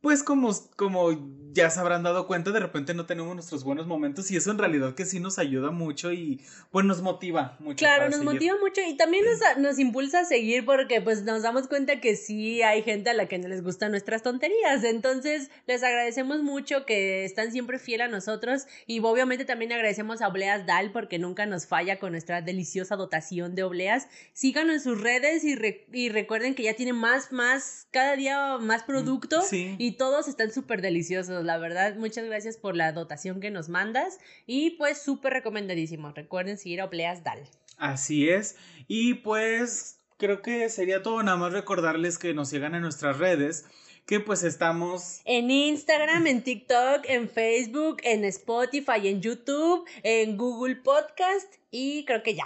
pues 0.02 0.24
como, 0.24 0.52
como 0.76 1.10
ya 1.54 1.70
se 1.70 1.80
habrán 1.80 2.02
dado 2.04 2.28
cuenta, 2.28 2.52
de 2.52 2.60
repente 2.60 2.94
no 2.94 3.06
tenemos 3.06 3.36
nuestros 3.36 3.64
buenos 3.64 3.86
momentos 3.86 4.32
y 4.32 4.38
eso 4.38 4.52
en 4.52 4.58
realidad 4.58 4.96
que 4.96 5.06
sí 5.06 5.20
nos 5.20 5.38
ayuda 5.38 5.70
mucho 5.72 6.12
y 6.14 6.42
pues 6.72 6.86
nos 6.86 7.02
motiva 7.02 7.58
mucho. 7.60 7.78
Claro, 7.78 8.06
nos 8.06 8.16
seguir. 8.20 8.34
motiva 8.34 8.56
mucho 8.60 8.82
y 8.88 8.96
también 8.96 9.26
nos, 9.26 9.58
nos 9.58 9.78
impulsa 9.78 10.22
a 10.22 10.26
seguir 10.26 10.66
porque 10.66 11.02
pues 11.02 11.24
nos 11.24 11.44
damos 11.44 11.68
cuenta 11.68 12.00
que 12.00 12.16
sí 12.16 12.62
hay 12.64 12.84
gente 12.84 13.10
a 13.10 13.14
la 13.14 13.28
que 13.28 13.38
no 13.38 13.48
les 13.50 13.64
gustan 13.64 13.92
nuestras 13.92 14.24
tonterías. 14.24 14.84
Entonces 14.86 15.50
les 15.68 15.84
agradecemos 15.84 16.42
mucho 16.42 16.86
que 16.86 17.26
están 17.26 17.52
siempre 17.52 17.78
fiel 17.78 18.02
a 18.02 18.08
nosotros 18.08 18.66
y 18.88 19.00
obviamente 19.02 19.44
también 19.46 19.72
agradecemos 19.74 20.22
a 20.22 20.30
Obleas 20.30 20.66
Dal 20.66 20.92
porque 20.94 21.20
nunca 21.20 21.46
nos 21.46 21.68
falla 21.68 22.00
con 22.00 22.14
nuestra 22.14 22.42
deliciosa 22.42 22.96
dotación 22.96 23.56
de 23.56 23.64
obleas. 23.64 24.08
Síganos 24.34 24.76
en 24.76 24.82
sus 24.82 25.02
redes 25.02 25.44
y, 25.44 25.56
re- 25.56 25.86
y 25.92 26.08
recuerden 26.10 26.56
que 26.56 26.64
ya 26.64 26.76
tiene 26.76 26.94
más, 26.94 27.32
más, 27.34 27.88
cada 27.92 28.16
día 28.16 28.58
más 28.58 28.84
producto 28.84 29.42
Sí. 29.42 29.76
y 29.78 29.91
todos 29.92 30.28
están 30.28 30.52
súper 30.52 30.82
deliciosos, 30.82 31.44
la 31.44 31.58
verdad. 31.58 31.96
Muchas 31.96 32.26
gracias 32.26 32.58
por 32.58 32.76
la 32.76 32.92
dotación 32.92 33.40
que 33.40 33.52
nos 33.52 33.70
mandas 33.70 34.20
y 34.46 34.72
pues 34.72 35.02
súper 35.02 35.34
recomendadísimo. 35.34 36.12
Recuerden 36.12 36.58
seguir 36.58 36.82
a 36.82 36.86
Obleas 36.86 37.24
Dal. 37.24 37.40
Así 37.78 38.30
es. 38.30 38.58
Y 38.88 39.16
pues 39.16 39.98
creo 40.18 40.42
que 40.44 40.70
sería 40.70 41.02
todo 41.02 41.24
nada 41.24 41.38
más 41.38 41.52
recordarles 41.52 42.20
que 42.20 42.34
nos 42.36 42.50
sigan 42.50 42.76
en 42.76 42.84
nuestras 42.84 43.18
redes, 43.18 43.66
que 44.06 44.20
pues 44.20 44.44
estamos... 44.44 45.22
En 45.26 45.50
Instagram, 45.50 46.28
en 46.28 46.44
TikTok, 46.44 47.06
en 47.06 47.28
Facebook, 47.28 47.98
en 48.04 48.24
Spotify, 48.26 49.08
en 49.08 49.22
YouTube, 49.22 49.84
en 50.04 50.38
Google 50.38 50.76
Podcast 50.76 51.52
y 51.72 52.06
creo 52.06 52.22
que 52.22 52.36
ya. 52.36 52.46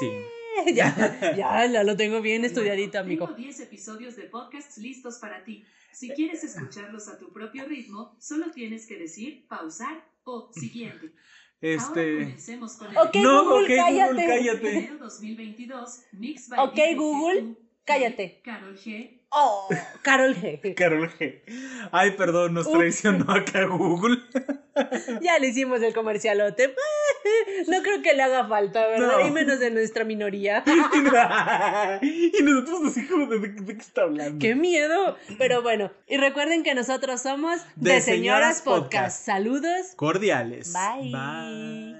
Sí. 0.00 0.10
ya, 0.74 1.34
ya, 1.36 1.66
ya 1.66 1.82
lo 1.82 1.96
tengo 1.96 2.20
bien 2.20 2.44
estudiadito, 2.44 2.98
amigo. 2.98 3.26
Tengo 3.26 3.38
10 3.38 3.60
episodios 3.60 4.16
de 4.16 4.24
podcasts 4.24 4.76
listos 4.76 5.16
para 5.18 5.42
ti. 5.44 5.64
Si 5.92 6.10
quieres 6.10 6.42
escucharlos 6.44 7.08
a 7.08 7.18
tu 7.18 7.32
propio 7.32 7.64
ritmo, 7.66 8.16
solo 8.20 8.50
tienes 8.50 8.86
que 8.86 8.96
decir 8.98 9.46
pausar 9.48 10.04
o 10.24 10.50
siguiente. 10.52 11.12
Ahora 11.62 11.74
Este... 11.76 12.14
comencemos 12.14 12.76
con 12.76 12.90
el 12.90 12.96
Ok, 12.98 13.16
No, 13.16 13.44
Google, 13.44 13.64
ok, 13.64 13.68
Google, 13.68 13.76
cállate. 13.76 14.26
cállate. 14.26 14.78
Enero 14.78 14.98
2022, 14.98 16.00
Mix 16.12 16.48
by 16.48 16.58
Ok, 16.60 16.78
Google, 16.96 17.54
cállate. 17.84 18.40
Carol 18.42 18.76
G. 18.78 19.20
Oh, 19.32 19.68
Carol 20.02 20.34
G. 20.34 20.74
Carol 20.76 21.08
G. 21.18 21.42
Ay, 21.92 22.12
perdón, 22.12 22.54
nos 22.54 22.70
traicionó 22.70 23.30
acá 23.32 23.64
Google. 23.66 24.18
Ya 25.22 25.38
le 25.38 25.48
hicimos 25.48 25.82
el 25.82 25.92
comercialote. 25.92 26.74
No 27.68 27.82
creo 27.82 28.02
que 28.02 28.14
le 28.14 28.22
haga 28.22 28.46
falta, 28.46 28.86
¿verdad? 28.86 29.18
No. 29.18 29.26
Y 29.26 29.30
menos 29.30 29.60
de 29.60 29.70
nuestra 29.70 30.04
minoría. 30.04 30.64
y 32.02 32.42
nosotros 32.42 32.80
así 32.86 33.06
como 33.06 33.26
de, 33.26 33.54
qué 33.54 33.72
está 33.72 34.02
hablando. 34.02 34.38
¡Qué 34.38 34.54
miedo! 34.54 35.16
Pero 35.38 35.62
bueno, 35.62 35.90
y 36.06 36.16
recuerden 36.16 36.62
que 36.62 36.74
nosotros 36.74 37.20
somos 37.22 37.60
De 37.76 37.94
De 37.94 38.00
Señoras 38.00 38.58
Señoras 38.60 38.62
Podcast. 38.62 38.82
Podcast. 38.82 39.26
Saludos. 39.26 39.86
Cordiales. 39.96 40.72
Bye. 40.72 41.12
Bye. 41.12 41.99